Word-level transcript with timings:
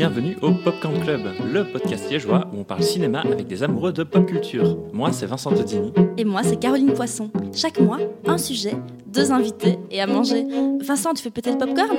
bienvenue 0.00 0.38
au 0.40 0.52
Popcorn 0.52 0.98
Club, 0.98 1.20
le 1.52 1.62
podcast 1.70 2.10
liégeois 2.10 2.48
où 2.54 2.60
on 2.60 2.64
parle 2.64 2.82
cinéma 2.82 3.20
avec 3.20 3.46
des 3.46 3.62
amoureux 3.62 3.92
de 3.92 4.02
pop 4.02 4.24
culture. 4.24 4.78
Moi, 4.94 5.12
c'est 5.12 5.26
Vincent 5.26 5.50
Todini. 5.50 5.92
Et 6.16 6.24
moi, 6.24 6.42
c'est 6.42 6.58
Caroline 6.58 6.94
Poisson. 6.94 7.30
Chaque 7.54 7.78
mois, 7.78 7.98
un 8.24 8.38
sujet, 8.38 8.72
deux 9.08 9.30
invités 9.30 9.78
et 9.90 10.00
à 10.00 10.06
manger. 10.06 10.46
Vincent, 10.80 11.12
tu 11.12 11.22
fais 11.22 11.30
peut-être 11.30 11.58
popcorn? 11.58 11.98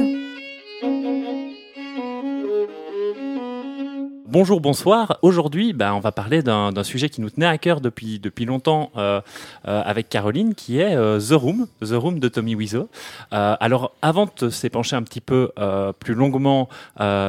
Bonjour, 4.31 4.61
bonsoir. 4.61 5.17
Aujourd'hui, 5.23 5.73
bah, 5.73 5.93
on 5.93 5.99
va 5.99 6.13
parler 6.13 6.41
d'un 6.41 6.83
sujet 6.85 7.09
qui 7.09 7.19
nous 7.19 7.29
tenait 7.29 7.45
à 7.45 7.57
cœur 7.57 7.81
depuis, 7.81 8.21
longtemps 8.45 8.89
euh, 8.95 9.19
euh, 9.67 9.81
avec 9.85 10.07
Caroline, 10.07 10.55
qui 10.55 10.79
est 10.79 10.95
euh, 10.95 11.19
The 11.19 11.33
Room, 11.33 11.67
The 11.81 11.95
Room 11.95 12.19
de 12.19 12.29
Tommy 12.29 12.55
Wiseau. 12.55 12.87
alors, 13.31 13.91
avant 14.01 14.29
de 14.39 14.49
s'épancher 14.49 14.95
un 14.95 15.03
petit 15.03 15.19
peu 15.19 15.51
plus 15.99 16.13
longuement 16.13 16.69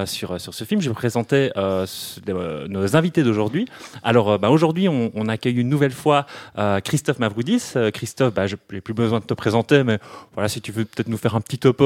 sur, 0.05 0.41
ce 0.41 0.65
film, 0.65 0.81
je 0.81 0.91
vais 0.91 0.95
présenter 0.95 1.51
nos 1.57 2.97
invités 2.97 3.25
d'aujourd'hui. 3.25 3.67
Alors, 4.05 4.39
bah, 4.39 4.51
aujourd'hui, 4.51 4.89
on, 4.89 5.27
accueille 5.27 5.57
une 5.57 5.69
nouvelle 5.69 5.91
fois 5.91 6.27
Christophe 6.85 7.19
Mavroudis. 7.19 7.73
Christophe, 7.93 8.33
bah, 8.33 8.47
je 8.47 8.55
n'ai 8.73 8.81
plus 8.81 8.95
besoin 8.95 9.19
de 9.19 9.25
te 9.25 9.35
présenter, 9.35 9.83
mais 9.83 9.99
voilà, 10.35 10.49
si 10.49 10.61
tu 10.61 10.71
veux 10.71 10.85
peut-être 10.85 11.09
nous 11.09 11.17
faire 11.17 11.35
un 11.35 11.41
petit 11.41 11.59
topo 11.59 11.85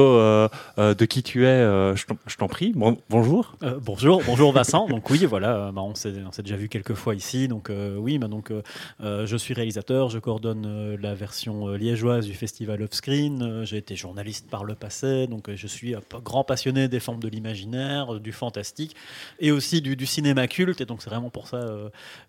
de 0.77 1.05
qui 1.05 1.23
tu 1.23 1.47
es, 1.47 1.57
je 1.95 2.35
t'en 2.37 2.47
prie. 2.47 2.71
Bon, 2.75 2.99
bonjour. 3.09 3.55
bonjour, 3.81 4.21
bonjour 4.23 4.53
Vincent. 4.53 4.85
Oui, 5.09 5.25
voilà, 5.25 5.55
euh, 5.55 5.71
bah, 5.71 5.81
on 5.81 5.95
s'est 5.95 6.11
déjà 6.11 6.55
vu 6.55 6.69
quelques 6.69 6.93
fois 6.93 7.15
ici. 7.15 7.47
Donc 7.47 7.69
euh, 7.69 7.95
oui, 7.97 8.17
bah, 8.17 8.27
donc, 8.27 8.51
euh, 8.51 9.25
je 9.25 9.37
suis 9.37 9.53
réalisateur, 9.53 10.09
je 10.09 10.19
coordonne 10.19 10.95
la 11.01 11.13
version 11.13 11.69
liégeoise 11.69 12.25
du 12.25 12.33
Festival 12.33 12.81
of 12.81 12.93
Screen. 12.93 13.63
J'ai 13.63 13.77
été 13.77 13.95
journaliste 13.95 14.49
par 14.49 14.63
le 14.63 14.75
passé, 14.75 15.27
donc 15.27 15.49
je 15.53 15.67
suis 15.67 15.95
un 15.95 16.01
grand 16.23 16.43
passionné 16.43 16.87
des 16.87 16.99
formes 16.99 17.19
de 17.19 17.27
l'imaginaire, 17.27 18.19
du 18.19 18.31
fantastique 18.31 18.95
et 19.39 19.51
aussi 19.51 19.81
du, 19.81 20.05
cinéma 20.05 20.47
culte. 20.47 20.81
Et 20.81 20.85
donc 20.85 21.01
c'est 21.01 21.09
vraiment 21.09 21.29
pour 21.29 21.47
ça 21.47 21.65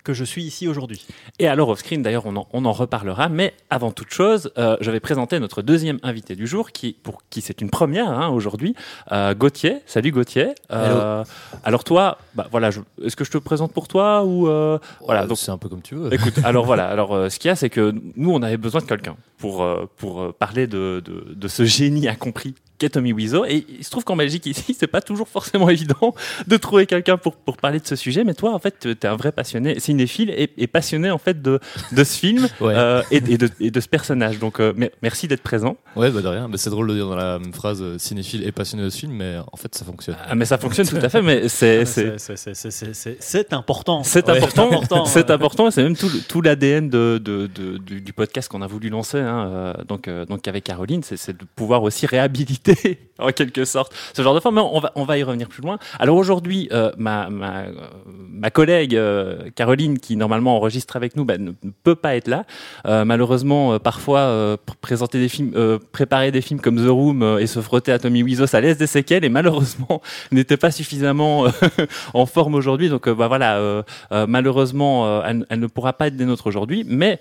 que 0.04 0.12
je 0.12 0.24
suis 0.24 0.44
ici 0.44 0.68
aujourd'hui. 0.68 1.06
Et 1.38 1.48
alors 1.48 1.68
off 1.68 1.80
screen, 1.80 2.02
d'ailleurs, 2.02 2.26
on 2.26 2.36
en, 2.36 2.48
on 2.52 2.64
en, 2.64 2.72
reparlera. 2.72 3.28
Mais 3.28 3.54
avant 3.70 3.90
toute 3.90 4.10
chose, 4.10 4.52
je 4.56 4.90
vais 4.90 5.00
présenter 5.00 5.40
notre 5.40 5.62
deuxième 5.62 5.98
invité 6.02 6.36
du 6.36 6.46
jour, 6.46 6.72
qui 6.72 6.92
pour 6.92 7.22
qui 7.30 7.40
c'est 7.40 7.60
une 7.60 7.70
première 7.70 8.10
hein, 8.10 8.28
aujourd'hui, 8.28 8.74
Gauthier. 9.10 9.78
Salut 9.86 10.12
Gauthier. 10.12 10.54
alors 10.68 11.84
toi, 11.84 12.18
bah, 12.34 12.46
voilà 12.50 12.67
est-ce 13.04 13.16
que 13.16 13.24
je 13.24 13.30
te 13.30 13.38
présente 13.38 13.72
pour 13.72 13.88
toi 13.88 14.24
ou 14.24 14.48
euh, 14.48 14.78
voilà 15.04 15.26
donc 15.26 15.38
c'est 15.38 15.50
un 15.50 15.58
peu 15.58 15.68
comme 15.68 15.82
tu 15.82 15.94
veux. 15.94 16.12
Écoute, 16.12 16.38
alors 16.44 16.64
voilà, 16.64 16.88
alors 16.94 17.14
euh, 17.14 17.28
ce 17.28 17.38
qu'il 17.38 17.48
y 17.48 17.52
a, 17.52 17.56
c'est 17.56 17.70
que 17.70 17.94
nous, 18.16 18.30
on 18.32 18.42
avait 18.42 18.56
besoin 18.56 18.80
de 18.80 18.86
quelqu'un 18.86 19.16
pour 19.38 19.62
euh, 19.62 19.86
pour 19.96 20.34
parler 20.34 20.66
de, 20.66 21.02
de, 21.04 21.34
de 21.34 21.48
ce 21.48 21.64
génie 21.64 22.08
incompris 22.08 22.54
qu'est 22.78 22.90
Tommy 22.90 23.12
Wiseau. 23.12 23.44
Et 23.44 23.66
il 23.68 23.84
se 23.84 23.90
trouve 23.90 24.04
qu'en 24.04 24.16
Belgique, 24.16 24.46
ici, 24.46 24.74
c'est 24.78 24.86
pas 24.86 25.00
toujours 25.00 25.28
forcément 25.28 25.68
évident 25.68 26.14
de 26.46 26.56
trouver 26.56 26.86
quelqu'un 26.86 27.16
pour, 27.16 27.36
pour 27.36 27.56
parler 27.56 27.80
de 27.80 27.86
ce 27.86 27.96
sujet. 27.96 28.24
Mais 28.24 28.34
toi, 28.34 28.54
en 28.54 28.58
fait, 28.58 28.78
tu 28.80 28.90
es 28.90 29.06
un 29.06 29.16
vrai 29.16 29.32
passionné, 29.32 29.80
cinéphile 29.80 30.30
et, 30.30 30.50
et 30.56 30.66
passionné, 30.66 31.10
en 31.10 31.18
fait, 31.18 31.42
de, 31.42 31.60
de 31.92 32.04
ce 32.04 32.18
film 32.18 32.48
euh, 32.62 33.02
et, 33.10 33.16
et, 33.16 33.38
de, 33.38 33.50
et, 33.60 33.70
de, 33.70 33.80
ce 33.80 33.88
personnage. 33.88 34.38
Donc, 34.38 34.60
euh, 34.60 34.72
merci 35.02 35.28
d'être 35.28 35.42
présent. 35.42 35.76
Ouais, 35.96 36.10
bah 36.10 36.22
de 36.22 36.28
rien. 36.28 36.48
c'est 36.54 36.70
drôle 36.70 36.88
de 36.88 36.94
dire 36.94 37.08
dans 37.08 37.16
la 37.16 37.38
même 37.38 37.52
phrase 37.52 37.82
euh, 37.82 37.98
cinéphile 37.98 38.46
et 38.46 38.52
passionné 38.52 38.84
de 38.84 38.90
ce 38.90 38.98
film, 38.98 39.12
mais 39.12 39.36
en 39.52 39.56
fait, 39.56 39.74
ça 39.74 39.84
fonctionne. 39.84 40.16
Ah, 40.26 40.34
mais 40.34 40.44
ça 40.44 40.58
fonctionne 40.58 40.86
tout 40.86 40.96
à 40.96 41.08
fait, 41.08 41.22
mais 41.22 41.48
c'est. 41.48 41.84
C'est 41.84 43.52
important. 43.52 44.02
C'est 44.04 44.28
important. 44.28 45.04
C'est 45.04 45.30
important. 45.30 45.70
C'est 45.78 45.82
même 45.82 45.96
tout, 45.96 46.10
tout 46.28 46.40
l'ADN 46.40 46.88
de, 46.88 47.20
de, 47.22 47.46
du, 47.46 48.00
du, 48.00 48.12
podcast 48.12 48.48
qu'on 48.48 48.62
a 48.62 48.66
voulu 48.66 48.88
lancer. 48.88 49.18
Hein, 49.18 49.74
donc, 49.86 50.08
donc, 50.08 50.48
avec 50.48 50.64
Caroline, 50.64 51.02
c'est 51.02 51.36
de 51.36 51.44
pouvoir 51.54 51.82
aussi 51.82 52.06
réhabiliter 52.06 52.67
en 53.18 53.32
quelque 53.32 53.64
sorte 53.64 53.94
ce 54.14 54.22
genre 54.22 54.34
de 54.34 54.40
forme. 54.40 54.56
Mais 54.56 54.60
on 54.60 54.80
va, 54.80 54.92
on 54.94 55.04
va 55.04 55.18
y 55.18 55.22
revenir 55.22 55.48
plus 55.48 55.62
loin. 55.62 55.78
Alors 55.98 56.16
aujourd'hui, 56.16 56.68
euh, 56.72 56.92
ma, 56.96 57.28
ma, 57.28 57.64
ma, 58.06 58.50
collègue 58.50 58.94
euh, 58.96 59.50
Caroline, 59.54 59.98
qui 59.98 60.16
normalement 60.16 60.56
enregistre 60.56 60.96
avec 60.96 61.16
nous, 61.16 61.24
bah, 61.24 61.38
ne 61.38 61.52
peut 61.82 61.94
pas 61.94 62.16
être 62.16 62.28
là. 62.28 62.44
Euh, 62.86 63.04
malheureusement, 63.04 63.78
parfois, 63.78 64.58
présenter 64.80 65.18
des 65.18 65.28
films, 65.28 65.78
préparer 65.92 66.30
des 66.30 66.40
films 66.40 66.60
comme 66.60 66.76
The 66.76 66.88
Room 66.88 67.38
et 67.40 67.46
se 67.46 67.60
frotter 67.60 67.92
à 67.92 67.98
Tommy 67.98 68.22
Wiseau, 68.22 68.46
ça 68.46 68.60
laisse 68.60 68.78
des 68.78 68.86
séquelles 68.86 69.24
et 69.24 69.28
malheureusement 69.28 70.00
n'était 70.32 70.56
pas 70.56 70.70
suffisamment 70.70 71.46
en 72.14 72.26
forme 72.26 72.54
aujourd'hui. 72.54 72.88
Donc 72.88 73.08
bah, 73.08 73.28
voilà, 73.28 73.84
malheureusement, 74.26 75.22
elle, 75.24 75.46
ne 75.50 75.66
pourra 75.66 75.92
pas 75.92 76.08
être 76.08 76.16
des 76.16 76.24
nôtres 76.24 76.46
aujourd'hui. 76.46 76.84
Mais 76.86 77.20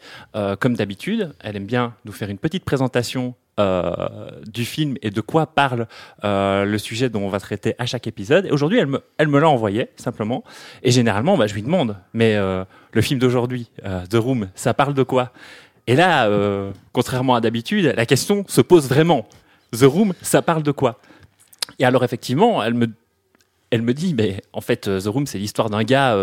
comme 0.59 0.75
d'habitude, 0.75 1.33
elle 1.39 1.55
aime 1.55 1.65
bien 1.65 1.93
nous 2.05 2.11
faire 2.11 2.29
une 2.29 2.37
petite 2.37 2.65
présentation 2.65 2.87
euh, 3.17 3.46
du 3.57 4.65
film 4.65 4.97
et 5.01 5.09
de 5.09 5.21
quoi 5.21 5.47
parle 5.47 5.87
euh, 6.23 6.65
le 6.65 6.77
sujet 6.77 7.09
dont 7.09 7.21
on 7.21 7.29
va 7.29 7.39
traiter 7.39 7.75
à 7.79 7.85
chaque 7.85 8.07
épisode. 8.07 8.45
Et 8.45 8.51
aujourd'hui, 8.51 8.79
elle 8.79 8.87
me, 8.87 9.01
elle 9.17 9.27
me 9.27 9.39
l'a 9.39 9.49
envoyé 9.49 9.89
simplement. 9.95 10.43
Et 10.83 10.91
généralement, 10.91 11.37
bah, 11.37 11.47
je 11.47 11.53
lui 11.53 11.63
demande, 11.63 11.97
mais 12.13 12.35
euh, 12.35 12.63
le 12.91 13.01
film 13.01 13.19
d'aujourd'hui, 13.19 13.69
The 14.09 14.15
Room, 14.15 14.49
ça 14.55 14.73
parle 14.73 14.93
de 14.93 15.03
quoi? 15.03 15.31
Et 15.87 15.95
là, 15.95 16.29
contrairement 16.91 17.35
à 17.35 17.41
d'habitude, 17.41 17.93
la 17.95 18.05
question 18.05 18.43
se 18.47 18.61
pose 18.61 18.89
vraiment. 18.89 19.27
The 19.71 19.83
Room, 19.83 20.13
ça 20.21 20.41
parle 20.41 20.63
de 20.63 20.71
quoi? 20.71 20.99
Et 21.79 21.85
alors 21.85 22.03
effectivement, 22.03 22.63
elle 22.63 22.73
me 22.73 22.87
elle 23.69 23.81
me 23.81 23.93
dit, 23.93 24.13
mais 24.13 24.41
en 24.53 24.61
fait, 24.61 24.81
The 24.81 25.07
Room, 25.07 25.27
c'est 25.27 25.39
l'histoire 25.39 25.69
d'un 25.69 25.83
gars 25.83 26.17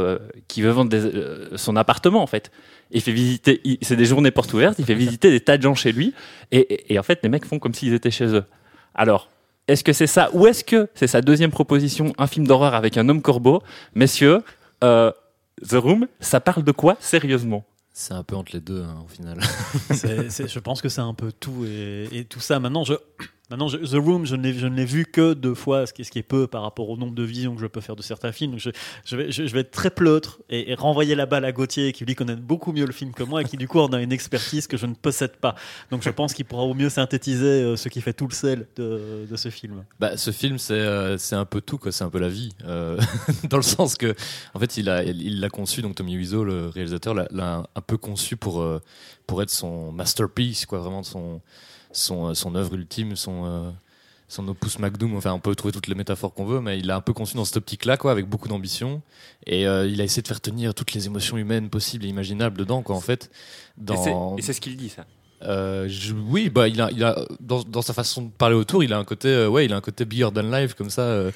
qui 0.49 0.63
veut 0.63 0.71
vendre 0.71 0.97
son 1.57 1.77
appartement, 1.77 2.23
en 2.23 2.27
fait 2.27 2.51
il 2.95 3.01
fait 3.01 3.13
visiter, 3.13 3.61
c'est 3.83 3.97
des 3.97 4.05
journées 4.05 4.31
portes 4.31 4.53
ouvertes, 4.53 4.79
il 4.79 4.85
fait 4.85 4.95
visiter 4.95 5.31
des 5.31 5.41
tas 5.41 5.57
de 5.57 5.63
gens 5.63 5.75
chez 5.75 5.93
lui, 5.93 6.15
et, 6.53 6.99
en 6.99 7.03
fait, 7.03 7.21
les 7.23 7.29
mecs 7.29 7.45
font 7.45 7.59
comme 7.59 7.75
s'ils 7.75 7.93
étaient 7.93 8.11
chez 8.11 8.27
eux. 8.27 8.45
Alors, 8.95 9.29
est-ce 9.67 9.83
que 9.83 9.93
c'est 9.93 10.07
ça, 10.07 10.31
ou 10.33 10.47
est-ce 10.47 10.65
que 10.65 10.89
c'est 10.95 11.07
sa 11.07 11.21
deuxième 11.21 11.51
proposition, 11.51 12.13
un 12.19 12.27
film 12.27 12.47
d'horreur 12.47 12.75
avec 12.75 12.97
un 12.97 13.09
homme 13.09 13.21
corbeau? 13.21 13.63
Messieurs, 13.95 14.43
euh, 14.83 15.11
The 15.69 15.75
Room, 15.75 16.07
ça 16.21 16.41
parle 16.41 16.63
de 16.63 16.73
quoi 16.73 16.97
sérieusement? 17.01 17.65
C'est 17.93 18.15
un 18.15 18.25
peu 18.25 18.35
entre 18.37 18.53
les 18.53 18.61
deux, 18.61 18.83
hein, 18.83 19.05
au 19.05 19.09
final. 19.09 19.39
je 19.91 20.59
pense 20.59 20.83
que 20.83 20.89
c'est 20.89 21.01
un 21.01 21.15
peu 21.15 21.31
tout 21.33 21.65
et, 21.65 22.09
et, 22.13 22.25
tout 22.25 22.41
ça. 22.41 22.59
Maintenant, 22.59 22.83
je, 22.85 22.95
Maintenant, 23.51 23.69
The 23.69 23.97
Room, 23.97 24.25
je 24.25 24.37
ne 24.37 24.75
l'ai 24.75 24.85
vu 24.87 25.05
que 25.05 25.35
deux 25.35 25.55
fois, 25.55 25.87
ce 25.87 25.93
qui, 25.93 26.01
est 26.01 26.23
peu 26.23 26.47
par 26.47 26.63
rapport 26.63 26.89
au 26.89 26.97
nombre 26.97 27.15
de 27.15 27.23
visions 27.23 27.55
que 27.55 27.61
je 27.61 27.67
peux 27.67 27.83
faire 27.83 27.95
de 27.95 28.01
certains 28.01 28.33
films. 28.33 28.57
Je, 28.59 29.17
vais, 29.17 29.61
être 29.61 29.71
très 29.71 29.91
pleutre 29.91 30.41
et, 30.49 30.75
renvoyer 30.75 31.15
la 31.15 31.27
balle 31.27 31.45
à 31.45 31.53
Gauthier, 31.53 31.93
qui 31.93 32.07
lui 32.07 32.15
connaît 32.15 32.37
beaucoup 32.37 32.73
mieux 32.73 32.87
le 32.87 32.93
film 32.93 33.13
que 33.13 33.23
moi 33.23 33.43
et 33.43 33.45
qui 33.45 33.59
du 33.59 33.69
coup 33.69 33.81
en 33.81 33.93
a 33.93 34.01
une 34.01 34.13
expertise 34.13 34.67
que 34.67 34.79
je 34.79 34.87
ne 34.87 34.95
possède 34.95 35.37
pas. 35.37 35.57
Donc 35.91 36.03
je 36.03 36.09
pense 36.09 36.33
qu'il 36.33 36.47
pourra 36.47 36.63
au 36.63 36.73
mieux 36.73 36.89
synthétiser 36.89 37.45
euh, 37.45 37.77
ce 37.77 37.91
qui 37.91 38.01
fait 38.01 38.15
tout 38.15 38.27
le 38.27 38.33
sel 38.33 38.67
de, 38.77 39.27
ce 39.37 39.51
film. 39.51 39.85
Bah, 40.01 40.17
ce 40.17 40.31
film, 40.31 40.57
c'est 40.57 40.73
euh, 40.73 41.19
un 41.33 41.45
peu 41.45 41.61
tout, 41.61 41.79
c'est 41.91 42.05
un 42.05 42.11
peu 42.11 42.21
la 42.21 42.31
vie. 42.31 42.55
Euh, 42.65 42.99
dans 43.51 43.59
le 43.59 43.63
sens 43.63 43.97
que, 43.97 44.15
en 44.55 44.59
fait, 44.59 44.79
il 44.79 44.87
l'a 44.87 45.03
il, 45.05 45.41
l'a 45.41 45.51
conçu, 45.51 45.83
donc 45.83 45.97
Tommy 45.97 46.17
Wiseau, 46.17 46.45
le 46.45 46.69
réalisateur, 46.69 47.13
l'a 47.13 47.63
un 47.75 47.81
peu 47.83 47.99
conçu 47.99 48.39
pour, 48.39 48.67
pour 49.27 49.43
être 49.43 49.51
son 49.51 49.93
masterpiece, 49.93 50.65
quoi, 50.65 50.79
vraiment 50.79 51.03
son 51.03 51.43
son, 51.97 52.29
euh, 52.29 52.35
son 52.35 52.55
œuvre 52.55 52.75
ultime, 52.75 53.17
son, 53.17 53.45
euh, 53.47 53.71
son 54.29 54.47
opus 54.49 54.79
magnum. 54.79 55.17
Enfin, 55.17 55.33
on 55.33 55.41
peut 55.41 55.55
trouver 55.55 55.73
toutes 55.73 55.87
les 55.87 55.95
métaphores 55.95 56.35
qu'on 56.35 56.45
veut, 56.45 56.61
mais 56.61 56.79
il 56.79 56.91
a 56.91 56.97
un 56.97 57.01
peu 57.01 57.13
conçu 57.13 57.37
dans 57.37 57.45
cette 57.45 57.57
optique-là, 57.57 57.97
quoi, 57.97 58.13
avec 58.13 58.29
beaucoup 58.29 58.49
d'ambition. 58.49 59.03
Et 59.47 59.67
euh, 59.67 59.87
il 59.87 60.01
a 60.01 60.05
essayé 60.05 60.23
de 60.23 60.29
faire 60.29 60.41
tenir 60.41 60.75
toutes 60.75 60.93
les 60.93 61.07
émotions 61.07 61.37
humaines 61.37 61.71
possibles 61.71 62.05
et 62.05 62.09
imaginables 62.09 62.59
dedans, 62.59 62.83
quoi, 62.83 62.97
en 62.97 63.01
fait. 63.01 63.31
Dans... 63.77 64.37
Et 64.37 64.43
c'est 64.43 64.53
ce 64.53 64.61
qu'il 64.61 64.77
dit, 64.77 64.89
ça. 64.89 65.07
Euh, 65.47 65.89
oui, 66.29 66.49
bah 66.49 66.69
il 66.69 66.81
a, 66.81 66.91
il 66.91 67.03
a 67.05 67.17
dans, 67.41 67.63
dans, 67.63 67.83
sa 67.83 67.93
façon 67.93 68.23
de 68.23 68.31
parler 68.31 68.57
autour, 68.57 68.83
il 68.83 68.93
a 68.93 68.99
un 68.99 69.05
côté, 69.05 69.29
euh, 69.29 69.49
ouais, 69.49 69.65
il 69.65 69.73
a 69.73 69.77
un 69.77 69.81
côté 69.81 70.05
bigger 70.05 70.29
than 70.35 70.43
life 70.43 70.75
comme 70.75 70.91
ça. 70.91 71.03
Euh, 71.03 71.31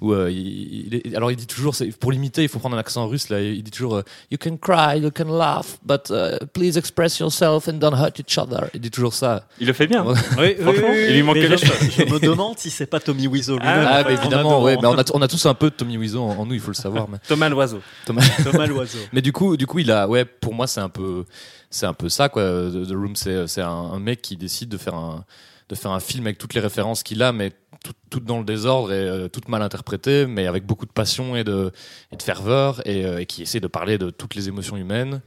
où 0.00 0.12
euh, 0.12 0.30
il, 0.30 1.00
il 1.04 1.16
alors 1.16 1.30
il 1.30 1.36
dit 1.36 1.46
toujours, 1.46 1.74
pour 2.00 2.10
l'imiter, 2.10 2.42
il 2.42 2.48
faut 2.48 2.58
prendre 2.58 2.76
un 2.76 2.80
accent 2.80 3.06
russe 3.06 3.28
là. 3.28 3.40
Il 3.40 3.62
dit 3.62 3.70
toujours, 3.70 4.02
you 4.30 4.38
can 4.38 4.56
cry, 4.56 4.98
you 5.00 5.10
can 5.10 5.36
laugh, 5.36 5.78
but 5.84 6.12
please 6.52 6.76
express 6.76 7.18
yourself 7.18 7.68
and 7.68 7.74
don't 7.74 7.94
hurt 7.94 8.18
each 8.18 8.36
other. 8.36 8.68
Il 8.74 8.80
dit 8.80 8.90
toujours 8.90 9.14
ça. 9.14 9.46
Il 9.60 9.66
le 9.66 9.72
fait 9.72 9.86
bien. 9.86 10.04
oui, 10.04 10.14
oui, 10.38 10.56
oui, 10.60 11.06
il 11.08 11.14
lui 11.14 11.22
manque 11.22 11.36
je, 11.36 11.56
je, 11.56 12.12
me 12.12 12.18
demande 12.18 12.58
si 12.58 12.70
c'est 12.70 12.86
pas 12.86 13.00
Tommy 13.00 13.26
Wiseau 13.28 13.58
lui-même. 13.58 13.86
Ah, 13.88 14.02
bah, 14.02 14.12
évidemment, 14.12 14.62
ouais, 14.62 14.76
mais 14.80 14.86
on 14.86 14.98
a, 14.98 15.04
on 15.14 15.22
a 15.22 15.28
tous 15.28 15.46
un 15.46 15.54
peu 15.54 15.70
de 15.70 15.74
Tommy 15.74 15.96
Wiseau 15.96 16.22
en, 16.22 16.46
nous, 16.46 16.54
il 16.54 16.60
faut 16.60 16.70
le 16.70 16.76
savoir. 16.76 17.08
Mais... 17.08 17.18
Thomas 17.26 17.48
l'oiseau. 17.48 17.80
Thomas, 18.04 18.22
Thomas 18.42 18.66
l'oiseau. 18.66 18.98
mais 19.12 19.22
du 19.22 19.32
coup, 19.32 19.56
du 19.56 19.66
coup, 19.66 19.78
il 19.78 19.90
a, 19.90 20.08
ouais, 20.08 20.24
pour 20.24 20.54
moi, 20.54 20.66
c'est 20.66 20.80
un 20.80 20.88
peu 20.88 21.24
c'est 21.72 21.86
un 21.86 21.94
peu 21.94 22.08
ça 22.08 22.28
quoi. 22.28 22.42
The 22.42 22.92
Room, 22.92 23.16
c'est 23.16 23.60
un, 23.60 23.68
un, 23.68 23.98
mec 23.98 24.22
qui 24.22 24.36
décide 24.36 24.68
de 24.68 24.78
faire 24.78 24.94
un 24.94 25.24
de 25.68 25.74
faire 25.74 25.90
un 25.92 26.00
film 26.00 26.26
avec 26.26 26.38
toutes 26.38 26.54
les 26.54 26.60
références 26.60 27.02
qu'il 27.02 27.22
a, 27.22 27.32
mais 27.32 27.50
toutes 27.82 27.96
tout 28.10 28.20
dans 28.20 28.38
le 28.38 28.44
désordre 28.44 28.92
et 28.92 29.08
euh, 29.08 29.28
toutes 29.28 29.48
mal 29.48 29.62
interprétées, 29.62 30.26
mais 30.26 30.46
avec 30.46 30.66
beaucoup 30.66 30.86
de 30.86 30.92
passion 30.92 31.34
et 31.34 31.44
de, 31.44 31.72
et 32.12 32.16
de 32.16 32.22
ferveur, 32.22 32.86
et, 32.86 33.06
euh, 33.06 33.20
et, 33.20 33.26
qui 33.26 33.42
essaie 33.42 33.60
de 33.60 33.66
parler 33.66 33.96
de 33.96 34.10
toutes 34.10 34.34
les 34.34 34.48
émotions 34.48 34.76
humaines, 34.76 35.22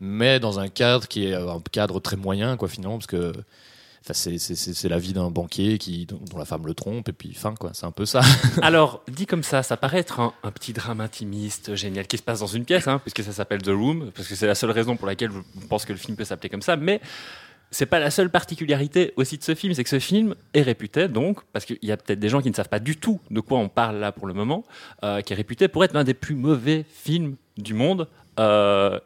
mais 0.00 0.40
dans 0.40 0.58
un 0.58 0.68
cadre 0.68 1.06
qui 1.06 1.26
est 1.26 1.34
un 1.34 1.60
cadre 1.72 2.00
très 2.00 2.16
moyen, 2.16 2.56
quoi, 2.56 2.68
finalement, 2.68 2.98
parce 2.98 3.06
que 3.06 3.32
c'est 4.12 4.88
la 4.88 4.98
vie 4.98 5.14
d'un 5.14 5.30
banquier 5.30 5.78
qui, 5.78 6.06
dont, 6.06 6.20
la 6.36 6.44
femme 6.44 6.66
le 6.66 6.74
trompe, 6.74 7.08
et 7.08 7.12
puis 7.12 7.32
fin, 7.32 7.54
quoi. 7.54 7.70
C'est 7.72 7.86
un 7.86 7.90
peu 7.90 8.04
ça. 8.04 8.20
Alors, 8.62 9.02
dit 9.08 9.24
comme 9.24 9.42
ça, 9.42 9.62
ça 9.62 9.76
paraît 9.76 9.98
être 9.98 10.20
un, 10.20 10.50
petit 10.50 10.72
drame 10.72 11.00
intimiste, 11.00 11.74
génial, 11.74 12.06
qui 12.06 12.18
se 12.18 12.22
passe 12.22 12.40
dans 12.40 12.46
une 12.46 12.64
pièce, 12.64 12.86
hein, 12.86 12.98
puisque 12.98 13.22
ça 13.22 13.32
s'appelle 13.32 13.62
The 13.62 13.68
Room, 13.68 14.10
parce 14.14 14.28
que 14.28 14.34
c'est 14.34 14.46
la 14.46 14.54
seule 14.54 14.72
raison 14.72 14.96
pour 14.96 15.06
laquelle 15.06 15.30
je 15.30 15.66
pense 15.66 15.84
que 15.86 15.92
le 15.92 15.98
film 15.98 16.16
peut 16.16 16.24
s'appeler 16.24 16.50
comme 16.50 16.62
ça, 16.62 16.76
mais 16.76 17.00
c'est 17.70 17.86
pas 17.86 17.98
la 17.98 18.10
seule 18.10 18.30
particularité 18.30 19.12
aussi 19.16 19.38
de 19.38 19.42
ce 19.42 19.54
film, 19.54 19.74
c'est 19.74 19.84
que 19.84 19.90
ce 19.90 19.98
film 19.98 20.34
est 20.52 20.62
réputé 20.62 21.08
donc, 21.08 21.40
parce 21.52 21.64
qu'il 21.64 21.78
y 21.82 21.90
a 21.90 21.96
peut-être 21.96 22.20
des 22.20 22.28
gens 22.28 22.40
qui 22.40 22.50
ne 22.50 22.54
savent 22.54 22.68
pas 22.68 22.78
du 22.78 22.96
tout 22.96 23.20
de 23.30 23.40
quoi 23.40 23.58
on 23.58 23.68
parle 23.68 23.96
là 23.96 24.12
pour 24.12 24.26
le 24.26 24.34
moment, 24.34 24.64
euh, 25.02 25.22
qui 25.22 25.32
est 25.32 25.36
réputé 25.36 25.66
pour 25.68 25.82
être 25.82 25.94
l'un 25.94 26.04
des 26.04 26.14
plus 26.14 26.36
mauvais 26.36 26.84
films 26.88 27.36
du 27.56 27.74
monde. 27.74 28.08
Euh, 28.38 29.00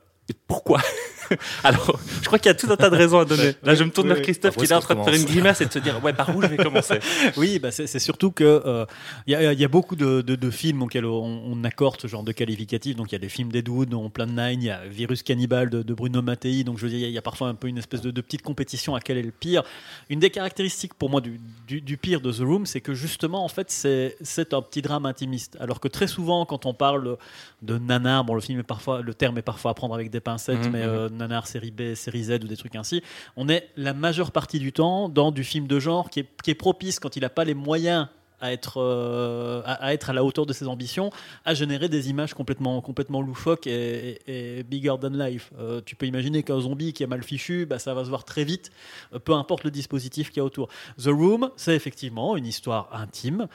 pourquoi? 0.46 0.80
Alors, 1.64 1.98
je 2.22 2.26
crois 2.26 2.38
qu'il 2.38 2.48
y 2.48 2.50
a 2.50 2.54
tout 2.54 2.70
un 2.70 2.76
tas 2.76 2.90
de 2.90 2.96
raisons 2.96 3.18
à 3.18 3.24
donner. 3.24 3.52
Là, 3.62 3.74
je 3.74 3.84
me 3.84 3.90
tourne 3.90 4.08
Oui, 4.08 4.14
vers. 4.14 4.22
Christophe 4.22 4.56
qui 4.56 4.64
est 4.64 4.70
là 4.70 4.78
en 4.78 4.80
train 4.80 4.94
de 4.94 5.02
faire 5.02 5.14
une 5.14 5.24
grimace 5.24 5.60
et 5.60 5.66
de 5.66 5.72
se 5.72 5.78
dire 5.78 6.02
ouais 6.04 6.12
par 6.12 6.34
où 6.36 6.42
je 6.42 6.46
vais 6.48 6.56
commencer? 6.56 6.98
Oui, 7.36 7.58
bah 7.58 7.70
c'est 7.70 7.86
surtout 7.98 8.30
que 8.30 8.44
euh, 8.44 8.84
il 9.26 9.32
y, 9.32 9.36
a- 9.36 9.52
il 9.52 9.60
y 9.60 9.64
a 9.64 9.68
beaucoup 9.68 9.96
de, 9.96 10.20
de- 10.22 10.34
de 10.36 10.50
films 10.50 10.82
auxquels 10.82 11.04
on, 11.04 11.42
on 11.46 11.64
accorde 11.64 12.00
ce 12.00 12.06
genre 12.06 12.22
de 12.22 12.32
qualificatif. 12.32 12.96
Donc 12.96 13.10
il 13.10 13.14
y 13.14 13.16
a 13.16 13.18
des 13.20 13.28
films 13.28 13.50
d'Ed 13.52 13.68
Wood, 13.68 13.88
dont 13.90 14.08
Plan 14.10 14.26
9, 14.26 14.52
il 14.54 14.64
y 14.64 14.70
a 14.70 14.80
Virus 14.86 15.22
Cannibal 15.22 15.70
de, 15.70 15.82
de 15.82 15.94
Bruno 15.94 16.22
Mattei. 16.22 16.64
Donc 16.64 16.78
je 16.78 16.84
veux 16.84 16.90
dire, 16.90 17.06
il 17.08 17.12
y 17.12 17.18
a 17.18 17.22
parfois 17.22 17.48
un 17.48 17.54
peu 17.54 17.68
une 17.68 17.78
espèce 17.78 18.00
de, 18.00 18.10
de 18.10 18.20
petite 18.20 18.42
compétition 18.42 18.94
à 18.94 19.00
quel 19.00 19.18
est 19.18 19.22
le 19.22 19.30
pire. 19.32 19.62
Une 20.10 20.20
des 20.20 20.30
caractéristiques 20.30 20.94
pour 20.94 21.10
moi 21.10 21.20
du, 21.20 21.40
du- 21.66 21.80
du 21.80 21.96
pire 21.96 22.20
de 22.20 22.32
The 22.32 22.40
Room, 22.40 22.66
c'est 22.66 22.80
que 22.80 22.94
justement, 22.94 23.44
en 23.44 23.48
fait, 23.48 23.70
c'est 23.70 24.54
un 24.54 24.62
petit 24.62 24.82
drame 24.82 25.06
intimiste. 25.06 25.56
Alors 25.60 25.80
que 25.80 25.88
très 25.88 26.06
souvent, 26.06 26.44
quand 26.46 26.66
on 26.66 26.74
parle 26.74 27.16
de 27.62 27.78
nanar, 27.78 28.24
bon, 28.24 28.34
le 28.34 28.40
film 28.40 28.60
est 28.60 28.64
parfois, 28.64 29.02
le 29.02 29.14
terme 29.14 29.38
est 29.38 29.42
parfois 29.42 29.72
à 29.72 29.74
prendre 29.74 29.94
avec 29.94 30.10
des 30.10 30.20
pincettes, 30.20 30.58
Mhm, 30.66 30.70
mais 30.72 30.82
euh, 30.82 31.08
nanar 31.18 31.46
série 31.46 31.70
B, 31.70 31.94
série 31.94 32.24
Z 32.24 32.30
ou 32.42 32.48
des 32.48 32.56
trucs 32.56 32.76
ainsi, 32.76 33.02
on 33.36 33.48
est 33.48 33.68
la 33.76 33.92
majeure 33.92 34.32
partie 34.32 34.58
du 34.58 34.72
temps 34.72 35.08
dans 35.08 35.30
du 35.30 35.44
film 35.44 35.66
de 35.66 35.78
genre 35.78 36.10
qui 36.10 36.20
est, 36.20 36.28
qui 36.42 36.50
est 36.50 36.54
propice 36.54 36.98
quand 36.98 37.16
il 37.16 37.20
n'a 37.20 37.30
pas 37.30 37.44
les 37.44 37.54
moyens 37.54 38.08
à 38.40 38.52
être, 38.52 38.80
euh, 38.80 39.62
à, 39.64 39.92
être 39.92 40.10
à 40.10 40.12
la 40.12 40.24
hauteur 40.24 40.46
de 40.46 40.52
ses 40.52 40.68
ambitions, 40.68 41.10
à 41.44 41.54
générer 41.54 41.88
des 41.88 42.10
images 42.10 42.34
complètement, 42.34 42.80
complètement 42.80 43.20
loufoques 43.20 43.66
et, 43.66 44.64
bigger 44.68 44.94
than 45.00 45.10
life. 45.10 45.50
Euh, 45.58 45.80
tu 45.84 45.96
peux 45.96 46.06
imaginer 46.06 46.42
qu'un 46.42 46.60
zombie 46.60 46.92
qui 46.92 47.02
est 47.02 47.06
mal 47.06 47.22
fichu, 47.22 47.66
bah, 47.66 47.78
ça 47.78 47.94
va 47.94 48.04
se 48.04 48.08
voir 48.08 48.24
très 48.24 48.44
vite, 48.44 48.70
euh, 49.12 49.18
peu 49.18 49.32
importe 49.32 49.64
le 49.64 49.70
dispositif 49.70 50.30
qu'il 50.30 50.38
y 50.38 50.40
a 50.40 50.44
autour. 50.44 50.68
The 51.02 51.08
Room, 51.08 51.50
c'est 51.56 51.74
effectivement 51.74 52.36
une 52.36 52.46
histoire 52.46 52.90
intime 52.92 53.48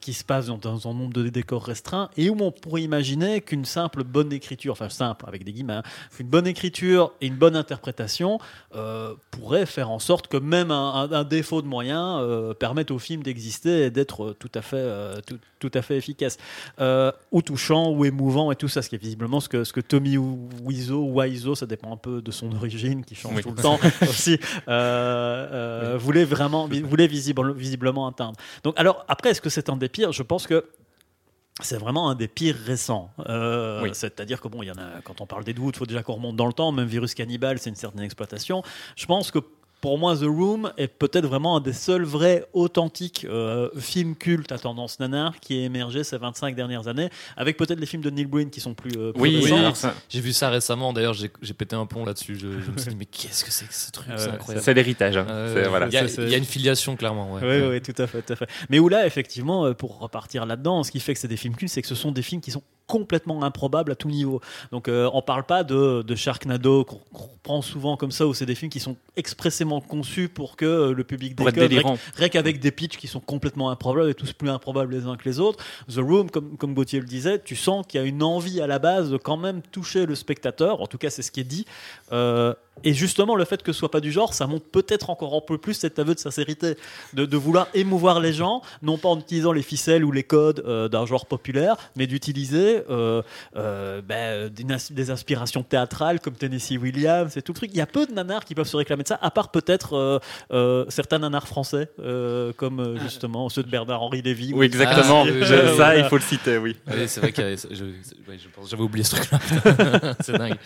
qui 0.00 0.12
se 0.12 0.24
passe 0.24 0.46
dans, 0.46 0.88
un 0.88 0.94
nombre 0.94 1.12
de 1.12 1.28
décors 1.28 1.64
restreints 1.64 2.10
et 2.16 2.28
où 2.28 2.36
on 2.40 2.50
pourrait 2.50 2.82
imaginer 2.82 3.40
qu'une 3.40 3.64
simple 3.64 4.04
bonne 4.04 4.32
écriture, 4.32 4.72
enfin 4.72 4.88
simple 4.88 5.24
avec 5.26 5.44
des 5.44 5.52
guillemets, 5.52 5.74
hein, 5.74 5.82
une 6.18 6.28
bonne 6.28 6.46
écriture 6.46 7.12
et 7.20 7.26
une 7.26 7.36
bonne 7.36 7.56
interprétation 7.56 8.38
pourrait 9.30 9.66
faire 9.66 9.90
en 9.90 9.98
sorte 9.98 10.28
que 10.28 10.36
même 10.36 10.70
un, 10.70 11.24
défaut 11.24 11.62
de 11.62 11.66
moyens 11.66 12.54
permette 12.58 12.90
au 12.90 12.98
film 12.98 13.22
d'exister 13.22 13.85
et 13.86 13.90
d'être 13.90 14.24
euh, 14.24 14.36
tout 14.38 14.50
à 14.54 14.62
fait, 14.62 14.76
euh, 14.76 15.16
tout, 15.26 15.38
tout 15.58 15.70
à 15.74 15.82
fait 15.82 15.96
efficace. 15.96 16.36
Euh, 16.80 17.10
ou 17.32 17.42
touchant, 17.42 17.90
ou 17.90 18.04
émouvant 18.04 18.52
et 18.52 18.56
tout 18.56 18.68
ça, 18.68 18.82
ce 18.82 18.88
qui 18.88 18.94
est 18.94 18.98
visiblement 19.02 19.40
ce 19.40 19.48
que, 19.48 19.64
ce 19.64 19.72
que 19.72 19.80
Tommy 19.80 20.16
Wiseau, 20.18 21.00
ou 21.02 21.20
Wiseau, 21.20 21.54
ça 21.54 21.66
dépend 21.66 21.92
un 21.92 21.96
peu 21.96 22.20
de 22.22 22.30
son 22.30 22.52
origine, 22.54 23.04
qui 23.04 23.14
change 23.14 23.34
Oui. 23.36 23.42
tout 23.42 23.50
le 23.50 23.62
temps 23.62 23.78
aussi, 24.02 24.38
euh, 24.68 25.96
voulait 25.98 26.24
vraiment, 26.24 26.68
voulait 26.68 27.06
visible- 27.06 27.54
visiblement 27.54 28.06
atteindre. 28.06 28.38
Donc, 28.64 28.74
alors, 28.78 29.04
après, 29.08 29.30
est-ce 29.30 29.40
que 29.40 29.50
c'est 29.50 29.68
un 29.70 29.76
des 29.76 29.88
pires? 29.88 30.12
Je 30.12 30.22
pense 30.22 30.46
que 30.46 30.64
c'est 31.62 31.78
vraiment 31.78 32.10
un 32.10 32.14
des 32.14 32.28
pires 32.28 32.56
récents. 32.66 33.10
Euh, 33.28 33.80
Oui. 33.82 33.90
C'est-à-dire 33.94 34.40
que 34.42 34.48
bon, 34.48 34.62
il 34.62 34.66
y 34.66 34.70
en 34.70 34.74
a. 34.76 35.00
Quand 35.04 35.20
on 35.22 35.26
parle 35.26 35.42
des 35.44 35.54
doutes, 35.54 35.76
il 35.76 35.78
faut 35.78 35.86
déjà 35.86 36.02
qu'on 36.02 36.14
remonte 36.14 36.36
dans 36.36 36.46
le 36.46 36.52
temps. 36.52 36.70
Même 36.70 36.86
Virus 36.86 37.14
Cannibal, 37.14 37.58
c'est 37.58 37.70
une 37.70 37.76
certaine 37.76 38.02
exploitation. 38.02 38.62
Je 38.94 39.06
pense 39.06 39.30
que 39.30 39.38
pour 39.80 39.98
moi, 39.98 40.16
The 40.16 40.22
Room 40.24 40.72
est 40.78 40.88
peut-être 40.88 41.26
vraiment 41.26 41.56
un 41.56 41.60
des 41.60 41.72
seuls 41.72 42.02
vrais, 42.02 42.44
authentiques 42.54 43.24
euh, 43.28 43.68
films 43.78 44.16
cultes 44.16 44.50
à 44.50 44.58
tendance 44.58 44.98
nanar 44.98 45.38
qui 45.38 45.58
est 45.58 45.64
émergé 45.64 46.02
ces 46.02 46.18
25 46.18 46.56
dernières 46.56 46.88
années, 46.88 47.08
avec 47.36 47.56
peut-être 47.56 47.78
les 47.78 47.86
films 47.86 48.02
de 48.02 48.10
Neil 48.10 48.24
Breen 48.26 48.50
qui 48.50 48.60
sont 48.60 48.74
plus. 48.74 48.90
euh, 48.96 49.12
plus 49.12 49.20
Oui, 49.22 49.48
ça- 49.74 49.94
J'ai 50.08 50.20
vu 50.20 50.32
ça 50.32 50.48
récemment, 50.50 50.92
d'ailleurs 50.92 51.14
j'ai 51.14 51.54
pété 51.54 51.76
un 51.76 51.86
plomb 51.86 52.04
là-dessus. 52.04 52.34
Je, 52.36 52.60
je 52.60 52.70
me 52.70 52.78
suis 52.78 52.90
dit, 52.90 52.96
mais 52.98 53.04
qu'est-ce 53.06 53.44
que 53.44 53.50
c'est 53.52 53.66
que 53.66 53.74
ce 53.74 53.90
truc? 53.92 54.06
Ah 54.10 54.16
C'est 54.18 54.28
ouais, 54.28 54.34
incroyable. 54.34 54.64
c'est 54.64 54.74
l'héritage. 54.74 55.16
hein. 55.18 55.26
Euh, 55.28 55.66
voilà. 55.68 55.86
Il 55.86 55.92
y, 55.92 55.96
a- 55.98 56.28
y 56.28 56.36
une 56.36 56.44
filiation 56.44 56.96
clairement. 56.96 57.32
Ouais. 57.34 57.40
Oui, 57.42 57.68
oui, 57.70 57.80
tout 57.82 58.00
à 58.02 58.06
fait, 58.06 58.22
tout 58.22 58.32
à 58.32 58.36
fait. 58.36 58.48
Mais 58.70 58.78
où 58.78 58.88
là, 58.88 59.06
effectivement, 59.06 59.66
euh, 59.66 59.74
pour 59.74 59.98
repartir 59.98 60.46
là-dedans, 60.46 60.82
ce 60.82 60.90
qui 60.90 61.00
fait 61.00 61.14
que 61.14 61.20
c'est 61.20 61.28
des 61.28 61.36
films 61.36 61.54
cultes, 61.54 61.72
c'est 61.72 61.82
que 61.82 61.88
ce 61.88 61.94
sont 61.94 62.12
des 62.12 62.22
films 62.22 62.40
qui 62.40 62.50
sont 62.50 62.62
complètement 62.86 63.42
improbables 63.42 63.92
à 63.92 63.94
tout 63.94 64.08
niveau. 64.08 64.40
Donc, 64.70 64.88
euh, 64.88 65.10
on 65.12 65.22
parle 65.22 65.44
pas 65.44 65.64
de, 65.64 66.02
de 66.02 66.14
Sharknado 66.14 66.84
qu'on 66.84 67.00
prend 67.42 67.62
souvent 67.62 67.96
comme 67.96 68.12
ça, 68.12 68.26
où 68.26 68.34
c'est 68.34 68.46
des 68.46 68.54
films 68.54 68.70
qui 68.70 68.80
sont 68.80 68.96
expressément 69.16 69.80
conçus 69.80 70.28
pour 70.28 70.56
que 70.56 70.64
euh, 70.64 70.92
le 70.92 71.04
public 71.04 71.34
délirant. 71.36 71.98
Rien 72.14 72.28
qu'avec 72.28 72.60
des 72.60 72.70
pitchs 72.70 72.96
qui 72.96 73.08
sont 73.08 73.20
complètement 73.20 73.70
improbables 73.70 74.10
et 74.10 74.14
tous 74.14 74.32
plus 74.32 74.50
improbables 74.50 74.94
les 74.94 75.06
uns 75.06 75.16
que 75.16 75.28
les 75.28 75.40
autres. 75.40 75.64
The 75.88 75.98
Room, 75.98 76.30
comme, 76.30 76.56
comme 76.56 76.74
Gauthier 76.74 77.00
le 77.00 77.06
disait, 77.06 77.40
tu 77.40 77.56
sens 77.56 77.84
qu'il 77.86 78.00
y 78.00 78.04
a 78.04 78.06
une 78.06 78.22
envie 78.22 78.60
à 78.60 78.66
la 78.66 78.78
base 78.78 79.10
de 79.10 79.16
quand 79.16 79.36
même 79.36 79.62
toucher 79.62 80.06
le 80.06 80.14
spectateur. 80.14 80.80
En 80.80 80.86
tout 80.86 80.98
cas, 80.98 81.10
c'est 81.10 81.22
ce 81.22 81.30
qui 81.30 81.40
est 81.40 81.44
dit. 81.44 81.66
Euh, 82.12 82.54
et 82.84 82.92
justement, 82.94 83.34
le 83.36 83.44
fait 83.44 83.62
que 83.62 83.72
ce 83.72 83.78
soit 83.78 83.90
pas 83.90 84.00
du 84.00 84.12
genre, 84.12 84.34
ça 84.34 84.46
montre 84.46 84.66
peut-être 84.66 85.10
encore 85.10 85.34
un 85.34 85.40
peu 85.40 85.58
plus 85.58 85.74
cet 85.74 85.98
aveu 85.98 86.14
de 86.14 86.18
sincérité, 86.20 86.76
de, 87.14 87.24
de 87.26 87.36
vouloir 87.36 87.68
émouvoir 87.74 88.20
les 88.20 88.32
gens, 88.32 88.62
non 88.82 88.98
pas 88.98 89.08
en 89.08 89.18
utilisant 89.18 89.52
les 89.52 89.62
ficelles 89.62 90.04
ou 90.04 90.12
les 90.12 90.22
codes 90.22 90.62
euh, 90.66 90.88
d'un 90.88 91.06
genre 91.06 91.26
populaire, 91.26 91.76
mais 91.96 92.06
d'utiliser 92.06 92.82
euh, 92.90 93.22
euh, 93.56 94.02
ben, 94.02 94.48
des, 94.50 94.64
ins- 94.72 94.92
des 94.92 95.10
inspirations 95.10 95.62
théâtrales 95.62 96.20
comme 96.20 96.34
Tennessee 96.34 96.76
Williams 96.80 97.36
et 97.36 97.42
tout 97.42 97.52
le 97.52 97.56
truc. 97.56 97.70
Il 97.72 97.78
y 97.78 97.80
a 97.80 97.86
peu 97.86 98.06
de 98.06 98.12
nanars 98.12 98.44
qui 98.44 98.54
peuvent 98.54 98.66
se 98.68 98.76
réclamer 98.76 99.02
de 99.02 99.08
ça, 99.08 99.18
à 99.22 99.30
part 99.30 99.50
peut-être 99.50 99.94
euh, 99.94 100.18
euh, 100.52 100.84
certains 100.88 101.18
nanars 101.18 101.48
français, 101.48 101.88
euh, 102.00 102.52
comme 102.56 102.80
euh, 102.80 102.98
justement 103.00 103.48
ceux 103.48 103.62
de 103.62 103.70
Bernard-Henri 103.70 104.22
Lévy. 104.22 104.52
Oui, 104.54 104.66
exactement. 104.66 105.24
Ah, 105.26 105.30
Je- 105.42 105.76
ça, 105.76 105.96
il 105.96 106.04
faut 106.04 106.16
le 106.16 106.22
citer, 106.22 106.58
oui. 106.58 106.76
Oui, 106.88 107.04
c'est 107.08 107.20
vrai 107.20 107.32
que 107.32 107.56
j'avais 108.68 108.82
oublié 108.82 109.04
ce 109.04 109.16
truc-là. 109.16 110.14
c'est 110.20 110.36
dingue. 110.36 110.56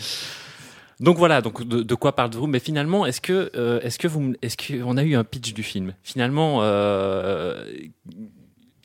Donc 1.00 1.16
voilà, 1.16 1.40
donc 1.40 1.66
de, 1.66 1.82
de 1.82 1.94
quoi 1.94 2.14
parle-vous 2.14 2.46
Mais 2.46 2.58
finalement, 2.60 3.06
est-ce 3.06 3.20
que, 3.20 3.50
euh, 3.56 3.80
est-ce 3.80 3.98
que 3.98 4.06
vous, 4.06 4.34
est-ce 4.42 4.56
qu'on 4.56 4.96
a 4.96 5.02
eu 5.02 5.14
un 5.16 5.24
pitch 5.24 5.54
du 5.54 5.62
film? 5.62 5.94
Finalement, 6.02 6.58
euh, 6.60 7.64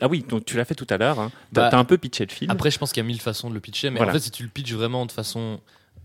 ah 0.02 0.08
oui, 0.08 0.26
donc 0.28 0.46
tu 0.46 0.58
l'as 0.58 0.66
fait 0.66 0.76
tout 0.76 0.88
à 0.90 0.98
l'heure. 0.98 1.20
Hein. 1.20 1.32
T'as, 1.54 1.62
Bah, 1.64 1.68
t'as 1.72 1.78
un 1.78 1.86
peu 1.86 1.98
pitché 1.98 2.26
le 2.26 2.32
film. 2.32 2.50
Après, 2.52 2.72
je 2.72 2.78
pense 2.80 2.92
qu'il 2.94 3.02
y 3.04 3.06
a 3.06 3.08
mille 3.08 3.22
façons 3.22 3.50
de 3.50 3.54
le 3.54 3.60
pitcher, 3.60 3.90
mais 3.90 3.98
Voilà. 3.98 4.12
en 4.12 4.16
fait, 4.16 4.22
si 4.22 4.32
tu 4.32 4.44
le 4.44 4.50
pitches 4.50 4.74
vraiment 4.74 5.06
de 5.06 5.12
façon 5.12 5.60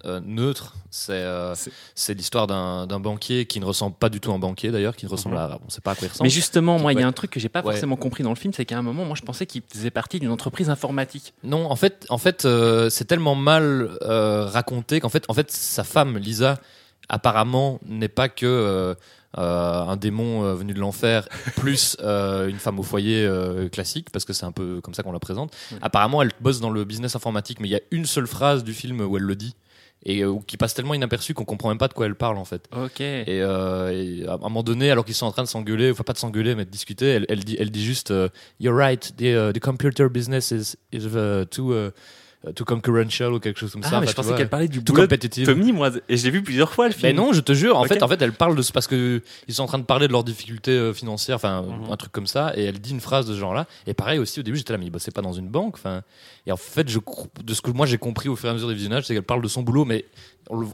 euh, 0.05 0.21
neutre, 0.25 0.75
c'est 0.91 1.13
euh, 1.13 1.55
C'est- 1.95 2.15
l'histoire 2.15 2.47
d'un 2.47 2.87
d'un 2.87 3.01
banquier 3.01 3.47
qui 3.47 3.61
ne 3.61 3.65
ressemble 3.65 3.95
pas 3.97 4.09
du 4.09 4.21
tout 4.21 4.31
à 4.33 4.35
un 4.35 4.39
banquier 4.39 4.71
d'ailleurs, 4.71 4.97
qui 4.97 5.05
ne 5.07 5.11
ressemble 5.11 5.37
à. 5.37 5.59
On 5.67 5.71
sait 5.71 5.81
pas 5.81 5.93
à 5.93 5.95
quoi 5.95 6.07
il 6.07 6.11
ressemble. 6.11 6.27
Mais 6.27 6.31
justement, 6.31 6.79
moi, 6.79 6.93
il 6.93 6.99
y 7.01 7.03
a 7.03 7.07
un 7.07 7.13
truc 7.13 7.31
que 7.31 7.39
j'ai 7.41 7.49
pas 7.49 7.61
Ouais. 7.61 7.73
forcément 7.73 7.97
compris 7.97 8.23
dans 8.23 8.31
le 8.31 8.37
film, 8.37 8.53
c'est 8.55 8.65
qu'à 8.65 8.79
un 8.79 8.83
moment, 8.83 9.05
moi, 9.05 9.15
je 9.17 9.23
pensais 9.23 9.47
qu'il 9.47 9.63
faisait 9.73 9.91
partie 9.91 10.19
d'une 10.21 10.31
entreprise 10.31 10.71
informatique. 10.71 11.35
Non, 11.45 11.71
en 11.71 11.77
fait, 11.77 12.07
en 12.09 12.19
fait, 12.19 12.45
euh, 12.45 12.91
c'est 12.91 13.05
tellement 13.05 13.35
mal 13.35 13.91
euh, 14.03 14.47
raconté 14.47 15.01
qu'en 15.01 15.09
fait, 15.09 15.25
en 15.29 15.35
fait, 15.35 15.51
sa 15.51 15.85
femme 15.85 16.17
Lisa, 16.19 16.59
apparemment, 17.09 17.81
n'est 17.87 18.09
pas 18.09 18.29
que 18.29 18.47
euh, 18.47 18.95
euh, 19.39 19.81
un 19.83 19.97
démon 19.97 20.43
euh, 20.45 20.55
venu 20.55 20.75
de 20.75 20.81
l'enfer 20.81 21.29
plus 21.57 21.97
euh, 22.01 22.49
une 22.49 22.59
femme 22.59 22.79
au 22.81 22.83
foyer 22.83 23.25
euh, 23.25 23.69
classique, 23.69 24.11
parce 24.11 24.25
que 24.25 24.33
c'est 24.33 24.45
un 24.47 24.53
peu 24.53 24.81
comme 24.81 24.95
ça 24.95 25.03
qu'on 25.03 25.13
la 25.13 25.19
présente. 25.21 25.53
Apparemment, 25.83 26.23
elle 26.23 26.33
bosse 26.41 26.61
dans 26.61 26.71
le 26.71 26.85
business 26.85 27.15
informatique, 27.17 27.59
mais 27.61 27.69
il 27.69 27.73
y 27.73 27.77
a 27.77 27.81
une 27.91 28.07
seule 28.07 28.27
phrase 28.27 28.65
du 28.65 28.73
film 28.75 29.01
où 29.01 29.17
elle 29.17 29.23
le 29.25 29.37
dit 29.37 29.55
et 30.05 30.23
euh, 30.23 30.37
qui 30.47 30.57
passe 30.57 30.75
tellement 30.75 30.95
inaperçue 30.95 31.35
qu'on 31.35 31.45
comprend 31.45 31.69
même 31.69 31.79
pas 31.79 31.89
de 31.89 31.95
quoi 31.95 32.07
elle 32.07 32.15
parle 32.15 32.39
en 32.39 32.45
fait. 32.45 32.69
Ok. 32.75 33.01
Et, 33.01 33.25
euh, 33.29 33.91
et 33.93 34.27
à 34.27 34.35
un 34.35 34.39
moment 34.39 34.63
donné, 34.63 34.91
alors 34.91 35.05
qu'ils 35.05 35.15
sont 35.15 35.27
en 35.27 35.33
train 35.33 35.43
de 35.43 35.49
s'engueuler, 35.49 35.91
enfin 35.91 36.05
pas 36.05 36.13
de 36.13 36.19
s'engueuler, 36.19 36.55
mais 36.55 36.65
de 36.65 36.71
discuter, 36.71 37.07
elle, 37.07 37.27
elle 37.29 37.45
dit, 37.45 37.57
elle 37.59 37.71
dit 37.71 37.85
juste 37.85 38.11
euh, 38.11 38.29
You're 38.61 38.77
right, 38.77 39.15
the, 39.17 39.23
uh, 39.23 39.53
the 39.53 39.61
computer 39.61 40.09
business 40.09 40.51
is, 40.51 40.77
is 40.93 41.07
uh, 41.07 41.45
too, 41.47 41.73
uh, 41.73 41.91
too 42.55 42.65
concurrential 42.65 43.33
ou 43.35 43.39
quelque 43.39 43.59
chose 43.61 43.73
comme 43.73 43.83
ah, 43.85 43.89
ça. 43.89 44.01
mais 44.01 44.05
Enfin, 44.07 44.11
je 44.11 44.17
pensais 44.17 44.35
qu'elle 44.35 44.49
parlait 44.49 44.69
du 44.69 44.81
boulot 44.81 45.01
de 45.01 45.03
competitive. 45.07 45.47
Tommy, 45.47 45.73
moi, 45.73 45.91
et 46.09 46.17
je 46.17 46.25
l'ai 46.25 46.31
vu 46.31 46.43
plusieurs 46.43 46.73
fois 46.73 46.87
le 46.89 46.95
film. 46.95 47.09
Mais 47.09 47.13
non, 47.13 47.33
je 47.33 47.41
te 47.41 47.53
jure. 47.53 47.77
En 47.77 47.85
fait, 47.85 48.03
en 48.03 48.09
fait, 48.09 48.21
elle 48.23 48.33
parle 48.33 48.57
de 48.57 48.63
parce 48.73 48.87
que 48.87 49.23
ils 49.49 49.55
sont 49.55 49.63
en 49.65 49.67
train 49.67 49.79
de 49.79 49.85
parler 49.85 50.07
de 50.07 50.13
leurs 50.13 50.25
difficultés 50.25 50.71
euh, 50.71 50.93
financières, 50.95 51.37
enfin 51.37 51.63
Mhm. 51.63 51.93
un 51.93 51.97
truc 51.97 52.13
comme 52.13 52.27
ça, 52.27 52.53
et 52.57 52.65
elle 52.65 52.81
dit 52.81 52.93
une 52.93 53.01
phrase 53.01 53.27
de 53.27 53.35
ce 53.35 53.39
genre-là. 53.39 53.67
Et 53.87 53.95
pareil 53.95 54.19
aussi 54.19 54.41
au 54.41 54.43
début, 54.43 54.57
j'étais 54.57 54.73
là, 54.73 54.79
mais 54.79 54.87
il 54.87 54.91
bossait 54.91 55.11
pas 55.11 55.23
dans 55.23 55.33
une 55.33 55.49
banque. 55.49 55.75
Enfin, 55.75 56.03
et 56.47 56.53
en 56.53 56.57
fait, 56.57 56.89
je 56.89 56.99
de 57.45 57.55
ce 57.55 57.61
que 57.61 57.71
moi 57.71 57.87
j'ai 57.87 57.99
compris 57.99 58.29
au 58.29 58.37
fur 58.37 58.49
et 58.49 58.51
à 58.51 58.55
mesure 58.55 58.69
des 58.69 58.75
visionnages, 58.75 59.05
c'est 59.07 59.15
qu'elle 59.15 59.23
parle 59.23 59.43
de 59.43 59.49
son 59.49 59.63
boulot, 59.63 59.85
mais 59.85 60.07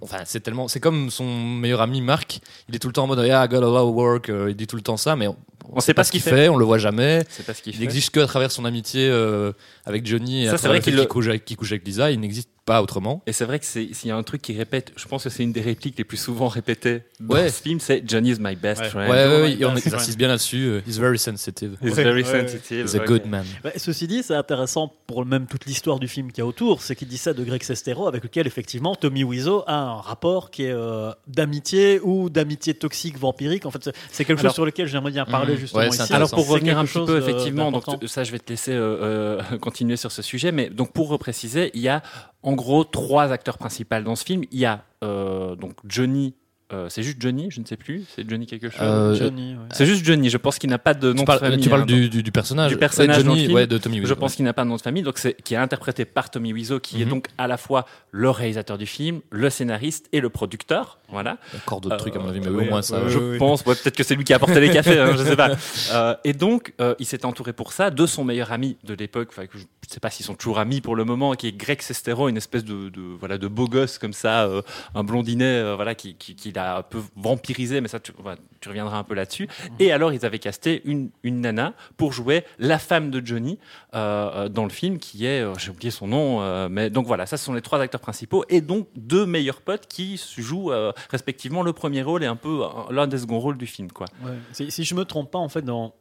enfin 0.01 0.19
c'est 0.25 0.41
tellement, 0.41 0.69
c'est 0.69 0.81
comme 0.81 1.11
son 1.11 1.25
meilleur 1.45 1.81
ami 1.81 2.01
Marc. 2.01 2.41
Il 2.69 2.77
est 2.77 2.79
tout 2.79 2.89
le 2.89 2.93
temps 2.93 3.05
en 3.05 3.07
mode 3.09 3.19
yeah, 3.27 3.45
I 3.45 3.49
got 3.49 3.57
a 3.59 3.61
lot 3.61 3.89
of 3.89 3.95
work. 3.95 4.29
euh, 4.29 4.51
il 4.51 4.57
dit 4.57 4.67
tout 4.67 4.77
le 4.77 4.83
temps 4.83 4.97
ça, 4.97 5.17
mais 5.17 5.27
on, 5.73 5.77
On 5.77 5.81
sait 5.81 5.95
pas 5.95 6.05
ce 6.05 6.11
qu'il 6.13 6.21
fait. 6.21 6.49
on 6.49 6.57
le 6.57 6.65
voit 6.65 6.79
jamais. 6.79 7.25
Pas 7.47 7.55
ce 7.55 7.63
Il 7.67 7.81
n'existe 7.81 8.11
que 8.11 8.21
à 8.21 8.27
travers 8.27 8.51
son 8.51 8.65
amitié 8.65 9.09
euh, 9.09 9.53
avec 9.85 10.07
Johnny 10.07 10.45
et 10.45 10.47
Ça, 10.47 10.55
à 10.55 10.59
travers 10.59 10.81
vrai 10.81 10.81
qu'il 10.85 10.97
le- 10.97 11.07
couche, 11.07 11.29
avec- 11.29 11.45
qu'il 11.45 11.57
couche 11.57 11.73
avec 11.73 11.87
Lisa. 11.87 12.11
Il 12.11 12.21
n'existe 12.21 12.49
pas 12.67 12.83
autrement. 12.83 13.23
Et 13.27 13.33
c'est 13.33 13.45
vrai 13.47 13.59
que 13.61 13.65
c'est, 13.65 13.89
s'il 13.95 14.09
y 14.09 14.11
a 14.11 14.17
un 14.17 14.23
truc 14.23 14.43
qui 14.43 14.57
répète, 14.59 14.93
je 14.97 15.07
pense 15.07 15.25
que 15.25 15.31
c'est 15.31 15.43
une 15.45 15.53
des 15.53 15.61
répliques 15.63 15.97
les 15.97 16.05
plus 16.05 16.17
souvent 16.19 16.49
répétées 16.49 17.03
dans 17.21 17.35
Ouais. 17.37 17.49
ce 17.49 17.63
film, 17.63 17.81
c'est 17.81 18.03
Johnny 18.07 18.33
is 18.33 18.37
my 18.41 18.57
best 18.57 18.83
Ouais. 18.83 18.89
friend. 18.91 19.09
Ouais, 19.11 19.27
ouais, 19.27 19.41
ouais, 19.43 19.53
et 19.59 19.65
on 19.65 19.71
insiste 19.71 20.19
bien 20.19 20.29
là-dessus. 20.29 20.65
euh, 20.67 20.81
He's 20.87 20.99
very 20.99 21.19
sensitive. 21.19 21.77
He's 21.81 21.95
very 21.95 22.25
sensitive. 22.25 22.85
He's 22.87 22.95
a 22.97 22.99
good 23.05 23.25
man. 23.27 23.45
Ceci 23.77 24.07
dit, 24.09 24.23
c'est 24.23 24.35
intéressant 24.35 24.93
pour 25.07 25.25
même 25.25 25.47
toute 25.47 25.65
l'histoire 25.65 25.99
du 26.01 26.09
film 26.09 26.33
qu'il 26.33 26.39
y 26.39 26.43
a 26.43 26.47
autour, 26.47 26.83
c'est 26.83 26.97
qu'il 26.97 27.09
dit 27.09 27.19
ça 27.19 27.33
de 27.33 27.43
Greg 27.45 27.63
Sestero, 27.63 28.09
avec 28.09 28.25
lequel 28.25 28.47
effectivement 28.49 28.95
Tommy 28.97 29.23
Wiseau 29.23 29.63
a 29.69 29.77
un 29.79 29.95
rapport 30.01 30.51
qui 30.51 30.65
est 30.65 30.73
euh, 30.73 31.13
d'amitié 31.29 32.01
ou 32.03 32.29
d'amitié 32.31 32.75
toxique 32.75 33.17
vampirique. 33.19 33.65
En 33.67 33.71
fait, 33.71 33.91
c'est- 34.11 34.25
quelque 34.25 34.39
chose 34.39 34.47
Alors- 34.47 34.55
sur 34.55 34.67
lequel 34.67 34.89
j'aimerais 34.89 35.13
bien 35.13 35.25
parler 35.25 35.53
Mhm. 35.55 35.59
justement 35.61 35.83
ici. 35.85 36.13
Alors 36.13 36.31
pour 36.31 36.49
revenir 36.49 36.79
un 36.79 36.85
petit 36.85 36.99
peu 37.05 37.19
effectivement, 37.19 37.71
donc 37.71 37.85
ça 38.07 38.25
je 38.25 38.33
vais 38.33 38.41
te 38.41 38.51
laisser 38.51 38.73
euh, 38.73 39.39
euh, 39.53 39.59
continuer 39.61 39.97
sur 39.97 40.11
ce 40.11 40.21
sujet, 40.23 40.51
mais 40.51 40.69
donc 40.69 40.93
pour 40.93 41.09
repréciser, 41.09 41.71
il 41.75 41.81
y 41.83 41.89
a 41.89 42.03
en 42.47 42.55
gros 42.55 42.85
trois 42.85 43.33
acteurs 43.33 43.59
principaux 43.59 44.01
dans 44.01 44.15
ce 44.15 44.25
film. 44.25 44.45
Il 44.53 44.59
y 44.61 44.65
a 44.65 44.85
euh, 45.03 45.57
donc 45.57 45.75
Johnny 45.85 46.35
euh, 46.73 46.89
c'est 46.89 47.03
juste 47.03 47.19
Johnny, 47.21 47.49
je 47.51 47.61
ne 47.61 47.65
sais 47.65 47.77
plus. 47.77 48.05
C'est 48.15 48.29
Johnny 48.29 48.47
quelque 48.47 48.71
chose. 48.71 48.81
Euh, 48.83 49.15
Johnny, 49.15 49.55
ouais. 49.55 49.61
c'est 49.73 49.87
juste 49.87 50.05
Johnny. 50.05 50.31
Je 50.31 50.37
pense 50.37 50.59
qu'il 50.59 50.69
n'a 50.71 50.79
pas 50.79 50.95
de 50.95 51.13
nom 51.13 51.21
Tu 51.21 51.25
parles, 51.25 51.39
de 51.41 51.45
famille. 51.47 51.61
tu 51.61 51.69
parles 51.71 51.83
hein, 51.83 51.87
du, 51.87 52.09
du, 52.09 52.23
du 52.23 52.33
personnage. 52.33 52.71
Du 52.73 52.77
personnage 52.77 53.19
Ouais, 53.19 53.23
dans 53.23 53.29
le 53.31 53.35
Johnny, 53.37 53.45
film. 53.47 53.55
ouais, 53.57 53.67
de 53.67 53.79
Tommy 53.79 53.97
Wiseau. 54.01 54.09
Je 54.09 54.15
pense 54.15 54.35
qu'il 54.35 54.45
n'a 54.45 54.53
pas 54.53 54.65
de 54.65 54.69
nom 54.69 54.77
de 54.77 54.81
famille, 54.81 55.03
donc 55.05 55.19
c'est 55.19 55.35
qui 55.43 55.55
est 55.55 55.59
interprété 55.59 56.05
par 56.05 56.31
Tommy 56.31 56.53
Wiseau, 56.53 56.81
qui 56.81 57.01
est 57.01 57.05
Mhm. 57.05 57.11
donc 57.11 57.27
à 57.39 57.47
la 57.47 57.57
fois 57.57 57.87
le 58.11 58.31
réalisateur 58.31 58.79
du 58.79 58.87
film, 58.87 59.21
le 59.31 59.49
scénariste 59.51 60.09
et 60.13 60.21
le 60.21 60.29
producteur. 60.29 60.99
Voilà. 61.09 61.39
Encore 61.57 61.81
d'autres 61.81 61.95
Euh, 61.95 61.99
trucs 61.99 62.17
à 62.17 62.19
mon 62.19 62.29
avis, 62.29 62.41
mais 62.41 62.49
oui, 62.49 62.67
au 62.67 62.71
moins 62.71 62.83
ça. 62.83 63.09
je 63.09 63.19
oui. 63.19 63.39
pense. 63.39 63.65
ouais, 63.65 63.75
peut-être 63.77 63.95
que 63.97 64.03
c'est 64.03 64.17
lui 64.17 64.25
qui 64.25 64.33
a 64.33 64.37
apporté 64.37 64.59
les 64.61 64.71
cafés. 64.71 64.99
hein, 64.99 65.13
je 65.17 65.23
sais 65.23 65.37
pas. 65.37 65.51
Euh, 65.93 66.17
et 66.25 66.33
donc, 66.33 66.73
euh, 66.81 66.95
il 66.99 67.07
s'est 67.07 67.25
entouré 67.25 67.53
pour 67.53 67.73
ça 67.73 67.91
de 67.91 68.07
son 68.07 68.25
meilleur 68.25 68.51
ami 68.51 68.77
de 68.83 68.95
l'époque. 68.95 69.29
Enfin, 69.31 69.47
que 69.47 69.57
je 69.57 69.63
ne 69.63 69.67
sais 69.89 70.01
pas 70.01 70.11
s'ils 70.11 70.27
sont 70.27 70.35
toujours 70.35 70.59
amis 70.59 70.81
pour 70.81 70.97
le 70.97 71.05
moment, 71.05 71.35
qui 71.35 71.47
est 71.47 71.53
Greg 71.57 71.81
Sestero, 71.81 72.29
une 72.29 72.37
espèce 72.37 72.65
de, 72.65 72.89
de- 72.89 73.01
voilà 73.21 73.39
de 73.39 73.47
beau 73.47 73.69
gosse 73.69 73.99
comme 73.99 74.13
ça, 74.13 74.45
euh, 74.47 74.63
un 74.97 75.05
blondinet, 75.05 75.45
euh, 75.45 75.75
voilà, 75.77 75.95
qui, 75.95 76.15
qui, 76.17 76.35
qui 76.35 76.51
l'a 76.57 76.79
un 76.79 76.83
peu 76.83 77.01
vampirisé. 77.17 77.81
Mais 77.81 77.89
ça, 77.89 78.01
tu, 78.01 78.13
reviendras 78.67 78.99
un 78.99 79.05
peu 79.05 79.15
là-dessus. 79.15 79.49
Et 79.79 79.93
alors, 79.93 80.13
ils 80.13 80.27
avaient 80.27 80.39
casté 80.39 80.83
une, 80.85 81.11
nana 81.23 81.75
pour 81.97 82.13
jouer 82.13 82.45
la 82.59 82.79
femme 82.79 83.11
de 83.11 83.25
Johnny 83.25 83.59
euh, 83.95 83.99
euh, 84.35 84.49
dans 84.49 84.65
le 84.65 84.71
film, 84.71 84.99
qui 84.99 85.27
est, 85.27 85.43
euh, 85.43 85.55
j'ai 85.59 85.71
oublié 85.71 85.91
son 85.91 86.09
nom, 86.09 86.69
mais 86.69 86.91
donc 86.91 87.07
voilà, 87.07 87.27
ça 87.27 87.37
ce 87.37 87.45
sont 87.45 87.55
les 87.55 87.63
trois 87.63 87.81
acteurs 87.81 88.01
principaux 88.01 88.45
et 88.49 88.61
donc 88.61 88.89
deux 88.97 89.27
meilleurs 89.27 89.61
potes 89.61 89.87
qui 89.87 90.21
jouent 90.37 90.73
respectivement 91.11 91.63
le 91.63 91.73
premier 91.73 92.03
rôle 92.03 92.25
et 92.25 92.27
un 92.27 92.37
peu 92.37 92.63
l'un 92.91 93.07
des 93.07 93.19
seconds 93.19 93.39
rôles 93.39 93.59
du 93.59 93.67
film, 93.67 93.93
quoi. 93.93 94.07
Si, 94.53 94.71
si 94.71 94.85
je 94.85 94.95
me 94.95 95.05
trompe 95.05 95.31
pas, 95.31 95.39
en 95.39 95.49
fait, 95.49 95.63
dans, 95.63 95.95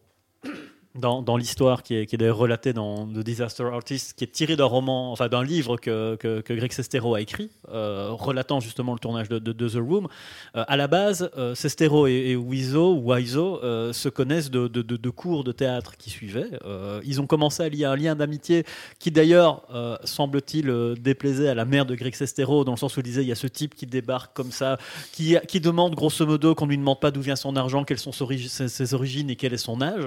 dans, 0.95 1.37
l'histoire 1.37 1.83
qui 1.83 1.95
est, 1.95 2.15
d'ailleurs 2.15 2.37
relatée 2.37 2.73
dans 2.73 3.05
The 3.05 3.19
Disaster 3.19 3.63
Artist, 3.63 4.13
qui 4.17 4.23
est 4.23 4.27
tirée 4.31 4.55
d'un 4.55 4.65
roman, 4.65 5.11
enfin 5.11 5.27
d'un 5.27 5.43
livre 5.43 5.77
que, 5.77 6.15
que, 6.15 6.41
que 6.41 6.53
Greg 6.53 6.71
Sestero 6.71 7.15
a 7.15 7.21
écrit, 7.21 7.49
euh, 7.69 8.09
relatant 8.11 8.59
justement 8.59 8.93
le 8.93 8.99
tournage 8.99 9.29
de, 9.29 9.39
The 9.39 9.75
Room. 9.75 10.07
Euh, 10.55 10.63
à 10.67 10.77
la 10.77 10.87
base, 10.87 11.29
euh, 11.37 11.55
Sestero 11.55 12.07
et, 12.07 12.31
et 12.31 12.35
Wiseau 12.35 13.03
euh, 13.63 13.93
se 13.93 14.09
connaissent 14.09 14.49
de, 14.51 15.09
cours 15.09 15.43
de 15.43 15.51
théâtre 15.51 15.97
qui 15.97 16.09
suivaient. 16.09 16.49
Euh, 16.65 17.01
ils 17.05 17.21
ont 17.21 17.27
commencé 17.27 17.63
à 17.63 17.69
lier 17.69 17.85
un 17.85 17.95
lien 17.95 18.15
d'amitié 18.15 18.63
qui 18.99 19.11
d'ailleurs, 19.11 19.63
semble-t-il, 20.03 20.95
déplaisait 20.99 21.49
à 21.49 21.55
la 21.55 21.65
mère 21.65 21.85
de 21.85 21.95
Greg 21.95 22.15
Sestero, 22.15 22.63
dans 22.63 22.71
le 22.73 22.77
sens 22.77 22.95
où 22.95 22.99
il 23.01 23.03
disait 23.03 23.21
il 23.21 23.27
y 23.27 23.31
a 23.31 23.35
ce 23.35 23.47
type 23.47 23.75
qui 23.75 23.85
débarque 23.85 24.35
comme 24.35 24.51
ça, 24.51 24.77
qui, 25.11 25.35
qui 25.47 25.59
demande 25.59 25.95
grosso 25.95 26.25
modo 26.25 26.55
qu'on 26.55 26.65
lui 26.67 26.77
demande 26.77 26.99
pas 26.99 27.11
d'où 27.11 27.21
vient 27.21 27.35
son 27.35 27.55
argent, 27.55 27.83
quelles 27.83 27.99
sont 27.99 28.11
ses, 28.11 28.23
origi- 28.23 28.47
ses- 28.49 28.67
ses 28.67 28.93
origines 28.93 29.29
et 29.29 29.35
quel 29.35 29.53
est 29.53 29.57
son 29.57 29.81
âge. 29.81 30.05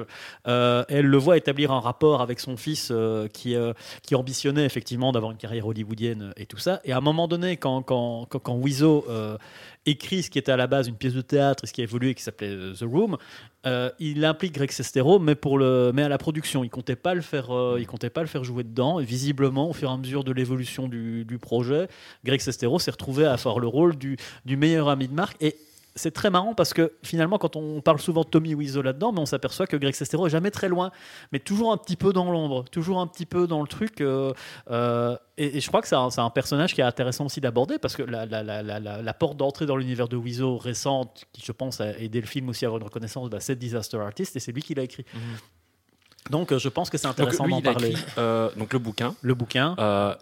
Elle 0.88 1.06
le 1.06 1.16
voit 1.16 1.36
établir 1.36 1.72
un 1.72 1.80
rapport 1.80 2.20
avec 2.20 2.40
son 2.40 2.56
fils 2.56 2.88
euh, 2.90 3.28
qui, 3.28 3.54
euh, 3.54 3.72
qui 4.02 4.14
ambitionnait 4.14 4.64
effectivement 4.64 5.12
d'avoir 5.12 5.32
une 5.32 5.38
carrière 5.38 5.66
hollywoodienne 5.66 6.32
et 6.36 6.46
tout 6.46 6.58
ça. 6.58 6.80
Et 6.84 6.92
à 6.92 6.98
un 6.98 7.00
moment 7.00 7.28
donné, 7.28 7.56
quand, 7.56 7.82
quand, 7.82 8.26
quand, 8.26 8.60
euh, 9.08 9.36
écrit 9.86 10.22
ce 10.22 10.30
qui 10.30 10.38
était 10.38 10.52
à 10.52 10.56
la 10.56 10.66
base 10.66 10.88
une 10.88 10.96
pièce 10.96 11.14
de 11.14 11.20
théâtre 11.20 11.64
et 11.64 11.66
ce 11.66 11.72
qui 11.72 11.80
a 11.80 11.84
évolué, 11.84 12.14
qui 12.14 12.22
s'appelait 12.22 12.48
euh, 12.50 12.74
The 12.74 12.82
Room, 12.82 13.16
euh, 13.66 13.90
il 13.98 14.24
implique 14.24 14.54
Greg 14.54 14.70
Sestero, 14.70 15.18
mais, 15.18 15.34
pour 15.34 15.58
le, 15.58 15.90
mais 15.94 16.02
à 16.02 16.08
la 16.08 16.18
production. 16.18 16.64
Il 16.64 16.70
comptait 16.70 16.96
pas 16.96 17.14
le 17.14 17.20
faire, 17.20 17.54
euh, 17.54 17.82
comptait 17.84 18.10
pas 18.10 18.20
le 18.20 18.26
faire 18.26 18.44
jouer 18.44 18.64
dedans. 18.64 19.00
Et 19.00 19.04
visiblement, 19.04 19.70
au 19.70 19.72
fur 19.72 19.90
et 19.90 19.92
à 19.92 19.96
mesure 19.96 20.24
de 20.24 20.32
l'évolution 20.32 20.88
du, 20.88 21.24
du 21.24 21.38
projet, 21.38 21.88
Greg 22.24 22.40
Sestero 22.40 22.78
s'est 22.78 22.90
retrouvé 22.90 23.26
à 23.26 23.36
faire 23.36 23.58
le 23.58 23.66
rôle 23.66 23.96
du, 23.96 24.16
du 24.44 24.56
meilleur 24.56 24.88
ami 24.88 25.08
de 25.08 25.14
Marc. 25.14 25.36
Et 25.40 25.56
c'est 25.98 26.10
très 26.10 26.30
marrant 26.30 26.54
parce 26.54 26.72
que 26.72 26.94
finalement, 27.02 27.38
quand 27.38 27.56
on 27.56 27.80
parle 27.80 27.98
souvent 27.98 28.22
de 28.22 28.28
Tommy 28.28 28.54
Wiseau 28.54 28.82
là-dedans, 28.82 29.12
mais 29.12 29.20
on 29.20 29.26
s'aperçoit 29.26 29.66
que 29.66 29.76
Greg 29.76 29.94
Sestero 29.94 30.26
est 30.26 30.30
jamais 30.30 30.50
très 30.50 30.68
loin, 30.68 30.90
mais 31.32 31.38
toujours 31.38 31.72
un 31.72 31.76
petit 31.76 31.96
peu 31.96 32.12
dans 32.12 32.30
l'ombre, 32.30 32.64
toujours 32.70 33.00
un 33.00 33.06
petit 33.06 33.26
peu 33.26 33.46
dans 33.46 33.60
le 33.60 33.68
truc. 33.68 34.00
euh, 34.00 34.32
euh, 34.70 35.16
et, 35.36 35.60
je 35.60 35.68
crois 35.68 35.82
que 35.82 35.88
c'est 35.88 35.96
un, 35.96 36.30
personnage 36.30 36.74
qui 36.74 36.80
est 36.80 36.84
intéressant 36.84 37.26
aussi 37.26 37.40
d'aborder 37.40 37.78
parce 37.78 37.96
que 37.96 38.02
la, 38.02 39.14
porte 39.14 39.36
d'entrée 39.36 39.66
dans 39.66 39.76
l'univers 39.76 40.08
de 40.08 40.16
Wiseau 40.16 40.56
récente, 40.56 41.24
qui 41.32 41.42
je 41.44 41.52
pense 41.52 41.80
a 41.80 41.98
aidé 41.98 42.20
le 42.20 42.26
film 42.26 42.48
aussi 42.48 42.64
à 42.64 42.68
avoir 42.68 42.80
une 42.80 42.86
reconnaissance, 42.86 43.28
bah, 43.28 43.40
c'est 43.40 43.56
Disaster 43.56 43.98
Artist 43.98 44.36
et 44.36 44.40
c'est 44.40 44.52
lui 44.52 44.62
qui 44.62 44.74
l'a 44.74 44.84
écrit. 44.84 45.04
Donc 46.30 46.52
euh, 46.52 46.58
je 46.58 46.68
pense 46.68 46.90
que 46.90 46.98
c'est 46.98 47.06
intéressant 47.06 47.48
d'en 47.48 47.60
parler. 47.62 47.90
écrit 47.90 48.04
euh, 48.18 48.50
donc 48.56 48.72
le 48.72 48.78
bouquin. 48.78 49.14
Le 49.22 49.34
bouquin. 49.34 49.74
Euh, 49.78 50.14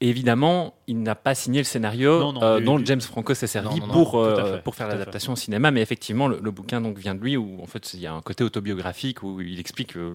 évidemment, 0.00 0.74
il 0.86 1.02
n'a 1.02 1.14
pas 1.14 1.34
signé 1.34 1.60
le 1.60 1.64
scénario 1.64 2.18
Non, 2.20 2.32
non, 2.32 2.42
euh, 2.42 2.60
dont 2.60 2.78
James 2.84 3.00
Franco 3.00 3.34
s'est 3.34 3.46
servi 3.46 3.80
Non, 3.80 3.88
pour, 3.88 4.24
fait, 4.24 4.62
pour 4.62 4.74
faire 4.74 4.88
l'adaptation 4.88 5.32
au 5.32 5.36
cinéma. 5.36 5.70
Mais 5.70 5.80
effectivement, 5.82 6.28
le, 6.28 6.38
le 6.42 6.50
bouquin 6.50 6.80
donc 6.80 6.98
vient 6.98 7.14
de 7.14 7.20
lui, 7.20 7.36
où 7.36 7.62
en 7.62 7.66
fait 7.66 7.94
il 7.94 8.00
y 8.00 8.06
a 8.06 8.12
un 8.12 8.20
côté 8.20 8.44
autobiographique 8.44 9.22
où 9.22 9.40
il 9.40 9.58
explique 9.58 9.94
Oui, 9.96 10.14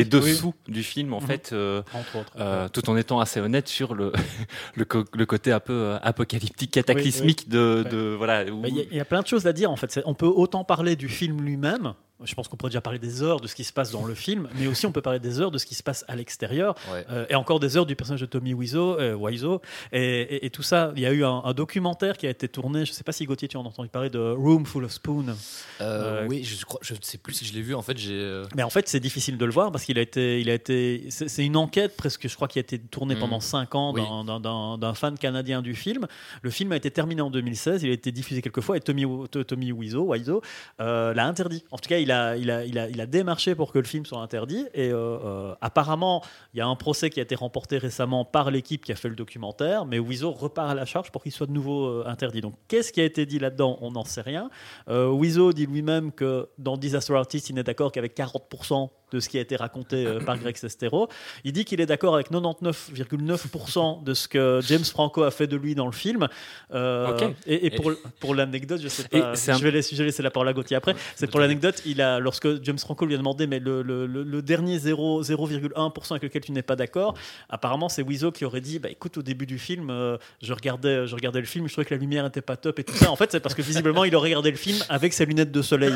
les 0.00 0.04
dessous 0.04 0.54
du 0.68 0.82
film, 0.82 1.14
en 1.14 1.20
Mhm. 1.20 1.26
fait, 1.26 1.54
Entre 1.94 2.16
autres. 2.18 2.68
tout 2.72 2.90
en 2.90 2.96
étant 2.96 3.20
assez 3.20 3.40
honnête 3.40 3.68
sur 3.68 3.94
le, 3.94 4.12
le, 4.74 4.84
côté 5.26 5.52
un 5.52 5.60
peu 5.60 5.96
apocalyptique, 6.02 6.70
cataclysmique 6.72 7.48
de, 7.48 7.84
de 7.90 8.14
voilà. 8.16 8.44
où- 8.50 8.62
Il 8.66 8.86
y, 8.92 8.96
y 8.96 9.00
a 9.00 9.04
plein 9.04 9.22
de 9.22 9.26
choses 9.26 9.46
à 9.46 9.52
dire 9.52 9.70
en 9.70 9.76
fait. 9.76 10.00
On 10.04 10.14
peut 10.14 10.26
autant 10.26 10.64
parler 10.64 10.96
du 10.96 11.08
film 11.08 11.40
lui-même. 11.42 11.94
Je 12.24 12.34
pense 12.34 12.48
qu'on 12.48 12.56
pourrait 12.56 12.70
déjà 12.70 12.80
parler 12.80 12.98
des 12.98 13.22
heures 13.22 13.40
de 13.40 13.46
ce 13.46 13.54
qui 13.54 13.64
se 13.64 13.72
passe 13.72 13.90
dans 13.90 14.04
le 14.04 14.14
film, 14.14 14.48
mais 14.58 14.66
aussi 14.66 14.86
on 14.86 14.92
peut 14.92 15.00
parler 15.02 15.18
des 15.20 15.40
heures 15.40 15.50
de 15.50 15.58
ce 15.58 15.66
qui 15.66 15.74
se 15.74 15.82
passe 15.82 16.04
à 16.08 16.16
l'extérieur, 16.16 16.74
Ouais. 16.92 17.04
euh, 17.10 17.26
et 17.30 17.34
encore 17.34 17.60
des 17.60 17.76
heures 17.76 17.86
du 17.86 17.96
personnage 17.96 18.20
de 18.20 18.26
Tommy 18.26 18.52
Wiseau, 18.54 18.98
euh, 18.98 19.14
Wiseau 19.14 19.60
et, 19.92 20.00
et- 20.02 20.46
et 20.46 20.50
tout 20.50 20.62
ça. 20.62 20.92
Il 20.96 21.02
y 21.02 21.06
a 21.06 21.12
eu 21.12 21.24
un, 21.24 21.42
un 21.44 21.52
documentaire 21.54 22.16
qui 22.16 22.26
a 22.26 22.30
été 22.30 22.48
tourné. 22.48 22.84
Je 22.84 22.90
ne 22.90 22.94
sais 22.94 23.04
pas 23.04 23.12
si 23.12 23.24
Gauthier 23.24 23.48
tu 23.48 23.56
en 23.56 23.64
as 23.64 23.68
entendu 23.68 23.88
parler 23.88 24.10
de 24.10 24.18
Room 24.18 24.66
Full 24.66 24.84
of 24.84 24.92
Spoon. 24.92 25.26
Euh, 25.28 25.34
Euh, 25.80 26.26
oui, 26.28 26.44
je 26.44 26.56
je 26.82 26.94
sais 27.02 27.18
plus 27.18 27.32
si 27.34 27.44
je 27.44 27.52
l'ai 27.54 27.62
vu. 27.62 27.74
En 27.74 27.82
fait, 27.82 27.96
j'ai. 27.98 28.42
Mais 28.56 28.62
en 28.62 28.70
fait, 28.70 28.88
c'est 28.88 29.00
difficile 29.00 29.36
de 29.38 29.44
le 29.44 29.52
voir 29.52 29.70
parce 29.72 29.84
qu'il 29.84 29.98
a 29.98 30.02
été, 30.02 30.40
il 30.40 30.50
a 30.50 30.54
été, 30.54 31.06
c'est 31.10 31.44
une 31.44 31.56
enquête 31.56 31.96
presque, 31.96 32.26
je 32.28 32.34
crois, 32.34 32.48
qui 32.48 32.58
a 32.58 32.60
été 32.60 32.78
tournée 32.78 33.14
Mm. 33.14 33.18
pendant 33.20 33.40
5 33.40 33.74
ans 33.74 33.92
Oui. 33.94 34.00
d'un- 34.00 34.94
fan 34.94 35.16
canadien 35.18 35.62
du 35.62 35.74
film. 35.74 36.06
Le 36.42 36.50
film 36.50 36.72
a 36.72 36.76
été 36.76 36.90
terminé 36.90 37.22
en 37.22 37.30
2016, 37.30 37.82
il 37.82 37.90
a 37.90 37.92
été 37.92 38.12
diffusé 38.12 38.42
quelques 38.42 38.60
fois 38.60 38.76
et 38.76 38.80
Tommy, 38.80 39.04
Tommy 39.46 39.72
Wiseau, 39.72 40.04
Wiseau 40.12 40.42
l'a 40.78 41.26
interdit. 41.26 41.64
En 41.70 41.78
tout 41.78 41.88
cas, 41.88 41.98
il 41.98 42.09
il, 42.10 43.00
a, 43.00 43.06
démarché 43.06 43.54
pour 43.54 43.72
que 43.72 43.78
le 43.78 43.84
film 43.84 44.04
soit 44.04 44.20
interdit 44.20 44.66
et 44.74 44.90
euh, 44.90 45.18
euh, 45.24 45.54
apparemment, 45.60 46.22
il 46.54 46.58
y 46.58 46.60
a 46.60 46.66
un 46.66 46.76
procès 46.76 47.10
qui 47.10 47.20
a 47.20 47.22
été 47.22 47.34
remporté 47.34 47.78
récemment 47.78 48.24
par 48.24 48.50
l'équipe 48.50 48.84
qui 48.84 48.92
a 48.92 48.96
fait 48.96 49.08
le 49.08 49.16
documentaire, 49.16 49.84
mais 49.86 49.98
Wiseau 49.98 50.32
repart 50.32 50.70
à 50.70 50.74
la 50.74 50.84
charge 50.84 51.10
pour 51.10 51.22
qu'il 51.22 51.32
soit 51.32 51.46
de 51.46 51.52
nouveau 51.52 51.86
euh, 51.86 52.04
interdit. 52.06 52.40
Donc, 52.40 52.54
qu'est-ce 52.68 52.92
qui 52.92 53.00
a 53.00 53.04
été 53.04 53.26
dit 53.26 53.38
là-dedans? 53.38 53.78
On 53.80 53.92
n'en 53.92 54.04
sait 54.04 54.20
rien. 54.20 54.50
Wiseau 54.88 55.52
dit 55.52 55.66
lui-même 55.66 56.12
que 56.12 56.48
dans 56.58 56.76
Disaster 56.76 57.14
Artist, 57.14 57.50
il 57.50 57.54
n'est 57.54 57.62
d'accord 57.62 57.92
qu'avec 57.92 58.16
40% 58.16 58.90
de 59.12 59.20
ce 59.20 59.28
qui 59.28 59.38
a 59.38 59.40
été 59.40 59.56
raconté 59.56 60.06
euh, 60.06 60.20
par 60.20 60.38
Greg 60.38 60.56
Sestero. 60.56 61.08
Il 61.44 61.52
dit 61.52 61.64
qu'il 61.64 61.80
est 61.80 61.86
d'accord 61.86 62.14
avec 62.14 62.30
99,9% 62.30 64.02
de 64.04 64.14
ce 64.14 64.28
que 64.28 64.60
James 64.66 64.84
Franco 64.84 65.22
a 65.22 65.30
fait 65.30 65.46
de 65.46 65.56
lui 65.56 65.74
dans 65.74 65.86
le 65.86 65.92
film. 65.92 66.28
Euh. 66.72 67.30
Et, 67.46 67.66
et 67.66 67.70
pour, 67.70 67.92
pour 68.20 68.34
l'anecdote, 68.34 68.80
je 68.82 68.88
sais 68.88 69.04
pas, 69.08 69.32
un- 69.32 69.34
je, 69.58 69.62
vais 69.64 69.70
laisser, 69.70 69.94
je 69.96 70.02
vais 70.02 70.06
laisser 70.06 70.22
la 70.22 70.30
parole 70.30 70.48
à 70.48 70.52
Gauthier 70.52 70.76
après. 70.76 70.94
C'est 71.16 71.30
pour 71.30 71.40
l'anecdote, 71.40 71.82
il 71.86 72.00
a, 72.00 72.18
lorsque 72.20 72.62
James 72.62 72.78
Franco 72.78 73.06
lui 73.06 73.14
a 73.14 73.18
demandé, 73.18 73.46
mais 73.46 73.58
le, 73.58 73.82
le- 73.82 74.06
le- 74.06 74.22
le 74.22 74.42
dernier 74.42 74.78
0 74.78 75.22
0,1% 75.22 76.10
avec 76.12 76.22
lequel 76.22 76.42
tu 76.42 76.52
n'es 76.52 76.62
pas 76.62 76.76
d'accord, 76.76 77.14
apparemment 77.48 77.88
c'est 77.88 78.02
Wiseau 78.02 78.32
qui 78.32 78.44
aurait 78.44 78.60
dit, 78.60 78.78
bah 78.78 78.88
écoute, 78.90 79.16
au 79.18 79.22
début 79.22 79.46
du 79.46 79.58
film, 79.58 79.90
euh, 79.90 80.16
je, 80.42 80.52
regardais, 80.52 81.06
je 81.06 81.14
regardais 81.14 81.40
le 81.40 81.46
film, 81.46 81.66
je 81.68 81.72
trouvais 81.72 81.84
que 81.84 81.94
la 81.94 82.00
lumière 82.00 82.24
n'était 82.24 82.40
pas 82.40 82.56
top 82.56 82.78
et 82.78 82.84
tout 82.84 82.94
ça. 82.94 83.10
En 83.10 83.16
fait, 83.16 83.30
c'est 83.32 83.40
parce 83.40 83.54
que 83.54 83.62
visiblement, 83.62 84.04
il 84.04 84.14
aurait 84.14 84.28
regardé 84.28 84.50
le 84.50 84.56
film 84.56 84.78
avec 84.88 85.12
ses 85.12 85.26
lunettes 85.26 85.52
de 85.52 85.62
soleil. 85.62 85.92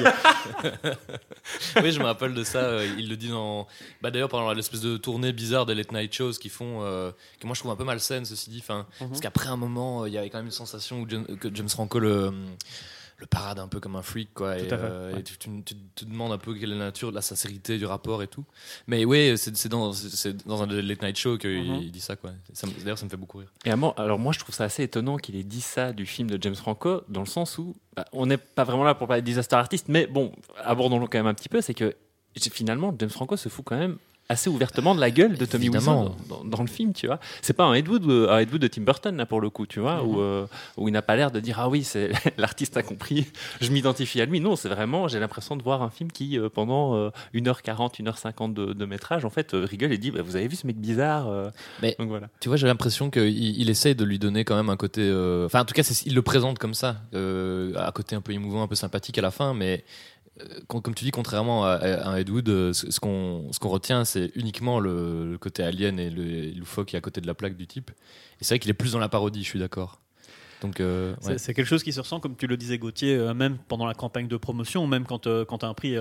oui, 1.83 1.93
je 1.93 1.99
me 1.99 2.05
rappelle 2.05 2.35
de 2.35 2.43
ça. 2.45 2.59
euh, 2.59 2.87
il 3.05 3.11
le 3.11 3.17
dit 3.17 3.29
dans. 3.29 3.67
Bah, 4.03 4.11
D'ailleurs, 4.11 4.29
pendant 4.29 4.53
l'espèce 4.53 4.81
de 4.81 4.97
tournée 4.97 5.33
bizarre 5.33 5.67
des 5.67 5.75
late 5.75 5.93
night 5.93 6.13
shows 6.13 6.33
qu'ils 6.33 6.51
font, 6.51 6.83
euh, 6.83 7.13
que 7.41 7.47
moi 7.47 7.55
je 7.55 7.61
trouve 7.61 7.71
un 7.73 7.77
peu 7.77 7.85
malsaine, 7.85 8.25
ceci 8.25 8.51
dit. 8.51 8.59
Enfin, 8.61 8.87
Parce 8.99 9.21
qu'après 9.21 9.49
un 9.49 9.57
moment, 9.57 10.03
euh, 10.03 10.09
il 10.09 10.15
y 10.15 10.19
avait 10.19 10.31
quand 10.31 10.39
même 10.39 10.47
une 10.47 10.51
sensation 10.53 11.01
où 11.01 11.09
James- 11.09 11.27
que 11.39 11.55
James 11.55 11.69
Franco 11.69 11.99
le. 11.99 12.33
le 13.17 13.27
parade 13.27 13.61
un 13.61 13.69
peu 13.69 13.79
comme 13.79 13.95
un 13.95 14.03
freak 14.03 14.35
quoi 14.35 14.59
et, 14.59 14.67
Tout 14.67 14.75
euh, 14.75 15.13
ouais. 15.15 15.21
et 15.21 15.23
tu, 15.23 15.39
tu- 15.39 15.63
tu 15.65 15.75
te 15.95 16.05
demandes 16.05 16.33
un 16.33 16.37
peu 16.37 16.53
quelle 16.53 16.73
est 16.73 16.77
la 16.77 16.87
nature 16.87 17.11
de 17.11 17.15
la 17.15 17.23
sincérité 17.23 17.79
du 17.79 17.87
rapport 17.87 18.25
et 18.25 18.27
tout 18.27 18.45
mais 18.89 19.05
oui 19.05 19.35
c'est 19.39 19.69
dans, 19.69 19.93
c'est- 19.93 20.45
dans 20.47 20.63
un 20.65 20.67
late 20.67 21.01
night 21.01 21.17
show 21.17 21.39
qu'il 21.39 21.63
Mhm. 21.73 21.91
dit 21.91 22.01
ça 22.01 22.17
quoi 22.17 22.33
d'ailleurs 22.83 22.99
ça 22.99 23.05
me 23.05 23.11
fait 23.11 23.17
beaucoup 23.17 23.39
rire 23.39 23.53
Et 23.65 23.75
moi, 23.77 23.95
alors 23.99 24.19
moi, 24.19 24.33
je 24.33 24.41
trouve 24.41 24.53
ça 24.55 24.65
assez 24.65 24.83
étonnant 24.83 25.17
qu'il 25.17 25.37
ait 25.37 25.45
dit 25.45 25.61
ça 25.61 25.93
du 25.93 26.07
film 26.07 26.29
de 26.29 26.43
James 26.43 26.57
Franco, 26.57 27.03
dans 27.09 27.21
le 27.21 27.27
sens 27.27 27.57
où 27.57 27.77
bah, 27.97 28.05
on 28.13 28.27
n'est 28.27 28.37
pas 28.37 28.65
vraiment 28.65 28.83
là 28.85 28.97
pour 28.97 29.07
parler 29.07 29.23
de 29.23 29.27
disaster 29.27 29.55
artist, 29.55 29.87
mais 29.89 30.09
bon, 30.09 30.33
abordons-le 30.65 31.07
quand 31.07 31.19
même 31.19 31.29
un 31.29 31.35
petit 31.35 31.49
peu, 31.49 31.61
c'est 31.61 31.73
que 31.75 31.95
finalement, 32.37 32.95
James 32.99 33.11
Franco 33.11 33.37
se 33.37 33.49
fout 33.49 33.65
quand 33.65 33.79
même 33.79 33.97
assez 34.31 34.49
ouvertement 34.49 34.95
de 34.95 35.01
la 35.01 35.11
gueule 35.11 35.37
de 35.37 35.45
Tommy 35.45 35.67
Évidemment. 35.67 36.01
Wiseau 36.05 36.15
dans, 36.31 36.37
dans- 36.39 36.45
dans 36.57 36.63
le 36.63 36.67
film, 36.67 36.95
tu 36.95 37.07
vois. 37.07 37.21
C'est 37.43 37.53
pas 37.53 37.65
un 37.65 37.75
Ed 37.75 37.87
Wood, 37.87 38.07
euh, 38.09 38.31
un 38.31 38.39
Ed 38.39 38.51
Wood 38.51 38.63
de 38.63 38.69
Tim 38.69 38.81
Burton 38.81 39.15
là 39.19 39.27
pour 39.27 39.39
le 39.43 39.51
coup, 39.51 39.67
tu 39.67 39.81
vois, 39.81 40.03
où, 40.03 40.19
euh, 40.19 40.47
où 40.79 40.89
il 40.89 40.93
n'a 40.93 41.03
pas 41.03 41.15
l'air 41.15 41.31
de 41.31 41.41
dire 41.41 41.61
ah 41.61 41.69
oui, 41.69 41.85
c'est 41.85 42.11
l'artiste 42.39 42.79
a 42.79 42.83
compris, 42.83 43.27
je 43.61 43.71
m'identifie 43.71 44.23
à 44.23 44.25
lui. 44.25 44.41
Non, 44.41 44.57
c'est 44.57 44.71
vraiment, 44.71 45.09
j'ai 45.09 45.21
l'impression 45.21 45.57
de 45.57 45.63
voir 45.63 45.83
un 45.83 45.91
film 45.91 46.11
qui 46.11 46.39
euh, 46.39 46.49
pendant 46.49 46.95
euh, 46.97 47.11
1h40, 47.35 48.01
1h50 48.03 48.55
de, 48.55 48.73
de 48.73 48.85
métrage, 48.87 49.27
en 49.27 49.31
fait, 49.31 49.51
rigole 49.53 49.93
et 49.93 49.99
dit 49.99 50.11
bah, 50.11 50.23
vous 50.23 50.37
avez 50.37 50.49
vu 50.49 50.57
ce 50.57 50.67
mec 50.67 50.79
bizarre, 50.81 51.29
Mais- 51.83 51.95
donc 51.99 52.09
voilà. 52.09 52.29
Tu 52.41 52.49
vois, 52.49 52.57
j'ai 52.57 52.67
l'impression 52.67 53.11
qu'il 53.11 53.29
il 53.61 53.69
essaye 53.69 53.95
de 53.95 54.05
lui 54.07 54.19
donner 54.19 54.45
quand 54.45 54.57
même 54.57 54.71
un 54.71 54.79
côté. 54.79 55.03
Enfin, 55.45 55.61
en 55.61 55.65
tout 55.67 55.75
cas, 55.75 55.83
il 56.07 56.15
le 56.15 56.23
présente 56.23 56.59
comme 56.59 56.73
ça, 56.73 56.97
à 57.13 57.93
côté 57.93 58.17
un 58.17 58.23
peu 58.23 58.33
émouvant, 58.33 58.63
un 58.63 58.69
peu 58.69 58.75
sympathique 58.75 59.19
à 59.19 59.23
la 59.23 59.31
fin, 59.31 59.53
mais. 59.53 59.85
Euh, 60.41 60.61
com- 60.69 60.83
Comme 60.83 60.95
tu 60.95 61.05
dis, 61.05 61.11
contrairement 61.11 61.65
à, 61.65 61.79
un 62.09 62.17
Ed 62.17 62.31
Wood, 62.31 62.49
euh, 62.49 62.73
ce 62.73 62.99
qu'on 63.01 63.53
ce 63.53 63.59
qu'on 63.59 63.69
retient, 63.69 64.05
c'est 64.05 64.33
uniquement 64.35 64.81
le, 64.81 65.31
le 65.31 65.39
côté 65.39 65.63
alien 65.63 65.99
et 65.99 66.11
le 66.11 66.25
et 66.27 66.51
loufoque 66.53 66.89
qui 66.89 66.97
est 66.97 66.99
à 66.99 67.03
côté 67.03 67.21
de 67.21 67.27
la 67.27 67.35
plaque 67.35 67.57
du 67.57 67.67
type. 67.67 67.91
Et 68.41 68.45
c'est 68.45 68.55
vrai 68.55 68.59
qu'il 68.59 68.71
est 68.71 68.75
plus 68.75 68.93
dans 68.93 68.99
la 68.99 69.09
parodie, 69.09 69.43
je 69.43 69.49
suis 69.49 69.59
d'accord. 69.61 70.01
Donc, 70.65 70.81
euh, 70.81 71.15
C'est- 71.21 71.29
ouais. 71.31 71.39
C'est 71.39 71.55
quelque 71.55 71.67
chose 71.67 71.83
qui 71.83 71.93
se 71.93 72.01
ressent, 72.01 72.21
comme 72.21 72.37
tu 72.37 72.47
le 72.47 72.57
disais 72.57 72.79
Gauthier, 72.79 73.15
euh, 73.15 73.35
même 73.35 73.59
pendant 73.69 73.87
la 73.87 73.95
campagne 73.95 74.27
de 74.29 74.37
promotion, 74.37 74.87
même 74.87 75.05
quand, 75.05 75.27
euh, 75.27 75.45
quand 75.45 75.59
tu 75.59 75.67
as 75.67 75.69
un 75.69 75.75
prix, 75.75 75.89
il 75.91 75.95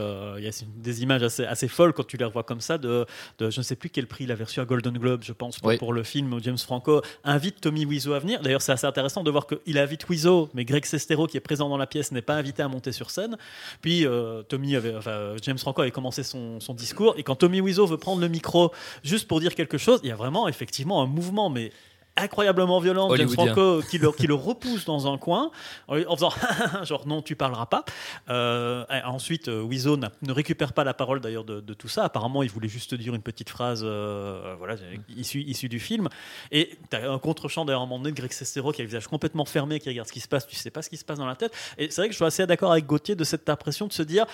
y 0.43 0.47
a 0.47 0.63
des 0.77 1.03
images 1.03 1.21
assez, 1.23 1.43
assez 1.45 1.67
folles 1.67 1.93
quand 1.93 2.05
tu 2.07 2.17
les 2.17 2.25
revois 2.25 2.43
comme 2.43 2.61
ça, 2.61 2.77
de, 2.77 3.05
de- 3.39 3.49
je 3.49 3.59
ne 3.59 3.63
sais 3.63 3.75
plus 3.75 3.89
quel 3.89 4.07
prix 4.07 4.23
il 4.23 4.31
avait 4.31 4.45
reçu 4.45 4.59
à 4.59 4.65
Golden 4.65 4.97
Globe, 4.97 5.21
je 5.23 5.33
pense, 5.33 5.59
pour, 5.59 5.67
Oui. 5.69 5.77
pour 5.77 5.91
le 5.93 6.03
film 6.03 6.33
où 6.33 6.39
James 6.41 6.57
Franco 6.57 7.01
invite 7.23 7.59
Tommy 7.61 7.85
Wiseau 7.85 8.13
à 8.13 8.19
venir. 8.19 8.41
D'ailleurs, 8.41 8.61
c'est 8.61 8.71
assez 8.71 8.87
intéressant 8.87 9.23
de 9.23 9.31
voir 9.31 9.45
qu'il 9.47 9.77
invite 9.77 10.07
Wiseau, 10.09 10.49
mais 10.53 10.65
Greg 10.65 10.85
Sestero, 10.85 11.27
qui 11.27 11.37
est 11.37 11.41
présent 11.41 11.67
dans 11.69 11.77
la 11.77 11.87
pièce, 11.87 12.11
n'est 12.11 12.21
pas 12.21 12.35
invité 12.35 12.63
à 12.63 12.67
monter 12.67 12.91
sur 12.91 13.09
scène. 13.11 13.37
Puis 13.81 14.05
Tommy 14.49 14.75
avait, 14.75 14.95
enfin, 14.95 15.33
James 15.41 15.57
Franco 15.57 15.81
avait 15.81 15.91
commencé 15.91 16.23
son, 16.23 16.59
son 16.59 16.73
discours, 16.73 17.15
et 17.17 17.23
quand 17.23 17.35
Tommy 17.35 17.59
Wiseau 17.61 17.85
veut 17.85 17.97
prendre 17.97 18.21
le 18.21 18.27
micro 18.29 18.71
juste 19.03 19.27
pour 19.27 19.39
dire 19.39 19.55
quelque 19.55 19.77
chose, 19.77 19.99
il 20.03 20.09
y 20.09 20.11
a 20.11 20.15
vraiment 20.15 20.47
effectivement 20.47 21.01
un 21.01 21.07
mouvement, 21.07 21.49
mais 21.49 21.71
incroyablement 22.15 22.79
violent 22.79 23.07
de 23.07 23.15
James. 23.17 23.29
Franco 23.29 23.81
qui 23.89 23.97
le, 23.97 24.11
qui 24.11 24.27
le 24.27 24.33
repousse 24.49 24.85
dans 24.85 25.11
un 25.11 25.17
coin 25.17 25.49
en 25.87 26.15
faisant 26.15 26.31
genre 26.83 27.07
non 27.07 27.21
tu 27.21 27.35
parleras 27.35 27.65
pas 27.65 27.83
Euh, 28.29 28.85
ensuite 29.05 29.47
euh, 29.47 29.97
n'a- 29.97 30.11
ne 30.21 30.31
récupère 30.31 30.73
pas 30.73 30.83
la 30.83 30.93
parole 30.93 31.21
d'ailleurs 31.21 31.43
de, 31.43 31.59
de 31.59 31.73
tout 31.73 31.87
ça 31.87 32.03
apparemment 32.05 32.43
il 32.43 32.49
voulait 32.49 32.67
juste 32.67 32.93
dire 32.93 33.15
une 33.15 33.21
petite 33.21 33.49
phrase 33.49 33.81
euh, 33.83 34.55
voilà 34.59 34.75
issue, 35.17 35.41
issue 35.41 35.69
du 35.69 35.79
film 35.79 36.07
et 36.51 36.77
tu 36.89 36.95
as 36.95 37.11
un 37.11 37.19
contre-champ 37.19 37.65
d'ailleurs 37.65 37.81
à 37.81 37.83
un 37.83 37.87
moment 37.87 37.99
donné 38.03 38.11
de 38.11 38.17
Greg 38.17 38.31
Sestero 38.31 38.71
qui 38.71 38.81
a 38.81 38.83
le 38.83 38.89
visage 38.89 39.07
complètement 39.07 39.45
fermé 39.45 39.79
qui 39.79 39.89
regarde 39.89 40.07
ce 40.07 40.13
qui 40.13 40.19
se 40.19 40.27
passe 40.27 40.45
tu 40.47 40.55
sais 40.55 40.71
pas 40.71 40.81
ce 40.83 40.89
qui 40.89 40.97
se 40.97 41.05
passe 41.05 41.17
dans 41.17 41.25
la 41.25 41.35
tête 41.35 41.53
et 41.77 41.89
c'est 41.89 42.01
vrai 42.01 42.07
que 42.07 42.13
je 42.13 42.17
suis 42.17 42.25
assez 42.25 42.45
d'accord 42.45 42.71
avec 42.71 42.85
Gauthier 42.85 43.15
de 43.15 43.23
cette 43.23 43.49
impression 43.49 43.87
de 43.87 43.93
se 43.93 44.03
dire 44.03 44.25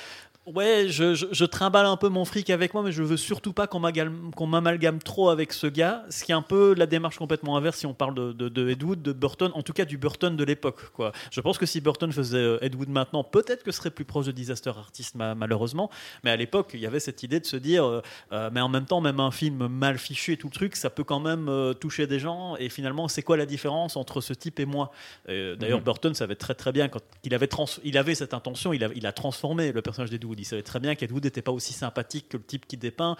Ouais, 0.45 0.87
je, 0.89 1.13
je, 1.13 1.27
je 1.31 1.45
trimballe 1.45 1.85
un 1.85 1.97
peu 1.97 2.09
mon 2.09 2.25
fric 2.25 2.49
avec 2.49 2.73
moi, 2.73 2.81
mais 2.81 2.91
je 2.91 3.03
veux 3.03 3.17
surtout 3.17 3.53
pas 3.53 3.67
qu'on 3.67 4.47
m'amalgame 4.47 4.97
trop 4.99 5.29
avec 5.29 5.53
ce 5.53 5.67
gars. 5.67 6.03
Ce 6.09 6.23
qui 6.23 6.31
est 6.31 6.35
un 6.35 6.41
peu 6.41 6.73
la 6.75 6.87
démarche 6.87 7.19
complètement 7.19 7.55
inverse 7.55 7.68
si 7.75 7.85
on 7.85 7.93
parle 7.93 8.15
de, 8.15 8.31
de, 8.33 8.49
de 8.49 8.69
Ed 8.69 8.83
Wood, 8.83 9.01
de 9.01 9.13
Burton, 9.13 9.51
en 9.53 9.61
tout 9.61 9.73
cas 9.73 9.85
du 9.85 9.97
Burton 9.97 10.35
de 10.35 10.43
l'époque. 10.43 10.91
quoi. 10.93 11.11
Je 11.31 11.41
pense 11.41 11.57
que 11.57 11.65
si 11.65 11.81
Burton 11.81 12.11
faisait 12.11 12.37
euh, 12.37 12.57
Ed 12.61 12.75
Wood 12.75 12.89
maintenant, 12.89 13.23
peut-être 13.23 13.63
que 13.63 13.71
ce 13.71 13.77
serait 13.77 13.91
plus 13.91 14.05
proche 14.05 14.25
de 14.25 14.31
Disaster 14.31 14.69
Artist, 14.69 15.15
ma- 15.15 15.35
malheureusement. 15.35 15.89
Mais 16.23 16.31
à 16.31 16.35
l'époque, 16.35 16.71
il 16.73 16.79
y 16.79 16.85
avait 16.85 16.99
cette 16.99 17.23
idée 17.23 17.39
de 17.39 17.45
se 17.45 17.55
dire, 17.57 17.83
euh, 17.85 18.01
euh, 18.31 18.49
mais 18.53 18.61
en 18.61 18.69
même 18.69 18.85
temps, 18.85 19.01
même 19.01 19.19
un 19.19 19.31
film 19.31 19.67
mal 19.67 19.97
fichu 19.97 20.33
et 20.33 20.37
tout 20.37 20.47
le 20.47 20.53
truc, 20.53 20.75
ça 20.75 20.89
peut 20.89 21.03
quand 21.03 21.19
même 21.19 21.47
euh, 21.49 21.73
toucher 21.73 22.07
des 22.07 22.19
gens. 22.19 22.55
Et 22.57 22.69
finalement, 22.69 23.07
c'est 23.07 23.21
quoi 23.23 23.37
la 23.37 23.45
différence 23.45 23.95
entre 23.97 24.21
ce 24.21 24.33
type 24.33 24.59
et 24.59 24.65
moi? 24.65 24.91
Euh, 25.29 25.55
D'ailleurs, 25.55 25.79
Mhm. 25.79 25.85
Burton 25.85 26.13
savait 26.13 26.35
très 26.35 26.55
très 26.55 26.71
bien 26.71 26.87
quand 26.89 27.01
il 27.23 27.33
avait, 27.33 27.47
trans- 27.47 27.65
il 27.83 27.97
avait 27.97 28.15
cette 28.15 28.33
intention, 28.33 28.73
il 28.73 28.83
a, 28.83 28.89
il 28.95 29.05
a 29.05 29.11
transformé 29.11 29.71
le 29.71 29.81
personnage 29.81 30.09
d'Ed 30.09 30.23
Wood. 30.25 30.39
Il 30.39 30.45
savait 30.45 30.63
très 30.63 30.79
bien 30.79 30.95
qu'Ed 30.95 31.11
Wood 31.11 31.23
n'était 31.23 31.41
pas 31.41 31.51
aussi 31.51 31.73
sympathique 31.73 32.29
que 32.29 32.37
le 32.37 32.43
type 32.43 32.65
qui 32.67 32.77
dépeint. 32.77 33.15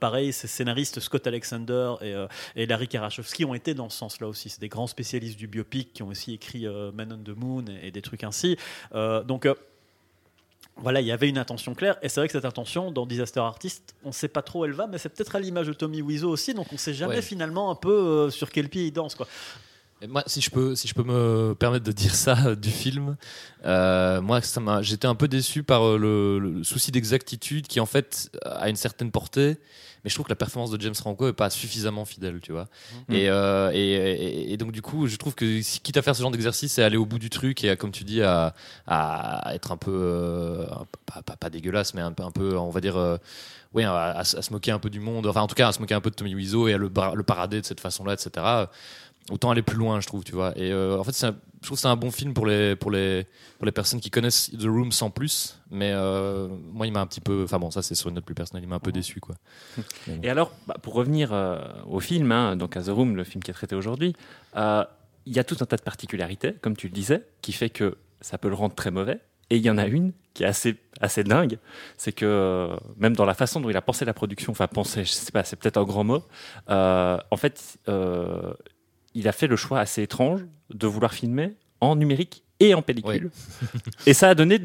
Pareil, 0.00 0.32
ces 0.32 0.46
scénaristes 0.46 1.00
Scott 1.00 1.26
Alexander 1.26 1.94
et, 2.02 2.14
et 2.54 2.66
Larry 2.66 2.88
Karachowski 2.88 3.44
ont 3.44 3.54
été 3.54 3.74
dans 3.76 3.88
ce 3.88 3.98
sens-là 3.98 4.26
aussi. 4.28 4.48
C'est 4.48 4.60
des 4.60 4.68
grands 4.68 4.86
spécialistes 4.88 5.38
du 5.38 5.46
biopic 5.46 5.92
qui 5.92 6.02
ont 6.02 6.08
aussi 6.08 6.32
écrit 6.34 6.66
euh, 6.66 6.90
Man 6.92 7.12
on 7.12 7.22
the 7.22 7.36
Moon 7.36 7.64
et, 7.68 7.88
et 7.88 7.90
des 7.90 8.02
trucs 8.02 8.24
ainsi. 8.24 8.56
Euh, 8.94 9.22
donc 9.22 9.46
euh, 9.46 9.54
voilà, 10.78 11.00
il 11.00 11.06
y 11.06 11.12
avait 11.12 11.28
une 11.30 11.38
intention 11.38 11.74
claire, 11.74 11.96
et 12.02 12.10
c'est 12.10 12.20
vrai 12.20 12.26
que 12.28 12.32
cette 12.32 12.44
intention, 12.44 12.90
dans 12.90 13.06
Disaster 13.06 13.40
Artist, 13.40 13.94
on 14.04 14.08
ne 14.08 14.12
sait 14.12 14.28
pas 14.28 14.42
trop 14.42 14.60
où 14.60 14.64
elle 14.66 14.72
va, 14.72 14.86
mais 14.86 14.98
c'est 14.98 15.08
peut-être 15.08 15.34
à 15.34 15.40
l'image 15.40 15.68
de 15.68 15.72
Tommy 15.72 16.02
Wiseau 16.02 16.28
aussi, 16.28 16.52
donc 16.52 16.66
on 16.70 16.74
ne 16.74 16.78
sait 16.78 16.92
jamais 16.92 17.14
Ouais. 17.16 17.22
finalement 17.22 17.70
un 17.70 17.74
peu 17.74 17.90
euh, 17.96 18.30
sur 18.30 18.50
quel 18.50 18.68
pied 18.68 18.84
il 18.86 18.92
danse. 18.92 19.14
Quoi. 19.14 19.26
Et 20.02 20.06
moi, 20.06 20.22
si 20.26 20.42
je 20.42 20.50
peux, 20.50 20.74
si 20.76 20.88
je 20.88 20.94
peux 20.94 21.02
me 21.04 21.54
permettre 21.54 21.84
de 21.84 21.92
dire 21.92 22.14
ça 22.14 22.36
euh, 22.48 22.54
du 22.54 22.70
film, 22.70 23.16
euh, 23.64 24.20
moi, 24.20 24.42
ça 24.42 24.60
m'a, 24.60 24.82
j'étais 24.82 25.06
un 25.06 25.14
peu 25.14 25.26
déçu 25.26 25.62
par 25.62 25.86
euh, 25.86 25.96
le, 25.98 26.38
le 26.38 26.64
souci 26.64 26.90
d'exactitude 26.92 27.66
qui, 27.66 27.80
en 27.80 27.86
fait, 27.86 28.30
a 28.44 28.68
une 28.68 28.76
certaine 28.76 29.10
portée. 29.10 29.56
Mais 30.04 30.10
je 30.10 30.14
trouve 30.14 30.26
que 30.26 30.30
la 30.32 30.36
performance 30.36 30.70
de 30.70 30.80
James 30.82 30.94
Franco 30.94 31.26
est 31.26 31.32
pas 31.32 31.48
suffisamment 31.50 32.04
fidèle, 32.04 32.40
tu 32.40 32.52
vois. 32.52 32.66
Mhm. 33.08 33.16
Et, 33.16 33.28
euh, 33.30 33.70
et, 33.72 33.78
et- 33.94 34.52
et 34.52 34.56
donc, 34.58 34.70
du 34.70 34.82
coup, 34.82 35.06
je 35.08 35.16
trouve 35.16 35.34
que 35.34 35.60
quitte 35.80 35.96
à 35.96 36.02
faire 36.02 36.14
ce 36.14 36.20
genre 36.22 36.30
d'exercice, 36.30 36.74
c'est 36.74 36.82
aller 36.82 36.98
au 36.98 37.06
bout 37.06 37.18
du 37.18 37.30
truc 37.30 37.64
et, 37.64 37.70
à, 37.70 37.76
comme 37.76 37.90
tu 37.90 38.04
dis, 38.04 38.22
à, 38.22 38.54
à 38.86 39.52
être 39.54 39.72
un 39.72 39.76
peu, 39.78 39.90
euh, 39.92 40.66
pas, 41.06 41.22
pas, 41.22 41.36
pas 41.36 41.50
dégueulasse, 41.50 41.94
mais 41.94 42.02
un 42.02 42.12
peu, 42.12 42.22
un 42.22 42.30
peu, 42.30 42.56
on 42.56 42.70
va 42.70 42.80
dire. 42.82 43.18
oui, 43.72 43.82
à, 43.82 44.10
à 44.18 44.24
se 44.24 44.36
à 44.36 44.42
se 44.42 44.52
moquer 44.52 44.70
un 44.70 44.78
peu 44.78 44.90
du 44.90 45.00
monde, 45.00 45.26
enfin 45.26 45.40
en 45.40 45.46
tout 45.48 45.54
cas 45.56 45.68
à 45.68 45.72
se 45.72 45.80
moquer 45.80 45.94
un 45.94 46.00
peu 46.00 46.10
de 46.10 46.14
Tommy 46.14 46.34
Wiseau 46.34 46.68
et 46.68 46.74
à 46.74 46.78
le 46.78 46.88
parader 46.90 47.60
de 47.60 47.66
cette 47.66 47.80
façon-là, 47.80 48.12
etc 48.14 48.46
autant 49.30 49.50
aller 49.50 49.62
plus 49.62 49.76
loin, 49.76 50.00
je 50.00 50.06
trouve, 50.06 50.24
tu 50.24 50.32
vois. 50.32 50.52
Et 50.56 50.72
euh, 50.72 50.98
en 50.98 51.04
fait, 51.04 51.10
un- 51.24 51.36
je 51.62 51.66
trouve 51.68 51.76
que 51.78 51.82
c'est 51.82 51.88
un 51.88 51.96
bon 51.96 52.10
film 52.10 52.32
pour 52.34 52.46
les, 52.46 52.76
pour, 52.76 52.90
les, 52.90 53.26
pour 53.58 53.66
les 53.66 53.72
personnes 53.72 54.00
qui 54.00 54.10
connaissent 54.10 54.50
The 54.56 54.64
Room 54.66 54.92
sans 54.92 55.10
plus. 55.10 55.58
Mais 55.70 55.90
euh, 55.92 56.48
moi, 56.72 56.86
il 56.86 56.92
m'a 56.92 57.00
un 57.00 57.06
petit 57.06 57.20
peu. 57.20 57.42
Enfin 57.44 57.58
bon, 57.58 57.70
ça, 57.70 57.82
c'est 57.82 57.94
sur 57.94 58.08
une 58.08 58.14
note 58.16 58.24
plus 58.24 58.34
personnelle, 58.34 58.62
il 58.64 58.68
m'a 58.68 58.76
un 58.76 58.80
peu 58.80 58.92
déçu, 58.92 59.18
quoi. 59.20 59.34
Et 60.22 60.30
alors, 60.30 60.52
bah, 60.66 60.76
pour 60.80 60.94
revenir 60.94 61.32
euh, 61.32 61.58
au 61.86 61.98
film, 62.00 62.30
hein, 62.30 62.56
donc 62.56 62.76
à 62.76 62.82
The 62.82 62.88
Room, 62.90 63.16
le 63.16 63.24
film 63.24 63.42
qui 63.42 63.50
est 63.50 63.54
traité 63.54 63.74
aujourd'hui, 63.74 64.14
il 64.54 65.32
y 65.32 65.38
a 65.40 65.44
tout 65.44 65.56
un 65.60 65.66
tas 65.66 65.76
de 65.76 65.82
particularités, 65.82 66.52
comme 66.60 66.76
tu 66.76 66.86
le 66.86 66.92
disais, 66.92 67.26
qui 67.42 67.52
fait 67.52 67.70
que 67.70 67.96
ça 68.20 68.38
peut 68.38 68.48
le 68.48 68.54
rendre 68.54 68.74
très 68.74 68.90
mauvais. 68.92 69.18
Et 69.50 69.56
il 69.56 69.62
y 69.62 69.70
en 69.70 69.78
a 69.78 69.86
une 69.86 70.12
qui 70.34 70.42
est 70.42 70.46
assez, 70.46 70.76
assez 71.00 71.22
dingue, 71.24 71.58
c'est 71.96 72.10
que 72.12 72.68
même 72.96 73.14
dans 73.16 73.24
la 73.24 73.34
façon 73.34 73.60
dont 73.60 73.70
il 73.70 73.76
a 73.76 73.80
pensé 73.82 74.04
la 74.04 74.12
production, 74.12 74.50
enfin 74.52 74.66
pensé, 74.66 75.04
je 75.04 75.10
sais 75.12 75.30
pas, 75.32 75.44
c'est 75.44 75.56
peut-être 75.56 75.76
un 75.78 75.84
grand 75.84 76.02
mot, 76.04 76.22
en 76.68 77.36
fait, 77.36 77.78
il 79.16 79.28
a 79.28 79.32
fait 79.32 79.46
le 79.46 79.56
choix 79.56 79.80
assez 79.80 80.02
étrange 80.02 80.44
de 80.72 80.86
vouloir 80.86 81.12
filmer 81.12 81.54
en 81.80 81.96
numérique 81.96 82.44
et 82.60 82.74
en 82.74 82.82
pellicule. 82.82 83.30
et 84.06 84.12
ça 84.12 84.28
a 84.28 84.34
donné 84.34 84.60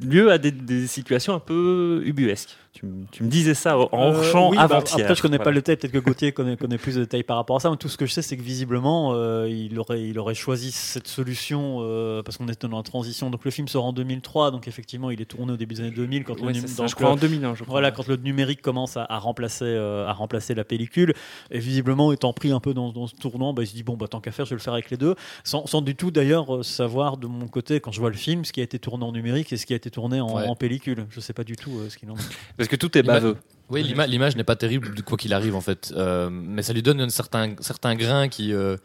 lieu 0.00 0.30
à 0.30 0.38
des, 0.38 0.50
des 0.50 0.86
situations 0.86 1.34
un 1.34 1.40
peu 1.40 2.02
ubuesques. 2.04 2.56
Tu, 2.74 2.86
me- 2.86 3.04
tu 3.12 3.22
me 3.22 3.28
disais 3.28 3.52
ça 3.52 3.76
en 3.76 3.88
Euh, 4.14 4.22
champ 4.22 4.48
oui, 4.48 4.56
bah, 4.56 4.62
avant-hier. 4.62 5.00
après, 5.04 5.14
je 5.14 5.20
connais 5.20 5.38
pas 5.38 5.50
le 5.50 5.56
détail. 5.56 5.76
Peut-être 5.76 5.92
que 5.92 5.98
Gauthier 5.98 6.32
connaît, 6.32 6.56
connaît 6.56 6.78
plus 6.78 6.94
de 6.94 7.00
détails 7.02 7.22
par 7.22 7.36
rapport 7.36 7.56
à 7.56 7.60
ça. 7.60 7.70
Mais 7.70 7.76
tout 7.76 7.90
ce 7.90 7.98
que 7.98 8.06
je 8.06 8.12
sais, 8.14 8.22
c'est 8.22 8.34
que 8.38 8.42
visiblement, 8.42 9.12
euh, 9.12 9.46
il, 9.46 9.78
aurait, 9.78 10.02
il 10.08 10.18
aurait 10.18 10.34
choisi 10.34 10.72
cette 10.72 11.06
solution 11.06 11.80
euh, 11.82 12.22
parce 12.22 12.38
qu'on 12.38 12.48
était 12.48 12.66
dans 12.68 12.78
la 12.78 12.82
transition. 12.82 13.28
Donc 13.28 13.44
le 13.44 13.50
film 13.50 13.68
sort 13.68 13.84
en 13.84 13.92
2003. 13.92 14.52
Donc 14.52 14.68
effectivement, 14.68 15.10
il 15.10 15.20
est 15.20 15.26
tourné 15.26 15.52
au 15.52 15.56
début 15.58 15.74
des 15.74 15.82
années 15.82 15.90
2000 15.90 16.24
quand, 16.24 16.40
le 16.40 16.46
Ouais, 16.46 16.54
ça, 16.54 16.86
je 16.86 16.94
crois 16.94 17.08
le- 17.08 17.12
en 17.12 17.16
2001, 17.16 17.54
je 17.56 17.64
crois. 17.64 17.72
Voilà, 17.74 17.90
quand 17.90 18.08
le 18.08 18.16
numérique 18.16 18.62
commence 18.62 18.96
à, 18.96 19.04
à 19.06 19.18
remplacer, 19.18 19.66
euh, 19.66 20.06
à 20.06 20.14
remplacer 20.14 20.54
la 20.54 20.64
pellicule, 20.64 21.12
et 21.50 21.58
visiblement 21.58 22.10
étant 22.10 22.32
pris 22.32 22.52
un 22.52 22.60
peu 22.60 22.72
dans, 22.72 22.90
dans 22.90 23.06
ce 23.06 23.14
tournant, 23.16 23.52
bah, 23.52 23.64
il 23.64 23.66
se 23.66 23.74
dit 23.74 23.82
bon, 23.82 23.98
bah, 23.98 24.08
tant 24.08 24.20
qu'à 24.22 24.32
faire, 24.32 24.46
je 24.46 24.50
vais 24.50 24.56
le 24.56 24.62
faire 24.62 24.72
avec 24.72 24.90
les 24.90 24.96
deux, 24.96 25.14
sans, 25.44 25.66
sans 25.66 25.82
du 25.82 25.94
tout 25.94 26.10
d'ailleurs 26.10 26.64
savoir 26.64 27.18
de 27.18 27.26
mon 27.26 27.48
côté, 27.48 27.80
quand 27.80 27.92
je 27.92 28.00
vois 28.00 28.08
le 28.10 28.16
film, 28.16 28.46
ce 28.46 28.52
qui 28.52 28.60
a 28.60 28.64
été 28.64 28.78
tourné 28.78 29.04
en 29.04 29.12
numérique 29.12 29.52
et 29.52 29.58
ce 29.58 29.66
qui 29.66 29.74
a 29.74 29.76
été 29.76 29.90
tourné 29.90 30.22
en, 30.22 30.32
Ouais. 30.36 30.46
en 30.46 30.56
pellicule. 30.56 31.04
Je 31.10 31.20
sais 31.20 31.34
pas 31.34 31.44
du 31.44 31.56
tout 31.56 31.72
euh, 31.78 31.90
ce 31.90 31.98
qu'il 31.98 32.10
en 32.10 32.14
est. 32.16 32.61
Parce 32.62 32.68
que 32.70 32.76
tout 32.76 32.96
est 32.98 33.02
baveux. 33.02 33.36
Oui, 33.70 33.82
l'ima- 33.82 34.06
l'image 34.06 34.36
n'est 34.36 34.44
pas 34.44 34.56
terrible, 34.56 34.94
de 34.94 35.00
quoi 35.00 35.16
qu'il 35.16 35.32
arrive, 35.32 35.54
en 35.54 35.60
fait. 35.60 35.92
Euh, 35.96 36.28
mais 36.30 36.62
ça 36.62 36.72
lui 36.72 36.82
donne 36.82 37.00
un 37.00 37.08
certain, 37.08 37.54
certain 37.60 37.94
grain 37.94 38.28
qui. 38.28 38.52
euh, 38.52 38.76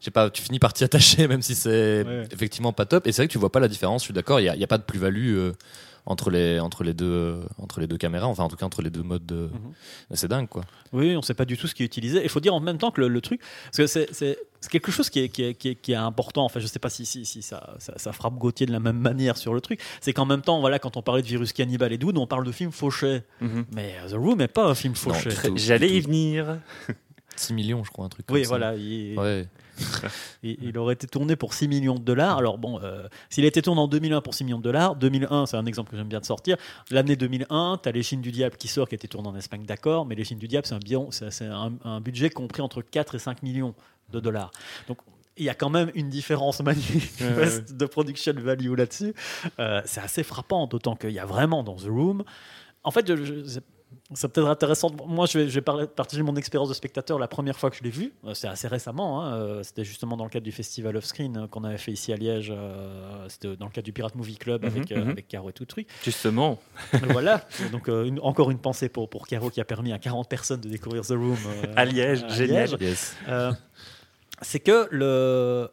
je 0.00 0.06
sais 0.06 0.10
pas, 0.10 0.30
tu 0.30 0.42
finis 0.42 0.58
par 0.58 0.72
t'y 0.72 0.82
attacher, 0.84 1.28
même 1.28 1.42
si 1.42 1.54
c'est 1.54 2.02
Ouais. 2.04 2.24
effectivement 2.32 2.72
pas 2.72 2.84
top. 2.86 3.06
Et 3.06 3.12
c'est 3.12 3.22
vrai 3.22 3.28
que 3.28 3.32
tu 3.32 3.38
vois 3.38 3.52
pas 3.52 3.60
la 3.60 3.68
différence, 3.68 4.02
je 4.02 4.06
suis 4.06 4.14
d'accord, 4.14 4.40
il 4.40 4.52
n'y 4.52 4.64
a 4.64 4.66
pas 4.66 4.78
de 4.78 4.82
plus-value. 4.82 5.34
euh, 5.36 5.52
entre 6.04 6.30
les 6.30 6.58
entre 6.58 6.82
les 6.82 6.94
deux 6.94 7.40
entre 7.58 7.78
les 7.80 7.86
deux 7.86 7.96
caméras 7.96 8.26
enfin 8.26 8.42
en 8.42 8.48
tout 8.48 8.56
cas 8.56 8.66
entre 8.66 8.82
les 8.82 8.90
deux 8.90 9.02
modes 9.04 9.24
de... 9.24 9.48
c'est 10.12 10.26
dingue 10.26 10.48
quoi 10.48 10.64
Oui, 10.92 11.14
on 11.14 11.18
ne 11.18 11.22
sait 11.22 11.34
pas 11.34 11.44
du 11.44 11.56
tout 11.56 11.68
ce 11.68 11.74
qui 11.76 11.82
est 11.84 11.86
utilisé. 11.86 12.20
Il 12.24 12.28
faut 12.28 12.40
dire 12.40 12.54
en 12.54 12.60
même 12.60 12.78
temps 12.78 12.90
que 12.90 13.00
le, 13.00 13.08
le 13.08 13.20
truc, 13.20 13.40
parce 13.66 13.76
que 13.76 13.86
c'est- 13.86 14.38
quelque 14.70 14.90
chose 14.92 15.10
qui 15.10 15.20
est, 15.20 15.28
qui 15.28 15.42
est, 15.44 15.54
qui 15.54 15.68
est, 15.70 15.74
qui 15.74 15.92
est 15.92 15.96
important. 15.96 16.44
Enfin, 16.44 16.60
je 16.60 16.64
ne 16.64 16.68
sais 16.68 16.78
pas 16.78 16.88
si, 16.90 17.04
si, 17.06 17.24
si 17.24 17.42
ça, 17.42 17.74
ça, 17.78 17.94
ça 17.96 18.12
frappe 18.12 18.34
Gauthier 18.34 18.64
de 18.66 18.72
la 18.72 18.78
même 18.80 18.98
manière 18.98 19.36
sur 19.36 19.54
le 19.54 19.60
truc. 19.60 19.80
C'est 20.00 20.12
qu'en 20.12 20.24
même 20.26 20.40
temps, 20.42 20.60
voilà, 20.60 20.78
quand 20.78 20.96
on 20.96 21.02
parlait 21.02 21.22
de 21.22 21.26
virus 21.26 21.52
cannibale 21.52 21.92
et 21.92 21.98
Doud, 21.98 22.16
on 22.18 22.26
parle 22.28 22.44
de 22.44 22.52
film 22.52 22.70
fauché. 22.72 23.22
Mhm. 23.40 23.64
Mais 23.74 23.94
euh, 24.04 24.10
The 24.10 24.14
Room 24.14 24.38
n'est 24.38 24.46
pas 24.48 24.66
un 24.66 24.74
film 24.76 24.94
fauché. 24.94 25.30
J'allais 25.56 25.90
y 25.90 26.00
venir. 26.00 26.58
6 27.36 27.54
millions 27.54 27.82
je 27.82 27.90
crois 27.90 28.04
un 28.04 28.08
truc 28.10 28.26
Oui, 28.30 28.40
comme 28.40 28.44
ça. 28.44 28.48
voilà. 28.50 28.76
Il, 28.76 29.18
ouais 29.18 29.46
il, 30.42 30.56
il 30.62 30.78
aurait 30.78 30.94
été 30.94 31.06
tourné 31.06 31.36
pour 31.36 31.54
6 31.54 31.68
millions 31.68 31.94
de 31.94 32.02
dollars. 32.04 32.38
Alors 32.38 32.58
bon, 32.58 32.80
euh, 32.82 33.06
s'il 33.30 33.44
a 33.44 33.48
été 33.48 33.62
tourné 33.62 33.80
en 33.80 33.88
2001 33.88 34.20
pour 34.20 34.34
6 34.34 34.44
millions 34.44 34.58
de 34.58 34.62
dollars, 34.62 34.96
2001, 34.96 35.46
c'est 35.46 35.56
un 35.56 35.66
exemple 35.66 35.90
que 35.90 35.96
j'aime 35.96 36.08
bien 36.08 36.20
de 36.20 36.24
sortir. 36.24 36.56
L'année 36.90 37.16
2001, 37.16 37.78
tu 37.82 37.88
as 37.88 37.92
Les 37.92 38.02
Chines 38.02 38.20
du 38.20 38.30
Diable 38.32 38.56
qui 38.56 38.68
sort, 38.68 38.88
qui 38.88 38.94
a 38.94 38.96
été 38.96 39.08
tourné 39.08 39.28
en 39.28 39.36
Espagne, 39.36 39.64
d'accord, 39.64 40.06
mais 40.06 40.14
Les 40.14 40.24
Chines 40.24 40.38
du 40.38 40.48
Diable, 40.48 40.66
un, 40.70 40.80
c'est 41.30 41.46
un, 41.46 41.72
un 41.84 42.00
budget 42.00 42.30
compris 42.30 42.62
entre 42.62 42.82
4 42.82 43.14
et 43.14 43.18
5 43.18 43.42
millions 43.42 43.74
de 44.12 44.20
dollars. 44.20 44.50
Donc 44.88 44.98
il 45.38 45.44
y 45.44 45.48
a 45.48 45.54
quand 45.54 45.70
même 45.70 45.90
une 45.94 46.10
différence 46.10 46.60
manifeste 46.62 47.72
de 47.74 47.86
production 47.86 48.34
value 48.36 48.74
là-dessus. 48.74 49.14
Euh, 49.58 49.80
c'est 49.86 50.00
assez 50.02 50.22
frappant, 50.22 50.66
d'autant 50.66 50.94
qu'il 50.96 51.10
y 51.12 51.18
a 51.18 51.24
vraiment 51.26 51.62
dans 51.62 51.76
The 51.76 51.86
Room. 51.88 52.22
En 52.84 52.90
fait, 52.90 53.06
je- 53.08 53.16
je- 53.24 53.60
c'est- 54.14 54.28
peut-être 54.28 54.48
intéressant. 54.48 54.90
Moi, 55.06 55.26
je 55.26 55.38
vais, 55.38 55.48
je 55.48 55.54
vais 55.54 55.60
parler- 55.60 55.86
partager 55.86 56.22
mon 56.22 56.36
expérience 56.36 56.68
de 56.68 56.74
spectateur 56.74 57.18
la 57.18 57.28
première 57.28 57.58
fois 57.58 57.70
que 57.70 57.76
je 57.76 57.82
l'ai 57.82 57.90
vu. 57.90 58.12
Euh, 58.24 58.34
C'est 58.34 58.48
assez 58.48 58.68
récemment. 58.68 59.22
hein. 59.22 59.34
Euh, 59.34 59.62
C'était 59.62 59.84
justement 59.84 60.16
dans 60.16 60.24
le 60.24 60.30
cadre 60.30 60.44
du 60.44 60.52
Festival 60.52 60.96
of 60.96 61.04
Screen 61.04 61.36
euh, 61.36 61.46
qu'on 61.46 61.64
avait 61.64 61.78
fait 61.78 61.92
ici 61.92 62.12
à 62.12 62.16
Liège. 62.16 62.52
C'était 63.28 63.56
dans 63.56 63.66
le 63.66 63.70
cadre 63.72 63.84
du 63.84 63.92
Pirate 63.92 64.14
Movie 64.14 64.36
Club 64.36 64.64
avec, 64.64 64.90
Mhm, 64.90 65.02
mhm. 65.04 65.10
avec 65.10 65.28
Caro 65.28 65.50
et 65.50 65.52
tout 65.52 65.62
le 65.62 65.66
truc. 65.68 65.88
Justement. 66.04 66.58
voilà. 67.10 67.42
Donc, 67.72 67.88
une- 67.88 68.20
encore 68.20 68.50
une 68.50 68.58
pensée 68.58 68.88
pour, 68.88 69.08
pour 69.08 69.26
Caro 69.26 69.50
qui 69.50 69.60
a 69.60 69.64
permis 69.64 69.92
à 69.92 69.98
40 69.98 70.28
personnes 70.28 70.60
de 70.60 70.68
découvrir 70.68 71.02
The 71.02 71.10
Room. 71.10 71.36
À 71.76 71.84
Liège, 71.84 72.24
génial. 72.30 72.68
Liège. 72.70 72.76
yes 72.80 73.16
Euh, 73.28 73.52
c'est 74.40 74.60
que 74.60 74.88
le 74.90 75.68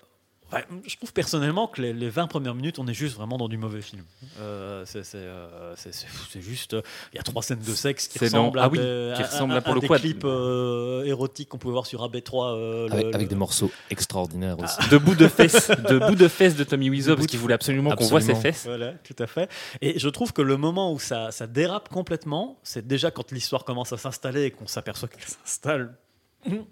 Je 0.86 0.96
trouve 0.98 1.14
personnellement 1.14 1.68
que 1.68 1.82
les, 1.82 1.94
les 1.94 2.10
20 2.10 2.28
premières 2.28 2.56
minutes, 2.56 2.80
on 2.80 2.88
est 2.88 2.94
juste 2.94 3.16
vraiment 3.16 3.38
dans 3.38 3.48
du 3.48 3.58
mauvais 3.58 3.82
film. 3.82 4.04
Euh, 4.40 4.84
c'est 4.86 5.04
euh, 5.16 5.74
c'est- 5.76 6.42
juste. 6.42 6.74
euh, 6.74 6.82
Il 7.14 7.18
y 7.18 7.20
a 7.20 7.24
trois 7.24 7.44
scènes 7.44 7.60
de 7.60 7.72
sexe 7.72 8.08
qui 8.08 8.18
dans- 8.20 8.26
ressemblent 8.26 8.60
à, 8.60 8.64
ah 8.64 8.70
oui, 8.70 8.80
des, 8.80 9.14
qui 9.16 9.22
à- 9.22 9.28
ressemblent 9.28 9.54
à- 9.54 9.62
pour 9.62 9.76
le 9.76 9.82
des 9.82 9.88
clips 9.88 10.24
euh, 10.26 11.04
érotiques 11.04 11.50
qu'on 11.50 11.58
pouvait 11.60 11.74
voir 11.74 11.86
sur 11.86 12.02
AB3. 12.04 12.56
euh, 12.56 12.88
le- 12.88 12.94
Avec, 12.94 13.06
le- 13.08 13.16
avec 13.16 13.28
des 13.28 13.36
morceaux 13.36 13.72
extraordinaires 13.90 14.58
aussi. 14.60 14.90
de 14.90 14.98
bout 14.98 15.16
de 15.16 15.28
fesses, 15.28 15.70
de 15.70 16.00
bout 16.00 16.16
de 16.16 16.28
fesses 16.28 16.56
de 16.56 16.64
Tommy 16.64 16.90
Wiseau, 16.90 17.16
parce 17.16 17.28
qu'il 17.28 17.40
voulait 17.40 17.54
absolument 17.54 17.92
qu'on 17.96 18.06
voit 18.08 18.22
ses 18.22 18.36
fesses. 18.36 18.66
Voilà, 18.66 18.94
tout 19.04 19.16
à 19.20 19.28
fait. 19.28 19.50
Et 19.82 20.00
je 20.00 20.10
trouve 20.10 20.34
que 20.34 20.42
le 20.42 20.58
moment 20.58 20.92
où 20.94 21.00
ça, 21.00 21.32
ça 21.32 21.46
dérape 21.48 21.90
complètement, 21.90 22.58
c'est 22.64 22.88
déjà 22.88 23.12
quand 23.12 23.32
l'histoire 23.32 23.64
commence 23.66 23.94
à 23.94 23.98
s'installer 23.98 24.44
et 24.46 24.52
qu'on 24.52 24.68
s'aperçoit 24.68 25.08
qu'elle 25.10 25.22
s'installe. 25.24 25.96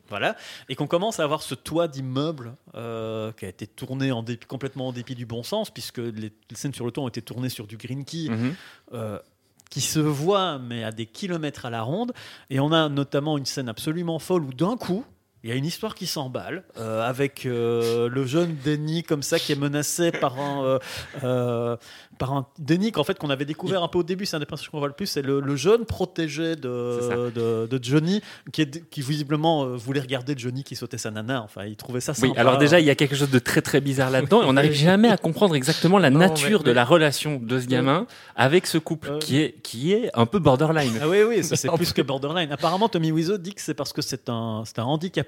Voilà, 0.10 0.36
et 0.70 0.76
qu'on 0.76 0.88
commence 0.88 1.20
à 1.20 1.24
avoir 1.24 1.42
ce 1.42 1.54
toit 1.54 1.88
d'immeuble 1.90 2.56
euh, 2.76 3.32
qui 3.34 3.46
a 3.46 3.50
été 3.50 3.68
tourné 3.68 4.12
en 4.12 4.24
dépit- 4.24 4.46
complètement 4.48 4.88
en 4.88 4.94
dépit 4.94 5.14
du 5.16 5.26
bon 5.26 5.44
sens, 5.44 5.70
puisque 5.70 5.98
les, 5.98 6.32
les 6.50 6.56
scènes 6.56 6.74
sur 6.74 6.86
le 6.86 6.92
toit 6.92 7.04
ont 7.04 7.08
été 7.10 7.22
tournées 7.22 7.50
sur 7.50 7.68
du 7.68 7.76
green 7.78 8.06
key, 8.06 8.30
Mhm. 8.30 8.56
euh, 8.94 9.20
qui 9.70 9.82
se 9.82 10.00
voit, 10.00 10.58
mais 10.60 10.86
à 10.86 10.92
des 10.92 11.06
kilomètres 11.06 11.66
à 11.66 11.70
la 11.70 11.82
ronde. 11.82 12.14
Et 12.50 12.62
on 12.62 12.72
a 12.72 12.88
notamment 12.88 13.38
une 13.38 13.46
scène 13.46 13.68
absolument 13.68 14.18
folle 14.20 14.46
où 14.46 14.54
d'un 14.54 14.78
coup, 14.78 15.04
il 15.44 15.50
y 15.50 15.54
a 15.54 15.56
une 15.56 15.66
histoire 15.66 15.96
qui 15.96 16.08
s'emballe 16.08 16.64
euh, 16.78 17.08
avec 17.08 17.46
euh, 17.46 18.10
le 18.10 18.26
jeune 18.26 18.56
Denis 18.66 19.04
comme 19.04 19.22
ça 19.24 19.38
qui 19.40 19.52
est 19.52 19.56
menacé 19.60 20.12
par 20.12 20.40
un 20.40 20.80
euh, 21.24 21.78
par 22.18 22.34
un 22.34 22.48
Denis 22.58 22.92
qu'en 22.92 23.04
fait 23.04 23.18
qu'on 23.20 23.30
avait 23.30 23.46
découvert 23.46 23.84
un 23.84 23.88
peu 23.88 24.00
au 24.00 24.04
début 24.04 24.26
c'est 24.26 24.36
un 24.36 24.40
des 24.40 24.46
personnages 24.48 24.70
qu'on 24.72 24.80
voit 24.80 24.88
le 24.88 24.94
plus 24.96 25.06
c'est 25.06 25.22
le, 25.22 25.40
le 25.40 25.56
jeune 25.56 25.86
protégé 25.86 26.56
de, 26.56 27.30
de, 27.30 27.68
de 27.68 27.84
Johnny 27.84 28.22
qui, 28.52 28.64
est, 28.64 28.90
qui 28.90 29.02
visiblement 29.02 29.68
voulait 29.76 30.00
regarder 30.02 30.34
Johnny 30.36 30.64
qui 30.64 30.76
sautait 30.76 30.98
sa 30.98 31.12
nana. 31.12 31.44
Enfin 31.44 31.66
il 31.66 31.76
trouvait 31.76 32.00
ça 32.02 32.14
Oui, 32.22 32.30
sympa. 32.30 32.40
alors 32.42 32.58
déjà, 32.58 32.80
il 32.80 32.86
y 32.86 32.90
a 32.90 32.96
quelque 32.96 33.16
chose 33.16 33.30
de 33.30 33.40
très 33.40 33.62
très 33.62 33.80
bizarre 33.82 34.10
là-dedans 34.10 34.42
et 34.42 34.46
on 34.46 34.54
n'arrive 34.54 34.74
jamais 34.88 35.10
à 35.10 35.18
comprendre 35.18 35.56
exactement 35.56 36.00
la 36.00 36.10
Non, 36.10 36.20
nature 36.20 36.62
mais- 36.62 36.66
de 36.66 36.72
la 36.72 36.84
relation 36.86 37.40
de 37.42 37.60
ce 37.60 37.68
gamin 37.68 38.08
avec 38.36 38.66
ce 38.66 38.80
couple 38.80 39.20
qui, 39.20 39.40
est, 39.40 39.62
qui 39.62 39.94
est 39.94 40.10
un 40.16 40.26
peu 40.26 40.40
borderline. 40.40 40.98
ah 41.02 41.08
oui 41.08 41.20
oui 41.28 41.44
ça, 41.44 41.56
c'est 41.56 41.70
plus 41.78 41.94
que 41.94 42.02
borderline. 42.02 42.52
Apparemment 42.52 42.90
Tommy 42.90 43.12
Wiseau 43.12 43.38
dit 43.38 43.54
que 43.54 43.62
c'est 43.62 43.76
parce 43.76 43.94
que 43.94 44.02
c'est 44.02 44.30
un 44.30 44.64
c'est 44.66 44.80
un 44.80 44.84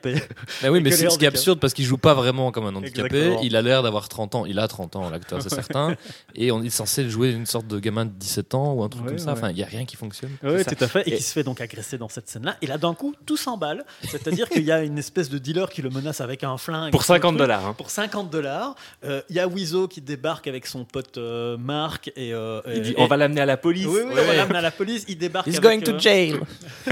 handicapé 0.07 0.23
Mais 0.63 0.69
oui, 0.69 0.81
mais 0.81 0.91
c'est 0.91 1.09
ce 1.09 1.17
qui 1.17 1.25
est 1.25 1.27
absurde 1.27 1.59
parce 1.59 1.73
qu'il 1.73 1.85
joue 1.85 1.97
pas 1.97 2.13
vraiment 2.13 2.51
comme 2.51 2.65
un 2.65 2.75
handicapé. 2.75 3.15
Exactement. 3.17 3.41
Il 3.43 3.55
a 3.55 3.61
l'air 3.61 3.83
d'avoir 3.83 4.09
30 4.09 4.35
ans. 4.35 4.45
Il 4.45 4.59
a 4.59 4.67
30 4.67 4.95
ans, 4.95 5.09
l'acteur, 5.09 5.41
c'est 5.41 5.49
certain. 5.53 5.95
Et 6.35 6.51
on 6.51 6.61
est 6.63 6.69
censé 6.69 7.09
jouer 7.09 7.31
une 7.31 7.45
sorte 7.45 7.67
de 7.67 7.79
gamin 7.79 8.05
de 8.05 8.11
17 8.11 8.53
ans 8.55 8.73
ou 8.73 8.83
un 8.83 8.89
truc 8.89 9.03
Ouais, 9.03 9.09
comme 9.09 9.17
ça. 9.19 9.25
ouais. 9.33 9.37
Enfin, 9.37 9.49
il 9.51 9.57
y 9.57 9.63
a 9.63 9.67
rien 9.67 9.85
qui 9.85 9.95
fonctionne. 9.95 10.31
Oui, 10.43 10.63
tout 10.65 10.75
à 10.83 10.87
fait. 10.87 11.07
Et, 11.07 11.13
Et- 11.13 11.17
qui 11.17 11.23
se 11.23 11.33
fait 11.33 11.43
donc 11.43 11.61
agresser 11.61 11.97
dans 11.97 12.09
cette 12.09 12.29
scène-là. 12.29 12.55
Et 12.61 12.67
là, 12.67 12.77
d'un 12.77 12.93
coup, 12.93 13.13
tout 13.25 13.37
s'emballe. 13.37 13.85
C'est-à-dire 14.07 14.49
qu'il 14.49 14.63
y 14.63 14.71
a 14.71 14.83
une 14.83 14.97
espèce 14.97 15.29
de 15.29 15.37
dealer 15.37 15.69
qui 15.69 15.81
le 15.81 15.89
menace 15.89 16.21
avec 16.21 16.43
un 16.43 16.57
flingue. 16.57 16.91
Pour 16.91 17.01
tout 17.05 17.11
le 17.11 17.15
50 17.17 17.31
truc. 17.31 17.39
dollars. 17.39 17.65
hein. 17.67 17.73
Pour 17.77 17.89
50 17.89 18.29
dollars. 18.29 18.75
Euh, 19.03 19.21
Il 19.29 19.35
y 19.35 19.39
a 19.39 19.47
Wizo 19.47 19.87
qui 19.87 20.01
débarque 20.01 20.47
avec 20.47 20.65
son 20.65 20.85
pote 20.85 21.17
euh, 21.17 21.57
Marc. 21.57 22.11
Et, 22.15 22.33
euh, 22.33 22.61
Il 22.67 22.73
et- 22.73 22.79
dit 22.81 22.91
et- 22.91 22.95
on 22.99 23.07
va 23.07 23.17
l'amener 23.17 23.41
à 23.41 23.45
la 23.45 23.57
police. 23.57 23.85
Oui, 23.87 24.01
oui, 24.05 24.11
on 24.11 24.15
va 24.25 24.33
l'amener 24.35 24.57
à 24.59 24.61
la 24.61 24.71
police. 24.71 25.05
Il 25.07 25.17
débarque 25.17 25.47
He's 25.47 25.57
avec, 25.59 25.83
going 25.85 25.93
to 25.93 25.99
jail. 25.99 26.39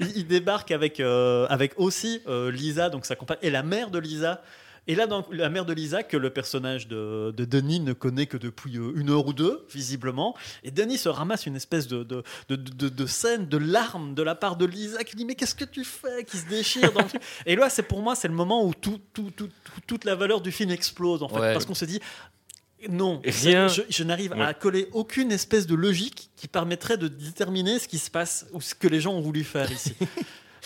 il, 0.00 0.16
il 0.16 0.26
débarque 0.26 0.70
avec, 0.70 1.00
euh, 1.00 1.46
avec 1.48 1.72
aussi 1.76 2.13
euh, 2.26 2.50
Lisa, 2.50 2.90
donc 2.90 3.06
sa 3.06 3.16
compagne, 3.16 3.38
et 3.42 3.50
la 3.50 3.62
mère 3.62 3.90
de 3.90 3.98
Lisa. 3.98 4.42
Et 4.86 4.94
là, 4.94 5.06
donc, 5.06 5.24
la 5.32 5.48
mère 5.48 5.64
de 5.64 5.72
Lisa, 5.72 6.02
que 6.02 6.18
le 6.18 6.28
personnage 6.28 6.88
de, 6.88 7.32
de 7.34 7.46
Denis 7.46 7.80
ne 7.80 7.94
connaît 7.94 8.26
que 8.26 8.36
depuis 8.36 8.76
euh, 8.76 8.92
une 8.96 9.08
heure 9.08 9.26
ou 9.26 9.32
deux, 9.32 9.64
visiblement. 9.72 10.36
Et 10.62 10.70
Denis 10.70 10.98
se 10.98 11.08
ramasse 11.08 11.46
une 11.46 11.56
espèce 11.56 11.88
de, 11.88 12.02
de, 12.04 12.22
de, 12.56 13.06
scène 13.06 13.48
de 13.48 13.56
larmes 13.56 14.14
de 14.14 14.22
la 14.22 14.34
part 14.34 14.56
de 14.56 14.66
Lisa 14.66 15.02
qui 15.02 15.16
dit 15.16 15.24
Mais 15.24 15.36
qu'est-ce 15.36 15.54
que 15.54 15.64
tu 15.64 15.84
fais 15.84 16.24
Qui 16.24 16.36
se 16.36 16.46
déchire. 16.46 16.92
dans 16.92 17.00
le. 17.00 17.08
Et 17.46 17.56
là, 17.56 17.70
c'est 17.70 17.82
pour 17.84 18.02
moi, 18.02 18.14
c'est 18.14 18.28
le 18.28 18.34
moment 18.34 18.62
où 18.66 18.74
tout, 18.74 19.00
tout, 19.14 19.30
tout- 19.34 19.46
tout- 19.48 19.80
toute 19.86 20.04
la 20.04 20.16
valeur 20.16 20.42
du 20.42 20.52
film 20.52 20.70
explose, 20.70 21.22
en 21.22 21.28
fait. 21.28 21.40
Ouais. 21.40 21.52
Parce 21.54 21.64
qu'on 21.64 21.74
se 21.74 21.86
dit 21.86 22.00
non, 22.90 23.22
Rien- 23.24 23.68
je, 23.68 23.80
je 23.88 24.04
n'arrive 24.04 24.34
à 24.34 24.52
coller 24.52 24.88
aucune 24.92 25.32
espèce 25.32 25.66
de 25.66 25.74
logique 25.74 26.28
qui 26.36 26.46
permettrait 26.46 26.98
de 26.98 27.08
déterminer 27.08 27.78
ce 27.78 27.88
qui 27.88 27.96
se 27.98 28.10
passe 28.10 28.44
ou 28.52 28.60
ce 28.60 28.74
que 28.74 28.86
les 28.88 29.00
gens 29.00 29.14
ont 29.14 29.22
voulu 29.22 29.42
faire 29.44 29.72
ici. 29.72 29.94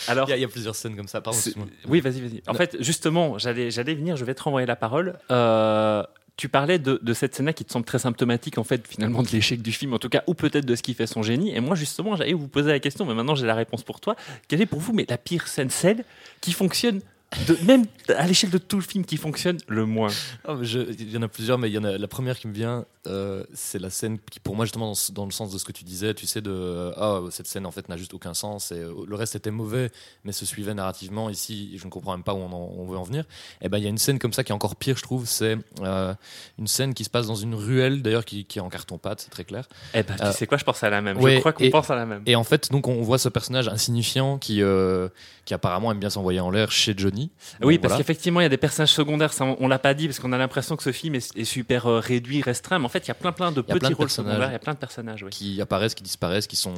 Alors, 0.07 0.27
Il 0.27 0.31
y, 0.31 0.33
a, 0.33 0.37
il 0.37 0.41
y 0.41 0.45
a 0.45 0.47
plusieurs 0.47 0.75
scènes 0.75 0.95
comme 0.95 1.07
ça. 1.07 1.21
Pardon. 1.21 1.39
Oui, 1.87 1.99
vas-y, 2.01 2.21
vas-y. 2.21 2.41
En 2.47 2.53
Non. 2.53 2.57
fait, 2.57 2.77
justement, 2.79 3.37
j'allais, 3.37 3.71
j'allais 3.71 3.95
venir, 3.95 4.15
je 4.15 4.25
vais 4.25 4.33
te 4.33 4.41
renvoyer 4.43 4.65
la 4.67 4.75
parole. 4.75 5.19
Euh, 5.31 6.03
tu 6.37 6.47
parlais 6.47 6.79
de, 6.79 6.99
de 7.03 7.13
cette 7.13 7.35
scène-là 7.35 7.51
qui 7.51 7.65
te 7.65 7.71
semble 7.73 7.85
très 7.85 7.99
symptomatique, 7.99 8.57
en 8.57 8.63
fait, 8.63 8.87
finalement, 8.87 9.23
de 9.23 9.27
l'échec 9.29 9.61
du 9.61 9.73
film, 9.73 9.93
en 9.93 9.99
tout 9.99 10.07
cas, 10.07 10.23
ou 10.27 10.33
peut-être 10.33 10.65
de 10.65 10.75
ce 10.75 10.81
qui 10.81 10.93
fait 10.93 11.05
son 11.07 11.21
génie. 11.21 11.53
Et 11.53 11.59
moi, 11.59 11.75
justement, 11.75 12.15
j'allais 12.15 12.31
vous 12.33 12.47
poser 12.47 12.69
la 12.71 12.79
question, 12.79 13.05
mais 13.05 13.13
maintenant 13.13 13.35
j'ai 13.35 13.45
la 13.45 13.55
réponse 13.55 13.83
pour 13.83 13.99
toi. 13.99 14.15
Quelle 14.47 14.61
est 14.61 14.65
pour 14.65 14.79
vous 14.79 14.93
mais 14.93 15.05
la 15.09 15.17
pire 15.17 15.47
scène, 15.49 15.69
celle 15.69 16.05
qui 16.39 16.53
fonctionne, 16.53 17.01
de, 17.47 17.57
même 17.65 17.85
à 18.09 18.25
l'échelle 18.25 18.49
de 18.49 18.57
tout 18.57 18.77
le 18.77 18.81
film, 18.83 19.05
qui 19.05 19.17
fonctionne 19.17 19.57
le 19.67 19.85
moins 19.85 20.09
Il 20.47 21.11
y 21.11 21.17
en 21.17 21.21
a 21.21 21.27
plusieurs, 21.27 21.57
mais 21.59 21.69
il 21.69 21.73
y 21.73 21.77
en 21.77 21.83
a 21.83 21.97
la 21.97 22.07
première 22.07 22.39
qui 22.39 22.47
me 22.47 22.53
vient, 22.53 22.85
euh, 23.07 23.43
c'est 23.53 23.77
la 23.79 23.89
scène 23.91 24.17
qui, 24.31 24.39
pour 24.39 24.55
moi, 24.55 24.65
justement, 24.65 24.87
dans, 24.93 25.13
dans 25.13 25.25
le 25.25 25.31
sens 25.31 25.51
de 25.53 25.57
ce 25.59 25.63
que 25.63 25.71
tu 25.71 25.83
disais, 25.83 26.13
tu 26.15 26.25
sais, 26.25 26.41
de 26.41 26.49
euh, 26.51 26.91
ah, 26.97 27.21
cette 27.29 27.45
scène 27.47 27.65
en 27.67 27.71
fait 27.71 27.87
n'a 27.87 27.97
juste 27.97 28.13
aucun 28.15 28.33
sens 28.33 28.71
et 28.71 28.79
euh, 28.79 28.93
le 29.07 29.15
reste 29.15 29.35
était 29.35 29.51
mauvais, 29.51 29.91
mais 30.23 30.31
se 30.31 30.45
suivait 30.45 30.73
narrativement. 30.73 31.29
Ici, 31.29 31.77
je 31.77 31.85
ne 31.85 31.89
comprends 31.91 32.13
même 32.13 32.23
pas 32.23 32.33
où 32.33 32.37
on, 32.39 32.51
en- 32.51 32.73
on 32.77 32.85
veut 32.85 32.97
en 32.97 33.03
venir. 33.03 33.25
Et 33.61 33.69
ben, 33.69 33.77
il 33.77 33.83
y 33.83 33.87
a 33.87 33.89
une 33.91 33.97
scène 33.99 34.17
comme 34.17 34.33
ça 34.33 34.43
qui 34.43 34.51
est 34.51 34.55
encore 34.55 34.75
pire, 34.75 34.97
je 34.97 35.03
trouve. 35.03 35.27
C'est 35.27 35.57
euh, 35.81 36.13
une 36.57 36.67
scène 36.67 36.93
qui 36.95 37.03
se 37.03 37.09
passe 37.11 37.27
dans 37.27 37.35
une 37.35 37.53
ruelle, 37.53 38.01
d'ailleurs, 38.01 38.25
qui, 38.25 38.45
qui 38.45 38.57
est 38.57 38.61
en 38.61 38.69
carton 38.69 38.97
pâte, 38.97 39.21
c'est 39.21 39.29
très 39.29 39.43
clair. 39.45 39.67
Eh 39.93 40.01
ben, 40.01 40.15
tu 40.15 40.31
sais 40.35 40.47
quoi, 40.47 40.57
je 40.57 40.63
pense 40.63 40.83
à 40.83 40.89
la 40.89 41.01
même. 41.01 41.17
ouais, 41.21 41.35
je 41.35 41.39
crois 41.41 41.53
qu'on 41.53 41.63
et- 41.63 41.69
pense 41.69 41.89
à 41.91 41.95
la 41.95 42.05
même. 42.07 42.23
Et 42.25 42.35
en 42.35 42.43
fait, 42.43 42.71
donc, 42.71 42.87
on 42.87 43.01
voit 43.03 43.19
ce 43.19 43.29
personnage 43.29 43.67
insignifiant 43.67 44.37
qui, 44.39 44.61
euh, 44.63 45.09
qui 45.45 45.53
apparemment 45.53 45.91
aime 45.91 45.99
bien 45.99 46.09
s'envoyer 46.09 46.39
en 46.39 46.49
l'air 46.49 46.71
chez 46.71 46.93
Johnny. 46.97 47.18
Oui, 47.61 47.77
parce 47.77 47.91
voilà. 47.91 47.97
qu'effectivement, 48.03 48.39
il 48.39 48.43
y 48.43 48.45
a 48.45 48.49
des 48.49 48.57
personnages 48.57 48.91
secondaires, 48.93 49.33
ça, 49.33 49.45
on, 49.45 49.57
on 49.59 49.67
l'a 49.67 49.79
pas 49.79 49.93
dit, 49.93 50.07
parce 50.07 50.19
qu'on 50.19 50.31
a 50.31 50.37
l'impression 50.37 50.75
que 50.75 50.83
ce 50.83 50.91
film 50.91 51.15
est, 51.15 51.35
est 51.37 51.43
super 51.43 51.87
euh, 51.87 51.99
réduit, 51.99 52.41
restreint, 52.41 52.79
mais 52.79 52.85
en 52.85 52.89
fait, 52.89 53.05
il 53.05 53.07
y 53.09 53.11
a 53.11 53.15
plein 53.15 53.31
plein 53.31 53.51
de 53.51 53.61
petits 53.61 53.79
plein 53.79 53.89
de 53.89 53.95
rôles 53.95 54.09
secondaires, 54.09 54.49
il 54.49 54.53
y 54.53 54.55
a 54.55 54.59
plein 54.59 54.73
de 54.73 54.79
personnages, 54.79 55.23
oui. 55.23 55.29
qui 55.31 55.59
apparaissent, 55.61 55.95
qui 55.95 56.03
disparaissent, 56.03 56.47
qui 56.47 56.55
sont 56.55 56.73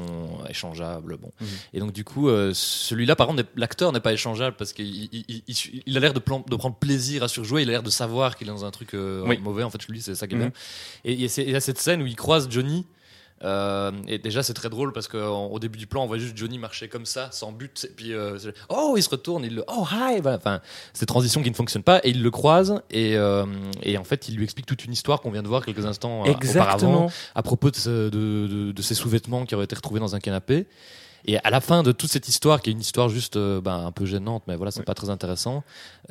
échangeables. 0.50 1.18
Bon. 1.18 1.32
Mhm. 1.42 1.48
Et 1.74 1.80
donc 1.80 1.92
du 1.94 2.04
coup, 2.04 2.30
euh, 2.30 2.52
celui-là, 2.54 3.16
par 3.16 3.28
contre, 3.28 3.44
l'acteur 3.56 3.92
n'est 3.92 4.00
pas 4.00 4.14
échangeable 4.14 4.56
parce 4.58 4.74
qu'il 4.74 4.86
il, 4.88 5.26
il- 5.28 5.44
il- 5.48 5.84
il 5.86 5.98
a 5.98 6.00
l'air 6.00 6.14
de, 6.14 6.20
de 6.20 6.56
prendre 6.56 6.76
plaisir 6.76 7.24
à 7.24 7.28
surjouer. 7.28 7.64
Il 7.64 7.70
a 7.70 7.72
l'air 7.74 7.84
de 7.84 7.90
savoir 7.90 8.36
qu'il 8.38 8.48
est 8.48 8.52
dans 8.52 8.66
un 8.66 8.72
truc 8.72 8.94
euh, 8.94 9.24
Oui. 9.28 9.38
mauvais. 9.38 9.64
En 9.64 9.70
fait, 9.70 9.86
lui, 9.88 10.02
c'est 10.02 10.16
ça 10.16 10.28
qui 10.28 10.36
est 10.36 10.38
Mhm. 10.38 10.44
bien. 10.44 10.52
Et 11.06 11.14
y 11.14 11.26
il 11.26 11.50
y 11.52 11.56
a 11.56 11.60
cette 11.62 11.80
scène 11.80 12.02
où 12.02 12.06
il 12.06 12.16
croise 12.16 12.48
Johnny. 12.50 12.86
Euh, 13.44 13.92
et 14.08 14.18
déjà 14.20 14.44
c'est 14.44 14.54
très 14.54 14.70
drôle 14.70 14.94
parce 14.94 15.08
qu'au 15.08 15.58
début 15.60 15.78
du 15.80 15.88
plan 15.88 16.04
on 16.04 16.08
voit 16.08 16.18
juste 16.18 16.38
Johnny 16.38 16.60
marcher 16.60 16.88
comme 16.90 17.06
ça 17.06 17.30
sans 17.32 17.52
but 17.52 17.86
et 17.90 17.94
puis 17.94 18.14
euh, 18.14 18.38
oh 18.70 18.94
il 18.98 19.02
se 19.04 19.10
retourne 19.10 19.44
il 19.44 19.56
le 19.56 19.64
oh 19.68 19.86
hi 19.92 20.20
voilà. 20.22 20.38
enfin 20.38 20.62
ces 20.94 21.06
transitions 21.06 21.42
qui 21.42 21.50
ne 21.50 21.56
fonctionnent 21.56 21.84
pas 21.84 22.00
et 22.04 22.10
il 22.10 22.22
le 22.22 22.32
croise 22.32 22.82
et, 22.92 23.16
euh, 23.18 23.46
et 23.84 23.98
en 23.98 24.04
fait 24.04 24.30
il 24.30 24.36
lui 24.36 24.44
explique 24.44 24.66
toute 24.68 24.86
une 24.86 24.94
histoire 24.94 25.22
qu'on 25.22 25.32
vient 25.32 25.44
de 25.44 25.48
voir 25.48 25.66
quelques 25.66 25.86
instants 25.86 26.22
auparavant 26.22 26.38
Exactement. 26.40 27.12
à 27.36 27.42
propos 27.44 27.72
de, 27.72 27.76
ce- 27.76 28.10
de, 28.10 28.48
de- 28.48 28.72
de 28.72 28.82
ces 28.82 28.94
sous-vêtements 28.96 29.46
qui 29.46 29.56
auraient 29.56 29.66
été 29.66 29.76
retrouvés 29.76 30.00
dans 30.00 30.16
un 30.16 30.20
canapé. 30.20 30.68
Et 31.26 31.38
à 31.44 31.52
la 31.52 31.62
fin 31.62 31.84
de 31.84 31.92
toute 31.92 32.10
cette 32.10 32.28
histoire, 32.28 32.62
qui 32.62 32.72
est 32.72 32.74
une 32.74 32.80
histoire 32.82 33.08
juste 33.08 33.38
euh, 33.38 33.62
ben, 33.62 33.86
un 33.86 33.92
peu 33.92 34.06
gênante, 34.08 34.42
mais 34.48 34.56
voilà, 34.56 34.72
c'est 34.72 34.80
Ouais. 34.80 34.86
pas 34.86 34.96
très 34.96 35.12
intéressant, 35.12 35.64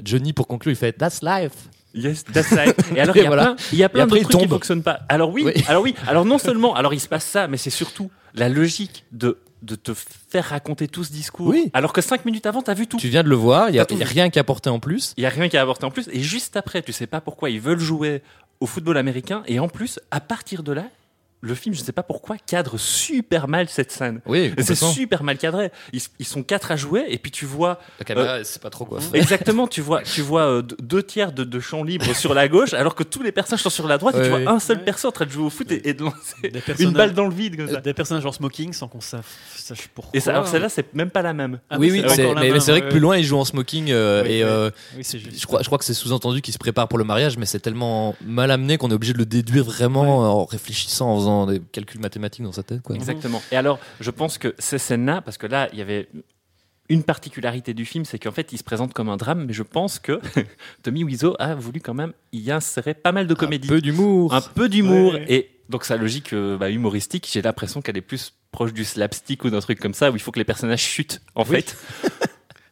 Johnny, 0.05 0.33
pour 0.33 0.47
conclure, 0.47 0.71
il 0.73 0.77
fait 0.77 0.93
That's 0.93 1.21
life. 1.23 1.69
Yes, 1.94 2.24
that's 2.24 2.53
right. 2.53 2.76
Et 2.94 3.00
alors, 3.00 3.16
il 3.16 3.22
y 3.22 3.26
a 3.26 3.29
Voilà. 3.35 3.55
plein, 3.57 3.79
y 3.79 3.83
a 3.83 3.88
de 3.88 4.07
trucs 4.09 4.22
qui 4.22 4.29
tombe. 4.29 4.48
fonctionnent 4.48 4.83
pas. 4.83 5.00
Alors 5.09 5.31
oui, 5.33 5.42
Oui. 5.44 5.53
alors 5.66 5.83
oui, 5.83 5.94
alors 6.07 6.24
non 6.24 6.38
seulement, 6.38 6.74
alors 6.74 6.94
il 6.94 7.00
se 7.00 7.09
passe 7.09 7.24
ça, 7.24 7.48
mais 7.48 7.57
c'est 7.57 7.70
surtout 7.70 8.11
la 8.35 8.48
logique 8.48 9.05
de, 9.12 9.38
de 9.62 9.74
te 9.74 9.92
faire 9.94 10.44
raconter 10.46 10.87
tout 10.88 11.03
ce 11.05 11.11
discours. 11.12 11.48
Oui. 11.48 11.70
Alors 11.74 11.92
que 11.92 12.00
cinq 12.00 12.24
minutes 12.24 12.46
avant, 12.46 12.62
t'as 12.62 12.74
vu 12.74 12.87
tout. 12.87 12.96
Tu 12.96 13.09
viens 13.09 13.22
de 13.24 13.29
le 13.29 13.35
voir, 13.35 13.70
il 13.70 13.74
y 13.74 13.81
a, 13.81 13.87
y 13.90 14.03
a 14.03 14.07
rien 14.07 14.31
qui 14.31 14.38
est 14.38 14.40
apporté 14.40 14.70
en 14.70 14.79
plus. 14.79 15.14
Il 15.16 15.22
y 15.24 15.26
a 15.26 15.31
rien 15.31 15.48
qui 15.48 15.57
a 15.57 15.62
avorté 15.62 15.85
en 15.85 15.90
plus. 15.90 16.09
Et 16.12 16.20
juste 16.20 16.57
après, 16.57 16.83
tu 16.83 16.92
sais 16.92 17.07
pas 17.09 17.20
pourquoi 17.20 17.50
ils 17.50 17.61
veulent 17.61 17.81
jouer 17.81 18.22
au 18.61 18.66
football 18.66 18.96
américain. 18.96 19.42
Et 19.46 19.59
en 19.59 19.68
plus, 19.68 19.98
à 20.11 20.20
partir 20.20 20.62
de 20.62 20.72
là, 20.72 20.85
le 21.42 21.55
film, 21.55 21.74
je 21.74 21.81
sais 21.81 21.92
pas 21.92 22.03
pourquoi, 22.03 22.37
cadre 22.37 22.76
super 22.79 23.48
mal 23.48 23.68
cette 23.68 23.90
scène. 23.92 24.20
Oui, 24.26 24.53
C'est 24.59 24.74
super 24.74 25.22
mal 25.22 25.38
cadré. 25.38 25.70
Ils, 25.92 26.03
ils 26.18 26.26
sont 26.26 26.42
quatre 26.42 26.70
à 26.70 26.76
jouer, 26.76 27.07
et 27.09 27.16
puis 27.18 27.31
tu 27.31 27.46
vois 27.46 27.79
La 27.98 28.05
caméra, 28.05 28.44
c'est 28.44 28.61
pas 28.61 28.68
trop 28.70 28.85
quoi. 28.85 28.98
Exactement, 29.14 29.66
tu 29.66 29.81
vois, 29.81 30.03
tu 30.03 30.20
vois 30.20 30.42
euh, 30.42 30.62
deux- 30.62 31.03
tiers 31.03 31.33
de, 31.33 31.44
de 31.44 31.61
champ 31.61 31.83
libre 31.83 32.14
sur 32.14 32.35
la 32.35 32.46
gauche, 32.48 32.74
alors 32.74 32.94
que 32.94 33.03
tous 33.03 33.22
les 33.22 33.33
personnages 33.33 33.62
sont 33.62 33.70
sur 33.70 33.88
la 33.88 33.96
droite, 33.98 34.16
et 34.16 34.22
tu 34.22 34.29
vois 34.29 34.40
un 34.50 34.59
seul 34.61 34.79
Ouais. 34.79 34.85
perso 34.85 35.09
en 35.09 35.12
train 35.12 35.24
de 35.26 35.31
jouer 35.31 35.44
au 35.44 35.50
foot 35.50 35.70
et, 35.72 35.88
et 35.88 35.94
de 35.94 36.03
lancer 36.05 36.53
une 36.79 36.92
balle 36.92 37.14
dans 37.14 37.26
le 37.26 37.35
vide 37.35 37.57
comme 37.57 37.68
ça. 37.68 37.81
Des 37.81 37.94
personnages 37.94 38.26
en 38.26 38.33
smoking 38.33 38.72
sans 38.74 38.88
qu'on 38.88 39.00
sa- 39.00 39.22
sache 39.57 39.88
pourquoi. 39.94 40.11
Et 40.14 40.20
ça, 40.20 40.33
alors 40.33 40.46
celle-là, 40.46 40.68
c'est 40.68 40.94
même 40.94 41.11
pas 41.11 41.22
la 41.22 41.33
même. 41.33 41.59
Ah 41.70 41.79
oui, 41.79 41.90
oui, 41.90 42.00
c'est 42.09 42.35
mais, 42.35 42.61
c'est 42.61 42.70
vrai 42.72 42.81
ouais, 42.81 42.87
que 42.87 42.90
plus 42.90 43.00
loin, 43.00 43.16
il 43.16 43.24
joue 43.24 43.38
en 43.38 43.44
smoking 43.44 43.90
euh, 43.90 44.22
Oui, 44.24 44.29
et 44.31 44.44
oui. 44.44 44.50
euh, 44.50 44.70
je 45.03 45.46
crois, 45.46 45.61
je 45.62 45.66
crois 45.66 45.79
que 45.79 45.85
c'est 45.85 45.94
sous-entendu 45.94 46.42
qu'il 46.42 46.53
se 46.53 46.59
prépare 46.59 46.87
pour 46.88 46.98
le 46.98 47.05
mariage, 47.05 47.37
mais 47.38 47.46
c'est 47.46 47.61
tellement 47.61 48.14
mal 48.24 48.50
amené 48.50 48.76
qu'on 48.76 48.90
est 48.90 48.94
obligé 48.94 49.12
de 49.14 49.18
le 49.18 49.26
déduire 49.26 49.64
vraiment 49.64 50.40
en 50.40 50.44
réfléchissant, 50.44 51.11
en 51.12 51.16
faisant 51.16 51.30
des 51.47 51.61
calculs 51.73 52.01
mathématiques 52.01 52.45
dans 52.45 52.53
sa 52.53 52.62
tête. 52.62 52.83
Quoi. 52.83 52.97
Exactement. 52.97 53.43
Et 53.53 53.57
alors, 53.57 53.79
je 54.01 54.11
pense 54.11 54.38
que 54.38 54.55
ces 54.59 54.79
scènes-là, 54.79 55.21
parce 55.23 55.38
que 55.38 55.47
là, 55.47 55.69
il 55.73 55.79
y 55.79 55.83
avait 55.83 56.09
une 56.88 57.03
particularité 57.05 57.73
du 57.73 57.85
film, 57.85 58.05
c'est 58.05 58.19
qu'en 58.19 58.33
fait, 58.33 58.53
il 58.53 58.59
se 58.59 58.64
présente 58.64 58.93
comme 58.93 59.09
un 59.09 59.16
drame, 59.16 59.45
mais 59.47 59.53
je 59.53 59.62
pense 59.62 59.99
que 60.01 60.21
Tommy 60.83 61.05
Wiseau 61.05 61.37
a 61.38 61.55
voulu 61.55 61.81
quand 61.81 61.95
même 61.95 62.12
y 62.33 62.51
insérer 62.51 62.95
pas 62.95 63.12
mal 63.12 63.27
de 63.29 63.35
comédie. 63.35 63.69
Un 63.69 63.75
peu 63.75 63.81
d'humour. 63.81 64.35
un 64.35 64.40
peu 64.40 64.69
d'humour 64.69 65.12
Ouais. 65.14 65.25
et 65.29 65.51
donc 65.69 65.85
sa 65.85 65.97
logique 65.97 66.33
euh, 66.33 66.59
bah, 66.59 66.69
humoristique 66.69 67.29
j'ai 67.33 67.43
l'impression 67.43 67.81
qu'elle 67.81 67.97
est 67.97 68.01
plus 68.01 68.35
proche 68.51 68.73
du 68.73 68.83
slapstick 68.85 69.45
ou 69.45 69.51
d'un 69.51 69.61
truc 69.61 69.79
comme 69.79 69.95
ça 69.95 70.11
où 70.11 70.16
il 70.16 70.19
faut 70.21 70.33
que 70.33 70.40
les 70.40 70.45
personnages 70.45 70.83
chutent 70.83 71.23
en 71.37 71.43
Oui. 71.45 71.62
fait 71.62 71.77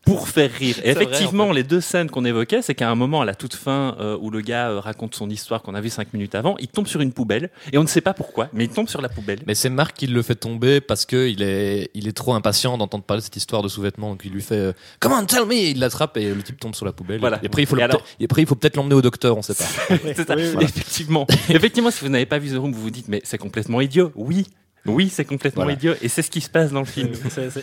pour 0.08 0.28
faire 0.28 0.50
rire. 0.50 0.76
Et 0.84 0.92
vrai, 0.92 1.02
effectivement, 1.04 1.48
en 1.48 1.52
les 1.52 1.62
deux 1.62 1.80
scènes 1.80 2.10
qu'on 2.10 2.24
évoquait, 2.24 2.62
c'est 2.62 2.74
qu'à 2.74 2.90
un 2.90 2.94
moment, 2.94 3.20
à 3.20 3.24
la 3.24 3.34
toute 3.34 3.54
fin, 3.54 3.96
euh, 4.00 4.16
où 4.20 4.30
le 4.30 4.40
gars 4.40 4.70
euh, 4.70 4.80
raconte 4.80 5.14
son 5.14 5.28
histoire 5.30 5.62
qu'on 5.62 5.74
a 5.74 5.80
vu 5.80 5.90
cinq 5.90 6.12
minutes 6.12 6.34
avant, 6.34 6.56
il 6.58 6.68
tombe 6.68 6.86
sur 6.86 7.00
une 7.00 7.12
poubelle 7.12 7.50
et 7.72 7.78
on 7.78 7.82
ne 7.82 7.88
sait 7.88 8.00
pas 8.00 8.14
pourquoi, 8.14 8.48
mais 8.52 8.64
il 8.64 8.70
tombe 8.70 8.88
sur 8.88 9.00
la 9.00 9.08
poubelle. 9.08 9.40
Mais 9.46 9.54
c'est 9.54 9.70
Marc 9.70 9.96
qui 9.96 10.06
le 10.06 10.22
fait 10.22 10.34
tomber 10.34 10.80
parce 10.80 11.06
que 11.06 11.28
il 11.28 11.42
est, 11.42 11.90
il 11.94 12.08
est 12.08 12.12
trop 12.16 12.34
impatient 12.34 12.78
d'entendre 12.78 13.04
parler 13.04 13.20
de 13.20 13.24
cette 13.24 13.36
histoire 13.36 13.62
de 13.62 13.68
sous-vêtements. 13.68 14.10
Donc 14.10 14.22
il 14.24 14.32
lui 14.32 14.42
fait 14.42 14.54
euh, 14.56 14.72
Come 15.00 15.12
on, 15.12 15.24
tell 15.24 15.44
me 15.46 15.54
Il 15.54 15.78
l'attrape 15.80 16.16
et 16.16 16.32
le 16.34 16.42
type 16.42 16.58
tombe 16.58 16.74
sur 16.74 16.86
la 16.86 16.92
poubelle. 16.92 17.20
Voilà. 17.20 17.38
Et 17.42 17.46
après, 17.46 17.62
il 17.62 17.66
faut, 17.66 17.76
Et 17.76 17.80
le- 17.80 17.84
alors- 17.84 18.02
et 18.20 18.24
après, 18.24 18.42
il 18.42 18.46
faut 18.48 18.54
peut-être 18.54 18.76
l'emmener 18.76 18.94
au 18.94 19.02
docteur, 19.02 19.36
on 19.36 19.42
sait 19.42 19.54
pas. 19.54 19.64
C'est 20.14 20.26
ça. 20.26 20.34
Oui, 20.36 20.42
oui. 20.56 20.64
Effectivement. 20.64 21.26
Effectivement, 21.48 21.90
si 21.90 22.04
vous 22.04 22.10
n'avez 22.10 22.26
pas 22.26 22.38
vu 22.38 22.50
The 22.50 22.58
Room, 22.58 22.72
vous 22.72 22.80
vous 22.82 22.90
dites, 22.90 23.08
mais 23.08 23.20
c'est 23.24 23.38
complètement 23.38 23.80
idiot. 23.80 24.12
Oui. 24.14 24.46
Oui, 24.88 25.08
c'est 25.08 25.24
complètement 25.24 25.62
Voilà. 25.64 25.76
idiot. 25.76 25.94
Et 26.02 26.08
c'est 26.08 26.22
ce 26.22 26.30
qui 26.30 26.40
se 26.40 26.50
passe 26.50 26.72
dans 26.72 26.80
le 26.80 26.86
film. 26.86 27.12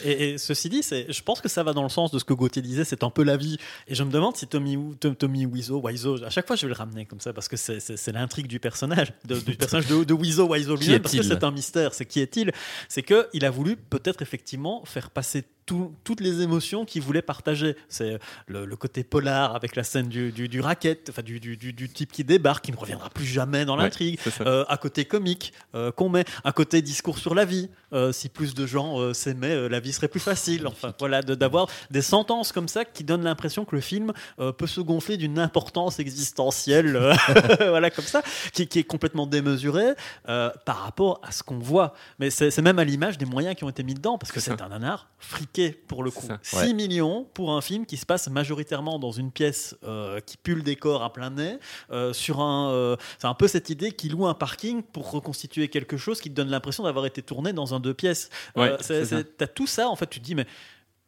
Et, 0.06 0.30
et 0.32 0.38
ceci 0.38 0.70
dit, 0.70 0.82
je 0.84 1.22
pense 1.22 1.42
que 1.42 1.50
ça 1.50 1.64
va 1.64 1.74
dans 1.74 1.84
le 1.84 1.90
sens 1.90 2.12
de 2.12 2.20
ce 2.20 2.24
que 2.26 2.34
Gauthier 2.34 2.62
disait, 2.62 2.84
c'est 2.86 3.04
un 3.04 3.10
peu 3.10 3.24
la 3.24 3.38
vie. 3.38 3.58
Et 3.88 3.96
je 3.96 4.04
me 4.04 4.12
demande 4.12 4.36
si 4.38 4.48
Tommy, 4.48 4.78
Tom- 5.00 5.16
Tommy 5.16 5.46
Wiseau, 5.46 5.82
Wiseau, 5.82 6.24
à 6.24 6.30
chaque 6.30 6.48
fois 6.48 6.56
je 6.56 6.64
vais 6.64 6.70
le 6.74 6.78
ramener 6.78 7.06
comme 7.06 7.20
ça 7.20 7.34
parce 7.34 7.48
que 7.48 7.58
c'est- 7.58 8.12
l'intrigue 8.12 8.48
du 8.48 8.60
personnage, 8.60 9.12
de- 9.26 9.40
du 9.40 9.56
personnage 9.56 9.88
de, 9.88 10.04
de 10.04 10.14
Wiseau, 10.14 10.48
lui-même, 10.76 11.02
parce 11.02 11.16
que 11.16 11.24
c'est 11.24 11.44
un 11.44 11.52
mystère. 11.52 11.94
C'est 11.94 12.06
qui 12.06 12.20
est-il? 12.20 12.52
C'est 12.90 13.02
que 13.04 13.28
il 13.34 13.46
a 13.46 13.50
voulu 13.50 13.76
peut-être 13.76 14.22
effectivement 14.22 14.84
faire 14.86 15.10
passer 15.10 15.44
tout- 15.66 15.94
toutes 16.04 16.22
les 16.22 16.42
émotions 16.42 16.86
qu'il 16.86 17.02
voulait 17.02 17.24
partager. 17.24 17.76
C'est 17.90 18.20
le, 18.48 18.66
le 18.66 18.76
côté 18.76 19.04
polar 19.04 19.56
avec 19.56 19.76
la 19.76 19.84
scène 19.84 20.08
du, 20.08 20.32
du, 20.32 20.48
du 20.48 20.62
racket, 20.62 21.08
enfin 21.10 21.24
du, 21.24 21.40
du, 21.40 21.58
du- 21.58 21.74
du 21.74 21.90
type 21.90 22.12
qui 22.12 22.24
débarque, 22.24 22.66
qui 22.66 22.72
ne 22.72 22.78
reviendra 22.78 23.10
plus 23.10 23.26
jamais 23.26 23.66
dans 23.66 23.76
l'intrigue. 23.76 24.20
Euh, 24.42 24.64
à 24.68 24.78
côté 24.78 25.06
comique 25.06 25.54
euh, 25.74 25.92
qu'on 25.92 26.10
met, 26.10 26.24
un 26.44 26.52
côté 26.52 26.84
discours 26.84 27.15
sur 27.18 27.36
la 27.36 27.46
vie. 27.46 27.70
Euh, 27.94 28.12
si 28.12 28.28
plus 28.30 28.54
de 28.56 28.66
gens 28.66 29.00
euh, 29.00 29.14
s'aimaient, 29.14 29.56
euh, 29.56 29.70
la 29.70 29.80
vie 29.80 29.94
serait 29.94 30.08
plus 30.10 30.20
facile. 30.20 30.68
Enfin, 30.68 30.94
voilà, 31.00 31.22
de- 31.22 31.36
d'avoir 31.36 31.68
des 31.92 32.02
sentences 32.02 32.52
comme 32.52 32.68
ça 32.68 32.84
qui 32.84 33.04
donnent 33.06 33.24
l'impression 33.24 33.64
que 33.64 33.74
le 33.76 33.82
film 33.82 34.12
euh, 34.40 34.52
peut 34.52 34.68
se 34.68 34.82
gonfler 34.82 35.16
d'une 35.18 35.40
importance 35.40 36.00
existentielle, 36.00 36.96
euh, 36.98 37.14
voilà, 37.70 37.90
comme 37.92 38.04
ça, 38.06 38.22
qui, 38.54 38.68
qui 38.68 38.80
est 38.80 38.84
complètement 38.84 39.28
démesurée 39.28 39.94
euh, 40.28 40.50
par 40.66 40.80
rapport 40.80 41.22
à 41.24 41.32
ce 41.32 41.44
qu'on 41.44 41.58
voit. 41.60 41.94
Mais 42.20 42.30
c'est 42.30 42.52
c'est 42.52 42.62
même 42.62 42.80
à 42.80 42.84
l'image 42.84 43.18
des 43.18 43.26
moyens 43.26 43.56
qui 43.56 43.64
ont 43.64 43.70
été 43.70 43.84
mis 43.84 43.94
dedans, 43.94 44.18
parce 44.18 44.32
que 44.32 44.40
C'est 44.40 44.62
un 44.62 44.70
nanar 44.70 45.08
friqué 45.20 45.72
pour 45.72 46.04
le 46.04 46.12
coup. 46.12 46.26
C'est 46.28 46.50
6 46.50 46.56
ça. 46.56 46.66
Ouais. 46.66 46.74
millions 46.74 47.26
pour 47.34 47.54
un 47.56 47.62
film 47.62 47.86
qui 47.86 47.98
se 47.98 48.06
passe 48.06 48.28
majoritairement 48.30 49.00
dans 49.00 49.12
une 49.12 49.32
pièce 49.32 49.76
euh, 49.86 50.20
qui 50.20 50.38
pue 50.38 50.56
le 50.56 50.62
décor 50.64 51.04
à 51.04 51.14
plein 51.14 51.30
nez, 51.30 51.58
euh, 51.92 52.14
sur 52.14 52.42
un, 52.42 52.72
euh, 52.72 52.96
c'est 53.20 53.28
un 53.28 53.34
peu 53.34 53.48
cette 53.48 53.70
idée 53.70 53.92
qu'il 53.92 54.12
loue 54.12 54.28
un 54.28 54.34
parking 54.34 54.84
pour 54.84 55.12
reconstituer 55.12 55.68
quelque 55.70 55.98
chose 55.98 56.20
qui 56.22 56.30
te 56.30 56.36
donne 56.36 56.50
l'impression 56.50 56.84
d'avoir 56.84 57.05
été 57.08 57.22
tourné 57.22 57.54
dans 57.54 57.74
un 57.74 57.80
deux 57.80 57.94
pièces. 57.94 58.30
Ouais, 58.56 58.70
Euh, 58.70 58.78
c'est- 58.80 59.06
c'est 59.06 59.06
ça. 59.06 59.18
c'est- 59.18 59.38
T'as 59.38 59.48
tout 59.48 59.68
ça, 59.68 59.88
en 59.90 59.96
fait, 59.96 60.08
tu 60.10 60.20
te 60.20 60.26
dis, 60.26 60.36
mais 60.36 60.46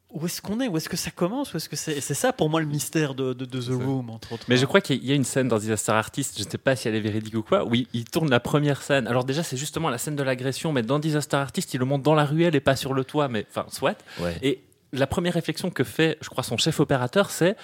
où 0.10 0.25
est-ce 0.25 0.41
qu'on 0.41 0.60
est? 0.62 0.67
Où 0.69 0.77
est-ce 0.77 0.88
que 0.88 0.95
ça 0.95 1.12
commence? 1.12 1.53
Où 1.53 1.57
est-ce 1.57 1.67
que 1.67 1.75
c'est 1.75 1.99
C'est 1.99 2.13
ça 2.13 2.31
pour 2.31 2.49
moi 2.49 2.62
le 2.62 2.65
mystère 2.65 3.13
de, 3.13 3.33
de- 3.33 3.43
de 3.45 3.62
The. 3.62 3.69
Room, 3.71 4.10
entre 4.10 4.33
autres. 4.33 4.45
Mais 4.47 4.55
je 4.55 4.65
crois 4.65 4.79
qu'il 4.79 5.03
y 5.05 5.12
a 5.12 5.15
une 5.15 5.25
scène 5.25 5.49
dans 5.49 5.57
Disaster 5.60 5.91
Artist, 5.91 6.38
je 6.39 6.45
ne 6.45 6.49
sais 6.49 6.57
pas 6.57 6.75
si 6.77 6.88
elle 6.88 6.95
est 6.95 7.01
véridique 7.01 7.36
ou 7.36 7.41
quoi, 7.43 7.65
où 7.65 7.75
il, 7.75 7.88
il 7.93 8.05
tourne 8.05 8.29
la 8.29 8.39
première 8.39 8.81
scène. 8.81 9.05
Alors 9.07 9.25
déjà, 9.25 9.43
c'est 9.43 9.57
justement 9.57 9.89
la 9.89 9.97
scène 9.97 10.15
de 10.15 10.23
l'agression, 10.23 10.71
mais 10.71 10.81
dans 10.81 10.99
Disaster 10.99 11.36
Artist, 11.38 11.73
il 11.73 11.79
le 11.79 11.86
montre 11.86 12.03
dans 12.03 12.15
la 12.15 12.23
ruelle 12.25 12.55
et 12.55 12.62
pas 12.62 12.75
sur 12.77 12.93
le 12.93 13.03
toit, 13.03 13.27
mais 13.27 13.45
enfin, 13.49 13.65
soit. 13.69 13.97
Ouais. 14.21 14.38
Et 14.41 14.62
la 14.93 15.07
première 15.07 15.33
réflexion 15.33 15.69
que 15.71 15.83
fait, 15.83 16.17
je 16.21 16.29
crois, 16.29 16.43
son 16.43 16.55
chef 16.55 16.79
opérateur, 16.79 17.29
c'est 17.29 17.57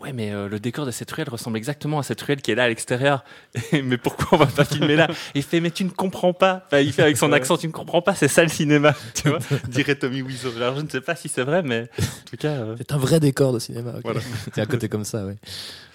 Ouais, 0.00 0.12
mais 0.14 0.30
euh, 0.32 0.48
le 0.48 0.58
décor 0.58 0.86
de 0.86 0.90
cette 0.90 1.10
ruelle 1.10 1.28
ressemble 1.28 1.58
exactement 1.58 1.98
à 1.98 2.02
cette 2.02 2.20
ruelle 2.22 2.40
qui 2.40 2.50
est 2.50 2.54
là 2.54 2.64
à 2.64 2.68
l'extérieur. 2.68 3.22
mais 3.72 3.98
pourquoi 3.98 4.28
on 4.32 4.36
va 4.38 4.46
pas 4.46 4.64
filmer 4.64 4.96
là? 4.96 5.08
Il 5.34 5.42
fait 5.42 5.60
Mais 5.60 5.70
tu 5.70 5.84
ne 5.84 5.90
comprends 5.90 6.32
pas. 6.32 6.62
Enfin, 6.66 6.78
il 6.80 6.92
fait 6.92 7.02
avec 7.02 7.18
son 7.18 7.32
accent 7.32 7.56
Tu 7.58 7.66
ne 7.66 7.72
comprends 7.72 8.00
pas, 8.00 8.14
c'est 8.14 8.28
ça 8.28 8.42
le 8.42 8.48
cinéma. 8.48 8.94
Tu 9.14 9.28
vois 9.28 9.38
Dirait 9.68 9.96
Tommy 9.96 10.22
Wiseau. 10.22 10.52
Alors 10.56 10.76
je 10.76 10.80
ne 10.82 10.88
sais 10.88 11.02
pas 11.02 11.14
si 11.16 11.28
c'est 11.28 11.42
vrai, 11.42 11.62
mais 11.62 11.82
en 11.98 12.30
tout 12.30 12.36
cas. 12.38 12.48
euh, 12.52 12.76
C'est 12.78 12.92
un 12.92 12.98
vrai 12.98 13.20
décor 13.20 13.52
de 13.52 13.58
cinéma. 13.58 13.92
Voilà. 14.02 14.20
c'est 14.54 14.60
à 14.60 14.66
côté 14.66 14.88
comme 14.88 15.04
ça, 15.04 15.26
oui. 15.26 15.34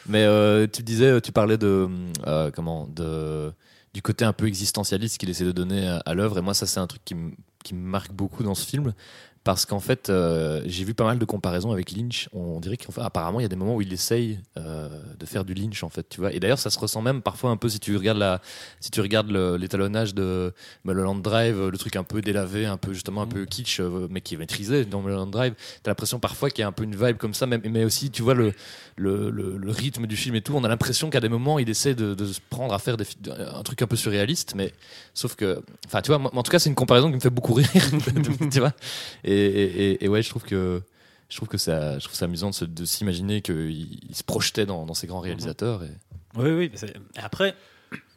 Mais 0.08 0.24
euh, 0.24 0.68
tu 0.72 0.84
disais, 0.84 1.20
tu 1.22 1.32
parlais 1.32 1.58
de 1.58 1.90
euh, 2.28 2.52
comment 2.54 2.88
de 2.88 3.52
du 3.96 4.02
côté 4.04 4.24
un 4.26 4.34
peu 4.34 4.46
existentialiste 4.46 5.18
qu'il 5.18 5.30
essaie 5.30 5.46
de 5.46 5.52
donner 5.54 5.88
à, 5.88 5.98
à 6.06 6.14
l'œuvre. 6.14 6.38
Et 6.38 6.42
moi, 6.42 6.54
ça, 6.54 6.66
c'est 6.68 6.82
un 6.82 6.86
truc 6.88 7.02
qui, 7.06 7.16
me- 7.16 7.32
qui 7.64 7.74
me 7.74 7.80
marque 7.88 8.12
beaucoup 8.12 8.44
dans 8.44 8.54
ce 8.54 8.66
film. 8.68 8.94
Parce 9.46 9.68
qu'en 9.68 9.80
fait, 9.80 10.10
euh, 10.10 10.64
j'ai 10.66 10.84
vu 10.84 10.96
pas 10.96 11.04
mal 11.04 11.20
de 11.20 11.24
comparaisons 11.26 11.72
avec 11.72 11.92
Lynch. 11.92 12.30
On 12.34 12.60
dirait 12.60 12.78
qu'apparemment, 12.78 13.40
il 13.40 13.44
y 13.44 13.46
a 13.46 13.48
des 13.50 13.56
moments 13.56 13.76
où 13.76 13.82
il 13.84 13.94
essaye 13.94 14.40
euh, 14.58 14.90
de 15.20 15.26
faire 15.28 15.46
du 15.46 15.54
Lynch, 15.54 15.84
en 15.84 15.90
fait, 15.90 16.10
tu 16.10 16.20
vois. 16.20 16.34
Et 16.34 16.40
d'ailleurs, 16.40 16.58
ça 16.58 16.72
se 16.72 16.80
ressent 16.80 17.04
même 17.04 17.22
parfois 17.22 17.52
un 17.52 17.56
peu 17.58 17.70
si 17.70 17.80
tu 17.80 17.96
regardes 17.96 18.18
la, 18.18 18.42
si 18.80 18.90
tu 18.90 19.02
regardes 19.02 19.30
le- 19.30 19.56
l'étalonnage 19.58 20.16
de 20.16 20.52
Mulholland 20.84 21.22
Drive, 21.22 21.68
le 21.70 21.78
truc 21.78 21.96
un 21.96 22.04
peu 22.04 22.22
délavé, 22.22 22.66
un 22.66 22.78
peu 22.78 22.92
justement 22.94 23.22
un 23.22 23.28
peu 23.28 23.46
kitsch, 23.46 23.80
euh, 23.82 24.08
mais 24.10 24.20
qui 24.20 24.34
est 24.34 24.38
maîtrisé 24.38 24.84
dans 24.84 25.02
Mulholland 25.04 25.30
Drive. 25.30 25.54
T'as 25.84 25.92
l'impression 25.92 26.18
parfois 26.20 26.50
qu'il 26.50 26.62
y 26.62 26.64
a 26.64 26.68
un 26.68 26.72
peu 26.72 26.84
une 26.84 26.96
vibe 26.96 27.18
comme 27.18 27.36
ça, 27.36 27.46
mais, 27.46 27.60
mais 27.60 27.86
aussi, 27.86 28.10
tu 28.10 28.24
vois 28.24 28.34
le, 28.34 28.52
le, 28.96 29.30
le, 29.30 29.58
le 29.58 29.72
rythme 29.72 30.08
du 30.08 30.16
film 30.16 30.34
et 30.34 30.42
tout. 30.42 30.54
On 30.56 30.64
a 30.64 30.68
l'impression 30.68 31.12
qu'à 31.12 31.20
des 31.20 31.30
moments, 31.30 31.60
il 31.60 31.70
essaie 31.70 31.94
de, 31.94 32.16
de 32.16 32.26
se 32.26 32.40
prendre 32.50 32.74
à 32.74 32.80
faire 32.80 32.98
des, 32.98 33.06
un 33.54 33.62
truc 33.62 33.80
un 33.84 33.88
peu 33.88 33.96
surréaliste, 33.96 34.54
mais 34.56 34.74
sauf 35.14 35.36
que, 35.36 35.62
enfin, 35.86 36.02
tu 36.02 36.08
vois, 36.10 36.18
moi, 36.18 36.32
en 36.34 36.42
tout 36.42 36.52
cas, 36.52 36.58
c'est 36.58 36.70
une 36.70 36.76
comparaison 36.76 37.10
qui 37.10 37.16
me 37.16 37.20
fait 37.22 37.30
beaucoup 37.30 37.54
rire, 37.54 37.68
tu 38.52 38.60
vois. 38.60 38.74
Et, 39.24 39.35
et, 39.36 39.92
et- 39.92 40.06
et 40.06 40.08
ouais, 40.08 40.22
je 40.22 40.30
trouve 40.30 40.44
que 40.44 40.82
je 41.30 41.36
trouve 41.38 41.48
que 41.48 41.58
ça, 41.58 41.98
je 42.00 42.06
trouve 42.06 42.16
ça 42.16 42.26
amusant 42.26 42.52
de 42.62 42.86
s'imaginer 42.86 43.42
qu'il 43.42 44.00
il 44.10 44.16
se 44.16 44.24
projetait 44.24 44.66
dans, 44.66 44.86
dans 44.86 44.94
ces 44.94 45.08
grands 45.08 45.22
réalisateurs. 45.22 45.84
Et... 45.84 45.90
Oui, 46.38 46.50
oui. 46.52 46.72
Après, 47.18 47.56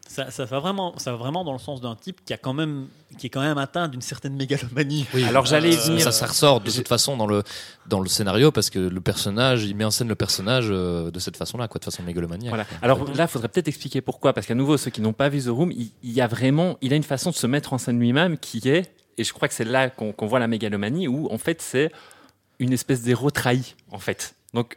ça, 0.07 0.31
ça 0.31 0.45
va 0.47 0.59
vraiment, 0.61 0.95
ça 0.99 1.13
va 1.13 1.17
vraiment 1.19 1.45
dans 1.45 1.53
le 1.53 1.59
sens 1.59 1.81
d'un 1.81 1.95
type 1.95 2.25
qui 2.25 2.33
a 2.33 2.37
quand 2.39 2.53
même, 2.55 2.87
qui 3.19 3.27
est 3.27 3.31
quand 3.31 3.41
même 3.43 3.59
atteint 3.59 3.89
d'une 3.89 4.01
certaine 4.03 4.35
mégalomanie. 4.37 5.07
Alors 5.27 5.45
j'allais 5.47 5.75
Euh, 5.75 5.81
venir. 5.81 6.01
ça, 6.03 6.13
ça 6.13 6.27
ressort 6.27 6.61
de 6.61 6.71
toute 6.71 6.89
façon 6.89 7.17
dans 7.17 7.27
le 7.27 7.43
dans 7.87 8.01
le 8.01 8.09
scénario 8.09 8.51
parce 8.51 8.69
que 8.71 8.79
le 8.79 9.01
personnage, 9.01 9.65
il 9.65 9.75
met 9.77 9.85
en 9.85 9.91
scène 9.91 10.09
le 10.09 10.15
personnage 10.15 10.67
euh, 10.71 11.11
de 11.11 11.19
cette 11.19 11.37
façon-là, 11.37 11.69
quoi, 11.69 11.79
de 11.79 11.85
façon 11.85 12.03
mégalomaniaque. 12.03 12.49
Voilà. 12.51 12.67
Alors 12.83 13.05
là, 13.15 13.25
il 13.25 13.29
faudrait 13.29 13.49
peut-être 13.49 13.69
expliquer 13.69 14.01
pourquoi, 14.03 14.33
parce 14.35 14.47
qu'à 14.47 14.55
nouveau, 14.55 14.77
ceux 14.77 14.91
qui 14.91 15.01
n'ont 15.01 15.13
pas 15.15 15.29
vu 15.31 15.43
The 15.43 15.49
Room, 15.49 15.73
il, 15.73 15.91
il 16.03 16.13
y 16.13 16.21
a 16.21 16.27
vraiment, 16.27 16.77
il 16.83 16.93
a 16.93 16.97
une 16.97 17.03
façon 17.03 17.31
de 17.31 17.35
se 17.37 17.47
mettre 17.47 17.73
en 17.73 17.79
scène 17.79 17.99
lui-même 17.99 18.39
qui 18.39 18.67
est, 18.69 18.91
et 19.19 19.25
je 19.25 19.33
crois 19.33 19.49
que 19.49 19.55
c'est 19.55 19.65
là 19.65 19.91
qu'on 19.91 20.15
voit 20.27 20.39
la 20.39 20.49
mégalomanie, 20.49 21.09
où 21.09 21.31
en 21.31 21.39
fait 21.39 21.61
c'est 21.61 21.91
une 22.59 22.73
espèce 22.73 23.03
d'héros 23.03 23.31
trahi, 23.31 23.75
en 23.91 23.99
fait. 23.99 24.35
Donc 24.55 24.77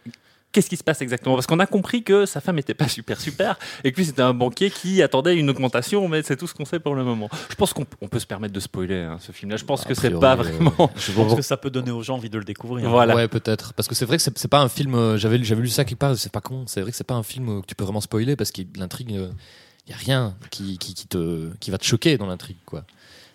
Qu'est-ce 0.52 0.68
qui 0.70 0.76
se 0.76 0.84
passe 0.84 1.02
exactement? 1.02 1.36
Parce 1.36 1.48
qu'on 1.48 1.60
a 1.60 1.66
compris 1.66 2.04
que 2.04 2.26
sa 2.26 2.42
femme 2.42 2.58
n'était 2.58 2.74
pas 2.74 2.90
super 2.90 3.22
super 3.22 3.58
et 3.86 3.92
que 3.94 3.98
lui 3.98 4.06
c'était 4.06 4.22
un 4.22 4.34
banquier 4.34 4.70
qui 4.70 5.02
attendait 5.02 5.38
une 5.38 5.50
augmentation, 5.50 6.10
mais 6.10 6.24
c'est 6.24 6.36
tout 6.36 6.46
ce 6.46 6.54
qu'on 6.54 6.66
sait 6.66 6.82
pour 6.82 6.94
le 6.94 7.06
moment. 7.06 7.30
Je 7.50 7.56
pense 7.56 7.72
qu'on 7.72 7.86
on 8.02 8.10
peut 8.10 8.20
se 8.20 8.26
permettre 8.28 8.54
de 8.54 8.60
spoiler 8.60 8.98
hein, 8.98 9.18
ce 9.22 9.32
film-là. 9.32 9.56
Je 9.56 9.64
pense 9.64 9.86
A 9.86 9.88
que 9.88 9.94
c'est 9.94 10.10
pas 10.10 10.34
euh, 10.34 10.36
vraiment. 10.36 10.92
je 10.98 11.14
pense 11.14 11.36
que 11.36 11.42
ça 11.42 11.56
peut 11.56 11.70
donner 11.70 11.92
aux 11.92 12.04
gens 12.04 12.16
envie 12.16 12.30
de 12.30 12.38
le 12.38 12.44
découvrir. 12.44 12.90
Voilà. 12.90 13.16
Ouais, 13.16 13.30
peut-être. 13.30 13.74
Parce 13.76 13.88
que 13.88 13.96
c'est 13.96 14.04
vrai 14.04 14.18
que 14.18 14.24
c'est 14.24 14.48
pas 14.50 14.60
un 14.60 14.68
film. 14.68 14.94
euh, 14.94 15.16
J'avais 15.18 15.42
j'avais 15.42 15.62
lu 15.62 15.70
ça 15.70 15.86
quelque 15.86 16.00
part. 16.00 16.18
C'est 16.18 16.32
pas 16.34 16.42
con. 16.42 16.66
C'est 16.68 16.82
vrai 16.82 16.92
que 16.92 16.98
c'est 16.98 17.06
pas 17.06 17.16
un 17.16 17.24
film 17.24 17.48
euh, 17.48 17.62
que 17.62 17.68
tu 17.68 17.76
peux 17.76 17.86
vraiment 17.86 18.02
spoiler 18.02 18.36
parce 18.36 18.52
que 18.52 18.64
l'intrigue, 18.76 19.12
il 19.12 19.90
y 19.90 19.94
a 19.94 19.98
rien 19.98 20.36
qui, 20.50 20.78
qui, 20.78 20.94
qui 20.96 21.08
te 21.08 21.50
qui 21.62 21.72
va 21.72 21.78
te 21.78 21.86
choquer 21.86 22.18
dans 22.18 22.28
l'intrigue, 22.28 22.58
quoi. 22.66 22.84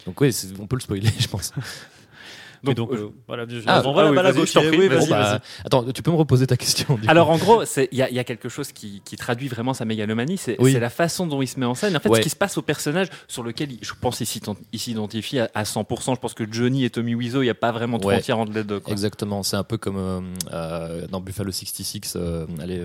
Donc 0.06 0.20
c'est- 0.32 0.48
on 0.58 0.66
peut 0.66 0.76
le 0.76 0.80
spoiler, 0.82 1.08
je 1.18 1.28
pense. 1.28 1.52
Donc, 2.64 2.74
Donc, 2.74 2.90
euh, 2.92 2.96
euh, 2.96 3.08
voilà, 3.28 3.44
je 3.48 3.60
ah, 3.66 3.80
renvoie 3.82 4.00
ah 4.00 4.04
la 4.06 4.10
oui, 4.10 4.16
balle 4.16 4.26
à 4.26 4.32
Oui, 4.78 4.88
vas-y, 4.88 4.98
Bon, 5.00 5.06
bah, 5.08 5.40
attends, 5.64 5.84
tu 5.92 6.02
peux 6.02 6.10
me 6.10 6.16
reposer 6.16 6.46
ta 6.46 6.56
question. 6.56 6.98
Alors 7.06 7.28
coup 7.28 7.34
en 7.34 7.36
gros, 7.36 7.62
il 7.92 7.98
y, 7.98 8.02
a- 8.02 8.08
il 8.08 8.16
y 8.16 8.18
a 8.18 8.24
quelque 8.24 8.48
chose 8.48 8.72
qui, 8.72 9.02
qui 9.04 9.16
traduit 9.16 9.46
vraiment 9.46 9.74
sa 9.74 9.84
mégalomanie, 9.84 10.38
c'est 10.38 10.56
Oui. 10.58 10.72
la 10.72 10.88
façon 10.90 11.26
dont 11.26 11.42
il 11.42 11.46
se 11.46 11.60
met 11.60 11.66
en 11.66 11.74
scène. 11.74 11.94
En 11.96 12.00
fait, 12.00 12.08
Ouais. 12.08 12.16
ce 12.18 12.22
qui 12.22 12.30
se 12.30 12.34
passe 12.34 12.56
au 12.56 12.62
personnage 12.62 13.08
sur 13.28 13.42
lequel 13.42 13.72
il- 13.72 13.78
je 13.82 13.92
pense 14.00 14.20
il 14.72 14.78
s'identifie 14.80 15.38
à, 15.38 15.50
à 15.54 15.64
100%. 15.64 16.14
Je 16.14 16.20
pense 16.20 16.34
que 16.34 16.44
Johnny 16.50 16.84
et 16.84 16.90
Tommy 16.90 17.14
Wiseau, 17.14 17.42
il 17.42 17.44
n'y 17.44 17.50
a 17.50 17.54
pas 17.54 17.72
vraiment 17.72 17.98
de 17.98 18.06
Ouais. 18.06 18.14
frontière 18.14 18.38
entre 18.38 18.52
les 18.52 18.64
deux. 18.64 18.80
quoi. 18.80 18.90
Exactement, 18.90 19.42
c'est 19.42 19.56
un 19.56 19.64
peu 19.64 19.76
comme 19.76 19.98
euh, 19.98 20.20
euh, 20.52 21.06
dans 21.08 21.20
Buffalo 21.20 21.52
66, 21.52 22.14
euh, 22.16 22.46
allez, 22.60 22.78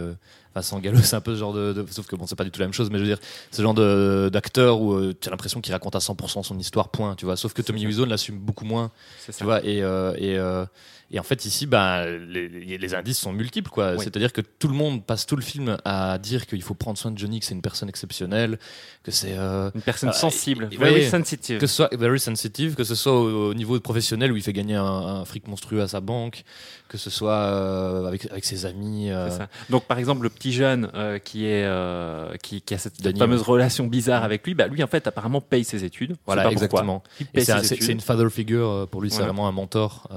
Vincent 0.54 0.80
Gallo, 0.80 0.98
c'est 1.02 1.16
un 1.16 1.22
peu 1.22 1.34
ce 1.34 1.40
genre 1.40 1.54
de, 1.54 1.74
de- 1.74 1.86
Sauf 1.90 2.08
que 2.08 2.16
bon, 2.16 2.26
c'est 2.28 2.36
pas 2.36 2.44
du 2.44 2.52
tout 2.52 2.60
la 2.60 2.66
même 2.66 2.74
chose, 2.74 2.90
mais 2.92 2.98
je 2.98 3.04
veux 3.04 3.10
dire, 3.10 3.20
ce 3.52 3.62
genre 3.62 3.74
de- 3.74 4.30
d'acteur 4.32 4.82
où 4.82 4.94
euh, 4.94 5.14
tu 5.20 5.28
as 5.28 5.32
l'impression 5.32 5.62
qu'il 5.62 5.74
raconte 5.74 5.96
à 5.96 6.00
100% 6.00 6.44
son 6.44 6.60
histoire, 6.60 6.90
point, 6.90 7.16
tu 7.16 7.26
vois. 7.26 7.38
Sauf 7.38 7.54
que 7.54 7.62
Tommy 7.62 7.86
Wiseau 7.86 8.06
l'assume 8.06 8.38
beaucoup 8.40 8.66
moins, 8.66 8.92
C'est 9.20 9.32
ça. 9.32 9.38
tu 9.40 9.44
vois. 9.46 9.64
Et, 9.66 9.82
euh, 9.82 10.14
et, 10.18 10.38
euh, 10.38 10.66
et 11.14 11.20
en 11.20 11.24
fait, 11.24 11.46
ici, 11.46 11.66
bah, 11.66 12.06
les, 12.10 12.94
indices 12.96 13.20
sont 13.20 13.34
multiples, 13.34 13.70
quoi. 13.70 13.94
Oui. 13.94 13.98
C'est-à-dire 14.04 14.32
que 14.34 14.42
tout 14.42 14.68
le 14.70 14.74
monde 14.74 15.06
passe 15.06 15.26
tout 15.26 15.36
le 15.36 15.42
film 15.42 15.78
à 15.84 16.18
dire 16.18 16.46
qu'il 16.48 16.62
faut 16.62 16.74
prendre 16.74 16.98
soin 16.98 17.12
de 17.12 17.18
Johnny, 17.18 17.40
que 17.40 17.46
c'est 17.46 17.54
une 17.54 17.62
personne 17.62 17.90
exceptionnelle, 17.90 18.58
que 19.04 19.12
c'est. 19.12 19.36
euh, 19.38 19.70
Une 19.76 19.82
personne 19.82 20.10
Ah, 20.14 20.18
sensible, 20.18 20.70
et- 20.72 20.78
very 20.78 21.10
sensitive. 21.10 21.58
que 21.60 21.68
ce 21.68 21.76
soit 21.76 21.90
very 21.96 22.20
sensitive, 22.20 22.76
que 22.76 22.84
ce 22.84 22.96
soit 22.96 23.14
au, 23.14 23.50
au 23.50 23.54
niveau 23.54 23.80
professionnel 23.80 24.32
où 24.32 24.38
il 24.38 24.42
fait 24.44 24.54
gagner 24.54 24.76
un, 24.76 24.84
un 24.86 25.26
fric 25.26 25.48
monstrueux 25.48 25.82
à 25.82 25.88
sa 25.88 26.00
banque, 26.02 26.44
que 26.88 26.98
ce 26.98 27.10
soit 27.10 27.34
euh, 27.34 28.06
avec, 28.06 28.26
avec 28.32 28.46
ses 28.46 28.66
amis. 28.66 29.10
euh, 29.12 29.30
ça. 29.32 29.48
Donc 29.70 29.86
par 29.86 29.98
exemple 30.00 30.24
le 30.24 30.30
petit 30.30 30.54
jeune 30.54 30.90
euh, 30.94 31.20
qui 31.20 31.46
est 31.46 31.64
euh, 31.66 32.36
qui, 32.44 32.62
qui 32.62 32.74
a 32.74 32.78
cette 32.78 33.02
fameuse 33.18 33.42
relation 33.42 33.88
bizarre 33.88 34.24
avec 34.24 34.46
lui, 34.46 34.54
bah 34.54 34.68
lui 34.68 34.82
en 34.84 34.88
fait 34.88 35.08
apparemment 35.08 35.42
paye 35.42 35.64
ses 35.64 35.84
études. 35.84 36.16
Voilà, 36.26 36.44
pas 36.44 36.52
exactement. 36.52 37.04
Il 37.20 37.24
Et 37.24 37.30
paye 37.34 37.46
c'est 37.46 37.52
un- 37.52 37.60
ses 37.62 37.68
c'est 37.68 37.76
études. 37.76 37.86
c'est 37.88 37.92
une 37.94 38.02
father 38.02 38.30
figure 38.30 38.70
euh, 38.70 38.86
pour 38.86 39.02
lui, 39.02 39.10
c'est 39.12 39.22
vraiment 39.24 39.48
un 39.48 39.52
mentor. 39.52 40.08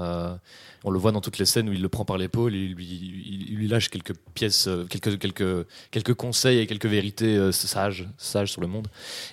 On 0.85 0.91
le 0.91 0.99
voit 0.99 1.11
dans 1.11 1.19
toutes 1.21 1.37
les 1.39 1.45
scènes 1.45 1.67
où 1.67 1.73
il 1.73 1.81
le 1.81 1.89
prend 1.89 2.05
par 2.05 2.17
l'épaule, 2.17 2.53
il 2.55 2.73
lui, 2.73 2.85
il, 3.49 3.55
lui 3.55 3.67
lâche 3.67 3.89
quelques 3.89 4.13
pièces, 4.33 4.67
euh, 4.67 4.85
quelques, 4.85 5.17
quelques, 5.19 5.65
quelques 5.91 6.13
conseils 6.13 6.59
et 6.59 6.67
quelques 6.67 6.85
vérités 6.85 7.35
euh, 7.35 7.51
sages, 7.51 8.07
sages 8.17 8.51
sur 8.51 8.61
le 8.61 8.67
monde. 8.67 8.87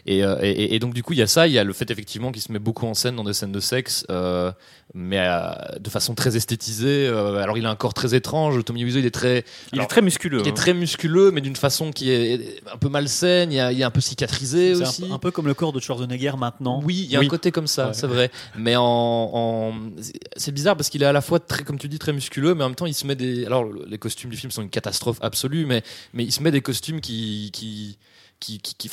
Et, 0.06 0.24
euh, 0.24 0.36
et, 0.42 0.74
et 0.74 0.78
donc 0.78 0.94
du 0.94 1.02
coup, 1.02 1.12
il 1.12 1.18
y 1.18 1.22
a 1.22 1.26
ça, 1.26 1.46
il 1.46 1.52
y 1.52 1.58
a 1.58 1.64
le 1.64 1.72
fait 1.72 1.90
effectivement 1.90 2.32
qu'il 2.32 2.42
se 2.42 2.50
met 2.50 2.58
beaucoup 2.58 2.86
en 2.86 2.94
scène 2.94 3.16
dans 3.16 3.24
des 3.24 3.34
scènes 3.34 3.52
de 3.52 3.60
sexe, 3.60 4.04
euh, 4.10 4.50
mais 4.94 5.18
euh, 5.20 5.50
de 5.78 5.88
façon 5.90 6.14
très 6.14 6.36
esthétisée. 6.36 7.06
Euh, 7.06 7.36
alors 7.42 7.56
il 7.58 7.66
a 7.66 7.70
un 7.70 7.76
corps 7.76 7.94
très 7.94 8.14
étrange. 8.14 8.64
Tommy 8.64 8.84
Wiseau, 8.84 8.98
il 8.98 9.06
est 9.06 9.10
très, 9.10 9.44
Il 9.72 9.74
Alors, 9.78 9.84
est 9.84 9.88
très 9.88 10.02
musculeux. 10.02 10.40
il 10.40 10.46
est 10.46 10.50
hein. 10.50 10.54
très 10.54 10.74
musculeux, 10.74 11.30
mais 11.32 11.40
d'une 11.42 11.56
façon 11.56 11.90
qui 11.92 12.10
est 12.10 12.62
un 12.72 12.76
peu 12.78 12.88
malsaine. 12.88 13.52
Il, 13.52 13.58
est 13.58 13.82
un 13.84 13.90
peu 13.90 14.00
cicatrisé 14.00 14.74
C'est 14.74 14.82
aussi. 14.82 15.04
un, 15.04 15.08
peu- 15.08 15.12
un 15.14 15.18
peu 15.18 15.30
comme 15.30 15.46
le 15.46 15.54
corps 15.54 15.72
de 15.72 15.80
Schwarzenegger 15.80 16.32
maintenant. 16.38 16.80
Oui, 16.84 17.02
il 17.04 17.10
y 17.10 17.16
a 17.16 17.20
Oui. 17.20 17.26
un 17.26 17.28
côté 17.28 17.50
comme 17.52 17.66
ça, 17.66 17.88
Ouais. 17.88 17.92
c'est 17.94 18.06
vrai. 18.06 18.30
Mais 18.56 18.76
en, 18.76 18.82
en- 18.84 19.72
c'est 20.36 20.52
bizarre 20.52 20.76
parce 20.76 20.88
qu'il 20.88 21.02
est 21.02 21.06
à 21.06 21.12
la 21.12 21.20
fois 21.20 21.40
très, 21.46 21.64
comme 21.64 21.78
tu 21.78 21.88
dis, 21.88 21.98
très 21.98 22.12
musculeux, 22.12 22.54
mais 22.54 22.64
en 22.64 22.68
même 22.68 22.76
temps, 22.76 22.86
il 22.86 22.94
se 22.94 23.06
met 23.06 23.16
des. 23.16 23.44
Alors, 23.46 23.64
le- 23.64 23.84
les 23.88 23.98
costumes 23.98 24.30
du 24.30 24.36
film 24.36 24.50
sont 24.50 24.62
une 24.62 24.70
catastrophe 24.70 25.18
absolue, 25.20 25.66
mais 25.66 25.82
mais 26.14 26.24
il 26.24 26.32
se 26.32 26.42
met 26.42 26.50
des 26.50 26.62
costumes 26.62 27.00
qui 27.00 27.50
qui 27.52 27.98
qui 28.40 28.58
qui, 28.60 28.74
qui, 28.74 28.88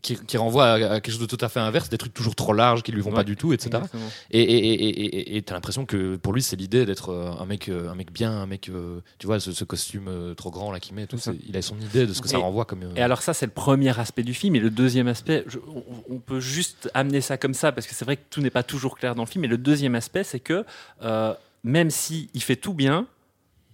qui, 0.00 0.16
qui, 0.26 0.36
renvoient 0.36 0.68
à, 0.68 0.74
à 0.92 1.00
quelque 1.00 1.10
chose 1.10 1.18
de 1.20 1.26
tout 1.26 1.44
à 1.44 1.48
fait 1.48 1.58
inverse, 1.58 1.88
des 1.88 1.98
trucs 1.98 2.14
toujours 2.14 2.36
trop 2.36 2.52
larges 2.52 2.84
qui 2.84 2.92
lui 2.92 3.00
vont 3.00 3.10
Ouais. 3.10 3.16
pas 3.16 3.24
du 3.24 3.34
tout, 3.36 3.52
etc. 3.52 3.66
Exactement. 3.74 4.08
Et 4.30 5.42
t'as 5.44 5.54
l'impression 5.54 5.86
que 5.86 6.14
pour 6.16 6.32
lui, 6.32 6.40
c'est 6.42 6.54
l'idée 6.54 6.86
d'être 6.86 7.10
euh, 7.10 7.32
un 7.40 7.46
mec 7.46 7.68
euh, 7.68 7.88
un 7.90 7.94
mec 7.96 8.12
bien, 8.12 8.30
un 8.30 8.46
mec, 8.46 8.68
euh, 8.68 9.00
tu 9.18 9.26
vois, 9.26 9.40
ce, 9.40 9.50
ce 9.52 9.64
costume 9.64 10.34
trop 10.36 10.50
grand 10.52 10.70
là 10.70 10.78
qu'il 10.80 10.94
met, 10.94 11.02
et 11.02 11.06
tout. 11.06 11.18
Il 11.48 11.56
a 11.56 11.62
son 11.62 11.78
idée 11.80 12.06
de 12.06 12.12
ce 12.12 12.20
que 12.22 12.28
ça 12.28 12.38
renvoie 12.38 12.64
comme. 12.64 12.84
Et 12.96 13.02
alors 13.02 13.22
ça, 13.22 13.34
c'est 13.34 13.46
le 13.46 13.52
premier 13.52 13.98
aspect 13.98 14.22
du 14.22 14.34
film. 14.34 14.54
Et 14.54 14.60
le 14.60 14.70
deuxième 14.70 15.08
aspect, 15.08 15.42
je- 15.48 15.58
on, 15.74 15.84
on 16.14 16.18
peut 16.20 16.40
juste 16.40 16.88
amener 16.94 17.20
ça 17.20 17.36
comme 17.36 17.54
ça, 17.54 17.72
parce 17.72 17.86
que 17.88 17.94
c'est 17.94 18.04
vrai 18.04 18.16
que 18.16 18.22
tout 18.30 18.40
n'est 18.40 18.50
pas 18.50 18.62
toujours 18.62 18.96
clair 18.96 19.14
dans 19.14 19.24
le 19.24 19.28
film. 19.28 19.44
Et 19.44 19.48
le 19.48 19.58
deuxième 19.58 19.94
aspect, 19.96 20.22
c'est 20.24 20.40
que 20.40 20.64
euh, 21.02 21.34
même 21.64 21.90
si 21.90 22.30
il 22.34 22.42
fait 22.42 22.56
tout 22.56 22.74
bien, 22.74 23.06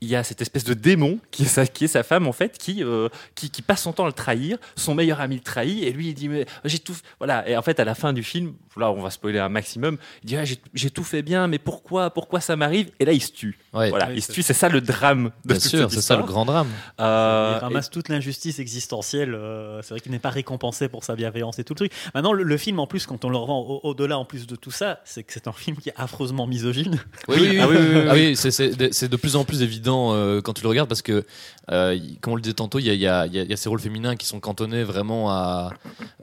il 0.02 0.08
y 0.08 0.16
a 0.16 0.22
cette 0.22 0.42
espèce 0.42 0.64
de 0.64 0.74
démon 0.74 1.18
qui 1.30 1.44
est 1.44 1.46
sa, 1.46 1.66
qui 1.66 1.84
est 1.84 1.88
sa 1.88 2.02
femme 2.02 2.26
en 2.26 2.32
fait, 2.32 2.58
qui, 2.58 2.84
euh, 2.84 3.08
qui, 3.34 3.48
qui 3.50 3.62
passe 3.62 3.82
son 3.82 3.92
temps 3.92 4.04
à 4.04 4.08
le 4.08 4.12
trahir. 4.12 4.58
Son 4.76 4.94
meilleur 4.94 5.20
ami 5.20 5.36
le 5.36 5.40
trahit 5.42 5.82
et 5.84 5.90
lui 5.90 6.08
il 6.08 6.14
dit 6.14 6.28
mais 6.28 6.44
j'ai 6.64 6.78
tout. 6.78 6.96
Voilà. 7.18 7.48
Et 7.48 7.56
en 7.56 7.62
fait 7.62 7.80
à 7.80 7.84
la 7.84 7.94
fin 7.94 8.12
du 8.12 8.22
film, 8.22 8.52
là 8.76 8.90
on 8.90 9.00
va 9.00 9.10
spoiler 9.10 9.38
un 9.38 9.48
maximum. 9.48 9.96
Il 10.22 10.26
dit 10.26 10.36
Ah, 10.36 10.44
j'ai 10.74 10.90
tout 10.90 11.04
fait 11.04 11.22
bien, 11.22 11.46
mais 11.48 11.58
pourquoi 11.58 12.10
pourquoi 12.10 12.40
ça 12.40 12.56
m'arrive? 12.56 12.90
Et 13.00 13.04
là 13.06 13.12
il 13.12 13.22
se 13.22 13.32
tue. 13.32 13.58
ouais, 13.72 13.88
Voilà, 13.90 14.08
Oui, 14.08 14.14
il 14.16 14.20
se 14.22 14.28
c'est- 14.28 14.32
tue. 14.34 14.42
C'est 14.42 14.52
ça 14.54 14.68
le 14.68 14.80
drame 14.82 15.30
de 15.44 15.52
bien 15.54 15.60
sûr, 15.60 15.90
c'est 15.90 16.00
ça 16.02 16.16
le 16.16 16.24
grand 16.24 16.44
drame. 16.44 16.68
Euh, 17.00 17.54
il 17.56 17.60
ramasse 17.60 17.88
toute 17.90 18.08
l'injustice 18.10 18.58
existentielle. 18.58 19.34
euh, 19.34 19.80
c'est 19.82 19.90
vrai 19.94 20.00
qu'il 20.00 20.12
n'est 20.12 20.18
pas 20.18 20.30
récompensé 20.30 20.88
pour 20.88 21.04
sa 21.04 21.16
bienveillance 21.16 21.58
et 21.58 21.64
tout 21.64 21.72
le 21.72 21.78
truc. 21.78 21.92
Maintenant, 22.14 22.32
le, 22.32 22.42
le 22.42 22.56
film, 22.56 22.78
en 22.80 22.86
plus, 22.86 23.06
quand 23.06 23.24
on 23.24 23.30
le 23.30 23.36
revend 23.36 23.60
au- 23.60 23.80
au-delà, 23.82 24.18
en 24.18 24.24
plus 24.24 24.46
de 24.46 24.56
tout 24.56 24.70
ça, 24.70 25.00
c'est 25.04 25.22
que 25.22 25.32
c'est 25.32 25.48
un 25.48 25.52
film 25.52 25.76
qui 25.78 25.88
est 25.88 25.94
affreusement 25.96 26.46
misogyne. 26.46 27.00
Oui, 27.28 27.36
oui, 27.40 27.48
oui, 27.52 27.58
Ah 27.60 27.68
oui, 27.68 27.76
oui, 27.78 27.86
oui, 27.94 28.02
Ah 28.08 28.12
oui, 28.14 28.36
c'est 28.36 29.08
de 29.08 29.16
plus 29.16 29.36
en 29.36 29.44
plus 29.44 29.62
évident 29.62 29.85
euh, 29.90 30.40
quand 30.40 30.52
tu 30.52 30.62
le 30.62 30.68
regardes 30.68 30.88
parce 30.88 31.02
que, 31.02 31.24
euh, 31.70 31.98
comme 32.20 32.32
on 32.34 32.36
le 32.36 32.42
disait 32.42 32.54
tantôt, 32.54 32.78
il 32.78 32.86
y 32.86 33.06
a, 33.06 33.26
y, 33.26 33.30
y 33.36 33.52
y 33.52 33.56
ces 33.56 33.68
rôles 33.68 33.80
féminins 33.80 34.16
qui 34.16 34.26
sont 34.26 34.40
cantonnés 34.40 34.84
vraiment 34.84 35.30
à, 35.30 35.72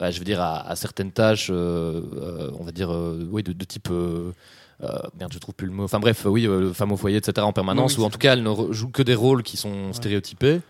à, 0.00 0.10
je 0.10 0.18
veux 0.18 0.24
dire, 0.24 0.40
à, 0.40 0.68
à 0.68 0.76
certaines 0.76 1.12
tâches, 1.12 1.48
euh, 1.50 2.50
on 2.58 2.64
va 2.64 2.72
dire, 2.72 2.90
oui, 3.30 3.42
de, 3.42 3.52
de 3.52 3.64
type. 3.64 3.88
euh, 3.90 4.32
merde, 5.18 5.32
je 5.32 5.38
trouve 5.38 5.54
plus 5.54 5.66
le 5.66 5.72
mot. 5.72 5.84
Enfin 5.84 6.00
bref, 6.00 6.24
oui, 6.26 6.46
euh, 6.46 6.72
femme 6.72 6.92
au 6.92 6.96
foyer, 6.96 7.16
etc. 7.18 7.46
en 7.46 7.52
permanence, 7.52 7.92
Oui, 7.92 7.98
oui, 7.98 8.02
ou 8.04 8.06
en 8.06 8.10
tout 8.10 8.18
cas, 8.18 8.32
elles 8.34 8.42
ne 8.42 8.72
jouent 8.72 8.90
que 8.90 9.02
des 9.02 9.14
rôles 9.14 9.42
qui 9.42 9.56
sont 9.56 9.92
stéréotypés. 9.92 10.60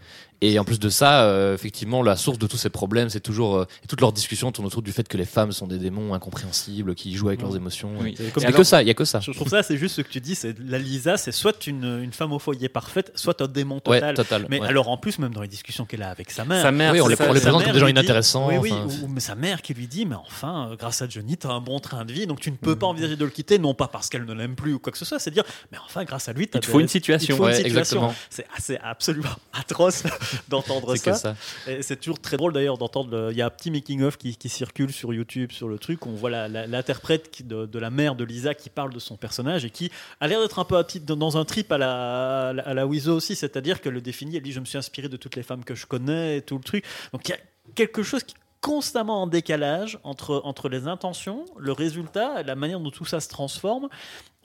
Et 0.46 0.58
en 0.58 0.64
plus 0.64 0.78
de 0.78 0.88
ça, 0.88 1.22
euh, 1.24 1.54
effectivement, 1.54 2.02
la 2.02 2.16
source 2.16 2.38
de 2.38 2.46
tous 2.46 2.56
ces 2.56 2.70
problèmes, 2.70 3.08
c'est 3.08 3.20
toujours 3.20 3.56
euh, 3.56 3.66
et 3.82 3.86
toute 3.86 4.00
leur 4.00 4.12
discussion 4.12 4.52
tourne 4.52 4.66
autour 4.66 4.82
du 4.82 4.92
fait 4.92 5.06
que 5.08 5.16
les 5.16 5.24
femmes 5.24 5.52
sont 5.52 5.66
des 5.66 5.78
démons 5.78 6.12
incompréhensibles 6.14 6.94
qui 6.94 7.14
jouent 7.14 7.28
avec 7.28 7.40
leurs 7.42 7.56
émotions. 7.56 7.92
Oui. 8.00 8.14
Il 8.18 8.30
comme- 8.30 8.42
y 8.42 8.46
a 8.46 8.52
que 8.52 8.62
ça, 8.64 8.82
il 8.82 8.88
y 8.88 8.90
a 8.90 8.94
que 8.94 9.04
ça. 9.04 9.20
Je 9.20 9.30
trouve 9.32 9.48
ça, 9.48 9.62
c'est 9.62 9.76
juste 9.76 9.96
ce 9.96 10.02
que 10.02 10.08
tu 10.10 10.20
dis. 10.20 10.34
C'est 10.34 10.56
la 10.58 10.78
Lisa, 10.78 11.16
c'est 11.16 11.32
soit 11.32 11.66
une, 11.66 12.00
une 12.02 12.12
femme 12.12 12.32
au 12.32 12.38
foyer 12.38 12.68
parfaite, 12.68 13.12
soit 13.14 13.40
un 13.40 13.46
démon 13.48 13.80
Ouais, 13.86 14.14
total. 14.14 14.46
Mais 14.50 14.60
ouais. 14.60 14.68
alors, 14.68 14.88
en 14.88 14.96
plus, 14.96 15.18
même 15.18 15.32
dans 15.32 15.42
les 15.42 15.48
discussions 15.48 15.84
qu'elle 15.84 16.02
a 16.02 16.10
avec 16.10 16.30
sa 16.30 16.44
mère, 16.44 16.62
Sa 16.62 16.72
mère, 16.72 16.92
Oui, 16.92 17.00
on 17.00 17.08
les, 17.08 17.16
ça, 17.16 17.26
on 17.28 17.32
les 17.32 17.40
présente 17.40 17.64
comme 17.64 17.72
des 17.72 17.78
gens 17.78 17.86
inintéressants. 17.86 18.48
Oui, 18.48 18.56
oui, 18.58 18.72
enfin, 18.72 18.86
ou, 19.02 19.08
mais 19.08 19.20
sa 19.20 19.34
mère 19.34 19.62
qui 19.62 19.74
lui 19.74 19.86
dit, 19.86 20.04
mais 20.06 20.14
enfin, 20.16 20.70
euh, 20.72 20.76
grâce 20.76 21.02
à 21.02 21.08
Johnny, 21.08 21.36
t'as 21.36 21.50
un 21.50 21.60
bon 21.60 21.78
train 21.80 22.04
de 22.04 22.12
vie, 22.12 22.26
donc 22.26 22.40
tu 22.40 22.50
ne 22.50 22.56
peux 22.56 22.76
pas 22.76 22.86
envisager 22.86 23.16
de 23.16 23.24
le 23.24 23.30
quitter, 23.30 23.58
non 23.58 23.74
pas 23.74 23.88
parce 23.88 24.08
qu'elle 24.08 24.24
ne 24.24 24.32
l'aime 24.34 24.54
plus 24.56 24.74
ou 24.74 24.78
quoi 24.78 24.92
que 24.92 24.98
ce 24.98 25.04
soit, 25.04 25.18
c'est 25.18 25.30
dire, 25.30 25.44
mais 25.72 25.78
enfin, 25.84 26.04
grâce 26.04 26.28
à 26.28 26.32
lui, 26.32 26.48
t'as 26.48 26.58
Il 26.58 26.62
te 26.62 26.66
faut 26.66 26.78
des- 26.78 26.82
une 26.82 26.88
situation. 26.88 27.34
il 27.34 27.38
te 27.38 27.42
faut 27.42 27.48
une 27.48 27.54
situation. 27.54 27.78
exactement. 27.80 28.14
C'est 28.30 28.46
assez 28.56 28.78
absolument 28.82 29.28
atroce 29.52 30.02
d'entendre 30.48 30.96
c'est 30.96 31.10
que 31.10 31.16
ça. 31.16 31.34
ça. 31.34 31.82
C'est 31.82 31.96
toujours 31.96 32.20
très 32.20 32.36
drôle 32.36 32.52
d'ailleurs 32.52 32.78
d'entendre. 32.78 33.30
Il 33.30 33.36
y 33.36 33.42
a 33.42 33.46
un 33.46 33.50
petit 33.50 33.70
making-of 33.70 34.16
qui, 34.16 34.36
qui 34.36 34.48
circule 34.48 34.92
sur 34.92 35.12
YouTube 35.12 35.52
sur 35.52 35.68
le 35.68 35.78
truc. 35.78 36.06
On 36.06 36.12
voit 36.12 36.30
l'interprète 36.30 37.46
de, 37.46 37.66
de 37.66 37.78
la 37.78 37.90
mère 37.90 38.14
de 38.14 38.24
Lisa 38.24 38.54
qui 38.54 38.70
parle 38.70 38.92
de 38.92 38.98
son 38.98 39.16
personnage 39.16 39.64
et 39.64 39.70
qui 39.70 39.90
a 40.20 40.28
l'air 40.28 40.40
d'être 40.40 40.58
un 40.58 40.64
peu 40.64 40.82
dans 41.00 41.36
un 41.36 41.44
trip 41.44 41.70
à 41.72 41.78
la, 41.78 42.48
à 42.48 42.74
la, 42.74 42.86
Wiseau 42.86 43.16
aussi. 43.16 43.36
C'est-à-dire 43.36 43.80
qu'elle 43.80 43.94
le 43.94 44.00
définit. 44.00 44.36
Elle 44.36 44.42
dit 44.42 44.52
Je 44.52 44.60
me 44.60 44.64
suis 44.64 44.78
inspiré 44.78 45.08
de 45.08 45.16
toutes 45.16 45.36
les 45.36 45.42
femmes 45.42 45.64
que 45.64 45.74
je 45.74 45.86
connais 45.86 46.38
et 46.38 46.42
tout 46.42 46.56
le 46.56 46.64
truc. 46.64 46.84
Donc 47.12 47.28
il 47.28 47.32
y 47.32 47.34
a 47.34 47.38
quelque 47.74 48.02
chose 48.02 48.22
qui 48.22 48.34
constamment 48.64 49.20
en 49.20 49.26
décalage 49.26 49.98
entre, 50.04 50.40
entre 50.42 50.70
les 50.70 50.88
intentions, 50.88 51.44
le 51.58 51.72
résultat, 51.72 52.42
la 52.42 52.54
manière 52.54 52.80
dont 52.80 52.90
tout 52.90 53.04
ça 53.04 53.20
se 53.20 53.28
transforme. 53.28 53.90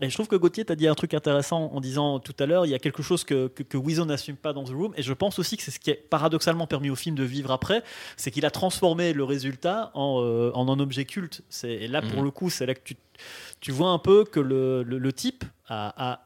Et 0.01 0.10
je 0.10 0.13
trouve 0.13 0.27
que 0.27 0.36
Gauthier 0.36 0.65
t'a 0.65 0.75
dit 0.75 0.89
un 0.89 0.93
truc 0.93 1.13
intéressant 1.13 1.71
en 1.73 1.79
disant 1.79 2.19
tout 2.19 2.36
à 2.38 2.45
l'heure, 2.45 2.65
il 2.65 2.69
y 2.69 2.73
a 2.75 2.79
quelque 2.79 3.01
chose 3.01 3.23
que, 3.23 3.47
que, 3.47 4.03
n'assume 4.03 4.36
pas 4.36 4.51
dans 4.51 4.65
The 4.65 4.71
Room, 4.71 4.93
et 4.97 5.03
je 5.03 5.13
pense 5.13 5.39
aussi 5.39 5.55
que 5.55 5.63
c'est 5.63 5.71
ce 5.71 5.79
qui 5.79 5.91
a 5.91 5.95
paradoxalement 6.10 6.67
permis 6.67 6.89
au 6.89 6.95
film 6.97 7.15
de 7.15 7.23
vivre 7.23 7.49
après, 7.51 7.82
c'est 8.17 8.29
qu'il 8.29 8.45
a 8.45 8.51
transformé 8.51 9.13
le 9.13 9.23
résultat 9.23 9.89
en, 9.93 10.19
euh, 10.21 10.51
en 10.53 10.67
un 10.67 10.79
objet 10.82 11.05
culte. 11.05 11.41
C'est- 11.47 11.71
Et 11.71 11.88
là, 11.88 12.01
pour 12.01 12.17
Mhm. 12.19 12.25
le 12.25 12.32
coup, 12.32 12.49
c'est 12.49 12.65
là 12.65 12.75
que 12.75 12.84
tu, 12.84 12.97
tu 13.62 13.71
vois 13.71 13.91
un 13.91 13.99
peu 13.99 14.25
que 14.25 14.41
le, 14.41 14.84
le, 14.84 14.97
le 14.97 15.13
type 15.13 15.45
a, 15.69 15.93
a- 16.12 16.19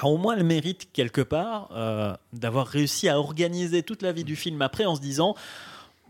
a 0.00 0.06
au 0.06 0.16
moins 0.16 0.36
le 0.36 0.44
mérite 0.44 0.92
quelque 0.92 1.22
part 1.22 1.70
euh, 1.72 2.14
d'avoir 2.32 2.68
réussi 2.68 3.08
à 3.08 3.18
organiser 3.18 3.82
toute 3.82 4.02
la 4.02 4.12
vie 4.12 4.22
du 4.24 4.36
film 4.36 4.62
après 4.62 4.86
en 4.86 4.94
se 4.94 5.00
disant 5.00 5.34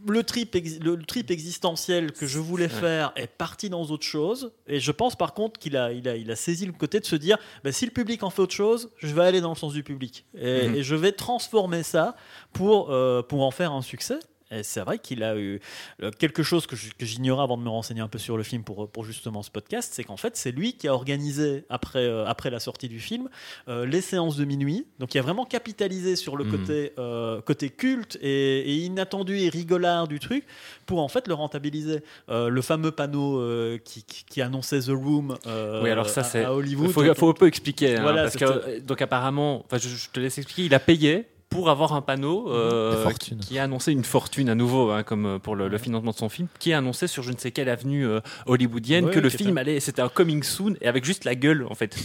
le 0.07 0.23
trip, 0.23 0.55
ex- 0.55 0.79
le, 0.81 0.95
le 0.97 1.05
trip 1.05 1.31
existentiel 1.31 2.13
que 2.13 2.27
je 2.27 2.39
voulais 2.39 2.69
faire 2.69 3.13
est 3.17 3.27
parti 3.27 3.69
dans 3.69 3.83
autre 3.85 4.05
chose. 4.05 4.53
Et 4.67 4.81
je 4.81 4.93
pense 4.93 5.17
par 5.17 5.35
contre 5.35 5.59
qu'il 5.61 5.77
a, 5.77 5.93
il 5.93 6.09
a, 6.09 6.17
il 6.17 6.31
a 6.31 6.37
saisi 6.37 6.67
le 6.67 6.73
côté 6.73 7.01
de 7.01 7.05
se 7.07 7.17
dire 7.17 7.37
bah, 7.65 7.73
si 7.73 7.85
le 7.85 7.91
public 7.91 8.23
en 8.23 8.31
fait 8.31 8.43
autre 8.43 8.55
chose, 8.55 8.91
je 8.99 9.15
vais 9.15 9.23
aller 9.25 9.41
dans 9.41 9.51
le 9.51 9.57
sens 9.57 9.73
du 9.73 9.83
public. 9.83 10.25
Et, 10.35 10.69
Mhm. 10.69 10.75
et 10.77 10.83
je 10.83 10.95
vais 10.95 11.13
transformer 11.13 11.83
ça 11.83 12.15
pour, 12.53 12.91
euh, 12.91 13.23
pour 13.23 13.43
en 13.45 13.51
faire 13.51 13.73
un 13.73 13.83
succès. 13.83 14.19
C'est 14.63 14.81
vrai 14.81 14.99
qu'il 14.99 15.23
a 15.23 15.37
eu 15.37 15.61
euh, 16.03 16.11
quelque 16.11 16.43
chose 16.43 16.67
que 16.67 16.75
j'ignorais 16.77 17.43
avant 17.45 17.57
de 17.57 17.63
me 17.63 17.69
renseigner 17.69 18.01
un 18.01 18.09
peu 18.09 18.19
sur 18.19 18.37
le 18.37 18.43
film 18.43 18.65
pour, 18.65 18.89
pour 18.91 19.05
justement 19.05 19.43
ce 19.43 19.51
podcast, 19.51 19.93
c'est 19.95 20.03
qu'en 20.05 20.17
fait 20.17 20.37
c'est 20.37 20.51
lui 20.51 20.73
qui 20.73 20.89
a 20.89 20.95
organisé 20.95 21.65
après, 21.69 22.01
euh, 22.01 22.27
après 22.27 22.51
la 22.51 22.59
sortie 22.59 22.89
du 22.89 22.99
film 23.01 23.29
euh, 23.69 23.87
les 23.87 24.01
séances 24.01 24.37
de 24.37 24.45
minuit. 24.45 24.87
Donc 24.99 25.15
il 25.15 25.19
a 25.19 25.23
vraiment 25.23 25.45
capitalisé 25.45 26.17
sur 26.17 26.37
le 26.37 26.45
Mhm. 26.45 26.51
côté, 26.51 26.93
euh, 26.99 27.41
côté 27.43 27.71
culte 27.71 28.19
et, 28.21 28.61
et 28.61 28.77
inattendu 28.87 29.39
et 29.39 29.49
rigolard 29.49 30.09
du 30.09 30.19
truc 30.19 30.45
pour 30.87 30.99
en 31.01 31.09
fait 31.09 31.29
le 31.29 31.35
rentabiliser. 31.35 32.03
Le 32.29 32.61
fameux 32.63 32.91
panneau 32.91 33.41
qui, 33.85 34.03
qui- 34.03 34.25
qui 34.25 34.43
annonçait 34.43 34.81
The 34.81 34.89
Room 34.91 35.37
Oui, 35.83 35.91
alors 35.91 36.09
ça, 36.09 36.23
à- 36.23 36.53
Hollywood. 36.53 36.89
Il 36.89 36.93
faut, 36.93 37.15
faut 37.15 37.31
un 37.31 37.35
peu 37.35 37.47
expliquer. 37.47 37.97
hein, 37.97 38.03
Voilà, 38.03 38.23
parce 38.25 38.37
que, 38.37 38.81
donc 38.81 39.01
apparemment, 39.03 39.65
je, 39.73 39.89
je 39.89 40.09
te 40.11 40.19
laisse 40.21 40.39
expliquer, 40.39 40.65
il 40.65 40.75
a 40.75 40.81
payé 40.81 41.27
pour 41.51 41.69
avoir 41.69 41.93
un 41.95 42.01
panneau 42.01 42.49
euh, 42.51 43.11
qui 43.41 43.59
a 43.59 43.65
annoncé 43.65 43.91
une 43.93 44.05
fortune 44.05 44.49
à 44.49 44.55
nouveau, 44.55 44.91
hein, 44.91 45.03
comme 45.03 45.27
euh, 45.27 45.39
pour 45.39 45.57
le, 45.57 45.67
le 45.69 45.79
financement 45.79 46.13
de 46.13 46.17
son 46.17 46.29
film, 46.29 46.47
qui 46.61 46.73
a 46.73 46.79
annoncé 46.79 47.09
sur 47.09 47.25
je 47.25 47.33
ne 47.33 47.37
sais 47.37 47.51
quelle 47.51 47.69
avenue 47.69 48.07
euh, 48.07 48.21
hollywoodienne 48.47 49.07
Ouais, 49.07 49.11
que 49.11 49.19
le 49.19 49.29
film 49.29 49.59
allait, 49.59 49.81
c'était 49.81 50.01
un 50.01 50.09
coming 50.09 50.45
soon, 50.45 50.77
et 50.81 50.87
avec 50.87 51.05
juste 51.05 51.25
la 51.25 51.35
gueule 51.35 51.67
en 51.69 51.75
fait 51.75 51.97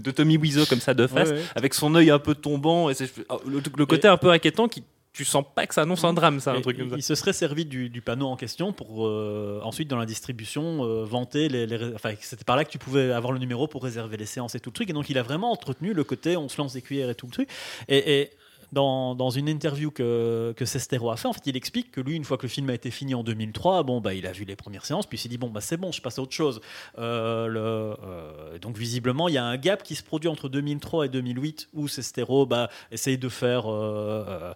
de, 0.00 0.10
Tommy 0.10 0.38
Wiseau 0.38 0.64
comme 0.64 0.80
ça 0.80 0.94
de 0.94 1.06
face, 1.06 1.28
Ouais, 1.28 1.34
ouais. 1.36 1.42
avec 1.54 1.74
son 1.74 1.94
œil 1.94 2.10
un 2.10 2.18
peu 2.18 2.34
tombant, 2.34 2.88
et 2.88 2.94
oh, 3.28 3.40
le, 3.46 3.60
le 3.76 3.86
côté 3.86 4.08
un 4.08 4.16
peu 4.16 4.30
inquiétant 4.30 4.66
qui 4.66 4.82
tu 5.12 5.24
sens 5.24 5.44
pas 5.54 5.66
que 5.66 5.72
ça 5.74 5.82
annonce 5.82 6.04
un 6.04 6.12
drame, 6.12 6.40
ça, 6.40 6.52
un 6.52 6.56
Et 6.56 6.60
truc 6.62 6.76
comme 6.76 6.90
ça. 6.90 6.96
il, 6.98 7.02
se 7.02 7.14
serait 7.14 7.32
servi 7.32 7.64
du, 7.64 7.88
du 7.88 8.02
panneau 8.02 8.26
en 8.26 8.36
question 8.36 8.72
pour 8.74 9.06
euh, 9.06 9.60
ensuite 9.62 9.88
dans 9.88 9.96
la 9.96 10.04
distribution 10.04 10.84
euh, 10.84 11.04
vanter 11.04 11.48
les, 11.48 11.66
enfin 11.94 12.12
c'était 12.20 12.44
par 12.44 12.54
là 12.54 12.66
que 12.66 12.70
tu 12.70 12.76
pouvais 12.78 13.12
avoir 13.12 13.32
le 13.32 13.38
numéro 13.38 13.66
pour 13.66 13.82
réserver 13.82 14.18
les 14.18 14.26
séances 14.26 14.54
et 14.54 14.60
tout 14.60 14.68
le 14.68 14.74
truc. 14.74 14.90
Et 14.90 14.92
donc 14.92 15.08
il 15.08 15.16
a 15.16 15.22
vraiment 15.22 15.50
entretenu 15.52 15.94
le 15.94 16.04
côté 16.04 16.36
on 16.36 16.50
se 16.50 16.58
lance 16.58 16.74
des 16.74 16.82
cuillères 16.82 17.08
et 17.08 17.14
tout 17.14 17.24
le 17.26 17.32
truc. 17.32 17.48
Et, 17.88 18.20
et 18.20 18.30
dans, 18.72 19.14
dans 19.14 19.30
une 19.30 19.48
interview 19.48 19.90
que, 19.90 20.52
que 20.56 20.64
Sestero 20.64 21.10
a 21.10 21.16
fait, 21.16 21.28
en 21.28 21.32
fait, 21.32 21.42
il 21.46 21.56
explique 21.56 21.90
que 21.92 22.00
lui, 22.00 22.14
une 22.16 22.24
fois 22.24 22.36
que 22.36 22.42
le 22.42 22.48
film 22.48 22.68
a 22.70 22.74
été 22.74 22.90
fini 22.90 23.14
en 23.14 23.22
2003, 23.22 23.82
bon, 23.82 24.00
bah, 24.00 24.14
il 24.14 24.26
a 24.26 24.32
vu 24.32 24.44
les 24.44 24.56
premières 24.56 24.84
séances, 24.84 25.06
puis 25.06 25.18
il 25.18 25.20
s'est 25.20 25.28
dit, 25.28 25.38
bon, 25.38 25.48
bah, 25.50 25.60
c'est 25.60 25.76
bon, 25.76 25.92
je 25.92 26.00
passe 26.02 26.18
à 26.18 26.22
autre 26.22 26.32
chose. 26.34 26.60
Euh, 26.98 27.46
le, 27.46 27.60
euh, 27.60 28.58
donc, 28.58 28.76
visiblement, 28.76 29.28
il 29.28 29.34
y 29.34 29.38
a 29.38 29.44
un 29.44 29.56
gap 29.56 29.82
qui 29.82 29.94
se 29.94 30.02
produit 30.02 30.28
entre 30.28 30.48
2003 30.48 31.06
et 31.06 31.08
2008 31.08 31.68
où 31.74 31.88
Sestero 31.88 32.46
bah, 32.46 32.68
essaye 32.90 33.18
de 33.18 33.28
faire. 33.28 33.64
euh, 33.70 34.52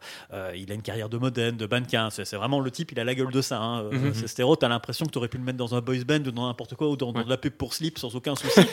il 0.57 0.70
a 0.70 0.75
une 0.75 0.83
carrière 0.83 1.09
de 1.09 1.18
modène, 1.18 1.57
de 1.57 1.66
mannequin. 1.66 2.09
C'est 2.11 2.35
vraiment 2.37 2.61
le 2.61 2.70
type, 2.70 2.92
il 2.92 3.01
a 3.01 3.05
la 3.05 3.14
gueule 3.14 3.31
de 3.33 3.40
ça. 3.42 3.59
Hein. 3.61 3.83
Euh, 3.85 3.90
Mhm. 4.01 4.14
Sestero, 4.14 4.57
t'as 4.57 4.68
l'impression 4.68 5.05
que 5.07 5.11
tu 5.11 5.18
aurais 5.18 5.29
pu 5.29 5.37
le 5.37 5.44
mettre 5.44 5.59
dans 5.59 5.75
un 5.75 5.81
boys 5.81 6.05
band 6.07 6.20
ou 6.27 6.31
dans 6.31 6.46
n'importe 6.46 6.75
quoi, 6.75 6.88
ou 6.88 6.96
dans, 6.96 7.12
dans 7.12 7.23
de 7.25 7.29
la 7.29 7.37
pub 7.37 7.53
pour 7.53 7.75
slip 7.75 7.99
sans 7.99 8.14
aucun 8.16 8.35
souci. 8.35 8.61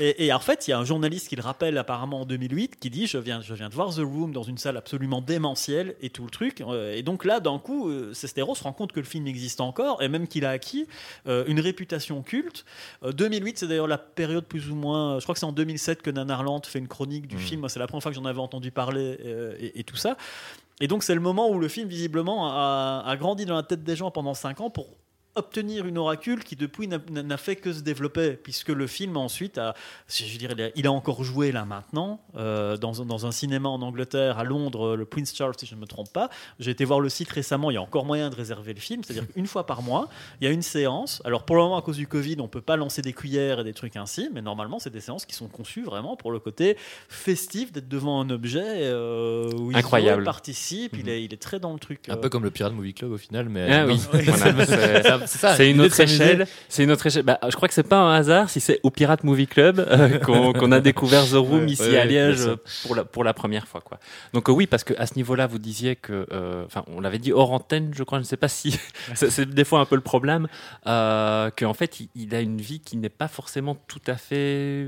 Et, 0.00 0.26
et 0.26 0.32
en 0.32 0.38
fait, 0.38 0.66
il 0.66 0.70
y 0.70 0.74
a 0.74 0.78
un 0.78 0.84
journaliste 0.84 1.28
qui 1.28 1.36
le 1.36 1.42
rappelle 1.42 1.76
apparemment 1.76 2.22
en 2.22 2.24
2008 2.24 2.78
qui 2.78 2.88
dit 2.90 3.06
Je 3.06 3.18
viens, 3.18 3.40
je 3.42 3.52
viens 3.54 3.68
de 3.68 3.74
voir 3.74 3.94
The 3.94 3.98
Room 3.98 4.29
Room 4.30 4.32
dans 4.32 4.42
une 4.42 4.58
salle 4.58 4.76
absolument 4.76 5.20
démentielle 5.20 5.96
et 6.00 6.10
tout 6.10 6.24
le 6.24 6.30
truc. 6.30 6.60
Euh, 6.60 6.94
et 6.94 7.02
donc 7.02 7.24
là, 7.24 7.40
d'un 7.40 7.58
coup, 7.58 7.88
euh, 7.88 8.12
Sestero 8.14 8.54
se 8.54 8.62
rend 8.62 8.72
compte 8.72 8.92
que 8.92 9.00
le 9.00 9.06
film 9.06 9.26
existe 9.26 9.60
encore 9.60 10.02
et 10.02 10.08
même 10.08 10.26
qu'il 10.28 10.44
a 10.44 10.50
acquis 10.50 10.86
euh, 11.26 11.44
une 11.46 11.60
réputation 11.60 12.22
culte. 12.22 12.64
Euh, 13.02 13.12
2008, 13.12 13.58
c'est 13.58 13.66
d'ailleurs 13.68 13.86
la 13.88 13.98
période 13.98 14.44
plus 14.44 14.70
ou 14.70 14.74
moins. 14.74 15.18
Je 15.18 15.24
crois 15.24 15.34
que 15.34 15.38
c'est 15.38 15.46
en 15.46 15.52
2007 15.52 16.02
que 16.02 16.10
Nanarland 16.10 16.62
fait 16.64 16.78
une 16.78 16.88
chronique 16.88 17.26
du 17.26 17.36
Mhm. 17.36 17.40
film. 17.42 17.68
C'est 17.68 17.78
la 17.78 17.86
première 17.86 18.02
fois 18.02 18.12
que 18.12 18.16
j'en 18.16 18.24
avais 18.24 18.40
entendu 18.40 18.70
parler 18.70 19.18
euh, 19.24 19.54
et, 19.58 19.80
et 19.80 19.84
tout 19.84 19.96
ça. 19.96 20.16
Et 20.80 20.86
donc, 20.88 21.02
c'est 21.02 21.14
le 21.14 21.20
moment 21.20 21.50
où 21.50 21.58
le 21.58 21.68
film, 21.68 21.88
visiblement, 21.88 22.46
a, 22.48 23.02
a 23.06 23.16
grandi 23.16 23.44
dans 23.44 23.54
la 23.56 23.62
tête 23.62 23.84
des 23.84 23.96
gens 23.96 24.10
pendant 24.10 24.32
5 24.34 24.60
ans 24.62 24.70
pour 24.70 24.86
obtenir 25.40 25.86
une 25.86 25.98
oracule 25.98 26.44
qui 26.44 26.54
depuis 26.56 26.86
n'a- 26.88 27.36
fait 27.36 27.56
que 27.56 27.72
se 27.72 27.80
développer 27.80 28.34
puisque 28.34 28.68
le 28.68 28.86
film 28.86 29.16
ensuite 29.16 29.58
a 29.58 29.74
je 30.08 30.38
dirais 30.38 30.54
il 30.56 30.62
a- 30.62 30.70
il 30.76 30.86
a 30.86 30.92
encore 30.92 31.24
joué 31.24 31.50
là 31.52 31.64
maintenant 31.64 32.20
euh, 32.36 32.76
dans, 32.76 33.02
un- 33.02 33.06
dans 33.06 33.26
un 33.26 33.32
cinéma 33.32 33.68
en 33.68 33.82
Angleterre 33.82 34.38
à 34.38 34.44
Londres 34.44 34.94
le 34.96 35.04
Prince 35.04 35.34
Charles 35.34 35.54
si 35.58 35.66
je 35.66 35.74
ne 35.74 35.80
me 35.80 35.86
trompe 35.86 36.12
pas. 36.12 36.30
J'ai 36.60 36.70
été 36.70 36.84
voir 36.84 37.00
le 37.00 37.08
site 37.08 37.30
récemment 37.30 37.70
il 37.70 37.74
y 37.74 37.76
a 37.76 37.82
encore 37.82 38.04
moyen 38.04 38.30
de 38.30 38.36
réserver 38.36 38.72
le 38.74 38.80
film 38.80 39.02
c'est-à-dire 39.04 39.26
qu'une 39.32 39.46
fois 39.46 39.66
par 39.66 39.82
mois 39.82 40.08
il 40.40 40.44
y 40.44 40.46
a 40.48 40.50
une 40.52 40.62
séance. 40.62 41.20
Alors 41.24 41.44
pour 41.44 41.56
le 41.56 41.62
moment 41.62 41.76
à 41.78 41.82
cause 41.82 41.96
du 41.96 42.06
Covid 42.06 42.36
on 42.40 42.46
peut 42.48 42.60
pas 42.60 42.76
lancer 42.76 43.02
des 43.02 43.12
cuillères 43.12 43.60
et 43.60 43.64
des 43.64 43.74
trucs 43.74 43.96
ainsi 43.96 44.28
mais 44.32 44.42
normalement 44.42 44.78
c'est 44.78 44.90
des 44.90 45.00
séances 45.00 45.26
qui 45.26 45.34
sont 45.34 45.48
conçues 45.48 45.82
vraiment 45.82 46.16
pour 46.16 46.30
le 46.30 46.38
côté 46.38 46.76
festif 47.08 47.72
d'être 47.72 47.88
devant 47.88 48.20
un 48.20 48.30
objet 48.30 48.62
euh, 48.64 49.50
où 49.58 49.72
Incroyable. 49.74 50.22
il 50.22 50.24
participe 50.24 50.96
il, 50.96 51.08
est, 51.08 51.24
il 51.24 51.32
est 51.34 51.40
très 51.40 51.58
dans 51.58 51.72
le 51.72 51.78
truc 51.78 52.08
Un 52.08 52.12
euh, 52.14 52.16
peu 52.16 52.28
comme 52.28 52.44
le 52.44 52.50
Pirate 52.50 52.72
Movie 52.74 52.94
Club 52.94 53.12
au 53.12 53.18
final, 53.18 53.48
mais. 53.48 53.66
Ah 53.72 53.86
oui, 53.86 54.00
ça. 55.38 55.54
C'est 55.54 55.70
une 55.70 55.80
autre 55.80 55.98
échelle. 56.00 56.46
C'est 56.68 56.84
une 56.84 56.90
autre 56.90 57.06
échelle. 57.06 57.22
Bah, 57.22 57.38
je 57.48 57.54
crois 57.54 57.68
que 57.68 57.74
c'est 57.74 57.82
pas 57.82 57.98
un 57.98 58.14
hasard 58.14 58.50
si 58.50 58.60
c'est 58.60 58.80
au 58.82 58.90
Pirate 58.90 59.24
Movie 59.24 59.46
Club 59.46 59.78
euh, 59.78 60.18
qu'on 60.52 60.72
a 60.72 60.80
découvert 60.80 61.24
The 61.26 61.34
Room 61.34 61.60
Ouais, 61.60 61.72
ici 61.72 61.82
ouais, 61.82 61.98
à 61.98 62.04
Liège 62.04 62.48
pour 62.82 62.94
la 62.94 63.04
pour 63.04 63.24
la 63.24 63.34
première 63.34 63.66
fois 63.66 63.80
quoi. 63.80 63.98
Donc 64.32 64.48
euh, 64.48 64.52
oui 64.52 64.66
parce 64.66 64.84
que 64.84 64.94
à 64.98 65.06
ce 65.06 65.14
niveau-là 65.16 65.46
vous 65.46 65.58
disiez 65.58 65.96
que 65.96 66.26
euh, 66.32 66.64
enfin 66.66 66.84
on 66.86 67.00
l'avait 67.00 67.18
dit 67.18 67.32
hors 67.32 67.52
antenne 67.52 67.90
je 67.94 68.02
crois 68.02 68.18
je 68.18 68.24
ne 68.24 68.28
sais 68.28 68.36
pas 68.36 68.48
si 68.48 68.78
c'est 69.14 69.48
des 69.48 69.64
fois 69.64 69.80
un 69.80 69.84
peu 69.84 69.96
le 69.96 70.00
problème 70.00 70.48
euh, 70.86 71.50
qu'en 71.56 71.74
fait 71.74 72.00
il, 72.00 72.08
il 72.14 72.34
a 72.34 72.40
une 72.40 72.60
vie 72.60 72.80
qui 72.80 72.96
n'est 72.96 73.08
pas 73.08 73.28
forcément 73.28 73.76
tout 73.86 74.02
à 74.06 74.16
fait 74.16 74.86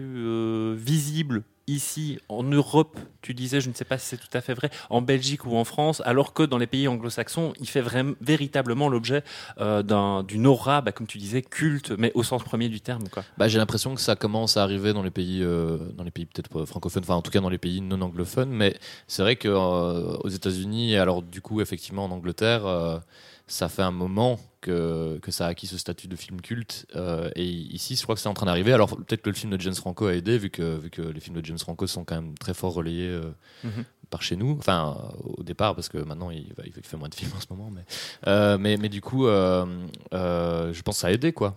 visible 0.75 1.43
ici 1.67 2.19
en 2.29 2.43
Europe, 2.43 2.99
tu 3.23 3.35
disais, 3.35 3.61
je 3.61 3.69
ne 3.69 3.75
sais 3.75 3.85
pas 3.85 3.99
si 3.99 4.07
c'est 4.07 4.17
tout 4.17 4.37
à 4.37 4.41
fait 4.41 4.55
vrai, 4.55 4.71
en 4.91 5.01
Belgique 5.01 5.47
ou 5.47 5.57
en 5.57 5.65
France, 5.65 6.03
alors 6.05 6.33
que 6.35 6.43
dans 6.43 6.59
les 6.59 6.67
pays 6.67 6.89
anglo-saxons, 6.89 7.53
il 7.61 7.69
fait 7.69 7.83
véritablement 8.21 8.89
l'objet 8.89 9.23
euh, 9.59 9.83
d'un- 9.83 10.23
d'une 10.25 10.47
aura, 10.47 10.81
bah, 10.81 10.93
comme 10.93 11.07
tu 11.07 11.19
disais, 11.19 11.43
culte, 11.43 11.93
mais 11.93 12.11
au 12.15 12.23
sens 12.23 12.43
premier 12.43 12.69
du 12.69 12.81
terme. 12.81 13.05
Bah, 13.39 13.49
j'ai 13.49 13.59
l'impression 13.59 13.95
que 13.95 14.01
ça 14.01 14.17
commence 14.17 14.57
à 14.57 14.63
arriver 14.63 14.93
dans 14.93 15.03
les 15.03 15.11
pays, 15.11 15.41
euh, 15.43 15.79
pays 16.13 16.27
peut-être 16.27 16.49
pas 16.49 16.67
francophones, 16.67 17.03
enfin 17.05 17.15
en 17.15 17.23
tout 17.23 17.31
cas 17.31 17.41
dans 17.41 17.49
les 17.49 17.59
pays 17.59 17.81
non 17.81 18.01
anglophones. 18.03 18.51
Mais 18.51 18.77
c'est 19.07 19.23
vrai 19.23 19.37
que 19.37 19.49
euh, 19.49 20.17
aux 20.25 20.29
États-Unis 20.29 20.93
et 20.93 20.99
alors 20.99 21.23
du 21.23 21.41
coup 21.41 21.61
effectivement 21.61 22.05
en 22.05 22.11
Angleterre, 22.11 22.67
euh, 22.67 22.99
ça 23.47 23.69
fait 23.69 23.83
un 23.83 23.91
moment 23.91 24.39
que, 24.61 25.19
que 25.23 25.31
ça 25.31 25.47
a 25.47 25.49
acquis 25.49 25.67
ce 25.67 25.77
statut 25.77 26.09
de 26.09 26.17
film 26.17 26.41
culte. 26.41 26.87
euh, 26.95 27.31
et 27.35 27.45
ici, 27.45 27.97
je 27.97 28.03
crois 28.03 28.15
que 28.15 28.21
c'est 28.21 28.29
en 28.29 28.35
train 28.35 28.47
d'arriver. 28.47 28.73
Alors 28.73 28.97
peut-être 28.97 29.23
que 29.23 29.31
le 29.31 29.35
film 29.37 29.51
de 29.57 29.61
James 29.61 29.75
Franco 29.75 30.07
a 30.07 30.15
aidé 30.15 30.39
vu 30.39 30.51
que 30.51 30.77
vu 30.79 30.89
que 30.91 31.03
les 31.03 31.21
films 31.21 31.41
de 31.41 31.45
James 31.45 31.59
Franco 31.59 31.87
sont 31.87 32.05
quand 32.05 32.15
même 32.15 32.37
très 32.39 32.55
fort 32.55 32.75
relayés. 32.75 33.09
euh, 33.09 33.33
Mhm. 33.65 33.85
Par 34.13 34.23
chez 34.23 34.37
nous, 34.37 34.57
enfin 34.59 34.95
euh, 34.97 35.33
au 35.39 35.43
départ 35.43 35.75
parce 35.75 35.89
que 35.89 35.97
maintenant 35.99 36.31
il, 36.31 36.45
fait 36.83 36.97
moins 36.99 37.09
de 37.09 37.15
films 37.15 37.33
en 37.35 37.41
ce 37.41 37.47
moment, 37.51 37.71
mais 37.75 37.81
euh, 38.29 38.59
mais, 38.59 38.77
mais 38.77 38.91
du 38.91 39.01
coup 39.01 39.27
euh, 39.27 39.65
je 40.13 40.83
pense 40.83 40.97
que 40.97 41.01
ça 41.01 41.07
a 41.09 41.11
aidé 41.11 41.33
quoi. 41.33 41.57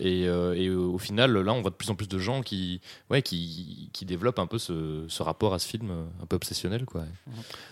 Et, 0.00 0.28
au 0.70 0.98
final 0.98 1.32
là 1.32 1.52
on 1.52 1.62
voit 1.62 1.70
de 1.70 1.76
plus 1.76 1.90
en 1.90 1.94
plus 1.94 2.08
de 2.08 2.18
gens 2.18 2.42
qui 2.42 2.80
ouais 3.10 3.22
qui, 3.22 3.88
qui 3.92 4.04
développent 4.04 4.38
un 4.38 4.46
peu 4.46 4.58
ce, 4.58 5.22
rapport 5.22 5.54
à 5.54 5.58
ce 5.58 5.66
film 5.66 5.90
un 6.22 6.26
peu 6.26 6.36
obsessionnel 6.36 6.84
quoi. 6.84 7.04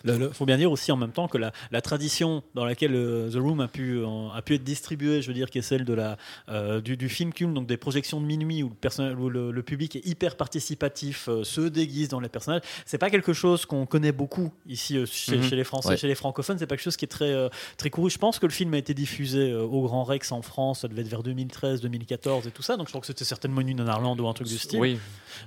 Il 0.05 0.31
faut 0.33 0.47
bien 0.47 0.57
dire 0.57 0.73
aussi 0.73 0.91
en 0.91 0.97
même 0.97 1.13
temps 1.13 1.29
que 1.29 1.37
la, 1.37 1.53
la 1.71 1.83
tradition 1.83 2.43
dans 2.55 2.65
laquelle 2.65 2.93
The 3.31 3.37
Room 3.37 3.61
a 3.61 3.69
pu, 3.69 4.03
a 4.35 4.43
pu 4.43 4.55
être 4.55 4.65
distribuée, 4.65 5.21
je 5.21 5.29
veux 5.29 5.35
dire, 5.35 5.51
qui 5.51 5.59
est 5.59 5.63
celle 5.63 5.85
de 5.85 5.93
la, 5.93 6.17
du, 6.81 7.09
film 7.11 7.35
culte, 7.35 7.53
donc 7.53 7.67
des 7.67 7.77
projections 7.77 8.21
de 8.21 8.27
minuit 8.27 8.63
où 8.63 8.71
le, 8.71 9.15
où 9.15 9.29
le, 9.29 9.51
le 9.51 9.63
public 9.63 9.97
est 9.97 10.07
hyper 10.07 10.37
participatif, 10.37 11.29
se 11.43 11.61
déguise 11.61 12.09
dans 12.09 12.21
les 12.21 12.31
personnages, 12.31 12.63
c'est 12.87 12.99
pas 12.99 13.11
quelque 13.11 13.35
chose 13.35 13.67
qu'on 13.67 13.87
connaît 13.91 14.13
beaucoup 14.13 14.51
ici 14.67 14.97
euh, 14.97 15.05
chez, 15.05 15.37
Mhm. 15.37 15.43
chez 15.43 15.57
les 15.57 15.65
Français, 15.65 15.89
Ouais. 15.91 15.97
chez 15.99 16.09
les 16.09 16.15
francophones, 16.15 16.59
c'est 16.59 16.67
pas 16.67 16.77
quelque 16.77 16.85
chose 16.85 16.97
qui 16.97 17.05
est 17.05 17.09
très, 17.09 17.31
euh, 17.33 17.49
très 17.77 17.91
couru. 17.91 18.09
Je 18.09 18.17
pense 18.19 18.39
que 18.39 18.47
le 18.47 18.53
film 18.53 18.73
a 18.73 18.79
été 18.79 18.95
diffusé 18.95 19.51
euh, 19.53 19.63
au 19.63 19.83
Grand 19.83 20.05
Rex 20.05 20.33
en 20.33 20.41
France, 20.41 20.81
ça 20.81 20.89
devait 20.89 21.03
être 21.03 21.09
vers 21.09 21.23
2013, 21.23 21.83
2014 21.83 22.47
et 22.47 22.51
tout 22.51 22.63
ça, 22.63 22.77
donc 22.79 22.87
je 22.87 22.93
crois 22.93 23.03
que 23.03 23.07
c'était 23.07 23.25
certainement 23.25 23.61
une 23.61 23.77
Nanarland 23.77 24.19
ou 24.19 24.27
un 24.27 24.33
truc 24.33 24.49
du 24.49 24.57
style. 24.57 24.81
Oui. 24.81 24.99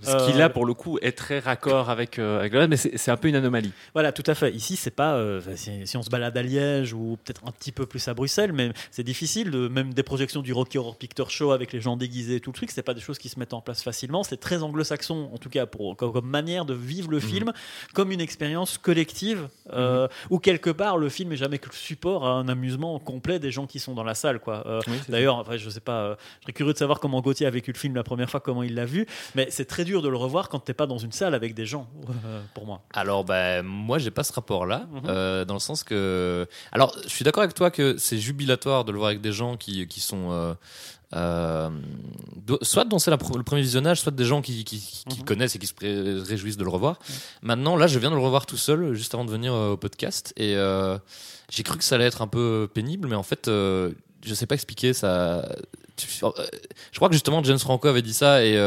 Ce 0.03 0.29
qui 0.31 0.37
là, 0.37 0.49
pour 0.49 0.65
le 0.65 0.73
coup, 0.73 0.97
est 1.01 1.17
très 1.17 1.39
raccord 1.39 1.89
avec, 1.89 2.19
avec 2.19 2.53
le 2.53 2.59
reste, 2.59 2.69
mais 2.69 2.77
c'est 2.77 3.11
un 3.11 3.17
peu 3.17 3.27
une 3.27 3.35
anomalie. 3.35 3.71
Voilà, 3.93 4.11
tout 4.11 4.23
à 4.27 4.35
fait. 4.35 4.51
Ici, 4.53 4.75
c'est 4.75 4.91
pas. 4.91 5.19
si, 5.55 5.85
si 5.87 5.97
on 5.97 6.03
se 6.03 6.09
balade 6.09 6.37
à 6.37 6.41
Liège 6.43 6.93
ou 6.93 7.17
peut-être 7.23 7.41
un 7.45 7.51
petit 7.51 7.71
peu 7.71 7.85
plus 7.85 8.07
à 8.07 8.13
Bruxelles, 8.13 8.53
mais 8.53 8.71
c'est 8.91 9.03
difficile. 9.03 9.51
De, 9.51 9.67
même 9.67 9.93
des 9.93 10.03
projections 10.03 10.41
du 10.41 10.53
Rocky 10.53 10.77
Horror 10.77 10.97
Picture 10.97 11.29
Show 11.29 11.51
avec 11.51 11.73
les 11.73 11.81
gens 11.81 11.95
déguisés 11.97 12.35
et 12.35 12.39
tout 12.39 12.51
le 12.51 12.55
truc, 12.55 12.71
c'est 12.71 12.81
pas 12.83 12.93
des 12.93 13.01
choses 13.01 13.17
qui 13.17 13.29
se 13.29 13.39
mettent 13.39 13.53
en 13.53 13.61
place 13.61 13.83
facilement. 13.83 14.23
C'est 14.23 14.37
très 14.37 14.61
anglo-saxon, 14.63 15.29
en 15.33 15.37
tout 15.37 15.49
cas, 15.49 15.65
pour, 15.65 15.95
comme, 15.95 16.11
comme 16.11 16.27
manière 16.29 16.65
de 16.65 16.73
vivre 16.73 17.11
le 17.11 17.19
film 17.19 17.51
comme 17.93 18.11
une 18.11 18.21
expérience 18.21 18.32
collective, 18.81 19.47
euh, 19.71 20.07
où 20.29 20.39
quelque 20.39 20.69
part, 20.69 20.97
le 20.97 21.09
film 21.09 21.31
est 21.31 21.37
jamais 21.37 21.57
que 21.59 21.69
le 21.69 21.75
support 21.75 22.25
à 22.25 22.31
un 22.31 22.47
amusement 22.47 22.97
complet 22.99 23.39
des 23.39 23.51
gens 23.51 23.65
qui 23.67 23.79
sont 23.79 23.93
dans 23.93 24.03
la 24.03 24.13
salle. 24.15 24.39
Quoi. 24.39 24.63
Euh, 24.67 24.81
Oui, 24.87 24.93
D'ailleurs, 25.09 25.35
enfin, 25.37 25.57
je 25.57 25.69
sais 25.69 25.79
pas, 25.79 26.01
euh, 26.03 26.15
je 26.39 26.43
serais 26.43 26.53
curieux 26.53 26.73
de 26.73 26.77
savoir 26.77 26.99
comment 26.99 27.21
Gauthier 27.21 27.45
a 27.47 27.49
vécu 27.49 27.71
le 27.71 27.77
film 27.77 27.95
la 27.95 28.03
première 28.03 28.29
fois, 28.29 28.39
comment 28.39 28.63
il 28.63 28.75
l'a 28.75 28.85
vu, 28.85 29.05
mais 29.35 29.47
c'est 29.49 29.65
très 29.65 29.83
dur 29.85 30.01
de 30.01 30.09
le 30.09 30.17
revoir 30.17 30.49
quand 30.49 30.59
t'es 30.59 30.73
pas 30.73 30.85
dans 30.87 30.97
une 30.97 31.11
salle 31.11 31.33
avec 31.33 31.53
des 31.53 31.65
gens, 31.65 31.87
euh, 32.25 32.41
pour 32.53 32.65
moi. 32.65 32.81
Alors 32.93 33.23
ben 33.23 33.63
moi 33.63 33.97
j'ai 33.99 34.11
pas 34.11 34.23
ce 34.23 34.33
rapport 34.33 34.65
là 34.65 34.85
Mhm. 34.91 35.45
dans 35.45 35.53
le 35.53 35.59
sens 35.59 35.83
que 35.83 36.47
alors 36.71 36.95
je 37.03 37.09
suis 37.09 37.23
d'accord 37.25 37.43
avec 37.43 37.55
toi 37.55 37.71
que 37.71 37.97
c'est 37.97 38.17
jubilatoire 38.17 38.85
de 38.85 38.91
le 38.91 38.97
voir 38.97 39.09
avec 39.09 39.21
des 39.21 39.31
gens 39.31 39.57
qui, 39.57 39.87
qui 39.87 39.99
sont 40.01 40.55
euh, 41.15 41.69
soit 42.61 42.85
dont 42.85 42.99
c'est 42.99 43.11
le 43.11 43.17
premier 43.17 43.61
visionnage, 43.61 44.01
soit 44.01 44.11
des 44.11 44.25
gens 44.25 44.41
qui, 44.41 44.63
qui, 44.63 44.79
qui 44.79 45.19
Mhm. 45.19 45.25
connaissent 45.25 45.55
et 45.55 45.59
qui 45.59 45.67
se 45.67 45.73
réjouissent 46.27 46.57
de 46.57 46.63
le 46.63 46.69
revoir. 46.69 46.99
Maintenant, 47.41 47.75
là, 47.75 47.87
je 47.87 47.99
viens 47.99 48.09
de 48.09 48.15
le 48.15 48.21
revoir 48.21 48.45
tout 48.45 48.57
seul, 48.57 48.93
juste 48.93 49.13
avant 49.13 49.25
de 49.25 49.31
venir 49.31 49.53
euh, 49.53 49.71
au 49.73 49.77
podcast, 49.77 50.33
et 50.37 50.55
euh, 50.55 50.97
j'ai 51.51 51.63
cru 51.63 51.77
que 51.77 51.83
ça 51.83 51.95
allait 51.95 52.05
être 52.05 52.21
un 52.21 52.27
peu 52.27 52.67
pénible, 52.73 53.07
mais 53.07 53.15
en 53.15 53.23
fait, 53.23 53.45
je 53.47 53.93
sais 54.33 54.45
pas 54.45 54.55
expliquer 54.55 54.93
ça. 54.93 55.47
Je 55.99 56.95
crois 56.95 57.09
que 57.09 57.13
justement 57.13 57.43
James 57.43 57.59
Franco 57.59 57.87
avait 57.87 58.01
dit 58.01 58.13
ça, 58.13 58.43
et, 58.43 58.57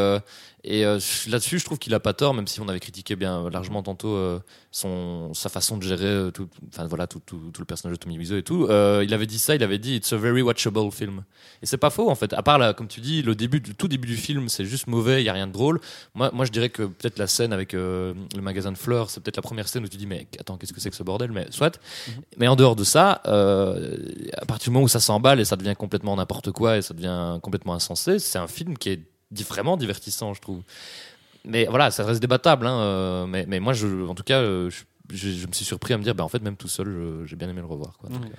et 0.66 0.84
euh, 0.84 0.98
là-dessus, 1.28 1.60
je 1.60 1.64
trouve 1.64 1.78
qu'il 1.78 1.94
a 1.94 2.00
pas 2.00 2.12
tort, 2.12 2.34
même 2.34 2.48
si 2.48 2.60
on 2.60 2.68
avait 2.68 2.80
critiqué 2.80 3.14
bien 3.14 3.48
largement 3.50 3.84
tantôt 3.84 4.14
euh, 4.14 4.40
son, 4.72 5.32
sa 5.32 5.48
façon 5.48 5.78
de 5.78 5.84
gérer 5.84 6.04
euh, 6.04 6.30
tout, 6.32 6.48
enfin 6.68 6.86
voilà, 6.86 7.06
tout, 7.06 7.20
tout, 7.24 7.38
tout 7.52 7.60
le 7.60 7.64
personnage 7.64 7.96
de 7.96 8.02
Tommy 8.02 8.18
Wiseau 8.18 8.36
et 8.36 8.42
tout. 8.42 8.66
Euh, 8.66 9.04
il 9.04 9.14
avait 9.14 9.26
dit 9.26 9.38
ça, 9.38 9.54
il 9.54 9.62
avait 9.62 9.78
dit 9.78 9.94
It's 9.94 10.12
a 10.12 10.16
very 10.16 10.42
watchable 10.42 10.90
film. 10.90 11.24
Et 11.62 11.66
c'est 11.66 11.76
pas 11.76 11.90
faux 11.90 12.10
en 12.10 12.16
fait. 12.16 12.32
À 12.32 12.42
part 12.42 12.58
là, 12.58 12.74
comme 12.74 12.88
tu 12.88 13.00
dis, 13.00 13.22
le 13.22 13.36
début, 13.36 13.62
tout 13.62 13.86
début 13.86 14.08
du 14.08 14.16
film, 14.16 14.48
c'est 14.48 14.64
juste 14.64 14.88
mauvais, 14.88 15.22
il 15.22 15.24
y 15.24 15.28
a 15.28 15.32
rien 15.32 15.46
de 15.46 15.52
drôle. 15.52 15.80
Moi, 16.14 16.30
moi, 16.32 16.44
je 16.44 16.50
dirais 16.50 16.68
que 16.68 16.82
peut-être 16.82 17.18
la 17.18 17.28
scène 17.28 17.52
avec 17.52 17.72
euh, 17.72 18.12
le 18.34 18.42
magasin 18.42 18.72
de 18.72 18.78
fleurs, 18.78 19.10
c'est 19.10 19.20
peut-être 19.20 19.36
la 19.36 19.42
première 19.42 19.68
scène 19.68 19.84
où 19.84 19.88
tu 19.88 19.96
dis 19.96 20.06
mais 20.06 20.26
attends, 20.40 20.56
qu'est-ce 20.56 20.72
que 20.72 20.80
c'est 20.80 20.90
que 20.90 20.96
ce 20.96 21.04
bordel? 21.04 21.30
Mais 21.30 21.46
soit. 21.50 21.80
Mais 22.38 22.48
en 22.48 22.56
dehors 22.56 22.74
de 22.74 22.84
ça, 22.84 23.22
euh, 23.26 23.96
à 24.36 24.46
partir 24.46 24.70
du 24.70 24.74
moment 24.74 24.84
où 24.84 24.88
ça 24.88 25.00
s'emballe 25.00 25.38
et 25.38 25.44
ça 25.44 25.54
devient 25.54 25.74
complètement 25.78 26.16
n'importe 26.16 26.50
quoi 26.50 26.76
et 26.76 26.82
ça 26.82 26.92
devient 26.92 27.38
complètement 27.40 27.74
insensé, 27.74 28.18
c'est 28.18 28.38
un 28.38 28.48
film 28.48 28.76
qui 28.76 28.90
est 28.90 29.00
vraiment 29.32 29.76
divertissant, 29.76 30.34
je 30.34 30.40
trouve. 30.40 30.62
Mais 31.44 31.66
voilà, 31.66 31.90
ça 31.90 32.04
reste 32.04 32.20
débattable. 32.20 32.66
Hein, 32.66 32.80
euh, 32.80 33.26
mais, 33.26 33.44
mais 33.46 33.60
moi, 33.60 33.72
je, 33.72 34.06
en 34.06 34.14
tout 34.14 34.22
cas, 34.24 34.40
euh, 34.40 34.70
je, 34.70 34.84
je- 35.14 35.30
je 35.30 35.46
me 35.46 35.52
suis 35.52 35.64
surpris 35.64 35.94
à 35.94 35.98
me 35.98 36.02
dire, 36.02 36.14
bah, 36.14 36.24
en 36.24 36.28
fait, 36.28 36.42
même 36.42 36.56
tout 36.56 36.68
seul, 36.68 37.22
j'ai 37.26 37.36
bien 37.36 37.48
aimé 37.48 37.60
le 37.60 37.66
revoir. 37.66 37.96
Quoi. 37.98 38.10
Donc, 38.10 38.20
Mhm. 38.22 38.26
euh, 38.30 38.34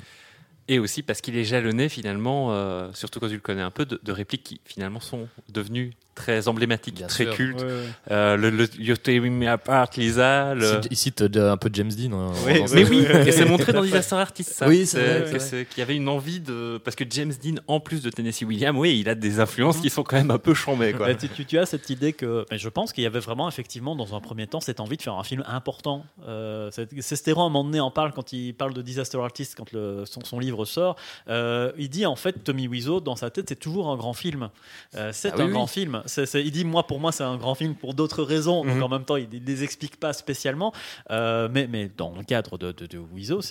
Et 0.70 0.80
aussi 0.80 1.02
parce 1.02 1.22
qu'il 1.22 1.38
est 1.38 1.46
jalonné 1.46 1.88
finalement, 1.88 2.52
euh, 2.52 2.92
surtout 2.94 3.22
quand 3.22 3.30
tu 3.30 3.36
le 3.36 3.40
connais 3.40 3.62
un 3.62 3.72
peu, 3.72 3.86
de, 3.86 4.00
de 4.04 4.12
répliques 4.12 4.44
qui 4.44 4.62
finalement 4.66 5.00
sont 5.00 5.30
devenues 5.48 5.94
très 6.18 6.48
emblématiques, 6.50 6.96
Bien 6.96 7.08
très 7.08 7.24
sûr. 7.26 7.34
cultes. 7.36 7.66
Euh, 8.12 8.36
le, 8.36 8.50
le 8.50 8.68
You're 8.80 9.00
tearing 9.00 9.34
me 9.34 9.48
apart, 9.48 9.90
Lisa. 9.96 10.54
Le... 10.56 10.82
il- 10.92 10.98
cite 10.98 11.22
euh, 11.22 11.52
un 11.54 11.58
peu 11.58 11.70
James 11.72 11.92
Dean. 11.92 12.12
hein, 12.14 12.32
Oui, 12.46 12.54
Mais 12.74 12.84
oui, 12.90 13.06
et 13.26 13.32
c'est 13.32 13.46
montré 13.46 13.72
dans 13.72 13.84
Disaster 13.84 14.16
Artist, 14.16 14.52
ça. 14.54 14.68
Oui, 14.68 14.86
c'est 14.86 15.00
vrai, 15.30 15.66
qu'il 15.66 15.78
y 15.80 15.82
avait 15.82 15.96
une 15.96 16.10
envie 16.10 16.40
de. 16.40 16.80
Parce 16.84 16.96
que 16.96 17.04
James 17.10 17.32
Dean, 17.42 17.56
en 17.68 17.80
plus 17.80 18.02
de 18.02 18.10
Tennessee 18.10 18.42
Williams, 18.44 18.76
oui, 18.78 19.00
il 19.00 19.08
a 19.10 19.16
des 19.16 19.40
influences 19.40 19.78
qui 19.78 19.90
sont 19.90 20.04
quand 20.04 20.18
même 20.18 20.32
un 20.32 20.40
peu 20.40 20.54
chambées, 20.54 20.94
quoi. 20.94 21.08
Bah, 21.08 21.16
tu, 21.16 21.30
tu- 21.30 21.46
tu 21.46 21.58
as 21.60 21.66
cette 21.66 21.90
idée 21.90 22.14
que. 22.14 22.46
mais 22.52 22.58
je 22.58 22.68
pense 22.70 22.92
qu'il 22.94 23.04
y 23.04 23.08
avait 23.08 23.20
vraiment, 23.20 23.48
effectivement, 23.48 23.96
dans 23.96 24.16
un 24.16 24.20
premier 24.20 24.48
temps, 24.48 24.60
cette 24.60 24.80
envie 24.80 24.98
de 24.98 25.02
faire 25.04 25.14
un 25.16 25.24
film 25.24 25.44
important. 25.48 26.04
Euh, 26.28 26.70
c'est- 26.72 26.88
Sestero, 27.02 27.42
à 27.42 27.46
un 27.46 27.50
moment 27.50 27.64
donné, 27.64 27.80
en 27.80 27.92
parle 27.92 28.12
quand 28.14 28.34
il 28.34 28.54
parle 28.54 28.74
de 28.74 28.82
Disaster 28.82 29.20
Artist, 29.20 29.56
quand 29.56 29.72
le- 29.72 30.04
son, 30.06 30.22
son 30.26 30.40
livre 30.40 30.58
ressort. 30.60 30.96
Euh, 31.30 31.72
il 31.78 31.90
dit 31.90 32.06
en 32.06 32.16
fait, 32.16 32.44
Tommy 32.44 32.68
Wiseau, 32.68 33.00
dans 33.00 33.16
sa 33.16 33.30
tête, 33.30 33.46
c'est 33.50 33.60
toujours 33.60 33.90
un 33.90 33.96
grand 33.98 34.14
film. 34.14 34.50
Euh, 34.96 35.12
c'est 35.14 35.32
Ah 35.34 35.42
un 35.42 35.46
oui. 35.46 35.52
grand 35.52 35.68
film. 35.68 36.02
Il 36.34 36.52
dit, 36.52 36.66
moi, 36.66 36.86
pour 36.88 37.00
moi, 37.00 37.12
c'est 37.12 37.24
un 37.24 37.38
grand 37.38 37.56
film 37.56 37.76
pour 37.76 37.94
d'autres 37.94 38.24
raisons. 38.24 38.64
Donc 38.66 38.76
Mhm. 38.76 38.84
en 38.84 38.90
même 38.90 39.06
temps, 39.06 39.16
il 39.18 39.28
ne 39.30 39.46
les 39.46 39.64
explique 39.64 40.00
pas 40.00 40.14
spécialement. 40.14 40.74
Euh, 41.12 41.48
mais, 41.52 41.68
mais 41.68 41.90
dans 41.96 42.14
le 42.16 42.24
cadre 42.24 42.58
de, 42.58 42.72
de, 42.72 42.88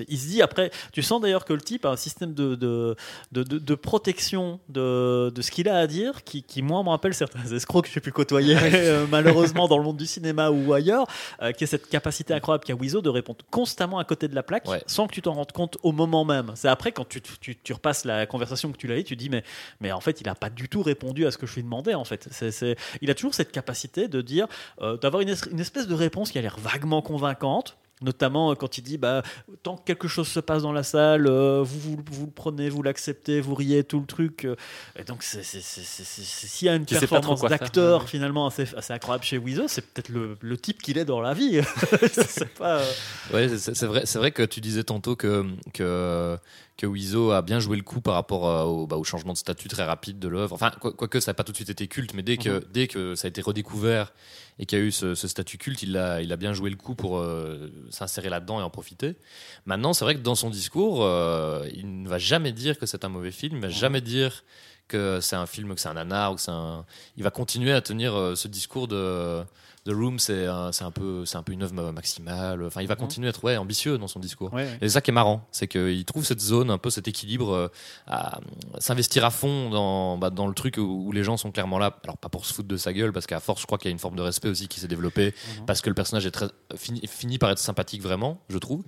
il 0.08 0.18
se 0.18 0.26
dit 0.28 0.42
après, 0.42 0.70
tu 0.92 1.02
sens 1.02 1.20
d'ailleurs 1.20 1.44
que 1.44 1.52
le 1.52 1.60
type 1.60 1.84
a 1.84 1.90
un 1.90 1.96
système 1.96 2.34
de, 2.34 2.54
de, 2.54 2.96
de, 3.32 3.74
protection 3.74 4.60
de, 4.68 5.30
de 5.34 5.42
ce 5.42 5.50
qu'il 5.50 5.68
a 5.68 5.78
à 5.78 5.86
dire 5.86 6.24
qui, 6.24 6.42
qui, 6.42 6.62
moi, 6.62 6.82
me 6.82 6.88
rappelle 6.88 7.14
certains 7.14 7.44
escrocs 7.52 7.86
que 7.86 7.90
j'ai 7.92 8.00
pu 8.00 8.12
côtoyer 8.12 8.56
euh, 8.62 9.06
malheureusement 9.10 9.68
dans 9.68 9.78
le 9.78 9.84
monde 9.84 9.96
du 9.96 10.06
cinéma 10.06 10.50
ou 10.50 10.72
ailleurs, 10.72 11.06
euh, 11.42 11.52
qui 11.52 11.64
a 11.64 11.66
cette 11.66 11.88
capacité 11.88 12.34
incroyable 12.34 12.64
qu'a 12.64 12.74
Wiseau 12.74 13.00
de 13.00 13.08
répondre 13.08 13.38
constamment 13.50 13.98
à 13.98 14.04
côté 14.04 14.28
de 14.28 14.34
la 14.34 14.42
plaque 14.42 14.66
Ouais. 14.68 14.82
sans 14.86 15.06
que 15.06 15.12
tu 15.14 15.22
t'en 15.22 15.34
rendes 15.34 15.52
compte 15.52 15.78
au 15.82 15.92
moment 15.92 16.24
même. 16.24 16.52
C'est 16.56 16.68
après 16.68 16.90
quand 16.92 17.08
tu, 17.08 17.20
tu, 17.20 17.56
tu 17.56 17.72
repasses 17.72 18.04
la 18.04 18.26
conversation 18.26 18.72
que 18.72 18.76
tu 18.76 18.86
l'as 18.88 18.98
eu, 18.98 19.04
tu 19.04 19.14
dis 19.16 19.28
mais, 19.28 19.44
mais 19.80 19.92
en 19.92 20.00
fait 20.00 20.20
il 20.20 20.26
n'a 20.26 20.34
pas 20.34 20.50
du 20.50 20.68
tout 20.68 20.82
répondu 20.82 21.24
à 21.26 21.30
ce 21.30 21.38
que 21.38 21.46
je 21.46 21.54
lui 21.54 21.62
demandais 21.62 21.94
en 21.94 22.04
fait. 22.04 22.26
C'est, 22.30 22.45
c'est- 22.50 22.76
il 23.00 23.10
a 23.10 23.14
toujours 23.14 23.34
cette 23.34 23.52
capacité 23.52 24.08
de 24.08 24.20
dire, 24.20 24.46
euh, 24.80 24.96
d'avoir 24.96 25.20
une, 25.22 25.28
es- 25.30 25.48
une 25.50 25.60
espèce 25.60 25.86
de 25.86 25.94
réponse 25.94 26.30
qui 26.30 26.38
a 26.38 26.42
l'air 26.42 26.56
vaguement 26.58 27.02
convaincante. 27.02 27.76
Notamment 28.02 28.50
euh, 28.50 28.54
quand 28.54 28.76
il 28.76 28.82
dit 28.82 28.98
bah, 28.98 29.22
tant 29.62 29.78
que 29.78 29.82
quelque 29.84 30.06
chose 30.06 30.28
se 30.28 30.38
passe 30.38 30.62
dans 30.62 30.72
la 30.72 30.82
salle, 30.82 31.26
euh, 31.26 31.62
vous, 31.64 31.80
vous, 31.80 31.96
vous 32.10 32.26
le 32.26 32.30
prenez, 32.30 32.68
vous 32.68 32.82
l'acceptez, 32.82 33.40
vous 33.40 33.54
riez, 33.54 33.84
tout 33.84 34.00
le 34.00 34.04
truc. 34.04 34.44
euh, 34.44 34.54
et 34.98 35.04
donc, 35.04 35.22
s'il 35.22 36.66
y 36.66 36.68
a 36.68 36.74
une 36.74 36.84
Tu 36.84 36.94
performance 36.98 37.40
d'acteur 37.40 38.02
Ouais. 38.02 38.06
finalement 38.06 38.46
assez, 38.46 38.66
assez 38.76 38.92
incroyable 38.92 39.24
chez 39.24 39.38
Wiseau, 39.38 39.66
c'est 39.68 39.80
peut-être 39.80 40.10
le, 40.10 40.36
le 40.42 40.56
type 40.58 40.82
qu'il 40.82 40.98
est 40.98 41.06
dans 41.06 41.22
la 41.22 41.32
vie. 41.32 41.60
c'est 42.12 42.46
euh, 42.60 42.84
Ouais, 43.32 43.46
vrai, 43.46 44.02
c'est 44.04 44.18
vrai 44.18 44.30
que 44.30 44.42
tu 44.42 44.60
disais 44.60 44.84
tantôt 44.84 45.16
que, 45.16 45.46
que, 45.72 46.36
que 46.76 46.86
Wiseau 46.86 47.30
a 47.30 47.40
bien 47.40 47.58
joué 47.58 47.76
le 47.78 47.82
coup 47.82 48.00
par 48.02 48.14
rapport 48.14 48.46
euh, 48.46 48.62
au, 48.64 48.86
bah, 48.86 48.96
au 48.96 49.04
changement 49.04 49.32
de 49.32 49.38
statut 49.38 49.68
très 49.68 49.84
rapide 49.84 50.18
de 50.18 50.28
l'œuvre. 50.28 50.54
Enfin, 50.54 50.70
quoi- 50.78 50.92
quoique 50.92 51.20
ça 51.20 51.30
n'a 51.30 51.34
pas 51.34 51.42
tout 51.44 51.52
de 51.52 51.56
suite 51.56 51.70
été 51.70 51.88
culte, 51.88 52.12
mais 52.12 52.22
dès 52.22 52.36
que, 52.36 52.62
dès 52.70 52.86
que 52.86 53.14
ça 53.14 53.26
a 53.26 53.30
été 53.30 53.40
redécouvert 53.40 54.12
et 54.58 54.66
qu'il 54.66 54.78
y 54.78 54.82
a 54.82 54.84
eu 54.84 54.92
ce, 54.92 55.14
ce 55.14 55.26
statut 55.26 55.56
culte, 55.56 55.82
il 55.82 55.96
a, 55.96 56.20
il 56.20 56.32
a 56.32 56.36
bien 56.36 56.52
joué 56.52 56.68
le 56.68 56.76
coup 56.76 56.94
pour 56.94 57.18
euh, 57.18 57.70
s'insérer 57.90 58.28
là-dedans 58.28 58.60
et 58.60 58.62
en 58.62 58.70
profiter. 58.70 59.16
Maintenant, 59.64 59.94
c'est 59.94 60.04
vrai 60.04 60.14
que 60.16 60.20
dans 60.20 60.34
son 60.34 60.50
discours, 60.50 61.02
euh, 61.02 61.66
il 61.74 62.02
ne 62.02 62.08
va 62.08 62.18
jamais 62.18 62.52
dire 62.52 62.78
que 62.78 62.84
c'est 62.84 63.04
un 63.04 63.08
mauvais 63.08 63.32
film, 63.32 63.54
il 63.56 63.60
ne 63.60 63.66
va 63.66 63.72
jamais 63.72 64.02
dire 64.02 64.44
que 64.88 65.20
c'est 65.20 65.36
un 65.36 65.46
film, 65.46 65.74
que 65.74 65.80
c'est 65.80 65.88
un 65.88 65.94
nanar, 65.94 66.32
ou 66.32 66.34
que 66.36 66.40
c'est 66.42 66.50
un... 66.50 66.84
Il 67.16 67.24
va 67.24 67.30
continuer 67.30 67.72
à 67.72 67.80
tenir 67.80 68.32
ce 68.36 68.48
discours 68.48 68.86
de... 68.86 69.42
The 69.86 69.94
Room, 69.94 70.18
c'est 70.18 70.46
un, 70.46 70.70
un 70.80 70.90
peu, 70.90 71.24
c'est 71.24 71.36
un 71.36 71.42
peu 71.42 71.52
une 71.52 71.62
œuvre 71.62 71.92
maximale. 71.92 72.62
Enfin, 72.64 72.82
il 72.82 72.88
va 72.88 72.94
Mhm. 72.94 73.00
continuer 73.00 73.26
à 73.28 73.30
être 73.30 73.44
ouais, 73.44 73.56
ambitieux 73.56 73.98
dans 73.98 74.08
son 74.08 74.18
discours. 74.20 74.52
ouais. 74.52 74.66
Et 74.80 74.88
c'est 74.88 74.88
ça 74.90 75.00
qui 75.00 75.10
est 75.10 75.14
marrant, 75.14 75.46
c'est 75.52 75.68
qu'il 75.68 76.04
trouve 76.04 76.24
cette 76.24 76.40
zone, 76.40 76.70
un 76.70 76.78
peu 76.78 76.90
cet 76.90 77.06
équilibre, 77.08 77.52
euh, 77.52 77.68
à 78.06 78.40
s'investir 78.78 79.24
à 79.24 79.30
fond 79.30 79.70
dans, 79.70 80.18
bah, 80.18 80.30
dans 80.30 80.46
le 80.48 80.54
truc 80.54 80.76
où, 80.78 81.04
où 81.06 81.12
les 81.12 81.22
gens 81.24 81.36
sont 81.36 81.52
clairement 81.52 81.78
là. 81.78 81.96
Alors 82.04 82.16
pas 82.18 82.28
pour 82.28 82.46
se 82.46 82.52
foutre 82.52 82.68
de 82.68 82.76
sa 82.76 82.92
gueule, 82.92 83.12
parce 83.12 83.26
qu'à 83.26 83.40
force, 83.40 83.60
je 83.60 83.66
crois 83.66 83.78
qu'il 83.78 83.88
y 83.88 83.90
a 83.90 83.92
une 83.92 83.98
forme 83.98 84.16
de 84.16 84.22
respect 84.22 84.48
aussi 84.48 84.66
qui 84.68 84.80
s'est 84.80 84.88
développée, 84.88 85.34
Mhm. 85.58 85.66
parce 85.66 85.80
que 85.80 85.88
le 85.88 85.94
personnage 85.94 86.26
est 86.26 86.30
très 86.32 86.48
fini, 86.76 87.00
finit 87.06 87.38
par 87.38 87.50
être 87.50 87.58
sympathique 87.58 88.02
vraiment, 88.02 88.40
je 88.48 88.58
trouve. 88.58 88.82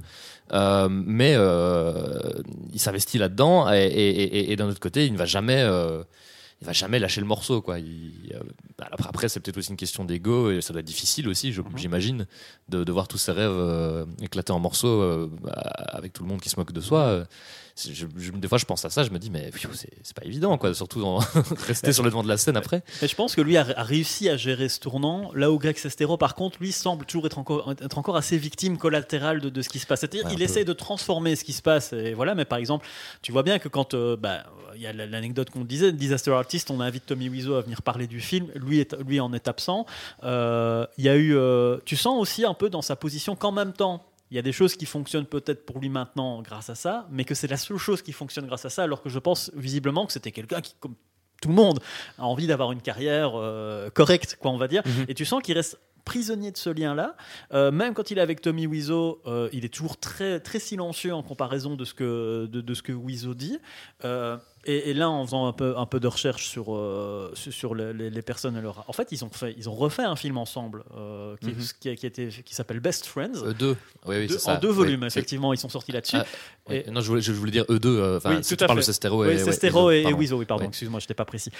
Euh, 0.52 0.88
mais 0.90 1.34
euh, 1.36 2.18
il 2.72 2.80
s'investit 2.80 3.18
là-dedans, 3.18 3.70
et, 3.72 3.86
et- 3.86 4.22
et- 4.22 4.52
et 4.52 4.56
d'un 4.56 4.66
autre 4.68 4.80
côté, 4.80 5.06
il 5.06 5.12
ne 5.12 5.18
va 5.18 5.26
jamais. 5.26 5.62
Il 6.60 6.66
va 6.66 6.72
jamais 6.72 6.98
lâcher 6.98 7.20
le 7.20 7.26
morceau 7.26 7.62
quoi. 7.62 7.78
Il- 7.78 8.32
euh, 8.34 8.40
après, 8.92 9.08
après, 9.08 9.28
c'est 9.28 9.40
peut-être 9.40 9.58
aussi 9.58 9.70
une 9.70 9.76
question 9.76 10.04
d'ego 10.04 10.50
et 10.50 10.60
ça 10.60 10.72
doit 10.72 10.80
être 10.80 10.86
difficile 10.86 11.28
aussi, 11.28 11.52
je- 11.52 11.62
j'imagine, 11.76 12.26
de, 12.68 12.84
de 12.84 12.92
voir 12.92 13.08
tous 13.08 13.18
ses 13.18 13.32
rêves 13.32 13.50
euh, 13.50 14.04
éclater 14.22 14.52
en 14.52 14.58
morceaux 14.60 15.02
euh, 15.02 15.30
bah, 15.42 15.52
avec 15.52 16.12
tout 16.12 16.22
le 16.22 16.28
monde 16.28 16.40
qui 16.40 16.48
se 16.48 16.56
moque 16.56 16.72
de 16.72 16.80
soi. 16.80 17.00
Euh, 17.00 17.24
c'est- 17.74 17.94
je- 17.94 18.06
je- 18.16 18.32
des 18.32 18.48
fois, 18.48 18.58
je 18.58 18.64
pense 18.64 18.84
à 18.84 18.90
ça, 18.90 19.02
je 19.04 19.10
me 19.10 19.18
dis 19.18 19.30
mais 19.30 19.50
c'est 20.02 20.14
pas 20.16 20.24
évident 20.24 20.56
quoi, 20.58 20.74
surtout 20.74 21.00
dans- 21.00 21.18
rester 21.66 21.92
sur 21.92 22.02
le 22.02 22.10
devant 22.10 22.22
de 22.22 22.28
la 22.28 22.36
scène 22.36 22.56
après. 22.56 22.82
Je 23.02 23.14
pense 23.14 23.34
que 23.36 23.40
lui 23.40 23.56
a, 23.56 23.66
a 23.76 23.82
réussi 23.82 24.28
à 24.28 24.36
gérer 24.36 24.68
ce 24.68 24.78
tournant, 24.80 25.30
là 25.34 25.50
où 25.52 25.58
Greg 25.58 25.76
Sestero, 25.76 26.16
par 26.16 26.34
contre, 26.34 26.58
lui 26.60 26.72
semble 26.72 27.04
toujours 27.04 27.26
être 27.26 27.38
encore, 27.38 27.72
être 27.80 27.98
encore 27.98 28.16
assez 28.16 28.36
victime 28.38 28.78
collatérale 28.78 29.40
de, 29.40 29.48
de 29.48 29.62
ce 29.62 29.68
qui 29.68 29.78
se 29.78 29.86
passe. 29.86 30.00
C'est-à-dire, 30.00 30.24
Ouais, 30.26 30.32
il 30.32 30.38
peu. 30.38 30.44
essaie 30.44 30.64
de 30.64 30.72
transformer 30.72 31.34
ce 31.36 31.44
qui 31.44 31.52
se 31.52 31.62
passe, 31.62 31.92
et 31.92 32.14
voilà. 32.14 32.34
Mais 32.34 32.44
par 32.44 32.58
exemple, 32.58 32.86
tu 33.22 33.32
vois 33.32 33.42
bien 33.42 33.58
que 33.58 33.68
quand, 33.68 33.94
euh, 33.94 34.16
bah, 34.16 34.44
il 34.78 34.82
y 34.82 34.86
a 34.86 34.92
l'anecdote 34.92 35.50
qu'on 35.50 35.64
disait, 35.64 35.92
Disaster 35.92 36.30
Artist, 36.30 36.70
on 36.70 36.80
invite 36.80 37.04
Tommy 37.04 37.28
Wiseau 37.28 37.56
à 37.56 37.62
venir 37.62 37.82
parler 37.82 38.06
du 38.06 38.20
film, 38.20 38.46
lui, 38.54 38.78
est, 38.78 38.96
lui 39.04 39.18
en 39.18 39.32
est 39.32 39.48
absent. 39.48 39.86
Euh, 40.22 40.86
Il 40.98 41.04
y 41.04 41.08
a 41.08 41.16
eu, 41.16 41.34
euh, 41.34 41.78
tu 41.84 41.96
sens 41.96 42.20
aussi 42.20 42.44
un 42.44 42.54
peu 42.54 42.70
dans 42.70 42.82
sa 42.82 42.94
position 42.94 43.34
qu'en 43.34 43.52
même 43.52 43.72
temps. 43.72 44.04
Il 44.30 44.36
y 44.36 44.38
a 44.38 44.42
des 44.42 44.52
choses 44.52 44.76
qui 44.76 44.84
fonctionnent 44.84 45.24
peut-être 45.24 45.64
pour 45.64 45.80
lui 45.80 45.88
maintenant 45.88 46.42
grâce 46.42 46.68
à 46.68 46.74
ça, 46.74 47.08
mais 47.10 47.24
que 47.24 47.34
c'est 47.34 47.46
la 47.46 47.56
seule 47.56 47.78
chose 47.78 48.02
qui 48.02 48.12
fonctionne 48.12 48.46
grâce 48.46 48.66
à 48.66 48.70
ça, 48.70 48.82
alors 48.82 49.02
que 49.02 49.08
je 49.08 49.18
pense 49.18 49.50
visiblement 49.56 50.04
que 50.04 50.12
c'était 50.12 50.32
quelqu'un 50.32 50.60
qui, 50.60 50.74
comme 50.78 50.94
tout 51.40 51.48
le 51.48 51.54
monde, 51.54 51.80
a 52.18 52.24
envie 52.24 52.46
d'avoir 52.46 52.72
une 52.72 52.82
carrière 52.82 53.32
euh, 53.36 53.88
correcte, 53.90 54.36
quoi, 54.38 54.50
on 54.50 54.58
va 54.58 54.68
dire. 54.68 54.82
Mhm. 54.84 55.06
Et 55.08 55.14
tu 55.14 55.24
sens 55.24 55.42
qu'il 55.42 55.54
reste 55.54 55.78
prisonnier 56.08 56.50
de 56.50 56.56
ce 56.56 56.70
lien-là. 56.70 57.14
Euh, 57.52 57.70
même 57.70 57.92
quand 57.94 58.10
il 58.10 58.16
est 58.18 58.20
avec 58.22 58.40
Tommy 58.40 58.66
Wiseau, 58.66 59.20
euh, 59.26 59.48
il 59.52 59.64
est 59.66 59.68
toujours 59.68 59.98
très, 59.98 60.40
très 60.40 60.58
silencieux 60.58 61.12
en 61.14 61.22
comparaison 61.22 61.76
de 61.76 61.84
ce 61.84 61.92
que, 61.94 62.46
de, 62.46 62.60
de 62.62 62.74
ce 62.74 62.82
que 62.82 62.92
Wiseau 62.92 63.34
dit. 63.34 63.58
Euh, 64.04 64.38
et, 64.64 64.90
et 64.90 64.94
là, 64.94 65.08
en 65.08 65.24
faisant 65.24 65.46
un 65.46 65.52
peu, 65.52 65.76
un 65.78 65.86
peu 65.86 66.00
de 66.00 66.06
recherche 66.08 66.48
sur, 66.48 66.74
euh, 66.74 67.30
sur, 67.34 67.74
les, 67.74 67.92
les- 67.92 68.10
les 68.10 68.22
personnes 68.22 68.56
et 68.56 68.60
leur... 68.60 68.84
En 68.88 68.92
fait, 68.92 69.12
ils 69.12 69.24
ont, 69.24 69.28
fait, 69.30 69.54
ils 69.56 69.68
ont 69.68 69.74
refait 69.74 70.02
un 70.02 70.16
film 70.16 70.36
ensemble 70.38 70.84
euh, 70.96 71.36
qui, 71.40 71.48
Mhm. 71.48 71.96
qui, 71.96 72.42
qui 72.42 72.54
s'appelle 72.54 72.80
Best 72.80 73.06
Friends. 73.06 73.42
Euh, 73.44 73.52
deux, 73.54 73.76
oui, 74.06 74.16
oui, 74.16 74.26
Deux- 74.26 74.38
ça. 74.38 74.56
en 74.56 74.58
deux 74.58 74.68
volumes, 74.70 75.00
oui. 75.02 75.06
effectivement, 75.06 75.52
ils 75.52 75.58
sont 75.58 75.68
sortis 75.68 75.92
là-dessus. 75.92 76.16
Ah, 76.18 76.74
Et- 76.74 76.90
Non, 76.90 77.00
je 77.00 77.08
voulais, 77.08 77.22
je 77.22 77.32
voulais 77.32 77.52
dire 77.52 77.64
eux 77.70 77.78
deux. 77.78 77.98
euh, 77.98 78.16
Enfin, 78.18 78.36
Oui, 78.36 78.44
si 78.44 78.50
tout 78.50 78.56
tu 78.56 78.64
à 78.64 78.66
parles 78.66 78.78
de 78.78 78.82
fait. 78.84 78.92
Sestero 78.92 79.16
Oui, 79.22 79.26
et, 79.26 79.28
ouais, 79.28 79.34
les 79.36 79.42
et, 79.42 80.04
pardon. 80.06 80.18
Oui, 80.38 80.44
pardon, 80.44 80.64
Oui. 80.64 80.68
excuse-moi, 80.68 81.00
je 81.00 81.04
n'étais 81.04 81.14
pas 81.14 81.24
précis. 81.24 81.50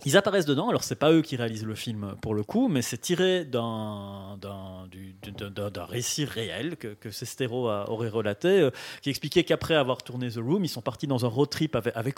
Euh, 0.00 0.02
ils 0.06 0.16
apparaissent 0.16 0.46
dedans, 0.46 0.68
alors 0.68 0.82
c'est 0.84 0.94
pas 0.98 1.12
eux 1.12 1.22
qui 1.22 1.36
réalisent 1.36 1.66
le 1.66 1.74
film 1.74 2.14
pour 2.22 2.34
le 2.34 2.42
coup, 2.42 2.68
mais 2.68 2.82
c'est 2.82 2.98
tiré 2.98 3.44
d'un 3.44 4.36
d'un 4.40 4.86
du- 4.90 5.14
d'un- 5.38 5.50
d'un- 5.50 5.70
d'un 5.70 5.84
récit 5.84 6.24
réel 6.24 6.76
que, 6.76 6.88
que 6.88 7.10
Sestero 7.10 7.68
aurait 7.70 8.08
relaté, 8.08 8.48
euh, 8.48 8.70
qui 9.02 9.10
expliquait 9.10 9.44
qu'après 9.44 9.74
avoir 9.74 10.02
tourné 10.02 10.30
The 10.30 10.36
Room, 10.38 10.64
ils 10.64 10.68
sont 10.68 10.80
partis 10.82 11.06
dans 11.06 11.24
un 11.24 11.28
road 11.28 11.48
trip 11.50 11.76
avec, 11.76 11.94
avec 11.96 12.16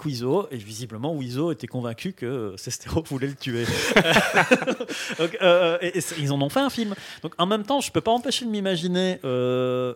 et 0.51 0.57
visiblement 0.57 1.15
Wiseau 1.15 1.53
était 1.53 1.67
convaincu 1.67 2.13
que 2.13 2.27
euh, 2.27 2.57
Sestero 2.57 3.03
voulait 3.07 3.29
le 3.29 3.35
tuer. 3.35 3.65
Euh, 5.43 5.79
c'est- 6.01 6.19
ils 6.19 6.33
en 6.33 6.41
ont 6.41 6.49
fait 6.49 6.61
un 6.61 6.71
film. 6.71 6.95
Donc 7.23 7.35
en 7.39 7.47
même 7.47 7.65
temps, 7.65 7.81
je 7.81 7.91
peux 7.91 8.01
pas 8.01 8.11
empêcher 8.11 8.45
de 8.45 8.51
m'imaginer 8.51 9.19
euh, 9.25 9.95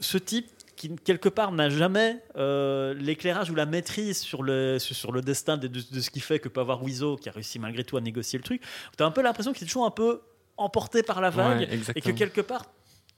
ce 0.00 0.18
type 0.18 0.46
qui 0.76 0.94
quelque 0.96 1.28
part 1.28 1.52
n'a 1.52 1.68
jamais 1.70 2.22
euh, 2.36 2.94
l'éclairage 2.94 3.50
ou 3.50 3.54
la 3.54 3.66
maîtrise 3.66 4.18
sur 4.18 4.42
le, 4.42 4.78
sur 4.78 5.10
le 5.12 5.22
destin 5.22 5.56
de, 5.56 5.66
de- 5.68 5.80
de 5.90 6.00
ce 6.00 6.10
qui 6.10 6.20
fait 6.20 6.38
que 6.38 6.48
peut 6.48 6.60
avoir 6.60 6.82
Wiseau 6.82 7.16
qui 7.16 7.28
a 7.28 7.32
réussi 7.32 7.58
malgré 7.58 7.82
tout 7.82 7.96
à 7.96 8.00
négocier 8.00 8.38
le 8.38 8.44
truc. 8.44 8.62
Tu 8.96 9.02
as 9.02 9.06
un 9.06 9.10
peu 9.10 9.22
l'impression 9.22 9.52
qu'il 9.52 9.64
est 9.64 9.66
toujours 9.66 9.86
un 9.86 9.90
peu 9.90 10.20
emporté 10.56 11.02
par 11.02 11.20
la 11.20 11.30
vague 11.30 11.60
Ouais, 11.60 11.76
et 11.96 12.00
que 12.00 12.10
quelque 12.18 12.40
part 12.40 12.66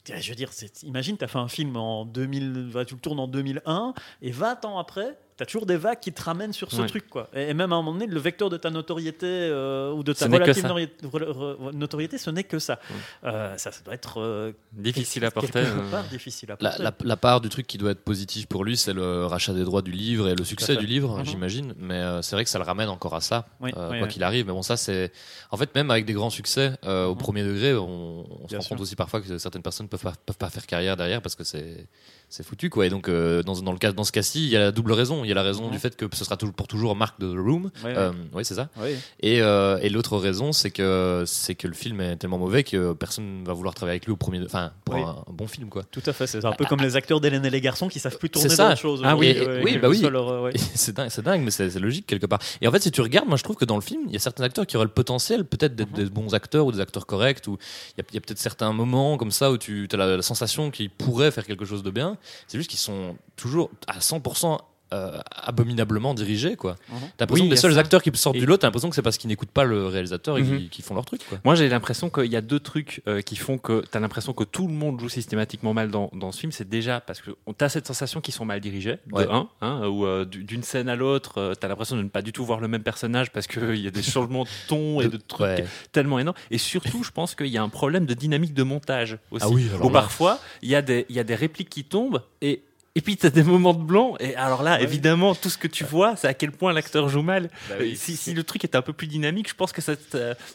je 0.07 0.31
veux 0.31 0.35
dire, 0.37 0.51
imagine, 0.85 1.19
tu 1.19 1.25
as 1.25 1.29
fait 1.29 1.39
un 1.39 1.49
film 1.49 1.77
en 1.77 2.07
2000, 2.07 2.69
va- 2.71 2.87
tu 2.87 2.95
le 2.95 3.01
tournes 3.01 3.21
en 3.21 3.29
2001, 3.29 3.93
et 4.23 4.31
20 4.31 4.65
ans 4.65 4.79
après, 4.79 5.19
tu 5.39 5.43
as 5.45 5.47
toujours 5.47 5.65
des 5.67 5.77
vagues 5.77 6.01
qui 6.01 6.13
te 6.13 6.21
ramènent 6.23 6.53
sur 6.53 6.71
ce 6.73 6.83
Ouais. 6.83 6.87
truc. 6.89 7.09
Quoi. 7.09 7.31
Et, 7.33 7.51
et 7.51 7.55
même 7.55 7.73
à 7.73 7.77
un 7.77 7.79
moment 7.79 7.93
donné, 7.93 8.07
le 8.07 8.19
vecteur 8.21 8.51
de 8.51 8.57
ta 8.59 8.69
notoriété 8.71 9.25
euh, 9.27 9.93
ou 9.93 10.03
de 10.03 10.13
ta 10.13 10.25
Ce 10.25 10.31
n'est 10.31 10.37
que 10.39 10.43
relative 10.43 10.63
ça. 10.63 10.69
nori- 10.69 10.89
re- 11.05 11.33
re- 11.33 11.73
notoriété, 11.75 12.19
ce 12.19 12.29
n'est 12.31 12.45
que 12.45 12.59
ça. 12.59 12.79
Euh, 13.25 13.57
ça. 13.57 13.71
Ça 13.73 13.81
doit 13.85 13.95
être 13.95 14.21
euh, 14.21 14.53
Difficile 14.73 15.25
à 15.25 15.31
porter. 15.31 15.61
euh. 15.61 15.91
part 15.91 16.05
difficile 16.09 16.51
à 16.51 16.57
La, 16.61 16.71
porter. 16.71 16.83
la- 16.83 16.95
la 17.01 17.17
part 17.17 17.41
du 17.41 17.49
truc 17.49 17.67
qui 17.67 17.79
doit 17.79 17.93
être 17.93 18.03
positif 18.03 18.47
pour 18.47 18.65
lui, 18.65 18.77
c'est 18.77 18.93
le 18.93 19.27
rachat 19.27 19.55
des 19.55 19.65
droits 19.65 19.83
du 19.83 19.93
livre 19.93 20.29
et 20.29 20.35
le 20.35 20.45
succès 20.45 20.77
du 20.77 20.87
livre, 20.87 21.19
Mhm. 21.19 21.25
j'imagine. 21.25 21.75
Mais 21.79 21.95
euh, 21.95 22.21
c'est 22.23 22.35
vrai 22.35 22.43
que 22.45 22.51
ça 22.51 22.59
le 22.59 22.65
ramène 22.65 22.89
encore 22.89 23.15
à 23.15 23.21
ça, 23.21 23.47
Oui, 23.61 23.71
euh, 23.77 23.91
oui, 23.91 23.99
quoi 23.99 24.07
oui. 24.09 24.13
qu'il 24.13 24.25
arrive. 24.25 24.47
Mais 24.47 24.53
bon, 24.53 24.63
ça, 24.63 24.77
c'est. 24.77 25.13
En 25.53 25.57
fait, 25.57 25.73
même 25.75 25.91
avec 25.93 26.05
des 26.05 26.13
grands 26.15 26.31
succès, 26.31 26.73
euh, 26.85 27.07
au 27.07 27.13
Mhm. 27.15 27.19
premier 27.19 27.45
degré, 27.45 27.75
on, 27.77 28.27
on 28.45 28.49
se 28.49 28.57
rend 28.57 28.61
sûr. 28.63 28.69
compte 28.71 28.81
aussi 28.81 28.97
parfois 28.97 29.21
que 29.21 29.39
certaines 29.39 29.63
personnes 29.63 29.89
peuvent 29.89 30.03
pas, 30.03 30.15
peuvent 30.27 30.37
pas 30.37 30.51
faire 30.51 30.67
carrière 30.67 30.97
derrière 30.97 31.23
parce 31.23 31.37
que 31.37 31.45
c'est. 31.45 31.87
C'est 32.31 32.45
foutu 32.45 32.69
quoi. 32.69 32.85
Et 32.87 32.91
donc 32.91 33.09
euh, 33.09 33.43
dans, 33.43 33.55
dans 33.63 33.73
le 33.73 33.79
cas 33.79 33.93
dans 33.93 34.05
ce 34.05 34.13
cas-ci, 34.13 34.45
il 34.45 34.51
y 34.51 34.57
a 34.57 34.61
la 34.61 34.71
double 34.71 34.93
raison. 34.93 35.25
Il 35.25 35.29
y 35.29 35.33
a 35.33 35.35
la 35.35 35.43
raison 35.43 35.71
du 35.71 35.79
fait 35.79 35.97
que 35.97 36.05
ce 36.13 36.25
sera 36.25 36.37
pour 36.37 36.67
toujours 36.69 36.95
Marc 36.95 37.19
de 37.21 37.27
The 37.33 37.39
Room. 37.39 37.71
Ouais. 37.83 37.95
Euh, 37.97 38.13
oui, 38.35 38.45
c'est 38.45 38.55
ça. 38.55 38.69
Oui. 38.77 38.91
Et, 39.21 39.41
euh, 39.41 39.79
et 39.81 39.89
l'autre 39.89 40.19
raison, 40.19 40.53
c'est 40.53 40.71
que 40.71 41.25
c'est 41.27 41.55
que 41.55 41.67
le 41.67 41.73
film 41.75 42.01
est 42.03 42.17
tellement 42.17 42.37
mauvais 42.39 42.65
que 42.65 42.93
personne 42.93 43.45
va 43.45 43.55
vouloir 43.55 43.75
travailler 43.75 43.95
avec 43.95 44.05
lui 44.05 44.13
au 44.13 44.17
premier. 44.17 44.43
Enfin, 44.45 44.73
pour 44.85 44.95
Oui. 44.97 45.01
un, 45.03 45.25
un 45.27 45.33
bon 45.33 45.47
film 45.47 45.71
quoi. 45.71 45.85
Tout 45.91 46.03
à 46.05 46.13
fait, 46.13 46.27
c'est 46.27 46.45
un 46.45 46.53
peu 46.53 46.67
comme 46.67 46.81
les 46.81 46.97
acteurs 46.97 47.21
d'Hélène 47.21 47.47
et 47.47 47.51
les 47.51 47.63
garçons 47.63 47.89
qui 47.89 47.99
savent 47.99 48.19
plus 48.19 48.29
tourner 48.29 48.51
ça. 48.51 48.75
chose. 48.77 49.01
Ah 49.05 49.17
oui, 49.17 49.35
oui, 49.65 49.79
bah 49.79 49.89
oui. 49.89 50.05
ouais. 50.05 50.53
C'est 50.75 50.95
dingue, 51.23 51.41
mais 51.43 51.51
c'est 51.51 51.75
logique 51.79 52.07
quelque 52.07 52.27
part. 52.27 52.41
Et 52.61 52.69
en 52.69 52.71
fait, 52.73 52.83
si 52.83 52.91
tu 52.91 53.01
regardes, 53.01 53.27
moi 53.29 53.39
je 53.39 53.43
trouve 53.43 53.57
que 53.57 53.65
dans 53.65 53.77
le 53.77 53.81
film, 53.83 54.03
il 54.07 54.13
y 54.13 54.17
a 54.17 54.21
certains 54.21 54.45
acteurs 54.45 54.67
qui 54.67 54.77
auraient 54.77 54.85
le 54.87 54.93
potentiel 54.93 55.45
peut-être 55.45 55.75
d'être 55.75 55.89
Mhm. 55.93 56.05
des 56.05 56.11
bons 56.11 56.35
acteurs 56.35 56.67
ou 56.67 56.73
des 56.73 56.81
acteurs 56.81 57.07
corrects, 57.07 57.47
ou 57.47 57.57
il 57.97 58.05
y 58.15 58.19
a, 58.19 58.21
peut-être 58.21 58.39
certains 58.39 58.73
moments 58.75 59.17
comme 59.17 59.31
ça 59.31 59.51
où 59.51 59.57
tu 59.57 59.89
as 59.91 59.97
la, 59.97 60.17
la 60.17 60.23
sensation 60.23 60.71
qu'ils 60.71 60.91
pourraient 60.91 61.31
faire 61.31 61.47
quelque 61.47 61.65
chose 61.65 61.83
de 61.83 61.91
bien. 61.91 62.18
C'est 62.47 62.59
juste 62.59 62.71
qu'ils 62.71 62.79
sont 62.79 63.17
toujours 63.37 63.71
à 63.87 63.99
100% 63.99 64.59
euh, 64.93 65.19
abominablement 65.31 66.15
dirigé 66.15 66.57
quoi. 66.57 66.73
Mhm. 66.91 66.99
T'as 67.17 67.25
l'impression 67.25 67.45
Oui, 67.45 67.49
que 67.51 67.55
les 67.55 67.61
seuls 67.61 67.75
ça. 67.75 67.81
acteurs 67.81 68.03
qui 68.03 68.11
sortent 68.15 68.37
Et- 68.37 68.41
du 68.41 68.47
lot, 68.47 68.57
t'as 68.57 68.67
l'impression 68.69 68.89
que 68.89 68.95
c'est 68.95 69.03
parce 69.03 69.19
qu'ils 69.19 69.29
n'écoutent 69.29 69.51
pas 69.51 69.65
le 69.65 69.87
réalisateur 69.87 70.39
et 70.39 70.43
Mhm. 70.43 70.69
qu'ils 70.69 70.85
font 70.85 70.95
leur 70.95 71.05
truc 71.05 71.21
quoi. 71.29 71.39
Moi, 71.45 71.55
j'ai 71.55 71.69
l'impression 71.69 72.11
qu'il 72.11 72.27
y 72.27 72.37
a 72.37 72.41
deux 72.41 72.61
trucs 72.61 73.03
euh, 73.07 73.21
qui 73.21 73.37
font 73.37 73.59
que 73.59 73.83
tu 73.91 73.97
as 73.97 74.01
l'impression 74.01 74.33
que 74.33 74.45
tout 74.45 74.67
le 74.67 74.73
monde 74.73 75.01
joue 75.01 75.09
systématiquement 75.09 75.75
mal 75.75 75.91
dans, 75.91 76.11
dans 76.15 76.33
ce 76.33 76.41
film. 76.41 76.53
C'est 76.53 76.69
déjà 76.69 77.01
parce 77.01 77.21
que 77.21 77.31
tu 77.31 77.65
as 77.65 77.69
cette 77.69 77.87
sensation 77.87 78.21
qu'ils 78.21 78.35
sont 78.35 78.45
mal 78.45 78.61
dirigés, 78.61 78.99
de 79.07 79.13
Ouais. 79.15 79.27
un, 79.31 79.49
hein, 79.61 79.87
où 79.89 80.07
euh, 80.07 80.25
du- 80.25 80.45
d'une 80.45 80.63
scène 80.63 80.89
à 80.89 80.97
l'autre, 80.97 81.55
tu 81.59 81.65
as 81.65 81.69
l'impression 81.69 81.97
de 81.97 82.03
ne 82.03 82.09
pas 82.09 82.23
du 82.23 82.33
tout 82.33 82.45
voir 82.45 82.61
le 82.61 82.69
même 82.69 82.83
personnage 82.83 83.31
parce 83.33 83.47
qu'il 83.47 83.77
y 83.77 83.87
a 83.87 83.91
des 83.91 84.03
changements 84.03 84.45
de 84.45 84.49
ton 84.69 85.01
et 85.01 85.09
de 85.09 85.17
trucs 85.17 85.41
Ouais. 85.41 85.65
tellement 85.93 86.19
énormes. 86.19 86.37
Et 86.51 86.59
surtout, 86.59 87.03
je 87.05 87.11
pense 87.11 87.35
qu'il 87.35 87.47
y 87.49 87.59
a 87.59 87.63
un 87.63 87.69
problème 87.69 88.07
de 88.07 88.15
dynamique 88.15 88.55
de 88.55 88.63
montage 88.63 89.19
aussi. 89.31 89.45
Ah 89.47 89.51
oui, 89.51 89.67
alors 89.75 89.85
où 89.87 89.89
là. 89.89 90.01
parfois, 90.01 90.39
il 90.63 90.69
y, 90.71 90.75
a 90.75 90.83
des- 90.83 91.05
il 91.09 91.17
y 91.17 91.21
a 91.21 91.25
des 91.25 91.35
répliques 91.35 91.69
qui 91.71 91.85
tombent 91.85 92.23
et. 92.41 92.63
Et 92.99 93.01
puis, 93.01 93.17
tu 93.17 93.25
as 93.27 93.31
des 93.31 93.45
moments 93.45 93.75
de 93.75 93.83
blanc. 93.85 94.17
Et 94.19 94.35
alors 94.35 94.65
là, 94.65 94.81
évidemment, 94.83 95.33
tout 95.37 95.51
ce 95.51 95.57
que 95.57 95.69
tu 95.69 95.85
vois, 95.85 96.17
c'est 96.17 96.27
à 96.27 96.35
quel 96.35 96.51
point 96.51 96.73
l'acteur 96.73 97.09
joue 97.09 97.23
mal. 97.23 97.49
Bah 97.69 97.77
Euh, 97.81 97.93
si, 97.95 98.17
si 98.17 98.35
le 98.35 98.43
truc 98.43 98.65
était 98.65 98.77
un 98.77 98.83
peu 98.83 98.93
plus 98.93 99.07
dynamique, 99.07 99.49
je 99.49 99.55
pense 99.55 99.71
que 99.71 99.81
ça, 99.81 99.93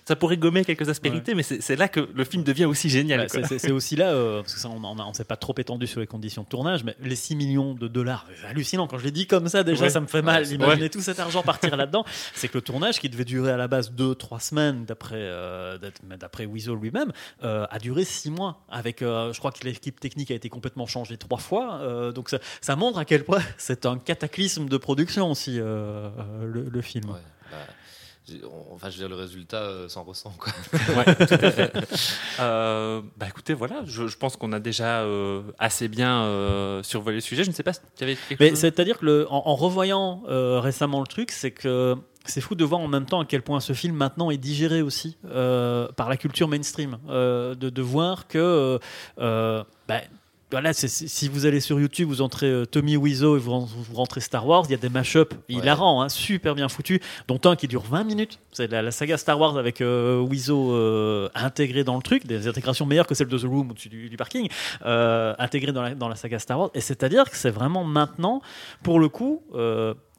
ça, 0.06 0.16
pourrait 0.18 0.36
gommer 0.36 0.66
quelques 0.66 0.90
aspérités, 0.90 1.36
mais 1.36 1.44
c'est 1.44 1.78
là 1.78 1.88
que 1.88 2.10
le 2.14 2.24
film 2.26 2.44
devient 2.44 2.66
aussi 2.66 2.90
génial. 2.90 3.28
C'est- 3.30 3.72
aussi 3.72 3.96
là, 3.96 4.10
euh, 4.12 4.42
parce 4.42 4.56
que 4.56 4.60
ça, 4.60 4.68
on 4.70 4.84
on 4.84 5.14
s'est 5.14 5.24
pas 5.24 5.38
trop 5.38 5.56
étendu 5.58 5.88
sur 5.88 6.02
les 6.02 6.06
conditions 6.08 6.44
de 6.44 6.48
tournage, 6.50 6.84
mais 6.84 6.98
les 7.02 7.16
6 7.16 7.38
millions 7.38 7.76
de 7.76 7.88
dollars, 7.88 8.28
hallucinant. 8.50 8.88
Quand 8.88 8.98
je 8.98 9.06
l'ai 9.06 9.12
dit 9.12 9.26
comme 9.26 9.48
ça, 9.48 9.64
déjà, 9.64 9.86
Ouais. 9.86 9.90
ça 9.90 10.02
me 10.02 10.08
fait 10.08 10.22
mal 10.22 10.42
Ouais, 10.44 10.50
d'imaginer 10.50 10.90
tout 10.90 11.00
cet 11.00 11.22
argent 11.22 11.44
partir 11.44 11.78
là-dedans. 11.78 12.04
C'est 12.36 12.50
que 12.50 12.58
le 12.58 12.62
tournage, 12.62 13.00
qui 13.00 13.08
devait 13.08 13.24
durer 13.24 13.52
à 13.54 13.58
la 13.58 13.70
base 13.70 13.90
2-3 13.94 14.42
semaines, 14.42 14.84
d'après 14.84 15.16
euh, 15.16 15.78
d'après 16.20 16.46
Weasel 16.46 16.76
lui-même, 16.76 17.14
euh, 17.46 17.66
a 17.72 17.80
duré 17.80 18.04
6 18.04 18.32
mois. 18.32 18.66
Avec, 18.70 18.98
je 19.00 19.38
crois 19.40 19.52
que 19.54 19.64
l'équipe 19.64 19.98
technique 20.02 20.30
a 20.32 20.36
été 20.36 20.50
complètement 20.50 20.88
changée 20.88 21.16
trois 21.16 21.38
fois. 21.40 22.12
donc 22.14 22.33
ça, 22.38 22.44
ça 22.62 22.76
montre 22.76 22.98
à 23.00 23.06
quel 23.06 23.24
point 23.24 23.42
c'est 23.58 23.86
un 23.86 23.98
cataclysme 23.98 24.68
de 24.68 24.78
production 24.78 25.32
aussi, 25.32 25.60
euh, 25.60 25.64
euh, 25.64 26.46
le, 26.46 26.64
le 26.70 26.82
film. 26.82 27.10
Ouais, 27.10 27.20
bah, 27.52 27.58
enfin, 28.72 28.90
je 28.90 28.94
veux 28.98 29.00
dire, 29.08 29.10
le 29.10 29.22
résultat 29.22 29.58
euh, 29.64 29.90
s'en 29.90 30.04
ressent 30.04 30.34
quoi. 30.38 30.54
Ouais, 30.96 31.16
tout 31.16 31.34
à 31.46 31.52
fait. 31.52 31.72
Euh, 32.40 33.02
bah 33.18 33.28
écoutez, 33.30 33.54
voilà, 33.54 33.82
je, 33.86 34.08
je 34.08 34.18
pense 34.18 34.38
qu'on 34.38 34.54
a 34.54 34.60
déjà 34.60 35.02
euh, 35.02 35.44
assez 35.60 35.88
bien 35.88 36.24
euh, 36.24 36.82
survolé 36.82 37.18
le 37.18 37.22
sujet. 37.22 37.44
Je 37.44 37.50
ne 37.52 37.54
sais 37.54 37.62
pas 37.62 37.74
si 37.74 37.80
tu 37.96 38.04
avais 38.04 38.16
quelque 38.16 38.40
Mais 38.40 38.50
chose. 38.50 38.58
c'est-à-dire 38.60 38.98
que 38.98 39.06
le- 39.06 39.28
en, 39.32 39.44
en 39.46 39.56
revoyant 39.56 40.24
euh, 40.30 40.60
récemment 40.60 41.00
le 41.00 41.06
truc, 41.06 41.30
c'est 41.32 41.52
que 41.52 41.96
c'est 42.26 42.42
fou 42.42 42.56
de 42.56 42.64
voir 42.66 42.82
en 42.82 42.88
même 42.88 43.06
temps 43.06 43.20
à 43.20 43.26
quel 43.26 43.44
point 43.44 43.60
ce 43.60 43.74
film 43.74 43.96
maintenant 43.96 44.32
est 44.32 44.38
digéré 44.38 44.82
aussi 44.82 45.16
euh, 45.26 45.88
par 45.92 46.10
la 46.10 46.18
culture 46.18 46.48
mainstream, 46.48 46.98
euh, 47.08 47.54
de, 47.54 47.70
de 47.70 47.82
voir 47.84 48.28
que 48.28 48.80
bah, 49.18 50.02
voilà, 50.54 50.72
c'est- 50.74 50.88
si 50.88 51.28
vous 51.30 51.46
allez 51.46 51.60
sur 51.60 51.80
YouTube, 51.80 52.08
vous 52.08 52.22
entrez 52.22 52.46
euh, 52.48 52.66
Tommy 52.66 52.96
Wiseau 52.96 53.36
et 53.38 53.40
vous, 53.40 53.52
ren- 53.52 53.68
vous 53.68 53.96
rentrez 53.96 54.22
Star 54.22 54.48
Wars, 54.48 54.64
il 54.68 54.72
y 54.72 54.76
a 54.76 54.78
des 54.78 54.90
mashups 54.90 55.34
hilarants, 55.50 56.02
hein, 56.02 56.10
super 56.10 56.56
bien 56.56 56.70
foutus, 56.70 57.00
dont 57.28 57.40
un 57.46 57.56
qui 57.56 57.68
dure 57.68 57.82
20 57.84 58.04
minutes. 58.04 58.40
C'est 58.52 58.70
la, 58.72 58.92
saga 58.92 59.18
Star 59.18 59.40
Wars 59.40 59.58
avec 59.58 59.82
euh, 59.82 60.24
euh, 60.50 61.30
intégré 61.36 61.84
dans 61.84 61.96
le 61.96 62.02
truc, 62.04 62.26
des 62.28 62.48
intégrations 62.48 62.86
meilleures 62.86 63.08
que 63.08 63.16
celles 63.16 63.28
de 63.28 63.38
The 63.38 63.44
Room 63.44 63.72
au-dessus 63.72 63.90
du, 63.90 64.16
parking, 64.16 64.48
euh, 64.86 65.34
intégré 65.40 65.72
dans 65.72 65.82
la, 65.82 65.96
dans 65.96 66.08
la 66.08 66.16
saga 66.16 66.40
Star 66.40 66.60
Wars. 66.60 66.70
Et 66.74 66.82
c'est-à-dire 66.82 67.30
que 67.30 67.36
c'est 67.36 67.50
vraiment 67.52 67.84
maintenant, 67.84 68.42
pour 68.84 69.00
le 69.00 69.10
coup, 69.10 69.42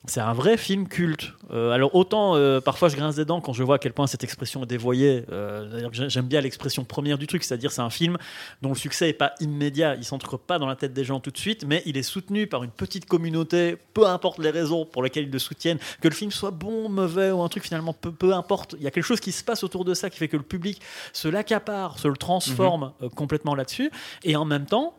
c'est 0.07 0.21
un 0.21 0.33
vrai 0.35 0.57
film 0.57 0.87
culte. 0.87 1.33
Euh, 1.51 1.71
alors 1.71 1.95
autant 1.95 2.37
euh, 2.37 2.61
parfois 2.61 2.89
je 2.89 2.97
grince 2.97 3.17
des 3.17 3.25
dents 3.25 3.41
quand 3.41 3.53
je 3.53 3.63
vois 3.63 3.77
à 3.77 3.79
quel 3.79 3.93
point 3.93 4.07
cette 4.07 4.23
expression 4.23 4.63
est 4.63 4.67
dévoyée. 4.67 5.25
Euh, 5.33 5.89
j'aime 5.93 6.27
bien 6.27 6.41
l'expression 6.41 6.85
première 6.85 7.17
du 7.17 7.27
truc, 7.27 7.43
c'est-à-dire 7.43 7.73
c'est 7.73 7.81
un 7.81 7.91
film 7.91 8.19
dont 8.61 8.71
le 8.71 8.75
succès 8.75 9.07
n'est 9.07 9.13
pas 9.15 9.33
immédiat, 9.41 9.95
il 9.95 10.05
s'entre 10.05 10.37
pas 10.37 10.59
dans 10.59 10.67
la 10.67 10.77
tête 10.77 10.93
des 10.93 11.05
gens 11.05 11.21
tout 11.21 11.31
de 11.31 11.39
suite, 11.39 11.65
mais 11.67 11.83
il 11.87 11.97
est 11.97 12.03
soutenu 12.03 12.47
par 12.47 12.65
une 12.65 12.71
petite 12.71 13.07
communauté, 13.07 13.77
peu 13.95 14.07
importe 14.07 14.39
les 14.39 14.51
raisons 14.51 14.85
pour 14.85 15.03
lesquelles 15.03 15.25
ils 15.25 15.33
le 15.33 15.39
soutiennent, 15.39 15.79
que 16.01 16.09
le 16.09 16.15
film 16.15 16.31
soit 16.31 16.51
bon, 16.51 16.89
mauvais 16.89 17.31
ou 17.31 17.43
un 17.43 17.49
truc 17.49 17.65
finalement 17.65 17.95
peu, 17.95 18.13
peu 18.13 18.35
importe. 18.35 18.75
Il 18.79 18.85
y 18.85 18.87
a 18.87 18.91
quelque 18.91 19.05
chose 19.05 19.21
qui 19.21 19.33
se 19.33 19.43
passe 19.43 19.65
autour 19.65 19.85
de 19.85 19.95
ça 19.95 20.11
qui 20.11 20.19
fait 20.19 20.29
que 20.29 20.37
le 20.37 20.43
public 20.43 20.81
se 21.13 21.29
l'accapare, 21.29 21.99
se 21.99 22.09
le 22.09 22.17
transforme 22.17 22.93
euh, 23.03 23.09
complètement 23.09 23.55
là-dessus, 23.55 23.91
et 24.23 24.37
en 24.37 24.45
même 24.45 24.67
temps 24.67 24.95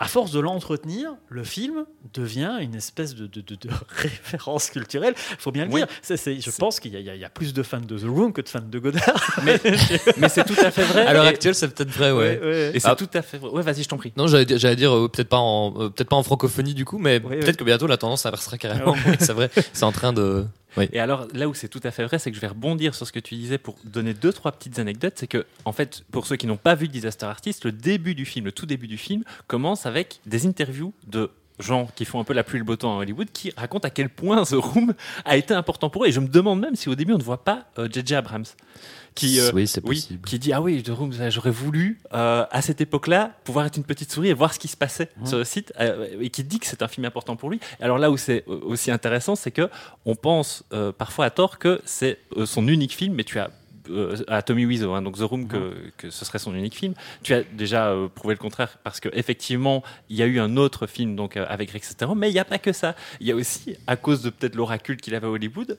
à 0.00 0.06
force 0.06 0.30
de 0.30 0.38
l'entretenir, 0.38 1.10
le 1.28 1.42
film 1.42 1.84
devient 2.14 2.56
une 2.60 2.74
espèce 2.76 3.14
de, 3.16 3.26
de- 3.26 3.40
de- 3.40 3.56
de 3.56 3.68
référence 3.88 4.70
culturelle. 4.70 5.14
Il 5.32 5.36
faut 5.38 5.50
bien 5.50 5.64
le 5.66 5.72
Oui. 5.72 5.80
dire. 5.80 6.16
Je 6.16 6.50
pense 6.56 6.78
qu'il 6.80 6.92
y, 6.92 7.10
a- 7.10 7.14
y 7.16 7.26
plus 7.34 7.52
de 7.52 7.62
fans 7.62 7.80
de 7.80 7.98
The 7.98 8.04
Room 8.04 8.32
que 8.32 8.40
de 8.40 8.48
fans 8.48 8.60
de 8.60 8.78
Godard. 8.78 9.38
mais, 9.44 9.60
mais 10.18 10.28
c'est 10.28 10.44
tout 10.44 10.54
à 10.58 10.70
fait 10.70 10.84
vrai. 10.84 11.04
À 11.06 11.12
l'heure 11.12 11.24
actuelle, 11.26 11.54
c'est 11.54 11.68
peut-être 11.68 11.90
vrai, 11.90 12.12
ouais. 12.12 12.38
Ouais, 12.38 12.46
ouais. 12.46 12.70
Et 12.74 12.80
c'est 12.80 12.88
Ah. 12.88 12.94
tout 12.96 13.08
à 13.12 13.22
fait 13.22 13.38
vrai. 13.38 13.50
Ouais, 13.50 13.62
vas-y, 13.62 13.82
je 13.82 13.88
t'en 13.88 13.96
prie. 13.96 14.12
Non, 14.16 14.26
j'allais 14.28 14.44
dire, 14.76 14.94
euh, 14.94 15.08
peut-être 15.08 15.28
pas 15.28 15.38
en 15.38 15.74
euh, 15.76 15.88
peut-être 15.90 16.08
pas 16.08 16.16
en 16.16 16.22
francophonie 16.22 16.74
du 16.74 16.84
coup, 16.84 16.98
mais 16.98 17.18
peut-être 17.20 17.56
que 17.56 17.64
bientôt 17.64 17.86
la 17.86 17.96
tendance 17.96 18.24
inversera 18.24 18.56
carrément. 18.58 18.94
Ah 19.06 19.10
c'est 19.18 19.32
vrai, 19.32 19.50
c'est 19.72 19.84
en 19.84 19.92
train 19.92 20.12
de. 20.12 20.44
Et 20.92 21.00
alors, 21.00 21.26
là 21.32 21.48
où 21.48 21.54
c'est 21.54 21.68
tout 21.68 21.80
à 21.84 21.90
fait 21.90 22.04
vrai, 22.04 22.18
c'est 22.18 22.30
que 22.30 22.36
je 22.36 22.40
vais 22.40 22.48
rebondir 22.48 22.94
sur 22.94 23.06
ce 23.06 23.12
que 23.12 23.20
tu 23.20 23.34
disais 23.34 23.58
pour 23.58 23.76
donner 23.84 24.14
deux, 24.14 24.32
trois 24.32 24.52
petites 24.52 24.78
anecdotes. 24.78 25.14
C'est 25.16 25.26
que, 25.26 25.46
en 25.64 25.72
fait, 25.72 26.04
pour 26.10 26.26
ceux 26.26 26.36
qui 26.36 26.46
n'ont 26.46 26.56
pas 26.56 26.74
vu 26.74 26.88
Disaster 26.88 27.26
Artist, 27.26 27.64
le 27.64 27.72
début 27.72 28.14
du 28.14 28.24
film, 28.24 28.44
le 28.46 28.52
tout 28.52 28.66
début 28.66 28.88
du 28.88 28.98
film, 28.98 29.24
commence 29.46 29.86
avec 29.86 30.20
des 30.26 30.46
interviews 30.46 30.92
de 31.06 31.30
gens 31.58 31.88
qui 31.96 32.04
font 32.04 32.20
un 32.20 32.24
peu 32.24 32.34
la 32.34 32.44
pluie 32.44 32.56
et 32.56 32.60
le 32.60 32.64
beau 32.64 32.76
temps 32.76 32.98
à 32.98 33.02
Hollywood, 33.02 33.28
qui 33.32 33.52
racontent 33.56 33.86
à 33.86 33.90
quel 33.90 34.08
point 34.08 34.44
The 34.44 34.54
Room 34.54 34.94
a 35.24 35.36
été 35.36 35.54
important 35.54 35.90
pour 35.90 36.04
eux. 36.04 36.08
Et 36.08 36.12
je 36.12 36.20
me 36.20 36.28
demande 36.28 36.60
même 36.60 36.76
si 36.76 36.88
au 36.88 36.94
début 36.94 37.12
on 37.12 37.18
ne 37.18 37.22
voit 37.22 37.44
pas 37.44 37.66
euh, 37.78 37.88
J.J. 37.90 38.14
Abrams. 38.14 38.44
Qui, 39.18 39.40
euh, 39.40 39.50
oui, 39.54 39.66
c'est 39.66 39.82
oui, 39.84 39.96
possible. 39.96 40.26
qui 40.28 40.38
dit 40.38 40.52
ah 40.52 40.60
oui 40.60 40.82
The 40.82 40.88
Room 40.90 41.12
ça, 41.12 41.30
j'aurais 41.30 41.50
voulu 41.50 42.00
euh, 42.14 42.44
à 42.50 42.62
cette 42.62 42.80
époque-là 42.80 43.32
pouvoir 43.44 43.66
être 43.66 43.76
une 43.76 43.84
petite 43.84 44.12
souris 44.12 44.28
et 44.28 44.34
voir 44.34 44.52
ce 44.54 44.58
qui 44.58 44.68
se 44.68 44.76
passait 44.76 45.10
sur 45.24 45.38
le 45.38 45.44
site 45.44 45.72
euh, 45.80 46.06
et 46.20 46.30
qui 46.30 46.44
dit 46.44 46.58
que 46.58 46.66
c'est 46.66 46.82
un 46.82 46.88
film 46.88 47.04
important 47.04 47.36
pour 47.36 47.50
lui 47.50 47.60
alors 47.80 47.98
là 47.98 48.10
où 48.10 48.16
c'est 48.16 48.44
euh, 48.48 48.60
aussi 48.62 48.90
intéressant 48.90 49.36
c'est 49.36 49.50
que 49.50 49.68
on 50.04 50.14
pense 50.14 50.64
euh, 50.72 50.92
parfois 50.92 51.24
à 51.26 51.30
tort 51.30 51.58
que 51.58 51.80
c'est 51.84 52.18
euh, 52.36 52.46
son 52.46 52.66
unique 52.68 52.94
film 52.94 53.14
mais 53.14 53.24
tu 53.24 53.38
as 53.38 53.50
euh, 53.90 54.16
à 54.28 54.42
Tommy 54.42 54.66
Wiseau, 54.66 54.92
hein, 54.92 55.00
donc 55.00 55.16
The 55.16 55.22
Room, 55.22 55.48
que, 55.48 55.72
que 55.96 56.10
ce 56.10 56.24
serait 56.26 56.38
son 56.38 56.54
unique 56.54 56.74
film. 56.74 56.92
Tu 57.22 57.32
as 57.32 57.42
déjà 57.42 57.88
euh, 57.88 58.08
prouvé 58.08 58.34
le 58.34 58.38
contraire 58.38 58.76
parce 58.84 59.00
qu'effectivement, 59.00 59.82
il 60.10 60.16
y 60.16 60.22
a 60.22 60.26
eu 60.26 60.40
un 60.40 60.58
autre 60.58 60.86
film 60.86 61.16
donc, 61.16 61.38
euh, 61.38 61.46
avec 61.48 61.70
Rex 61.70 61.88
Sterling, 61.90 62.18
mais 62.18 62.28
il 62.28 62.34
n'y 62.34 62.38
a 62.38 62.44
pas 62.44 62.58
que 62.58 62.72
ça. 62.74 62.94
Il 63.20 63.26
y 63.26 63.32
a 63.32 63.34
aussi, 63.34 63.76
à 63.86 63.96
cause 63.96 64.20
de 64.20 64.28
peut-être 64.28 64.56
l'oracule 64.56 64.98
qu'il 64.98 65.14
avait 65.14 65.26
à 65.26 65.30
Hollywood, 65.30 65.78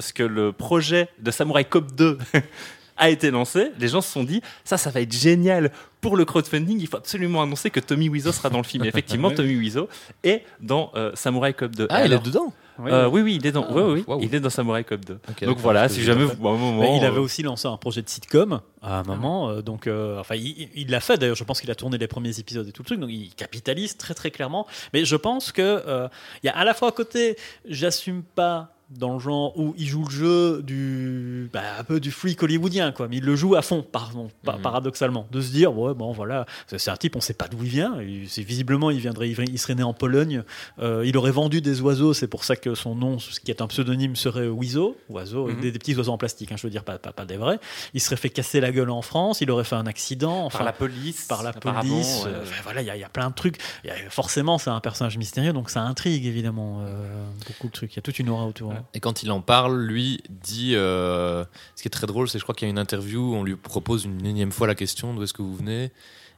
lorsque 0.00 0.20
le 0.20 0.50
projet 0.50 1.10
de 1.18 1.30
Samurai 1.30 1.66
Cop 1.66 1.92
2 1.92 2.16
a 2.96 3.10
été 3.10 3.30
lancé, 3.30 3.70
les 3.78 3.88
gens 3.88 4.00
se 4.00 4.10
sont 4.10 4.24
dit 4.24 4.40
ça, 4.64 4.78
ça 4.78 4.88
va 4.88 5.02
être 5.02 5.12
génial 5.12 5.70
pour 6.00 6.16
le 6.16 6.24
crowdfunding. 6.24 6.80
Il 6.80 6.86
faut 6.86 6.96
absolument 6.96 7.42
annoncer 7.42 7.68
que 7.68 7.80
Tommy 7.80 8.08
Wiseau 8.08 8.32
sera 8.32 8.48
dans 8.48 8.56
le 8.56 8.64
film. 8.64 8.82
Et 8.84 8.88
effectivement, 8.94 9.30
Tommy 9.30 9.56
Wiseau 9.56 9.90
est 10.24 10.42
dans 10.58 10.90
euh, 10.94 11.12
Samurai 11.14 11.52
Cop 11.52 11.76
2. 11.76 11.86
Ah, 11.90 12.06
il 12.06 12.14
est 12.14 12.24
dedans. 12.24 12.54
Oui, 12.82 12.90
euh, 12.90 13.08
oui. 13.08 13.20
oui, 13.20 13.34
il 13.36 13.46
est 13.46 13.52
dans, 13.52 13.66
Ah, 13.68 13.88
oui, 13.88 14.04
il 14.22 14.34
est 14.34 14.40
dans 14.40 14.48
Samurai 14.48 14.84
Cop 14.84 15.04
2. 15.04 15.18
Ok, 15.28 15.44
donc 15.44 15.58
voilà, 15.58 15.82
parce 15.82 15.92
si 15.92 16.00
que 16.00 16.06
jamais 16.06 16.24
vous, 16.24 16.48
à 16.48 16.52
un 16.52 16.56
moment, 16.56 16.96
il 16.96 17.04
avait 17.04 17.18
euh, 17.18 17.20
aussi 17.20 17.42
lancé 17.42 17.68
un 17.68 17.76
projet 17.76 18.00
de 18.00 18.08
sitcom 18.08 18.60
à 18.82 19.00
un 19.00 19.02
moment, 19.02 19.50
euh, 19.50 19.62
donc 19.62 19.86
euh, 19.86 20.18
enfin 20.18 20.36
il 20.36 20.90
l'a 20.90 21.00
fait 21.00 21.18
d'ailleurs. 21.18 21.36
Je 21.36 21.44
pense 21.44 21.60
qu'il 21.60 21.70
a 21.70 21.74
tourné 21.74 21.98
les 21.98 22.08
premiers 22.08 22.38
épisodes 22.38 22.66
et 22.66 22.72
tout 22.72 22.82
le 22.82 22.86
truc, 22.86 23.00
donc 23.00 23.10
il 23.10 23.34
capitalise 23.34 23.96
très 23.96 24.14
très 24.14 24.30
clairement. 24.30 24.66
Mais 24.94 25.04
je 25.04 25.16
pense 25.16 25.52
que 25.52 25.62
euh, 25.62 26.08
il 26.42 26.46
y 26.46 26.50
a 26.50 26.56
à 26.56 26.64
la 26.64 26.72
fois 26.72 26.88
à 26.88 26.92
côté, 26.92 27.36
j'assume 27.66 28.22
pas 28.22 28.72
dans 28.90 29.12
le 29.14 29.18
genre 29.20 29.56
où 29.58 29.74
il 29.78 29.86
joue 29.86 30.04
le 30.04 30.10
jeu 30.10 30.62
du 30.62 31.48
bah, 31.52 31.60
un 31.78 31.84
peu 31.84 32.00
du 32.00 32.10
freak 32.10 32.42
hollywoodien 32.42 32.90
quoi 32.92 33.06
mais 33.08 33.18
il 33.18 33.24
le 33.24 33.36
joue 33.36 33.54
à 33.54 33.62
fond 33.62 33.82
pardon, 33.90 34.30
pa- 34.44 34.56
Mhm. 34.56 34.62
paradoxalement 34.62 35.26
de 35.30 35.40
se 35.40 35.52
dire 35.52 35.76
ouais 35.78 35.94
bon 35.94 36.12
voilà 36.12 36.44
c'est 36.66 36.90
un 36.90 36.96
type 36.96 37.14
on 37.16 37.20
sait 37.20 37.34
pas 37.34 37.46
d'où 37.48 37.62
il 37.62 37.68
vient 37.68 37.98
c'est 38.26 38.42
visiblement 38.42 38.90
il 38.90 38.98
viendrait 38.98 39.30
il, 39.30 39.58
serait 39.58 39.74
né 39.76 39.82
en 39.84 39.94
Pologne 39.94 40.42
euh, 40.80 41.04
il 41.06 41.16
aurait 41.16 41.30
vendu 41.30 41.60
des 41.60 41.80
oiseaux 41.80 42.14
c'est 42.14 42.26
pour 42.26 42.42
ça 42.44 42.56
que 42.56 42.74
son 42.74 42.94
nom 42.96 43.18
ce 43.18 43.38
qui 43.40 43.50
est 43.50 43.62
un 43.62 43.66
pseudonyme 43.68 44.16
serait 44.16 44.48
Wizo 44.48 44.96
oiseau 45.08 45.46
Mhm. 45.46 45.60
des, 45.60 45.72
des 45.72 45.78
petits 45.78 45.94
oiseaux 45.94 46.12
en 46.12 46.18
plastique 46.18 46.50
hein, 46.52 46.56
je 46.58 46.66
veux 46.66 46.70
dire 46.70 46.84
pas, 46.84 46.98
pas, 46.98 47.12
pas 47.12 47.24
des 47.24 47.36
vrais 47.36 47.60
il 47.94 48.00
serait 48.00 48.16
fait 48.16 48.30
casser 48.30 48.60
la 48.60 48.72
gueule 48.72 48.90
en 48.90 49.02
France 49.02 49.40
il 49.40 49.50
aurait 49.50 49.64
fait 49.64 49.76
un 49.76 49.86
accident 49.86 50.44
enfin 50.44 50.58
par 50.58 50.66
la 50.66 50.72
police, 50.72 51.26
par 51.26 51.42
la 51.42 51.52
police. 51.52 52.24
euh, 52.26 52.44
voilà, 52.64 52.82
il 52.82 52.86
y, 52.86 52.90
a- 52.90 52.96
il 52.96 53.00
y 53.00 53.04
a 53.04 53.08
plein 53.08 53.30
de 53.30 53.34
trucs. 53.34 53.56
Y 53.84 53.90
a- 53.90 54.10
forcément, 54.10 54.58
c'est 54.58 54.70
un 54.70 54.80
personnage 54.80 55.16
mystérieux, 55.16 55.52
donc 55.52 55.70
ça 55.70 55.80
intrigue 55.82 56.26
évidemment 56.26 56.80
euh, 56.82 57.24
beaucoup 57.46 57.66
de 57.68 57.72
trucs. 57.72 57.92
Il 57.92 57.96
y 57.96 57.98
a 57.98 58.02
toute 58.02 58.18
une 58.18 58.28
aura 58.28 58.44
autour. 58.46 58.72
Et 58.94 59.00
quand 59.00 59.22
il 59.22 59.30
en 59.30 59.40
parle, 59.40 59.80
lui 59.82 60.22
dit. 60.28 60.74
euh, 60.74 61.44
ce 61.76 61.82
qui 61.82 61.88
est 61.88 61.90
très 61.90 62.06
drôle, 62.06 62.28
c'est 62.28 62.38
je 62.38 62.42
crois 62.44 62.54
qu'il 62.54 62.66
y 62.66 62.70
a 62.70 62.72
une 62.72 62.78
interview 62.78 63.32
où 63.32 63.34
on 63.34 63.42
lui 63.42 63.56
propose 63.56 64.04
une 64.04 64.24
énième 64.26 64.52
fois 64.52 64.66
la 64.66 64.74
question 64.74 65.14
d'où 65.14 65.22
est-ce 65.22 65.32
que 65.32 65.42
vous 65.42 65.54
venez? 65.54 65.92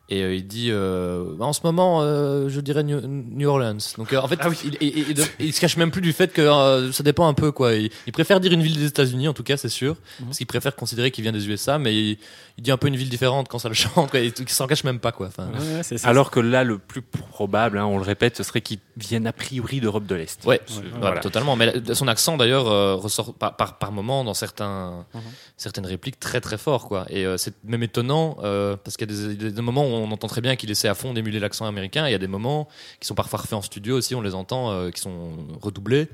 Et 0.09 0.23
euh, 0.23 0.35
il 0.35 0.47
dit 0.47 0.69
euh, 0.71 1.25
Bah, 1.39 1.47
en 1.47 1.53
ce 1.53 1.61
moment, 1.65 2.01
euh, 2.03 2.49
je 2.49 2.61
dirais 2.61 2.83
New, 2.83 3.01
New 3.07 3.49
Orleans. 3.49 3.79
Donc 3.97 4.13
euh, 4.13 4.19
en 4.21 4.29
fait, 4.29 4.39
Ah 4.43 4.49
oui. 4.51 4.57
il, 4.65 4.77
il- 4.81 4.99
il- 4.99 5.11
il- 5.39 5.47
il 5.47 5.53
se 5.55 5.61
cache 5.61 5.77
même 5.77 5.91
plus 5.91 6.03
du 6.03 6.13
fait 6.13 6.33
que 6.33 6.43
euh, 6.43 6.93
ça 6.93 7.03
dépend 7.03 7.27
un 7.29 7.35
peu 7.35 7.51
quoi. 7.53 7.75
Il, 7.75 7.91
il 8.07 8.13
préfère 8.13 8.39
dire 8.41 8.53
une 8.53 8.63
ville 8.63 8.77
des 8.77 8.87
États-Unis, 8.87 9.29
en 9.29 9.33
tout 9.33 9.45
cas, 9.45 9.57
c'est 9.57 9.69
sûr, 9.71 9.95
Mhm. 10.21 10.27
parce 10.27 10.39
qu'il 10.39 10.47
préfère 10.47 10.77
considérer 10.77 11.11
qu'il 11.11 11.23
vient 11.23 11.33
des 11.33 11.49
USA, 11.49 11.79
mais 11.79 11.95
il, 11.97 12.19
il 12.59 12.65
dit 12.65 12.71
un 12.71 12.77
peu 12.77 12.89
une 12.89 12.97
ville 12.97 13.09
différente 13.09 13.49
quand 13.49 13.59
ça 13.59 13.69
le 13.69 13.75
chante. 14.07 14.11
Quoi. 14.11 14.21
Il, 14.21 14.33
il 14.39 14.49
s'en 14.51 14.67
cache 14.67 14.85
même 14.85 14.99
pas 14.99 15.13
quoi. 15.13 15.29
Enfin, 15.29 15.47
Ouais, 15.47 15.59
ouais, 15.77 15.83
c'est- 15.83 15.97
c'est- 15.99 16.07
Alors 16.07 16.31
que 16.31 16.41
là, 16.41 16.65
le 16.65 16.79
plus 16.79 17.01
probable, 17.01 17.79
hein, 17.79 17.87
on 17.87 17.97
le 17.97 18.05
répète, 18.05 18.37
ce 18.37 18.43
serait 18.43 18.61
qu'il 18.61 18.79
vienne 18.97 19.27
a 19.27 19.33
priori 19.33 19.81
d'Europe 19.81 20.05
de 20.07 20.15
l'Est. 20.17 20.45
Ouais, 20.45 20.61
voilà. 21.01 21.21
totalement. 21.21 21.57
Mais 21.57 21.73
la- 21.73 21.95
son 21.95 22.09
accent 22.09 22.37
d'ailleurs 22.37 22.69
euh, 22.69 22.97
ressort 22.97 23.33
par, 23.35 23.57
par, 23.57 23.79
par 23.79 23.93
moment 23.93 24.25
dans 24.25 24.35
certains, 24.35 25.07
Mhm. 25.15 25.21
certaines 25.57 25.87
répliques 25.87 26.19
très 26.21 26.41
très 26.41 26.59
fort 26.59 26.89
quoi. 26.89 27.07
Et 27.09 27.25
euh, 27.25 27.37
c'est 27.39 27.55
même 27.65 27.83
étonnant 27.83 28.37
euh, 28.43 28.77
parce 28.83 28.97
qu'il 28.97 29.11
y 29.11 29.15
a 29.15 29.29
des, 29.29 29.35
des- 29.37 29.53
des 29.53 29.63
moments 29.63 29.87
où 29.87 29.92
on 29.97 30.11
entend 30.11 30.29
très 30.29 30.41
bien 30.41 30.57
qu'il 30.57 30.71
essaie 30.71 30.89
à 30.89 30.95
fond 30.95 31.13
d'émuler 31.13 31.39
l'accent 31.41 31.67
américain. 31.67 32.07
Il 32.09 32.13
y 32.13 32.15
a 32.15 32.19
des 32.19 32.27
moments 32.27 32.69
qui 33.01 33.07
sont 33.07 33.15
parfois 33.15 33.41
refaits 33.41 33.55
en 33.55 33.63
studio 33.63 33.97
aussi, 33.97 34.15
on 34.15 34.21
les 34.21 34.35
entend, 34.35 34.71
euh, 34.71 34.91
qui 34.91 35.01
sont 35.01 35.31
redoublés. 35.61 36.09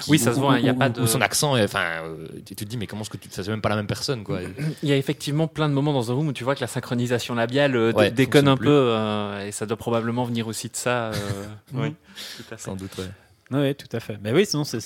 qui- 0.00 0.10
Oui, 0.10 0.18
ça 0.18 0.32
se 0.34 0.38
voit, 0.40 0.58
il 0.58 0.66
y 0.66 0.68
a 0.68 0.72
où- 0.72 0.76
pas 0.78 0.88
où 0.88 0.92
de- 0.92 1.06
son 1.06 1.20
accent, 1.20 1.56
est- 1.56 1.64
enfin, 1.64 1.84
euh, 2.04 2.26
tu 2.46 2.54
te 2.54 2.64
dis, 2.64 2.76
mais 2.76 2.86
comment 2.86 3.02
est-ce 3.02 3.10
que 3.10 3.16
tu. 3.16 3.28
Ça, 3.30 3.42
c'est 3.44 3.50
même 3.50 3.60
pas 3.60 3.68
la 3.68 3.76
même 3.76 3.86
personne, 3.86 4.24
quoi. 4.24 4.40
Il 4.82 4.88
y 4.88 4.92
a 4.92 4.96
effectivement 4.96 5.46
plein 5.48 5.68
de 5.68 5.74
moments 5.74 5.92
dans 5.92 6.02
The 6.04 6.08
Room 6.08 6.28
où 6.28 6.32
tu 6.32 6.44
vois 6.44 6.54
que 6.54 6.60
la 6.60 6.66
synchronisation 6.66 7.34
labiale 7.34 7.76
euh, 7.76 7.92
Ouais, 7.92 8.10
déconne 8.10 8.48
un 8.48 8.56
peu 8.56 8.68
euh, 8.68 9.46
et 9.46 9.52
ça 9.52 9.66
doit 9.66 9.76
probablement 9.76 10.24
venir 10.24 10.46
aussi 10.48 10.68
de 10.68 10.76
ça. 10.76 11.06
euh, 11.12 11.12
oui, 11.74 11.94
tout 12.36 12.42
à 12.52 12.56
fait. 12.56 12.62
Sans 12.62 12.74
doute, 12.76 12.96
ouais. 12.98 13.04
Oui, 13.52 13.74
tout 13.74 13.88
à 13.96 14.00
fait. 14.00 14.18
Mais 14.22 14.32
oui, 14.32 14.46
sinon, 14.46 14.64
c'est- 14.64 14.80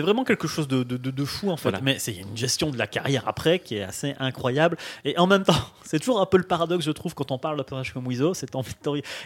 vraiment 0.00 0.24
quelque 0.24 0.48
chose 0.48 0.68
de, 0.68 0.82
de, 0.82 0.96
de- 0.96 1.10
de 1.10 1.24
fou, 1.24 1.50
en 1.50 1.56
fait. 1.56 1.70
Voilà. 1.70 1.80
Mais 1.82 1.98
c'est 1.98 2.12
il 2.12 2.20
y 2.20 2.24
a 2.24 2.26
une 2.26 2.36
gestion 2.36 2.70
de 2.70 2.78
la 2.78 2.86
carrière 2.86 3.24
après 3.26 3.58
qui 3.58 3.76
est 3.76 3.82
assez 3.82 4.14
incroyable. 4.18 4.76
Et 5.04 5.18
en 5.18 5.26
même 5.26 5.42
temps, 5.44 5.54
c'est 5.84 5.98
toujours 5.98 6.20
un 6.20 6.26
peu 6.26 6.36
le 6.36 6.44
paradoxe, 6.44 6.84
je 6.84 6.90
trouve, 6.92 7.14
quand 7.14 7.30
on 7.30 7.38
parle 7.38 7.56
de 7.58 7.62
personnages 7.62 7.92
comme 7.92 8.06
Wizo. 8.06 8.32
T'as 8.34 8.58
envie, 8.58 8.72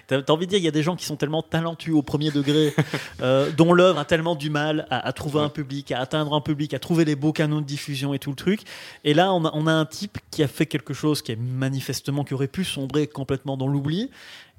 t'as 0.07 0.33
envie- 0.33 0.47
de 0.47 0.51
dire, 0.51 0.59
il 0.59 0.65
y 0.65 0.69
a 0.69 0.73
des 0.73 0.83
gens 0.83 0.97
qui 0.97 1.05
sont 1.05 1.17
tellement 1.17 1.43
talentueux 1.43 1.95
au 1.95 2.03
premier 2.03 2.31
degré, 2.31 2.75
euh, 3.21 3.51
dont 3.53 3.73
l'œuvre 3.73 3.99
a 3.99 4.05
tellement 4.05 4.35
du 4.35 4.51
mal 4.51 4.87
à, 4.91 5.07
à 5.07 5.13
trouver 5.13 5.41
un 5.41 5.49
public, 5.49 5.93
à 5.93 6.01
atteindre 6.01 6.35
un 6.35 6.41
public, 6.41 6.75
à 6.75 6.79
trouver 6.79 7.05
les 7.05 7.17
beaux 7.17 7.33
canaux 7.33 7.61
de 7.61 7.67
diffusion 7.67 8.15
et 8.15 8.19
tout 8.19 8.31
le 8.31 8.37
truc. 8.37 8.61
Et 9.05 9.15
là, 9.15 9.33
on 9.33 9.45
a, 9.45 9.51
on 9.55 9.67
a 9.67 9.73
un 9.73 9.85
type 9.87 10.19
qui 10.31 10.43
a 10.43 10.49
fait 10.49 10.67
quelque 10.67 10.95
chose 10.95 11.23
qui 11.23 11.33
est 11.33 11.37
manifestement, 11.37 12.25
qui 12.25 12.35
aurait 12.35 12.49
pu 12.49 12.65
sombrer 12.65 13.07
complètement 13.07 13.57
dans 13.57 13.67
l'oubli, 13.67 14.11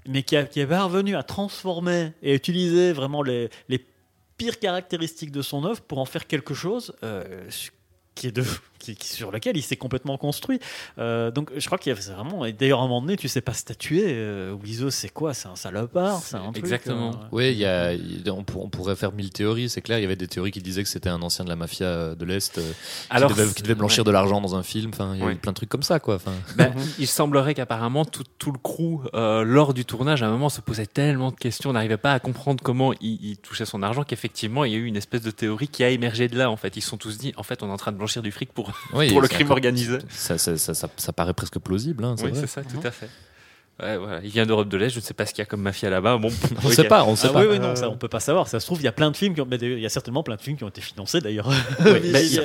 mais 0.08 0.24
qui, 0.24 0.36
a- 0.38 0.46
qui 0.46 0.60
est 0.62 0.66
parvenu 0.66 1.16
à 1.16 1.24
transformer 1.24 2.14
et 2.24 2.32
à 2.32 2.36
utiliser 2.36 2.94
vraiment 2.94 3.22
les, 3.22 3.50
les 3.68 3.86
pires 4.40 4.58
caractéristiques 4.58 5.32
de 5.32 5.44
son 5.44 5.66
œuvre 5.66 5.82
pour 5.82 6.00
en 6.00 6.06
faire 6.06 6.26
quelque 6.26 6.54
chose 6.54 6.96
euh, 7.04 7.48
qui 8.16 8.28
est 8.28 8.32
de, 8.32 8.44
qui, 8.80 8.96
qui- 8.96 9.08
sur 9.10 9.32
lequel 9.32 9.58
il 9.58 9.62
s'est 9.62 9.76
complètement 9.78 10.18
construit. 10.18 10.60
Euh, 10.98 11.32
donc 11.32 11.52
je 11.56 11.66
crois 11.66 11.78
qu'il 11.78 11.92
y 11.94 11.96
a 11.96 12.00
vraiment. 12.00 12.46
Et 12.46 12.54
d'ailleurs, 12.54 12.80
à 12.80 12.84
un 12.84 12.88
moment 12.88 13.02
donné, 13.02 13.18
tu 13.18 13.28
sais 13.28 13.42
pas 13.42 13.54
statuer. 13.54 14.04
Euh, 14.08 14.54
Wizo, 14.54 14.90
c'est 14.90 15.10
quoi? 15.10 15.34
C'est 15.34 15.48
un 15.48 15.56
salopard 15.56 16.20
C'est 16.24 16.36
un 16.38 16.52
truc, 16.52 16.58
Exactement. 16.58 17.12
euh, 17.12 17.28
Oui, 17.32 17.52
il 17.52 17.58
y 17.58 17.66
a, 17.66 17.94
on, 18.32 18.44
pour- 18.44 18.64
on 18.64 18.70
pourrait 18.70 18.96
faire 18.96 19.12
mille 19.12 19.30
théories, 19.32 19.70
c'est 19.70 19.82
clair. 19.82 20.00
Il 20.00 20.02
y 20.04 20.06
avait 20.06 20.16
des 20.16 20.28
théories 20.28 20.52
qui 20.52 20.62
disaient 20.62 20.84
que 20.84 20.90
c'était 20.90 21.10
un 21.10 21.22
ancien 21.22 21.44
de 21.46 21.50
la 21.50 21.56
mafia 21.56 21.86
euh, 21.86 22.16
de 22.16 22.26
l'Est 22.26 22.58
euh, 22.58 22.72
Alors, 23.10 23.32
qui, 23.32 23.38
devait, 23.38 23.54
qui 23.54 23.62
devait 23.64 23.76
blanchir 23.76 24.04
de 24.04 24.12
l'argent 24.12 24.42
dans 24.42 24.56
un 24.56 24.64
film. 24.64 24.92
Enfin, 24.94 25.12
il 25.14 25.20
y 25.20 25.24
a 25.24 25.26
Ouais. 25.26 25.34
eu 25.34 25.38
plein 25.38 25.52
de 25.52 25.56
trucs 25.56 25.70
comme 25.70 25.84
ça, 25.84 26.00
quoi. 26.00 26.16
Enfin, 26.16 26.34
Ben, 26.56 26.74
il 26.98 27.08
semblerait 27.08 27.54
qu'apparemment 27.54 28.06
tout, 28.06 28.24
tout 28.38 28.52
le 28.52 28.58
crew 28.58 29.02
euh, 29.14 29.44
lors 29.44 29.74
du 29.74 29.86
tournage 29.86 30.24
à 30.24 30.28
un 30.28 30.32
moment 30.32 30.50
se 30.50 30.62
posait 30.62 30.86
tellement 30.86 31.32
de 31.32 31.36
questions, 31.36 31.74
n'arrivait 31.74 31.98
pas 31.98 32.14
à 32.14 32.20
comprendre 32.20 32.64
comment 32.64 32.94
il, 33.02 33.20
il 33.24 33.38
touchait 33.38 33.66
son 33.66 33.84
argent 33.84 34.04
qu'effectivement 34.04 34.64
il 34.66 34.72
y 34.72 34.76
a 34.76 34.78
eu 34.78 34.86
une 34.86 34.96
espèce 34.96 35.22
de 35.22 35.32
théorie 35.32 35.68
qui 35.68 35.84
a 35.84 35.90
émergé 35.90 36.28
de 36.28 36.38
là 36.38 36.50
en 36.50 36.58
fait. 36.58 36.78
Ils 36.78 36.82
se 36.82 36.90
sont 36.90 36.98
tous 36.98 37.18
dit 37.18 37.34
en 37.38 37.44
fait 37.44 37.62
on 37.64 37.68
est 37.68 37.72
en 37.72 37.78
train 37.78 37.92
de 37.92 37.98
blanchir 37.98 38.22
du 38.22 38.32
fric 38.32 38.52
pour, 38.54 38.69
oui, 38.94 39.10
pour 39.12 39.22
le 39.22 39.28
crime 39.28 39.48
encore- 39.48 39.58
organisé. 39.58 39.98
Ça, 40.10 40.38
ça, 40.38 40.58
ça, 40.58 40.74
ça- 40.74 40.90
ça 40.96 41.14
paraît 41.14 41.34
presque 41.34 41.60
plausible. 41.60 42.04
Hein, 42.06 42.16
c'est 42.18 42.26
Oui 42.26 42.32
c'est 42.34 42.48
ça 42.48 42.62
tout 42.64 42.80
à 42.86 42.92
fait. 42.92 43.10
Ouais, 43.82 43.96
voilà. 43.96 44.20
Il 44.26 44.30
vient 44.30 44.46
d'Europe 44.46 44.68
de 44.68 44.76
l'Est, 44.76 44.90
je 44.90 44.98
ne 44.98 45.02
sais 45.02 45.14
pas 45.14 45.26
ce 45.26 45.34
qu'il 45.34 45.42
y 45.42 45.44
a 45.44 45.46
comme 45.46 45.62
mafia 45.62 45.90
là-bas. 45.90 46.18
Bon, 46.18 46.28
On 46.64 46.68
ok. 46.68 46.74
sait 46.74 46.84
pas, 46.84 47.06
on 47.06 47.16
sait 47.16 47.28
Ah 47.30 47.34
pas. 47.34 47.40
oui, 47.44 47.48
oui, 47.52 47.60
non, 47.60 47.78
ça 47.78 47.90
on 47.90 47.96
peut 47.96 48.10
pas 48.10 48.20
savoir. 48.20 48.50
Ça 48.50 48.60
se 48.60 48.66
trouve, 48.66 48.82
il 48.82 48.84
y 48.84 48.90
a 48.90 48.92
plein 48.92 49.10
de 49.10 49.16
films 49.16 49.34
qui 49.34 49.40
ont, 49.40 49.48
mais 49.50 49.56
il 49.56 49.80
y 49.80 49.86
a 49.86 49.90
certainement 49.90 50.22
plein 50.22 50.36
de 50.36 50.42
films 50.42 50.58
qui 50.58 50.66
ont 50.66 50.70
été 50.70 50.82
financés 50.82 51.22
d'ailleurs. 51.22 51.48
Ouais, 51.80 52.02
Il 52.04 52.10
y 52.10 52.10
a- 52.10 52.12
mais 52.12 52.26
il 52.26 52.34
y 52.34 52.40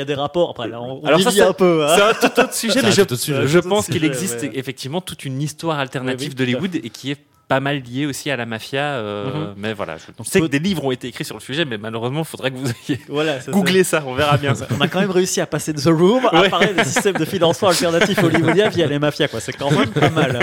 a- 0.00 0.04
des 0.04 0.14
rapports. 0.14 0.50
Après, 0.50 0.68
là, 0.68 0.80
on, 0.80 1.00
on 1.02 1.04
Alors 1.04 1.20
ça, 1.20 1.32
c'est- 1.32 1.40
un 1.42 1.52
peu. 1.52 1.84
hein. 1.84 1.94
C'est 1.96 2.02
un 2.26 2.28
tout 2.30 2.40
autre 2.40 2.54
sujet, 2.54 2.80
mais 2.80 2.92
je, 2.92 3.02
tout 3.02 3.12
autre 3.14 3.22
sujet. 3.22 3.46
je 3.48 3.52
Tout 3.58 3.66
autre 3.66 3.68
pense 3.68 3.86
qu'il 3.88 4.04
existe 4.04 4.42
ouais. 4.42 4.52
effectivement 4.54 5.00
toute 5.00 5.24
une 5.24 5.42
histoire 5.42 5.80
alternative 5.80 6.28
Oui, 6.28 6.28
oui, 6.28 6.34
d'Hollywood 6.52 6.74
et 6.76 6.90
qui 6.90 7.10
est 7.10 7.18
pas 7.48 7.60
mal 7.60 7.80
liée 7.82 8.04
aussi 8.06 8.30
à 8.30 8.36
la 8.36 8.44
mafia. 8.46 8.80
euh, 8.82 9.24
Mhm. 9.48 9.54
Mais 9.56 9.72
voilà, 9.72 9.96
je 9.96 10.04
Donc, 10.16 10.26
sais 10.26 10.40
que 10.40 10.46
des 10.46 10.58
livres 10.58 10.84
ont 10.84 10.90
été 10.90 11.08
écrits 11.08 11.24
sur 11.24 11.34
le 11.36 11.40
sujet, 11.40 11.64
mais 11.64 11.78
malheureusement, 11.78 12.20
il 12.20 12.26
faudrait 12.26 12.50
que 12.50 12.56
vous 12.58 12.68
ayez 12.88 13.00
Voilà, 13.08 13.40
ça, 13.40 13.50
googlé 13.50 13.84
ça, 13.84 14.02
on 14.06 14.14
verra 14.14 14.36
bien. 14.36 14.54
ça. 14.54 14.66
On 14.78 14.80
a 14.80 14.86
quand 14.88 15.00
même 15.00 15.10
réussi 15.10 15.40
à 15.40 15.46
passer 15.46 15.72
de 15.72 15.80
The 15.80 15.86
Room 15.86 16.26
à 16.30 16.42
Ouais. 16.42 16.48
parler 16.50 16.74
des 16.74 16.84
systèmes 16.84 17.16
de 17.16 17.24
financement 17.24 17.68
alternatifs 17.68 18.18
hollywoodiens 18.22 18.68
via 18.68 18.86
les 18.86 18.98
mafias. 18.98 19.28
quoi. 19.28 19.40
C'est 19.40 19.52
quand 19.52 19.70
même 19.70 19.88
pas 19.90 20.10
mal. 20.10 20.38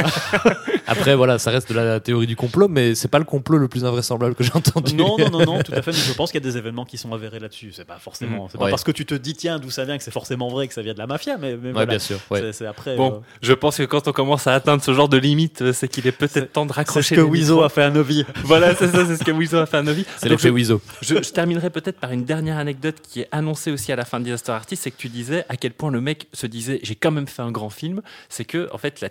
Après, 0.88 1.16
voilà, 1.16 1.40
ça 1.40 1.52
reste 1.52 1.70
de 1.70 1.76
la 1.76 2.00
théorie 2.00 2.28
du 2.28 2.36
complot, 2.36 2.68
mais 2.68 2.96
c'est 2.96 3.08
pas 3.08 3.20
le 3.20 3.26
complot 3.26 3.58
le 3.58 3.68
plus 3.68 3.86
invraisemblable 3.86 4.36
que 4.36 4.44
j'ai 4.44 4.52
entendu. 4.54 4.96
Non, 4.96 5.18
non, 5.18 5.30
non, 5.30 5.46
non, 5.46 5.64
tout 5.64 5.72
à 5.74 5.82
fait. 5.82 5.92
Mais 5.92 5.98
je 5.98 6.14
pense 6.14 6.32
qu'il 6.32 6.42
y 6.44 6.46
a 6.48 6.50
des 6.50 6.58
événements 6.58 6.86
qui 6.86 6.98
sont 6.98 7.12
avérés 7.14 7.40
là-dessus. 7.40 7.72
C'est 7.74 7.86
pas 7.86 7.98
forcément. 8.00 8.44
Mhm. 8.44 8.50
C'est 8.52 8.58
pas 8.58 8.66
Ouais. 8.66 8.70
parce 8.72 8.84
que 8.84 8.92
tu 8.92 9.06
te 9.06 9.16
dis 9.16 9.34
tiens 9.34 9.60
d'où 9.60 9.70
ça 9.72 9.86
vient 9.86 9.98
que 9.98 10.04
c'est 10.04 10.12
forcément 10.12 10.50
vrai 10.50 10.68
que 10.68 10.74
ça 10.74 10.82
vient 10.82 10.94
de 10.94 11.00
la 11.00 11.08
mafia, 11.08 11.38
mais, 11.38 11.56
mais 11.56 11.68
Ouais, 11.68 11.72
voilà. 11.74 11.86
bien 11.88 12.00
sûr. 12.00 12.18
ouais. 12.32 12.40
C'est- 12.42 12.54
C'est 12.54 12.66
après. 12.66 12.96
Bon, 12.96 13.14
euh, 13.16 13.20
je 13.42 13.54
pense 13.54 13.78
que 13.78 13.84
quand 13.84 14.08
on 14.08 14.12
commence 14.12 14.48
à 14.48 14.54
atteindre 14.54 14.84
ce 14.84 14.94
genre 14.94 15.10
de 15.10 15.18
limite, 15.18 15.72
c'est 15.74 15.88
qu'il 15.88 16.08
est 16.08 16.12
C'est- 16.12 16.18
peut-être 16.18 16.54
temps 16.54 16.66
de 16.66 16.72
c'est 16.72 16.76
raccrocher. 16.78 17.16
ce 17.16 17.22
que 17.22 17.26
Wizo 17.26 17.62
a 17.64 17.70
fait 17.70 17.84
à 17.84 17.90
Novi. 17.90 18.24
Voilà, 18.44 18.76
c'est 18.76 18.88
ça, 18.88 19.06
c'est 19.06 19.18
ce 19.18 19.24
que 19.24 19.32
Wizo 19.32 19.58
a 19.58 19.66
fait 19.66 19.78
à 19.78 19.82
Novi. 19.84 20.06
C'est 20.18 20.30
l'effet 20.30 20.50
Wizo. 20.50 20.82
Je, 21.02 21.16
je 21.16 21.32
terminerai 21.32 21.70
peut-être 21.70 22.00
par 22.00 22.12
une 22.12 22.24
dernière 22.26 22.58
anecdote 22.58 22.96
qui 23.02 23.22
est 23.22 23.28
annoncée 23.32 23.72
aussi 23.72 23.92
à 23.92 23.96
la 23.96 24.06
fin 24.06 24.20
de 24.20 24.26
Disaster 24.26 24.52
Artist, 24.52 24.84
c'est 24.84 24.92
que 24.92 24.98
tu 24.98 25.10
disais 25.10 25.46
à 25.50 25.58
quel 25.58 25.72
point 25.74 25.92
le 25.92 26.02
mec 26.02 26.28
se 26.34 26.48
disait 26.48 26.80
j'ai 26.84 26.96
quand 26.96 27.12
même 27.12 27.28
fait 27.28 27.42
un 27.42 27.52
grand 27.52 27.70
film. 27.70 28.02
C'est 28.30 28.46
que 28.46 28.70
en 28.72 28.78
fait, 28.78 29.02
la- 29.02 29.10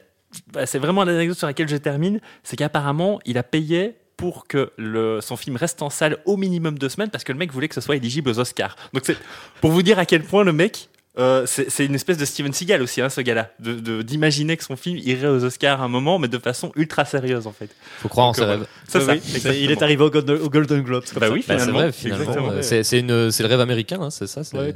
bah, 0.53 0.67
c'est 0.67 0.79
vraiment 0.79 1.05
l'anecdote 1.05 1.39
sur 1.39 1.47
laquelle 1.47 1.69
je 1.69 1.77
termine, 1.77 2.21
c'est 2.43 2.57
qu'apparemment 2.57 3.21
il 3.25 3.39
a 3.39 3.43
payé 3.43 3.97
pour 4.17 4.47
que 4.47 4.73
le, 4.77 5.21
son 5.21 5.37
film 5.37 5.57
reste 5.57 5.83
en 5.83 5.91
salle 5.91 6.19
au 6.25 6.37
minimum 6.37 6.79
deux 6.79 6.89
semaines 6.89 7.11
parce 7.11 7.25
que 7.25 7.33
le 7.33 7.39
mec 7.39 7.53
voulait 7.53 7.69
que 7.69 7.75
ce 7.75 7.81
soit 7.81 7.97
éligible 7.97 8.31
aux 8.31 8.39
Oscars. 8.39 8.77
Donc 8.93 9.03
c'est 9.05 9.17
pour 9.61 9.71
vous 9.71 9.83
dire 9.83 9.99
à 9.99 10.07
quel 10.07 10.23
point 10.23 10.45
le 10.45 10.53
mec 10.53 10.89
euh, 11.19 11.45
c'est 11.47 11.71
c'est 11.71 11.87
une 11.87 11.95
espèce 11.95 12.17
de 12.19 12.25
Steven 12.25 12.53
Seagal 12.53 12.83
aussi, 12.83 13.01
hein, 13.01 13.09
ce 13.09 13.21
gars-là, 13.21 13.51
de- 13.61 13.75
de- 13.75 14.03
d'imaginer 14.03 14.57
que 14.57 14.65
son 14.65 14.77
film 14.77 14.99
irait 14.99 15.29
aux 15.29 15.45
Oscars 15.45 15.81
à 15.81 15.85
un 15.85 15.89
moment, 15.89 16.19
mais 16.19 16.29
de 16.29 16.39
façon 16.39 16.73
ultra 16.77 17.05
sérieuse 17.05 17.47
en 17.47 17.53
fait. 17.53 17.71
Faut 18.01 18.09
croire 18.09 18.27
en 18.29 18.33
ses 18.33 18.43
euh, 18.43 18.47
rêves. 18.47 18.67
C'est 18.89 19.01
ça. 19.01 19.13
oui. 19.13 19.21
Il 19.63 19.71
est 19.71 19.83
arrivé 19.83 20.03
au 20.03 20.11
Golden, 20.11 20.37
au 20.41 20.49
Golden 20.51 20.83
Globes. 20.83 21.05
comme 21.13 21.21
Bah 21.21 21.27
ça. 21.29 21.33
oui, 21.33 21.45
Bah, 21.47 21.55
c'est 21.59 21.61
finalement. 21.65 21.79
vrai, 21.81 21.93
finalement. 21.93 22.23
Exactement. 22.25 22.51
Euh, 22.53 22.63
C'est 22.63 22.83
c'est 22.83 22.99
une- 23.01 23.31
c'est 23.31 23.43
le 23.43 23.49
rêve 23.49 23.61
américain, 23.61 23.99
hein, 24.01 24.11
c'est 24.11 24.27
ça. 24.27 24.43
c'est- 24.45 24.57
Ouais, 24.57 24.75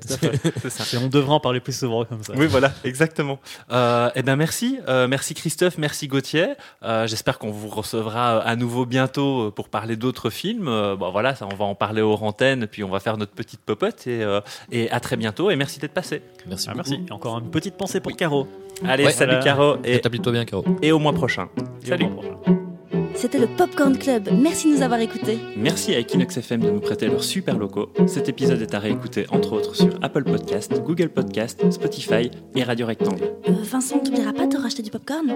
on 1.03 1.09
devrait 1.09 1.33
en 1.33 1.41
parler 1.41 1.61
plus 1.61 1.77
souvent 1.77 2.05
comme 2.05 2.23
ça. 2.23 2.33
Oui, 2.37 2.47
voilà, 2.47 2.73
exactement. 2.85 3.39
Euh, 3.71 4.11
eh 4.15 4.23
ben 4.23 4.37
merci, 4.37 4.79
Euh, 4.89 5.07
merci 5.09 5.35
Christophe, 5.35 5.77
merci 5.79 6.09
Gauthier. 6.09 6.55
Euh, 6.83 7.07
J'espère 7.07 7.39
qu'on 7.39 7.51
vous 7.51 7.69
recevra 7.69 8.39
à 8.41 8.57
nouveau 8.57 8.87
bientôt 8.87 9.51
pour 9.51 9.69
parler 9.69 9.97
d'autres 9.97 10.31
films. 10.31 10.69
Euh, 10.69 10.97
bon 10.97 11.11
voilà, 11.11 11.35
ça, 11.35 11.47
on 11.51 11.55
va 11.55 11.65
en 11.65 11.75
parler 11.75 12.01
aux 12.03 12.15
antennes, 12.15 12.67
puis 12.67 12.85
on 12.85 12.89
va 12.89 13.01
faire 13.01 13.17
notre 13.17 13.33
petite 13.33 13.61
popote 13.61 14.07
et, 14.07 14.23
euh, 14.23 14.41
et 14.71 14.91
à 14.91 15.01
très 15.01 15.17
bientôt. 15.17 15.51
Et 15.51 15.57
merci 15.57 15.79
d'être 15.79 15.93
passé. 15.93 16.23
Merci 16.49 16.67
Ah, 16.71 16.75
beaucoup. 16.75 16.91
merci. 16.91 17.05
Et 17.09 17.13
encore 17.13 17.39
une 17.39 17.51
petite 17.51 17.75
pensée 17.75 18.01
pour 18.01 18.15
Caro. 18.17 18.47
Allez, 18.85 19.05
Ouais. 19.05 19.11
salut 19.11 19.33
Voilà. 19.33 19.45
Caro 19.45 19.77
et, 19.85 19.97
Établis-toi 19.97 20.33
bien, 20.33 20.45
Caro. 20.45 20.65
et 20.83 20.93
au 20.93 20.99
mois 20.99 21.13
prochain. 21.13 21.49
Salut. 21.85 22.07
C'était 23.15 23.39
le 23.39 23.49
Popcorn 23.49 23.99
Club. 23.99 24.29
Merci 24.33 24.71
de 24.71 24.77
nous 24.77 24.83
avoir 24.83 25.01
écoutés. 25.01 25.39
Merci 25.57 25.93
à 25.95 25.99
Equinox 25.99 26.37
FM 26.37 26.61
de 26.61 26.71
nous 26.71 26.79
prêter 26.81 27.07
leurs 27.09 27.25
super 27.25 27.59
locaux. 27.59 27.89
Cet 28.07 28.29
épisode 28.29 28.63
est 28.63 28.75
à 28.75 28.79
réécouter 28.79 29.27
entre 29.31 29.55
autres 29.55 29.75
sur 29.75 29.99
Apple 30.03 30.23
Podcast, 30.23 30.81
Google 30.85 31.09
Podcast, 31.09 31.69
Spotify 31.73 32.31
et 32.55 32.63
Radio 32.63 32.87
Rectangle. 32.87 33.25
Euh, 33.49 33.53
Vincent, 33.65 33.99
t'oublieras 33.99 34.33
pas 34.35 34.47
de 34.47 34.57
racheter 34.57 34.83
du 34.85 34.91
popcorn? 34.91 35.27